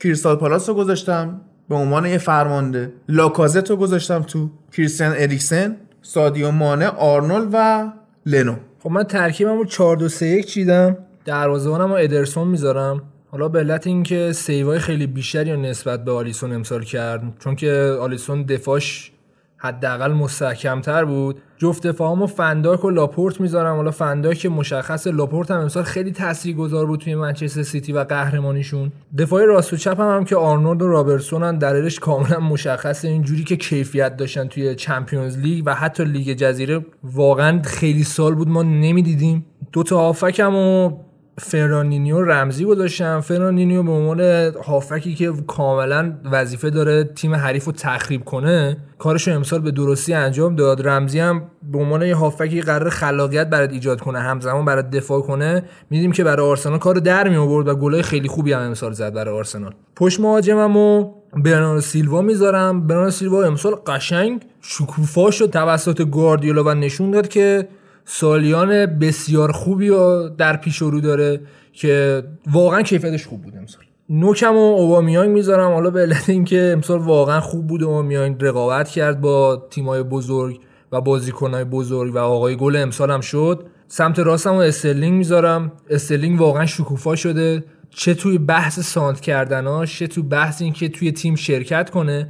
کریستال 0.00 0.36
پالاس 0.36 0.68
رو 0.68 0.74
گذاشتم. 0.74 1.40
به 1.68 1.74
عنوان 1.74 2.06
یه 2.06 2.18
فرمانده. 2.18 2.92
لاکازت 3.08 3.70
رو 3.70 3.76
گذاشتم 3.76 4.22
تو 4.22 4.50
کریستیان 4.72 5.12
اریکسن 5.16 5.76
سادیو 6.02 6.50
مانه 6.50 6.86
آرنولد 6.88 7.48
و 7.52 7.88
لنو. 8.26 8.54
خب 8.82 8.90
من 8.90 9.02
ترکیبم 9.02 9.58
رو 9.58 9.64
4 9.64 9.96
2 9.96 10.08
3 10.08 10.26
1 10.26 10.46
چیدم. 10.46 10.96
دروازه‌بانم 11.24 11.88
رو 11.88 11.94
ادرسون 11.94 12.48
می‌ذارم. 12.48 13.02
حالا 13.30 13.48
به 13.48 13.58
علت 13.58 13.86
اینکه 13.86 14.32
save 14.32 14.69
ای 14.69 14.78
خیلی 14.78 15.06
بیشتری 15.06 15.56
نسبت 15.56 16.04
به 16.04 16.12
آلیسون 16.12 16.52
امسال 16.52 16.82
کرد 16.82 17.22
چون 17.38 17.56
که 17.56 17.96
آلیسون 18.00 18.42
دفاعش 18.42 19.12
حداقل 19.56 20.12
مستحکمتر 20.12 21.04
بود. 21.04 21.40
جفت 21.58 21.86
دفاعمو 21.86 22.26
فن‌دایک 22.26 22.84
و 22.84 22.90
لاپورت 22.90 23.40
می‌ذارم. 23.40 23.76
حالا 23.76 23.90
فن‌دایک 23.90 24.46
مشخص 24.46 25.06
لاپورت 25.06 25.50
هم 25.50 25.60
امسال 25.60 25.82
خیلی 25.82 26.12
تاثیرگذار 26.12 26.86
بود 26.86 27.00
توی 27.00 27.14
منچستر 27.14 27.62
سیتی 27.62 27.92
و 27.92 28.04
قهرمانیشون. 28.04 28.92
دفاع 29.18 29.44
راست 29.44 29.72
و 29.72 29.76
چپ 29.76 30.00
هم, 30.00 30.16
هم 30.16 30.24
که 30.24 30.36
آرنولد 30.36 30.82
و 30.82 30.88
رابرتسون 30.88 31.42
هم 31.42 31.58
دلیلش 31.58 31.98
کاملا 31.98 32.40
مشخصه. 32.40 33.08
اینجوری 33.08 33.44
که 33.44 33.56
کیفیت 33.56 34.16
داشتن 34.16 34.48
توی 34.48 34.74
Champions 34.74 35.38
League 35.38 35.62
و 35.66 35.74
حتی 35.74 36.04
لیگ 36.04 36.36
جزیره 36.36 36.84
واقعا 37.04 37.62
خیلی 37.62 38.04
سال 38.04 38.34
بود. 38.34 38.48
ما 38.48 38.62
نمی‌دیدیم. 38.62 39.46
دو 39.72 39.82
تا 39.82 39.96
هافکم 39.96 40.54
و 40.54 40.90
فرانینیو 41.38 42.22
رمزی 42.22 42.64
گذاشتم 42.64 43.20
فرانینیو 43.20 43.82
به 43.82 43.92
عنوان 43.92 44.20
هافکی 44.64 45.14
که 45.14 45.32
کاملا 45.46 46.12
وظیفه 46.32 46.70
داره 46.70 47.04
تیم 47.04 47.34
حریف 47.34 47.64
رو 47.64 47.72
تخریب 47.72 48.24
کنه 48.24 48.76
کارش 48.98 49.28
رو 49.28 49.34
امسال 49.34 49.60
به 49.60 49.70
درستی 49.70 50.14
انجام 50.14 50.56
داد. 50.56 50.88
رمزی 50.88 51.18
هم 51.18 51.42
به 51.72 51.78
عنوان 51.78 52.02
یه 52.02 52.16
هافکی 52.16 52.60
قرار 52.60 52.90
خلاقیت 52.90 53.50
برات 53.50 53.72
ایجاد 53.72 54.00
کنه 54.00 54.20
همزمان 54.20 54.64
برات 54.64 54.90
دفاع 54.90 55.20
کنه. 55.20 55.62
میدیم 55.90 56.12
که 56.12 56.24
برای 56.24 56.46
آرسنال 56.46 56.78
کار 56.78 56.94
در 56.94 57.28
می 57.28 57.36
آورد 57.36 57.68
و 57.68 57.74
گلای 57.74 58.02
خیلی 58.02 58.28
خوبی 58.28 58.52
هم 58.52 58.60
امسال 58.60 58.92
زد 58.92 59.14
برای 59.14 59.34
آرسنال. 59.34 59.74
پشت 59.96 60.20
مهاجمم 60.20 60.76
و 60.76 61.12
برناردو 61.36 61.80
سیلوا 61.80 62.22
می‌ذارم. 62.22 62.86
برناردو 62.86 63.10
سیلوا 63.10 63.42
امسال 63.44 63.74
قشنگ 63.86 64.42
شکوفا 64.60 65.30
شد 65.30 65.50
توسط 65.50 66.02
گواردیولا 66.02 66.64
و 66.64 66.68
نشون 66.68 67.10
داد 67.10 67.28
که 67.28 67.68
سالیان 68.10 68.86
بسیار 68.86 69.52
خوبی 69.52 69.88
رو 69.88 70.28
در 70.38 70.56
پیش 70.56 70.76
رو 70.76 71.00
داره 71.00 71.40
که 71.72 72.22
واقعا 72.52 72.82
کیفیتش 72.82 73.26
خوب 73.26 73.42
بود 73.42 73.56
امسال. 73.56 73.82
نوکم 74.10 74.54
و 74.54 74.58
اوبامیانگ 74.58 75.30
می‌ذارم. 75.30 75.72
حالا 75.72 75.90
به 75.90 76.00
علت 76.00 76.28
اینکه 76.28 76.70
امسال 76.72 76.98
واقعا 76.98 77.40
خوب 77.40 77.66
بود. 77.66 77.82
اوبامیانگ 77.82 78.44
رقابت 78.44 78.88
کرد 78.88 79.20
با 79.20 79.66
تیمای 79.70 80.02
بزرگ 80.02 80.60
و 80.92 81.00
بازیکنهای 81.00 81.64
بزرگ 81.64 82.14
و 82.14 82.18
آقای 82.18 82.56
گل 82.56 82.76
امسال 82.76 83.10
هم 83.10 83.20
شد. 83.20 83.66
سمت 83.88 84.18
راستم 84.18 84.54
و 84.54 84.58
استرلینگ 84.58 85.14
می‌ذارم. 85.14 85.72
استرلینگ 85.90 86.40
واقعا 86.40 86.66
شکوفا 86.66 87.16
شده. 87.16 87.64
چه 87.90 88.14
توی 88.14 88.38
بحث 88.38 88.80
سانتر 88.80 89.20
کردناش 89.20 89.98
چه 89.98 90.06
توی 90.06 90.22
بحث 90.22 90.62
اینکه 90.62 90.88
توی 90.88 91.12
تیم 91.12 91.34
شرکت 91.34 91.90
کنه 91.90 92.28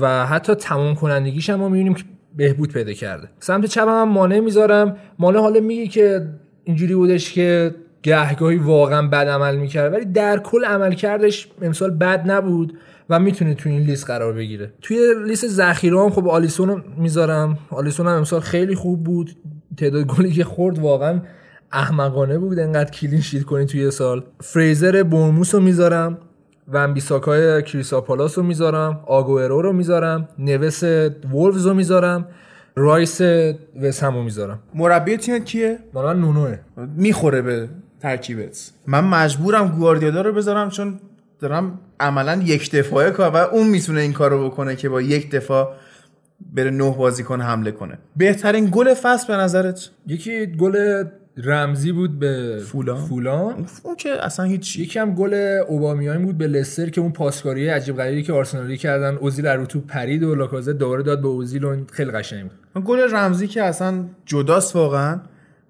و 0.00 0.26
حتی 0.26 0.54
تمام 0.54 0.94
کنندگیش 0.94 1.50
هم 1.50 1.56
ما 1.60 1.68
می‌بینیم 1.68 1.94
که 1.94 2.04
بهبود 2.38 2.72
پیدا 2.72 2.92
کرده. 2.92 3.28
سمت 3.40 3.66
چپم 3.66 3.88
هم 3.88 4.08
مانع 4.08 4.40
می‌ذارم. 4.40 4.96
مانع 5.18 5.38
حالا 5.38 5.60
میگه 5.60 5.86
که 5.86 6.28
اینجوری 6.64 6.94
بودش 6.94 7.32
که 7.32 7.74
گهگاهی 8.02 8.56
واقعا 8.56 9.08
بد 9.08 9.28
عمل 9.28 9.56
می‌کرد. 9.56 9.92
ولی 9.92 10.04
در 10.04 10.38
کل 10.38 10.64
عمل 10.64 10.92
کردش 10.92 11.48
امسال 11.62 11.90
بد 11.90 12.30
نبود 12.30 12.78
و 13.10 13.18
می‌تونه 13.18 13.54
توی 13.54 13.72
این 13.72 13.82
لیست 13.82 14.06
قرار 14.06 14.32
بگیره. 14.32 14.72
توی 14.82 15.14
لیست 15.26 15.46
ذخیره 15.46 16.00
هم 16.00 16.10
خب 16.10 16.28
آلیسون 16.28 16.68
رو 16.68 16.80
می‌ذارم. 16.96 17.58
آلیسون 17.70 18.06
هم 18.06 18.12
امسال 18.14 18.40
خیلی 18.40 18.74
خوب 18.74 19.04
بود. 19.04 19.30
تعداد 19.76 20.06
گلی 20.06 20.32
که 20.32 20.44
خورد 20.44 20.78
واقعا 20.78 21.20
احمقانه 21.72 22.38
بود. 22.38 22.58
انقدر 22.58 22.90
کلین 22.90 23.20
شیت 23.20 23.42
کنی 23.42 23.66
توی 23.66 23.90
سال. 23.90 24.24
فریزر 24.40 25.02
برموس 25.02 25.54
رو 25.54 25.60
می‌ذارم. 25.60 26.18
ون 26.72 26.94
بیساکای 26.94 27.62
کریساپالاس 27.62 28.38
رو 28.38 28.44
می‌ذارم 28.44 29.00
آگوئرو 29.06 29.62
رو 29.62 29.72
می‌ذارم 29.72 30.28
نوس 30.38 30.82
وولفز 31.32 31.66
رو 31.66 31.74
می‌ذارم 31.74 32.26
رایس 32.76 33.20
وسهم 33.82 34.14
رو 34.14 34.22
می‌ذارم. 34.22 34.58
مربی 34.74 35.16
تیمت 35.16 35.44
کیه؟ 35.44 35.78
من 35.94 36.20
نونوه. 36.20 36.58
می‌خوره 36.96 37.42
به 37.42 37.68
ترکیبت. 38.00 38.72
من 38.86 39.04
مجبورم 39.04 39.68
گواردیولا 39.68 40.20
رو 40.20 40.32
بذارم 40.32 40.70
چون 40.70 41.00
دارم 41.40 41.80
عملا 42.00 42.40
یک 42.44 42.70
دفاعه 42.70 43.10
کار 43.10 43.30
و 43.30 43.36
اون 43.36 43.66
می‌تونه 43.68 44.00
این 44.00 44.12
کارو 44.12 44.50
بکنه 44.50 44.76
که 44.76 44.88
با 44.88 45.00
یک 45.02 45.30
دفاع 45.30 45.72
بره 46.54 46.70
نه 46.70 46.94
بازیکن 46.94 47.40
حمله 47.40 47.70
کنه. 47.70 47.98
بهترین 48.16 48.68
گل 48.72 48.94
فصل 48.94 49.26
به 49.26 49.42
نظرت؟ 49.42 49.90
یکی 50.06 50.46
گل 50.46 51.04
رمزی 51.44 51.92
بود 51.92 52.18
به 52.18 52.62
فولان. 52.66 52.96
فولان. 52.96 53.66
اون 53.82 53.96
که 53.96 54.24
اصلا 54.24 54.44
هیچ 54.44 54.78
یکی 54.78 54.98
هم 54.98 55.14
گل 55.14 55.34
اوبامیان 55.68 56.24
بود 56.24 56.38
به 56.38 56.46
لستر 56.46 56.90
که 56.90 57.00
اون 57.00 57.12
پاسکاری 57.12 57.68
عجیب 57.68 57.96
غریبی 57.96 58.22
که 58.22 58.32
آرسنالی 58.32 58.76
کردن 58.76 59.16
اوزیل 59.16 59.46
رو 59.46 59.66
تو 59.66 59.80
پرید 59.80 60.22
و 60.22 60.34
لاکازه 60.34 60.72
دوباره 60.72 61.02
داد 61.02 61.22
به 61.22 61.28
اوزیل 61.28 61.64
و 61.64 61.84
خیلی 61.92 62.10
قشنگ 62.10 62.50
بود. 62.74 62.84
گل 62.84 63.14
رمزی 63.14 63.48
که 63.48 63.62
اصلا 63.62 64.04
جداست 64.26 64.76
واقعا. 64.76 65.20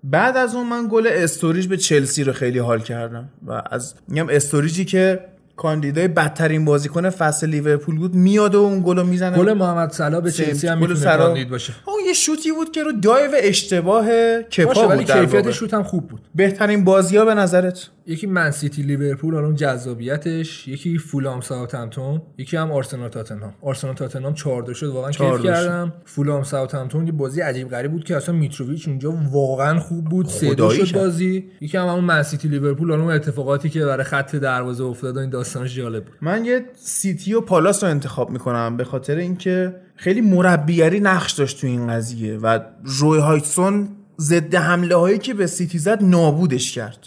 بعد 0.05 0.37
از 0.37 0.55
اون 0.55 0.69
من 0.69 0.89
گل 0.91 1.09
استوریج 1.11 1.67
به 1.67 1.77
چلسی 1.77 2.25
رو 2.25 2.33
خیلی 2.33 2.59
حال 2.59 2.81
کردم 2.81 3.29
و 3.47 3.63
از 3.71 3.95
میگم 4.09 4.29
استوریجی 4.29 4.85
که 4.85 5.21
کاندیدای 5.59 6.09
بدترین 6.09 6.65
بازیکن 6.65 7.11
فصل 7.11 7.47
لیورپول 7.47 7.99
بود 7.99 8.15
میاد 8.15 8.55
و 8.55 8.59
اون 8.59 8.83
گل 8.87 8.99
رو 8.99 9.05
می‌زنه. 9.05 9.37
گل 9.39 9.53
محمد 9.53 9.93
صلاح 9.93 10.21
به 10.21 10.31
چلسی 10.31 10.69
هم 10.69 10.79
می‌تونه 10.79 10.99
سرا- 10.99 11.27
کاندید 11.27 11.51
باشه. 11.51 11.73
اون 11.87 11.97
یه 12.07 12.13
شوتی 12.13 12.53
بود 12.53 12.73
که 12.73 12.83
رو 12.83 12.93
dive 12.93 13.31
اشتباه 13.43 14.07
کپا 14.43 14.67
باشه 14.69 14.87
ولی 14.87 15.05
کیفیت. 15.05 15.51
شوت 15.51 15.75
هم 15.75 15.83
خوب 15.83 16.09
بود. 16.09 16.21
بهترین 16.35 16.85
بازی 16.85 17.17
ها 17.17 17.25
به 17.25 17.35
نظرت؟ 17.35 17.89
یکی 18.07 18.27
من 18.27 18.51
سیتی 18.51 18.83
لیورپول 18.83 19.35
حالا 19.35 19.47
اون 19.47 19.57
جذابیتش 19.57 20.69
یکی 20.69 20.99
فولام 20.99 21.41
ساوثهمپتون 21.41 22.23
یکی 22.39 22.57
هم 22.57 22.73
آرسنال 22.73 23.09
تاتنهام. 23.09 23.55
آرسنال 23.63 23.95
تاتنهام 23.95 24.35
4 24.35 24.63
2 24.63 24.75
شد 24.75 24.87
واقعا 24.87 25.11
کیف 25.11 25.21
4-2 25.21 25.37
شد. 25.39 25.43
کردم. 25.45 25.93
فولام 26.05 26.43
ساوثهمپتون 26.43 27.07
یه 27.07 27.13
بازی 27.13 27.41
عجیب 27.41 27.69
غریب 27.71 27.93
بود 27.93 28.05
که 28.05 28.17
اصلا 28.17 28.35
میتروویچ 28.35 28.89
اونجا 28.89 29.15
واقعا 29.33 29.81
خوب 29.81 30.05
بود. 30.05 30.27
3 30.29 30.55
2 30.55 30.69
خدایی 30.69 30.87
شد 30.87 30.93
کرد. 30.93 31.03
بازی. 31.03 31.45
یکی 31.61 31.79
هم 31.79 31.87
همون 31.87 32.05
من 32.05 32.23
سیتی 32.23 32.49
لیورپول 32.49 32.91
حالا 32.91 33.03
اون 33.03 33.13
اتفاقاتی 33.13 33.71
که 33.71 33.85
برای 33.85 34.05
خط 34.05 34.37
دروازه 34.37 34.85
افتاد 34.85 35.19
این 35.19 35.31
داستانش 35.49 35.75
جالب 35.75 36.05
بود. 36.05 36.15
من 36.21 36.45
یه 36.45 36.65
سیتی 36.75 37.35
و 37.35 37.41
پالاس 37.41 37.85
رو 37.85 37.91
انتخاب 37.91 38.31
می‌کنم 38.31 38.77
به 38.77 38.85
خاطر 38.85 39.17
اینکه 39.17 39.75
خیلی 39.97 40.21
مربیگری 40.21 41.01
نقش 41.01 41.33
داشت 41.33 41.61
تو 41.61 41.67
این 41.67 41.89
قضیه 41.89 42.37
و 42.37 42.61
روی 42.85 43.21
هاجسون 43.21 43.89
ضد 44.21 44.55
حمله 44.55 44.97
هایی 44.97 45.19
که 45.19 45.35
به 45.35 45.47
سیتی 45.47 45.79
زد 45.79 46.05
نابودش 46.05 46.73
کرد. 46.73 46.99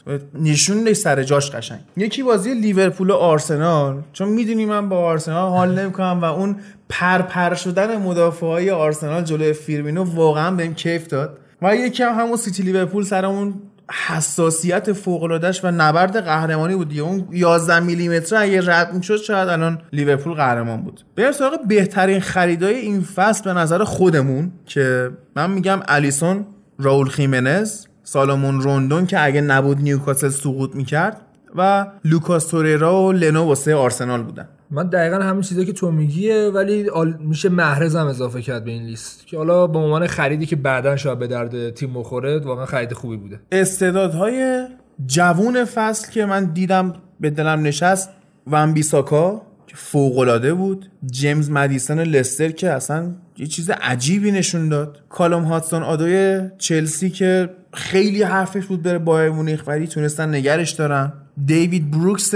نشون 0.42 0.94
سر 0.94 1.24
جاش 1.24 1.52
قشنگ. 1.52 1.80
یکی 1.98 2.24
بازی 2.24 2.54
لیورپول 2.54 3.10
و 3.10 3.14
آرسنال. 3.14 4.02
چون 4.14 4.30
می‌دونی 4.30 4.66
من 4.66 4.90
با 4.90 4.98
آرسنال 4.98 5.50
حال 5.50 5.80
نمی‌کنم 5.80 6.20
و 6.22 6.26
اون 6.26 6.56
پرپر 6.90 7.54
شدن 7.54 7.98
مدافع 7.98 8.46
های 8.46 8.72
آرسنال 8.72 9.24
جلوی 9.24 9.54
فیرمینو 9.54 10.04
واقعا 10.04 10.56
بهم 10.56 10.74
کیف 10.74 11.08
داد. 11.08 11.38
و 11.62 11.76
یکی 11.76 12.04
هم 12.04 12.20
همون 12.20 12.38
سیتی 12.38 12.64
لیورپول 12.64 13.04
سر 13.04 13.26
اون 13.26 13.54
حساسیت 13.92 14.94
فوق 14.94 15.24
و 15.64 15.72
نبرد 15.72 16.24
قهرمانی 16.26 16.76
بود 16.76 16.90
دیگه. 16.90 17.02
اون 17.02 17.28
11 17.32 17.80
میلیمتر 17.80 18.36
اگه 18.36 18.62
رد 18.66 18.94
می‌شد 18.94 19.18
شاید 19.18 19.50
الان 19.50 19.82
لیورپول 19.94 20.34
قهرمان 20.34 20.82
بود. 20.82 21.02
بریم 21.16 21.32
سراغ 21.32 21.68
بهترین 21.68 22.20
خریدای 22.20 22.76
این 22.76 23.02
فصل 23.02 23.44
به 23.44 23.60
نظر 23.60 23.84
خودمون 23.84 24.52
که 24.66 25.12
من 25.36 25.52
میگم 25.52 25.80
آلیسون 25.88 26.46
رائول 26.80 27.08
خیمنز 27.08 27.86
سالومون 28.04 28.62
روندون 28.62 29.06
که 29.06 29.26
اگه 29.26 29.42
نبود 29.42 29.82
نیوکاسل 29.82 30.30
سقوط 30.30 30.76
می‌کرد 30.76 31.22
و 31.56 31.86
لوکاس 32.06 32.48
توریرا 32.48 33.04
و 33.04 33.12
لنو 33.12 33.44
واسه 33.44 33.76
آرسنال 33.76 34.24
بودن. 34.24 34.48
من 34.72 34.88
دقیقا 34.88 35.16
همین 35.16 35.42
چیزایی 35.42 35.68
که 35.68 35.74
تو 35.74 35.92
میگیه 35.92 36.50
ولی 36.50 36.90
میشه 37.20 37.50
محرز 37.50 37.96
هم 37.96 38.08
اضافه 38.08 38.42
کرد 38.42 38.66
به 38.66 38.72
این 38.72 38.84
لیست 38.84 39.28
که 39.28 39.38
حالا 39.38 39.68
به 39.68 39.80
عنوان 39.80 40.08
خریدی 40.08 40.46
که 40.46 40.56
بعدا 40.56 40.98
شاید 40.98 41.20
به 41.20 41.28
درد 41.28 41.70
تیم 41.70 41.94
بخوره 41.94 42.40
واقعا 42.40 42.66
خرید 42.66 42.94
خوبی 42.94 43.18
بوده. 43.18 43.40
استعدادهای 43.52 44.66
جوون 45.06 45.66
فصل 45.66 46.12
که 46.12 46.26
من 46.26 46.46
دیدم 46.46 46.94
به 47.20 47.30
دلم 47.30 47.62
نشست 47.62 48.10
ون 48.48 48.74
بیساکا 48.74 49.42
که 49.68 49.76
فوقالعاده 49.76 50.54
بود 50.54 50.92
جیمز 51.12 51.52
مدیسون 51.52 52.00
لستر 52.00 52.52
که 52.52 52.70
اصلا 52.70 53.12
یه 53.38 53.48
چیز 53.48 53.70
عجیبی 53.70 54.32
نشون 54.32 54.70
داد. 54.70 55.00
کالوم 55.10 55.44
هاتسون 55.44 55.84
آدوی 55.84 56.42
چلسی 56.58 57.10
که 57.10 57.50
خیلی 57.74 58.24
حرفش 58.24 58.66
بود 58.66 58.82
بره 58.84 58.98
بایر 58.98 59.30
مونیخ 59.30 59.64
ولی 59.68 59.88
تونستن 59.88 60.36
نگرش 60.36 60.72
دارن. 60.72 61.14
دیوید 61.46 61.92
بروکس 61.92 62.34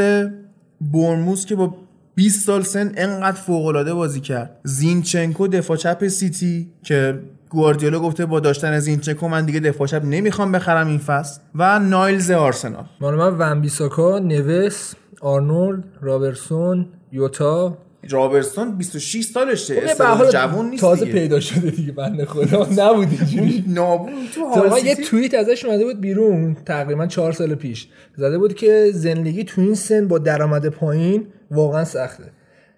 برموس 0.81 1.45
که 1.45 1.55
با 1.55 1.75
20 2.15 2.45
سال 2.45 2.63
سن 2.63 2.91
انقدر 2.97 3.37
فوقالعاده 3.37 3.93
بازی 3.93 4.19
کرد. 4.19 4.59
زینچنکو 4.63 5.47
دفاع 5.47 5.77
چپ 5.77 6.07
سیتی 6.07 6.67
که 6.83 7.19
گواردیولا 7.49 7.99
گفته 7.99 8.25
با 8.25 8.39
داشتن 8.39 8.79
زینچنکو 8.79 9.27
من 9.27 9.45
دیگه 9.45 9.59
دفاع 9.59 9.87
چپ 9.87 10.01
نمی‌خوام 10.05 10.51
بخرم 10.51 10.87
این 10.87 10.97
فصل. 10.97 11.39
و 11.55 11.79
نایلز 11.79 12.31
آرسنال. 12.31 12.85
مال 13.01 13.15
من 13.15 13.37
ون 13.39 13.61
بیساکا 13.61 14.19
نوس 14.19 14.93
آرنولد 15.21 15.83
رابرسون 16.01 16.85
یوتا. 17.11 17.77
رابرسون 18.09 18.77
26 18.77 19.23
سالشه. 19.25 19.87
خب 19.87 20.03
حال 20.03 20.31
جوون 20.31 20.69
نیست 20.69 20.81
تازه 20.81 21.05
دیگه. 21.05 21.19
پیدا 21.19 21.39
شده 21.39 21.69
دیگه 21.69 21.91
بنده 21.91 22.25
خدا. 22.25 22.67
نبود 22.79 23.07
اینجوری. 23.19 23.63
نابود. 23.67 24.09
تو 24.35 24.45
حال 24.45 24.85
یه 24.85 24.95
توییت 24.95 25.33
ازش 25.33 25.65
اومده 25.65 25.85
بود 25.85 26.01
بیرون 26.01 26.57
تقریبا 26.65 27.07
چهار 27.07 27.31
سال 27.31 27.55
پیش. 27.55 27.87
زده 28.17 28.37
بود 28.37 28.53
که 28.53 28.91
زندگی 28.93 29.43
تو 29.43 29.61
این 29.61 29.75
سن 29.75 30.07
با 30.07 30.17
درآمد 30.17 30.67
پایین 30.67 31.27
واقعا 31.51 31.83
سخته. 31.83 32.31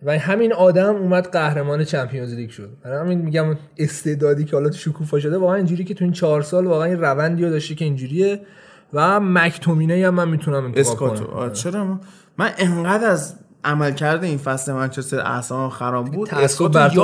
و 0.03 0.17
همین 0.19 0.53
آدم 0.53 0.95
اومد 0.95 1.27
قهرمان 1.27 1.83
چمپیونز 1.83 2.33
لیگ 2.33 2.49
شد. 2.49 2.69
برای 2.83 2.99
همین 2.99 3.21
میگم 3.21 3.57
استعدادی 3.77 4.45
که 4.45 4.55
حالا 4.55 4.71
شکوفا 4.71 5.19
شده 5.19 5.37
واقعا 5.37 5.55
اینجوری 5.55 5.83
که 5.83 5.93
تو 5.93 6.03
این 6.03 6.13
چهار 6.13 6.41
سال 6.41 6.65
واقعا 6.65 6.85
این 6.85 6.99
روندی 7.01 7.43
رو 7.43 7.49
داشته 7.49 7.75
که 7.75 7.85
اینجوریه 7.85 8.41
و 8.93 9.19
مکتومینه 9.19 10.07
هم 10.07 10.13
من 10.13 10.29
می‌تونم 10.29 10.65
انتخاب 10.65 11.03
اسکاتو. 11.03 11.23
کنم. 11.25 11.53
چرا؟ 11.53 11.85
ما- 11.85 11.99
من 12.37 12.51
انقدر 12.57 13.09
از 13.09 13.35
عملکرد 13.63 14.23
این 14.23 14.37
فصل 14.37 14.73
منچستر 14.73 15.19
اعصابم 15.19 15.69
خراب 15.69 16.05
بود 16.11 16.29
تعصب 16.29 16.43
اسکاتو 16.43 16.73
بر 16.73 16.89
تو. 16.89 17.01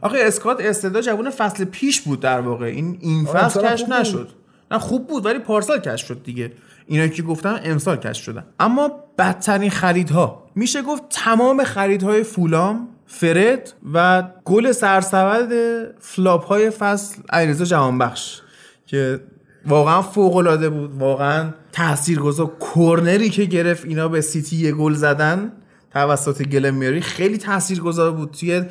آخه 0.00 0.18
اسکات 0.20 0.60
استعداد 0.60 1.02
جوون 1.02 1.30
فصل 1.30 1.64
پیش 1.64 2.00
بود 2.00 2.20
در 2.20 2.40
واقع. 2.40 2.66
این 2.66 2.98
این 3.00 3.24
فصل 3.24 3.76
خوب 3.76 3.92
نشد. 3.92 4.28
نه 4.70 4.78
خوب 4.78 5.06
بود 5.06 5.26
ولی 5.26 5.38
پارسال 5.38 5.78
کشف 5.78 6.06
شد 6.06 6.22
دیگه. 6.22 6.52
اینا 6.86 7.08
که 7.08 7.22
گفتم 7.22 7.60
امسال 7.64 7.96
کشف 7.96 8.24
شدن. 8.24 8.44
اما 8.60 8.90
بدترین 9.18 9.70
خریدها. 9.70 10.50
میشه 10.54 10.82
گفت 10.82 11.02
تمام 11.10 11.64
خریدهای 11.64 12.22
فولام 12.22 12.88
فرد 13.06 13.72
و 13.94 14.24
گل 14.44 14.72
سرسبد 14.72 15.52
flop 16.00 16.44
های 16.44 16.70
فصل 16.70 17.22
علیرضا 17.30 17.64
جهانبخش 17.64 18.40
که 18.86 19.20
واقعا 19.66 20.02
فوق 20.02 20.36
العاده 20.36 20.70
بود 20.70 20.92
واقعا 20.98 21.50
تاثیرگذار 21.72 22.52
کرنری 22.74 23.30
که 23.30 23.44
گرفت 23.44 23.84
اینا 23.84 24.08
به 24.08 24.20
سیتی 24.20 24.56
یه 24.56 24.72
گل 24.72 24.94
زدن 24.94 25.52
توسط 25.92 26.42
گلن 26.42 26.71
ماری 26.71 27.00
خیلی 27.00 27.38
تاثیرگذار 27.38 28.10
بود 28.10 28.30
توی 28.30 28.62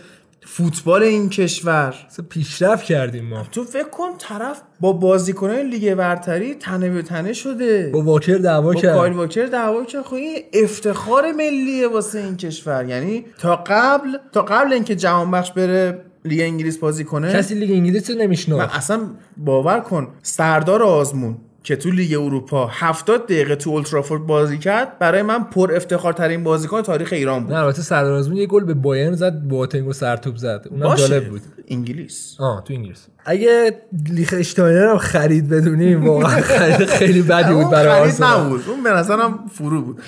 فوتبال 0.51 1.03
این 1.03 1.29
کشور. 1.29 1.95
اصلا 2.07 2.25
پیشرفت 2.29 2.83
کردیم 2.83 3.25
ما. 3.25 3.43
تو 3.51 3.63
فکر 3.63 3.89
کن 3.89 4.09
طرف 4.17 4.61
با 4.79 4.93
بازیکنان 4.93 5.59
لیگ 5.59 5.93
برتری 5.93 6.55
تنه 6.55 6.89
به 6.89 7.01
تنه 7.01 7.33
شده. 7.33 7.89
با 7.93 8.01
واکر 8.01 8.35
دعوا 8.35 8.73
با 8.73 8.81
کرد. 8.81 8.95
کایل 8.95 9.13
واکر 9.13 9.45
دعوا 9.45 9.85
کرد. 9.85 10.01
خب 10.01 10.13
این 10.13 10.43
افتخار 10.53 11.31
ملیه 11.31 11.87
واسه 11.87 12.19
این 12.19 12.37
کشور. 12.37 12.85
یعنی 12.85 13.25
تا 13.39 13.55
قبل 13.55 14.17
تا 14.31 14.41
قبل 14.41 14.73
اینکه 14.73 14.95
جهان 14.95 15.31
بخش 15.31 15.51
بره 15.51 16.05
لیگ 16.25 16.41
انگلیس 16.41 16.77
بازی 16.77 17.03
کنه 17.03 17.33
کسی 17.33 17.55
لیگ 17.55 17.71
انگلیس 17.71 18.09
رو 18.09 18.15
من 18.15 18.21
نمیشناخت 18.21 18.75
اصلا 18.75 19.01
باور 19.37 19.79
کن. 19.79 20.07
سردار 20.21 20.83
آزمون. 20.83 21.37
که 21.63 21.75
تو 21.75 21.91
لیگ 21.91 22.13
اروپا 22.13 22.67
70 22.67 23.25
دقیقه 23.25 23.55
تو 23.55 23.69
اولدترافورد 23.69 24.27
بازی 24.27 24.57
کرد 24.57 24.99
برای 24.99 25.21
من 25.21 25.43
پر 25.43 25.75
افتخار 25.75 26.13
ترین 26.13 26.43
بازیکن 26.43 26.81
تاریخ 26.81 27.13
ایران 27.13 27.43
بود. 27.43 27.53
نه 27.53 27.59
البته 27.59 27.81
سردار 27.81 28.13
آزمون 28.13 28.37
یه 28.37 28.45
گل 28.45 28.63
به 28.63 28.73
بایرن 28.73 29.13
زد 29.13 29.33
بواتنگو 29.33 29.93
سرتوب 29.93 30.35
زد. 30.35 30.65
اونم 30.69 30.95
جالب 30.95 31.29
بود. 31.29 31.41
انگلیس. 31.67 32.35
آه 32.39 32.63
تو 32.63 32.73
انگلیس. 32.73 33.07
اگه 33.25 33.81
لیخشتاینر 34.09 34.85
رو 34.85 34.97
خرید 34.97 35.49
بدونیم 35.49 36.07
واقعا 36.07 36.41
خرید 36.41 36.85
خیلی 36.85 37.21
بدی 37.21 37.53
بود 37.53 37.69
برای 37.69 37.91
خرید 37.91 38.03
آرسنال. 38.03 38.45
نبود. 38.45 38.63
اون 38.67 38.83
به 38.83 38.89
نظرم 38.89 39.39
فرو 39.53 39.81
بود. 39.81 40.01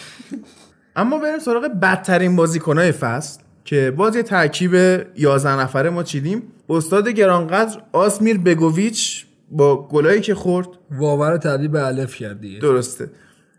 اما 0.95 1.17
بریم 1.17 1.39
سراغ 1.39 1.63
بدترین 1.81 2.35
بازیکنهای 2.35 2.91
فصل 2.91 3.39
که 3.65 3.93
باز 3.97 4.15
یه 4.15 4.23
ترکیب 4.23 4.73
11 5.17 5.59
نفره 5.59 5.89
ما 5.89 6.03
چیدیم. 6.03 6.43
استاد 6.69 7.07
گرانقدر 7.07 7.81
آسمیر 7.91 8.37
بگوویچ 8.37 9.25
با 9.51 9.87
گلایی 9.87 10.21
که 10.21 10.35
خورد. 10.35 10.67
واور 10.91 11.37
تبدیل 11.37 11.67
به 11.67 11.85
الف 11.85 12.15
کرد 12.15 12.41
دیگه 12.41 12.59
درسته. 12.59 13.09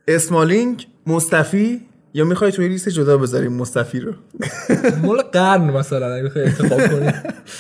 اسمالینگ 0.09 0.87
مصطفی 1.07 1.81
یا 2.15 2.25
می‌خوای 2.25 2.53
توی 2.53 2.69
لیست 2.69 2.89
جدا 2.89 3.19
بذاریم 3.19 3.53
مصطفی 3.53 4.01
رو؟ 4.01 4.12
مال 5.05 5.23
قرن 5.23 5.71
مثلا 5.71 6.15
اگه 6.15 6.25
بخوای 6.25 6.45
انتخاب 6.45 6.87
کنی. 6.89 7.12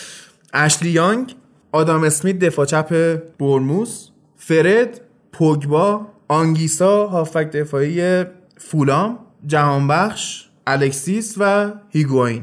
اشلی 0.52 0.90
یانگ 0.90 1.34
آدام 1.72 2.04
اسمیت 2.04 2.38
دفاع 2.38 2.66
چپ 2.66 3.18
برموس 3.38 4.08
فرد 4.36 5.00
پوگبا 5.32 6.06
آنگیسا 6.28 7.06
هافک 7.06 7.50
دفاعی 7.50 8.24
فولام 8.56 9.18
جهانبخش 9.46 10.44
الکسیس 10.66 11.34
و 11.38 11.72
هیگواین. 11.88 12.42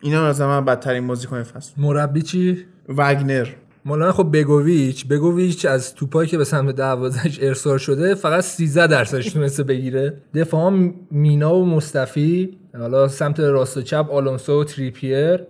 اینا 0.00 0.26
از 0.26 0.40
من 0.40 0.64
بدترین 0.64 1.06
بازیکن 1.06 1.42
فصل. 1.42 1.72
مربی 1.76 2.22
چی؟ 2.22 2.66
وگنر. 2.88 3.48
مولانا 3.90 4.12
خب 4.12 4.28
بگوویچ. 4.32 5.06
بگوویچ 5.06 5.66
از 5.66 5.94
توپایی 5.94 6.28
که 6.28 6.38
به 6.38 6.44
سمت 6.44 6.74
دروازش 6.74 7.38
ارسال 7.42 7.78
شده 7.78 8.14
فقط 8.14 8.44
13 8.44 8.86
درصدش 8.86 9.32
تونسته 9.32 9.62
بگیره. 9.62 10.14
دفاع 10.34 10.90
مینا 11.10 11.54
و 11.54 11.66
مصطفی 11.66 12.58
حالا 12.78 13.08
سمت 13.08 13.40
راست 13.40 13.76
و 13.76 13.82
چپ 13.82 14.06
آلونسو 14.10 14.60
و 14.60 14.64
تریپیر. 14.64 15.40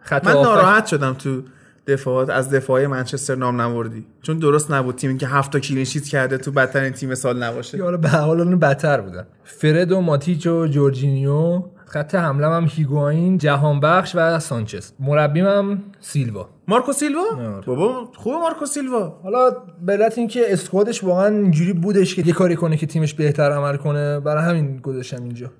خط 0.00 0.24
من 0.26 0.32
هافک- 0.32 0.44
ناراحت 0.44 0.86
شدم 0.86 1.14
تو 1.14 1.42
دفاعات 1.86 2.30
از 2.30 2.50
دفاع 2.50 2.86
منچستر 2.86 3.34
نام 3.34 3.60
نوردی. 3.60 4.06
چون 4.22 4.38
درست 4.38 4.70
نبود 4.70 4.94
تیمی 4.94 5.18
که 5.18 5.26
هفت 5.26 5.52
تا 5.52 5.60
کلین 5.60 5.84
شیت 5.84 6.04
کرده 6.04 6.38
تو 6.38 6.52
بدترین 6.52 6.92
تیم 6.92 7.14
سال 7.14 7.42
نباشه. 7.42 7.82
حالا 7.82 7.96
به 7.96 8.08
حال 8.08 8.40
اون 8.40 8.58
بدتر 8.58 9.00
بودن. 9.00 9.26
فرد 9.44 9.92
و 9.92 10.00
ماتیچ 10.00 10.46
و 10.46 10.66
جورجینیو. 10.66 11.62
خط 11.86 12.14
حمله 12.14 12.46
هم 12.46 12.66
هیگواین 12.70 13.38
جهانبخش 13.38 14.12
و 14.14 14.38
سانچز. 14.38 14.92
مربیم 15.00 15.46
هم 15.46 15.82
سیلوا. 16.00 16.48
مارکو 16.68 16.92
سیلوا؟ 16.92 17.24
آره. 17.36 17.66
بابا 17.66 18.10
خوبه 18.14 18.36
مارکو 18.36 18.66
سیلوا. 18.66 19.20
حالا 19.22 19.50
به 19.82 19.92
علت 19.92 20.18
اینکه 20.18 20.52
اسکوادش 20.52 21.04
واقعا 21.04 21.26
اینجوری 21.26 21.72
بودش 21.72 22.14
که 22.14 22.22
یه 22.22 22.32
کاری 22.32 22.56
کنه 22.56 22.76
که 22.76 22.86
تیمش 22.86 23.14
بهتر 23.14 23.52
عمل 23.52 23.76
کنه 23.76 24.20
برای 24.20 24.44
همین 24.44 24.76
گذاشتم 24.76 25.22
اینجا. 25.22 25.50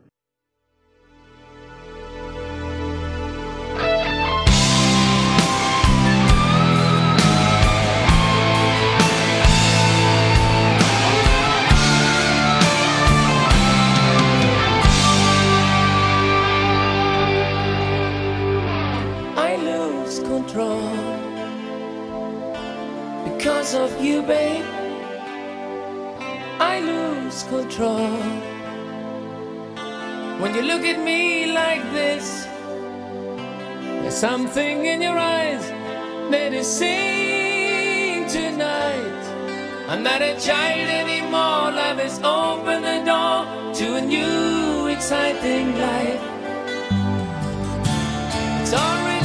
Because 23.66 23.92
of 23.92 24.04
you, 24.04 24.22
babe. 24.22 24.64
I 26.60 26.78
lose 26.78 27.42
control 27.44 28.16
when 30.40 30.54
you 30.54 30.62
look 30.62 30.82
at 30.82 31.00
me 31.02 31.52
like 31.52 31.82
this. 31.92 32.44
There's 34.02 34.14
something 34.14 34.86
in 34.86 35.02
your 35.02 35.18
eyes 35.18 35.66
that 36.30 36.52
is 36.52 36.68
saying 36.68 38.28
tonight. 38.28 39.22
I'm 39.88 40.04
not 40.04 40.22
a 40.22 40.38
child 40.38 40.88
anymore. 41.02 41.72
Love 41.80 41.98
has 41.98 42.20
opened 42.22 42.84
the 42.84 43.02
door 43.10 43.74
to 43.78 43.96
a 43.96 44.00
new, 44.00 44.86
exciting 44.86 45.76
life. 45.76 46.22
It's 48.60 48.72
all 48.72 49.15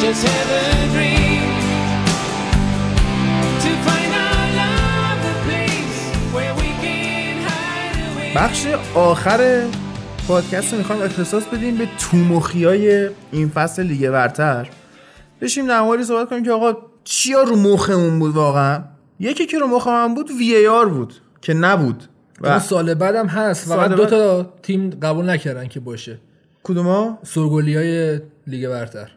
just 0.00 0.22
have 0.32 0.50
a 0.62 0.66
dream 0.94 1.44
to 3.62 3.70
find 3.86 4.12
our 4.24 4.46
love 4.60 5.22
a 5.32 5.36
place 5.46 5.98
where 6.34 6.54
we 6.60 6.68
can 6.82 7.34
hide 7.48 7.98
away. 8.08 8.34
بخش 8.36 8.66
آخر 8.94 9.66
پادکست 10.28 10.72
رو 10.72 10.78
می‌خوایم 10.78 11.02
اختصاص 11.02 11.44
بدیم 11.44 11.76
به 11.76 11.88
تومخی 11.98 12.64
های 12.64 13.10
این 13.32 13.48
فصل 13.48 13.82
لیگ 13.82 14.10
برتر. 14.10 14.68
بشیم 15.40 15.66
در 15.66 15.80
موردی 15.80 16.04
صحبت 16.04 16.28
کنیم 16.28 16.44
که 16.44 16.52
آقا 16.52 16.76
چیا 17.04 17.42
رو 17.42 17.56
مخمون 17.56 18.18
بود 18.18 18.34
واقعا؟ 18.34 18.82
یکی 19.20 19.46
که 19.46 19.58
رو 19.58 19.66
مخ 19.66 19.88
من 19.88 20.14
بود 20.14 20.30
وی 20.30 20.54
ای 20.54 20.66
آر 20.66 20.88
بود 20.88 21.14
که 21.42 21.54
نبود. 21.54 22.04
و 22.40 22.60
سال 22.60 22.94
بعدم 22.94 23.26
هست 23.26 23.66
سال 23.66 23.78
فقط 23.78 23.96
دو 23.96 24.06
تا 24.06 24.42
تیم 24.62 24.90
قبول 24.90 25.30
نکردن 25.30 25.66
که 25.66 25.80
باشه. 25.80 26.18
کدوما 26.62 27.18
سرگلی 27.22 27.76
های 27.76 28.20
لیگ 28.46 28.68
برتر. 28.68 29.10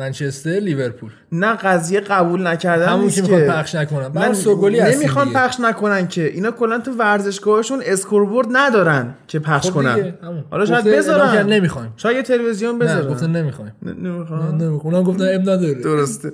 منچستر 0.00 0.50
لیورپول. 0.50 1.10
نه 1.32 1.54
قضیه 1.54 2.00
قبول 2.00 2.46
نکردن 2.46 2.88
همون 2.88 3.10
که 3.10 3.22
می‌خوان 3.22 3.46
پخش 3.46 3.74
نکنن. 3.74 4.08
بعد 4.08 4.32
سرگلی 4.32 4.78
هستیم 4.78 4.98
نمی‌خوان. 5.00 5.32
پخش 5.32 5.60
نکنن 5.60 6.08
که. 6.08 6.24
اینا 6.24 6.50
کلا 6.50 6.78
تو 6.78 6.92
ورزشگاهشون 6.92 7.82
اسکوربورد 7.84 8.48
ندارن 8.52 9.14
که 9.26 9.38
پخش 9.38 9.66
خب 9.66 9.74
کنن. 9.74 10.14
حالا 10.50 10.66
شاید 10.66 10.84
بذارن. 10.84 11.46
نمی‌خوایم. 11.46 11.92
شاید 11.96 12.16
یه 12.16 12.22
تلویزیون 12.22 12.72
نه 12.72 12.78
بذارن. 12.78 13.08
گفتن 13.08 13.30
نمی‌خوایم. 13.30 13.72
نه، 13.82 13.92
نمی‌خوان 13.92 14.94
اونم 14.94 15.02
گفتن 15.02 15.34
اب 15.34 15.40
نداره. 15.40 15.74
درسته. 15.74 16.32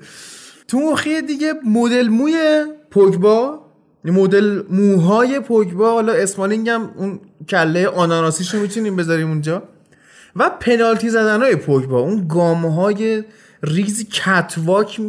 تو 0.69 0.79
مخی 0.79 1.23
دیگه 1.23 1.53
مدل 1.67 2.09
موی 2.09 2.65
پوگبا 2.91 3.61
مدل 4.05 4.63
موهای 4.71 5.41
پوگبا 5.41 5.93
حالا 5.93 6.13
اسمالینگ 6.13 6.69
هم 6.69 6.91
اون 6.97 7.21
کله 7.49 7.89
آناناسیشو 7.89 8.59
می‌تونیم 8.59 8.97
بذاریم 8.97 9.29
اونجا. 9.29 9.63
و 10.37 10.51
پنالتی 10.61 11.11
زدن 11.11 11.41
های 11.41 11.57
پوگبا. 11.57 12.01
اون 12.01 12.27
گام 12.29 12.67
های 12.67 13.25
ریز 13.63 14.09
کتواک 14.09 15.01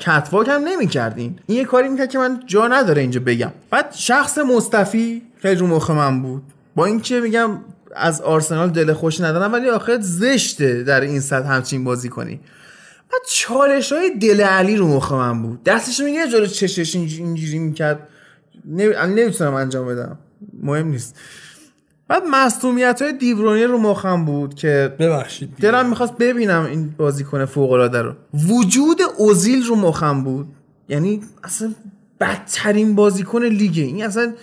کتواک 0.00 0.48
هم 0.48 0.60
نمی 0.64 0.86
کردین 0.86 1.38
این 1.46 1.58
یه 1.58 1.64
کاری 1.64 1.88
می‌کرد 1.88 2.10
که 2.10 2.18
من 2.18 2.42
جا 2.46 2.68
نداره 2.68 3.02
اینجا 3.02 3.20
بگم. 3.20 3.52
بعد 3.70 3.92
شخص 3.94 4.38
مصطفی 4.38 5.22
خیلی 5.42 5.60
رو 5.60 5.66
مخ 5.66 5.90
من 5.90 6.22
بود. 6.22 6.42
با 6.76 6.84
اینکه 6.86 7.20
میگم 7.20 7.50
از 7.96 8.20
آرسنال 8.20 8.70
دل 8.70 8.92
خوش 8.92 9.20
ندارم 9.20 9.52
ولی 9.52 9.68
آخر 9.68 9.98
زشته 10.00 10.82
در 10.82 11.00
این 11.00 11.20
سطح 11.20 11.48
همچین 11.48 11.84
بازی 11.84 12.08
کنی. 12.08 12.40
بعد 13.12 13.22
چالش 13.30 13.92
های 13.92 14.10
دل 14.18 14.40
علی 14.40 14.76
رو 14.76 14.88
مخ 14.88 15.12
من 15.12 15.42
بود. 15.42 15.62
دستش 15.64 16.00
میگه 16.00 16.28
جلو 16.28 16.46
چشش 16.46 16.92
اینج- 16.92 17.18
اینجوری 17.18 17.58
می‌کرد. 17.58 18.08
نمی‌تونم 18.64 19.54
انجام 19.54 19.86
بدم. 19.86 20.18
مهم 20.62 20.88
نیست. 20.88 21.16
بعد 22.08 22.22
مصومیت 22.30 23.02
های 23.02 23.12
دیبرونی 23.12 23.64
رو 23.64 23.78
مخم 23.78 24.24
بود 24.24 24.54
که 24.54 24.96
ببخشید. 24.98 25.56
دلم 25.60 25.88
می‌خواست 25.88 26.16
ببینم 26.18 26.64
این 26.64 26.94
بازیکن 26.98 27.44
فوق 27.44 27.72
العاده 27.72 28.02
رو. 28.02 28.12
وجود 28.48 29.00
اوزیل 29.18 29.66
رو 29.66 29.76
مخم 29.76 30.24
بود. 30.24 30.46
یعنی 30.88 31.20
اصلا 31.44 31.74
بدترین 32.20 32.94
بازیکن 32.94 33.42
لیگه 33.42 33.82
این 33.82 34.04
اصلا 34.04 34.34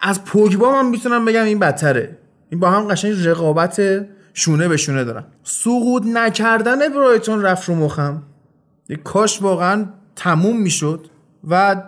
از 0.00 0.24
پوگبا 0.24 0.82
من 0.82 0.88
می‌تونم 0.88 1.24
بگم 1.24 1.44
این 1.44 1.58
بدتره. 1.58 2.18
این 2.50 2.60
با 2.60 2.70
هم 2.70 2.88
قشنگ 2.88 3.26
رقابت 3.26 4.06
شونه 4.34 4.68
به 4.68 4.76
شونه 4.76 5.04
دارن. 5.04 5.24
سقوط 5.44 6.02
نکردن 6.06 6.88
برایتون 6.88 7.42
رفت 7.42 7.68
رو 7.68 7.74
مخم. 7.74 8.22
کاش 9.04 9.42
واقعا 9.42 9.86
تموم 10.16 10.62
می‌شد 10.62 11.06
و 11.48 11.82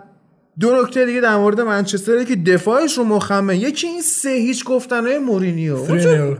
دو 0.59 0.81
نکته 0.81 1.05
دیگه 1.05 1.21
در 1.21 1.37
مورد 1.37 1.61
منچستره 1.61 2.25
که 2.25 2.35
دفاعش 2.35 2.97
رو 2.97 3.03
مخمه. 3.03 3.57
یکی 3.57 3.87
این 3.87 4.01
سه 4.01 4.29
هیچ 4.29 4.65
گفتنهای 4.65 5.19
مورینیو. 5.19 5.77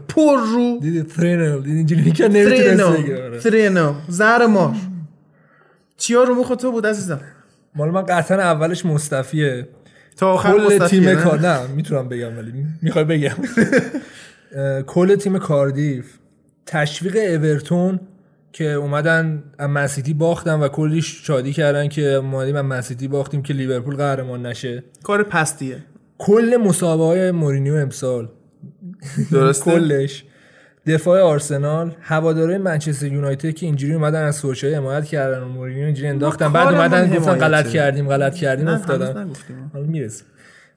پر 0.07 0.37
رو. 0.37 0.79
دیدی 0.81 1.03
ترینل 1.03 1.61
دیدی 1.61 1.77
اینجوری 1.77 2.11
که 2.11 2.27
بگه 2.27 2.83
آره. 2.83 3.39
ترینو 3.39 3.93
زهر 4.09 4.45
مار. 4.45 4.75
چیا 5.97 6.23
رو 6.23 6.35
مخ 6.35 6.49
تو 6.49 6.71
بود 6.71 6.87
عزیزم؟ 6.87 7.19
مال 7.75 7.89
من 7.89 8.01
قطعا 8.01 8.37
اولش 8.37 8.85
مصطفیه. 8.85 9.67
تا 10.17 10.33
آخر 10.33 10.51
کل 10.51 10.87
تیم 10.87 11.03
نه؟ 11.03 11.15
کار 11.15 11.39
نه 11.39 11.67
می‌تونم 11.67 12.09
بگم 12.09 12.37
ولی 12.37 12.65
می‌خوای 12.81 13.05
بگم. 13.05 13.35
کل 14.93 15.15
تیم 15.15 15.39
کاردیف. 15.39 16.05
تشویق 16.65 17.15
اورتون 17.15 17.99
که 18.55 18.71
اومدن 18.71 19.43
از 19.57 19.69
منسیتی 19.69 20.13
باختن 20.13 20.59
و 20.59 20.67
کلی 20.67 21.01
شادی 21.01 21.53
کردن 21.53 21.87
که 21.87 22.01
اومدیم 22.01 22.55
از 22.55 22.65
منسیتی 22.65 23.07
باختیم 23.07 23.41
که 23.41 23.53
لیورپول 23.53 23.95
قهرمان 23.95 24.45
نشه. 24.45 24.83
کار 25.03 25.23
پستیه. 25.23 25.77
کل 26.17 26.57
مسابقه 26.63 27.03
های 27.03 27.31
مورینیو 27.31 27.75
امسال. 27.75 28.29
درسته؟ 29.31 29.71
کلش. 29.71 30.23
دفاع 30.87 31.21
آرسنال 31.21 31.95
هواداره 32.01 32.57
منچستر 32.57 33.05
یونایتد 33.05 33.53
که 33.53 33.65
اینجوری 33.65 33.93
اومدن 33.93 34.23
از 34.23 34.35
سوشای 34.35 34.73
حمایت 34.73 35.05
کردن 35.05 35.43
و 35.43 35.47
مورینیو 35.47 35.85
اینجوری 35.85 36.07
انداختن. 36.07 36.53
بعد 36.53 36.73
اومدن 36.73 37.15
گفتن. 37.15 37.35
غلط 37.35 37.67
کردیم 37.67 38.07
غلط 38.07 38.35
کردیم 38.35 38.67
افتادن. 38.67 39.29
حالا 39.73 39.85
می‌رسیم. 39.85 40.27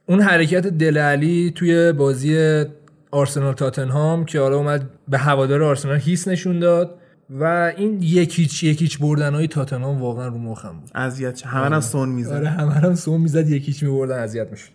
اون 0.07 0.21
حرکت 0.21 0.67
دل 0.67 0.99
علی 0.99 1.53
توی 1.55 1.93
بازی 1.93 2.65
آرسنال 3.11 3.55
تاتنهام 3.55 4.25
که 4.25 4.41
حالا 4.41 4.57
اومد 4.57 4.91
به 5.09 5.19
هوادار 5.19 5.63
آرسنال 5.63 5.99
هیس 5.99 6.29
نشون 6.29 6.59
داد. 6.59 6.98
و 7.31 7.73
این 7.77 8.03
یکیچ 8.03 8.65
یکیچ 8.65 8.99
بردن 8.99 9.35
های 9.35 9.49
تاتنهام 9.49 10.03
واقعا 10.03 10.29
رو 10.29 10.39
مخم 10.39 10.73
بود. 10.81 10.91
اذیت 10.95 11.35
چه 11.35 11.49
همه 11.49 11.75
هم 11.75 11.81
سون 11.81 12.09
میزن 12.09 12.37
آره 12.37 12.49
همه 12.49 12.73
هم 12.73 12.95
سوم 12.95 13.21
می‌زد 13.21 13.49
یکیچ 13.49 13.83
میبردن 13.83 14.19
اذیت 14.19 14.51
می‌شد. 14.51 14.71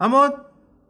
اما 0.00 0.30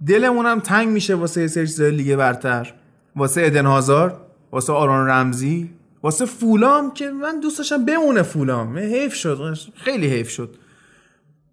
دلمون 0.07 0.47
هم 0.47 0.61
تنگ 0.61 0.89
میشه 0.89 1.15
واسه 1.15 1.49
سری 1.49 1.67
چیزای 1.67 1.91
لیگ 1.91 2.17
برتر. 2.17 2.73
واسه 3.17 3.43
ادن 3.45 3.67
هازار 3.67 4.21
واسه 4.53 4.73
آرون 4.73 5.09
رمزی 5.09 5.71
واسه 6.03 6.27
فولام 6.27 6.95
که 6.95 7.11
من 7.11 7.41
دوست 7.41 7.59
داشتم 7.59 7.85
بمونه 7.85 8.23
فولام. 8.23 8.79
حیف 8.79 9.15
شد 9.15 9.57
خیلی 9.75 10.07
حیف 10.07 10.29
شد. 10.29 10.57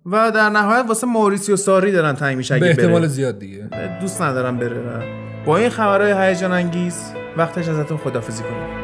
و 0.06 0.32
در 0.32 0.50
نهایت 0.50 0.86
واسه 0.88 1.08
موریسیو 1.08 1.56
ساری 1.56 1.92
دارن 1.92 2.14
تنگ 2.14 2.38
میشه 2.38 2.60
به 2.60 2.70
احتمال 2.70 3.00
بره 3.00 3.08
زیاد 3.08 3.40
دیگه. 3.40 3.70
دوست 4.02 4.22
ندارم 4.22 4.58
بره 4.58 5.04
با 5.46 5.58
این 5.58 5.70
خبرهای 5.70 6.28
هیجان 6.30 6.52
انگیز 6.52 7.02
وقتش 7.38 7.68
ازتون 7.68 7.98
خدافزی 7.98 8.44
کنیم. 8.44 8.79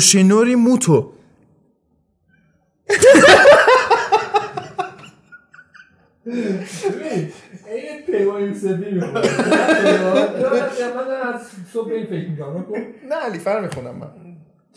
یوشینوری 0.00 0.54
موتو. 0.54 1.12
این 6.24 7.32
پیمان 8.06 8.42
یوسفی 8.42 8.90
می‌خوام 8.90 9.14
من 10.96 11.34
از 11.34 11.40
صبح 11.72 11.92
این 11.92 12.06
فکر 12.06 12.28
می‌کنم 12.28 12.64
نه 13.08 13.14
علیفر 13.14 13.60
می‌خونم 13.60 13.96
من. 13.96 14.08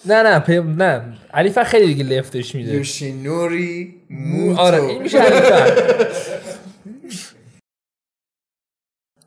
نه 0.05 0.23
نه 0.23 0.39
پی... 0.39 0.59
نه. 0.59 1.13
علیفر 1.33 1.63
خیلی 1.63 1.93
دیگه 1.93 2.03
لفتش 2.03 2.55
میده. 2.55 2.73
یوشینوری 2.73 4.01
موتو. 4.09 4.61
آره 4.61 4.83
این 4.83 5.01
میشه 5.01 5.19
علیفر 5.19 6.07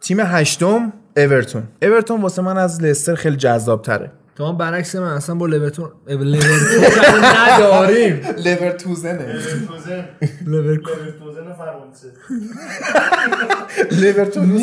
تیم 0.00 0.20
هشتم 0.20 0.92
اورتون 1.16 1.68
اورتون 1.82 2.22
واسه 2.22 2.42
من 2.42 2.58
از 2.58 2.82
لستر 2.82 3.14
خیلی 3.14 3.36
جذاب 3.36 3.82
تره 3.82 4.12
تو 4.36 4.46
هم 4.46 4.56
برعکس 4.56 4.96
من 4.96 5.12
اصلا 5.12 5.34
با 5.34 5.46
لیورتون 5.46 5.90
لیورتون 6.08 7.24
نداریم. 7.48 8.20
لیورتوزنه. 8.36 9.34
لیورکو 10.46 10.90
توزن 11.18 11.52
فرانسه. 11.52 12.08
لیورتون 14.00 14.46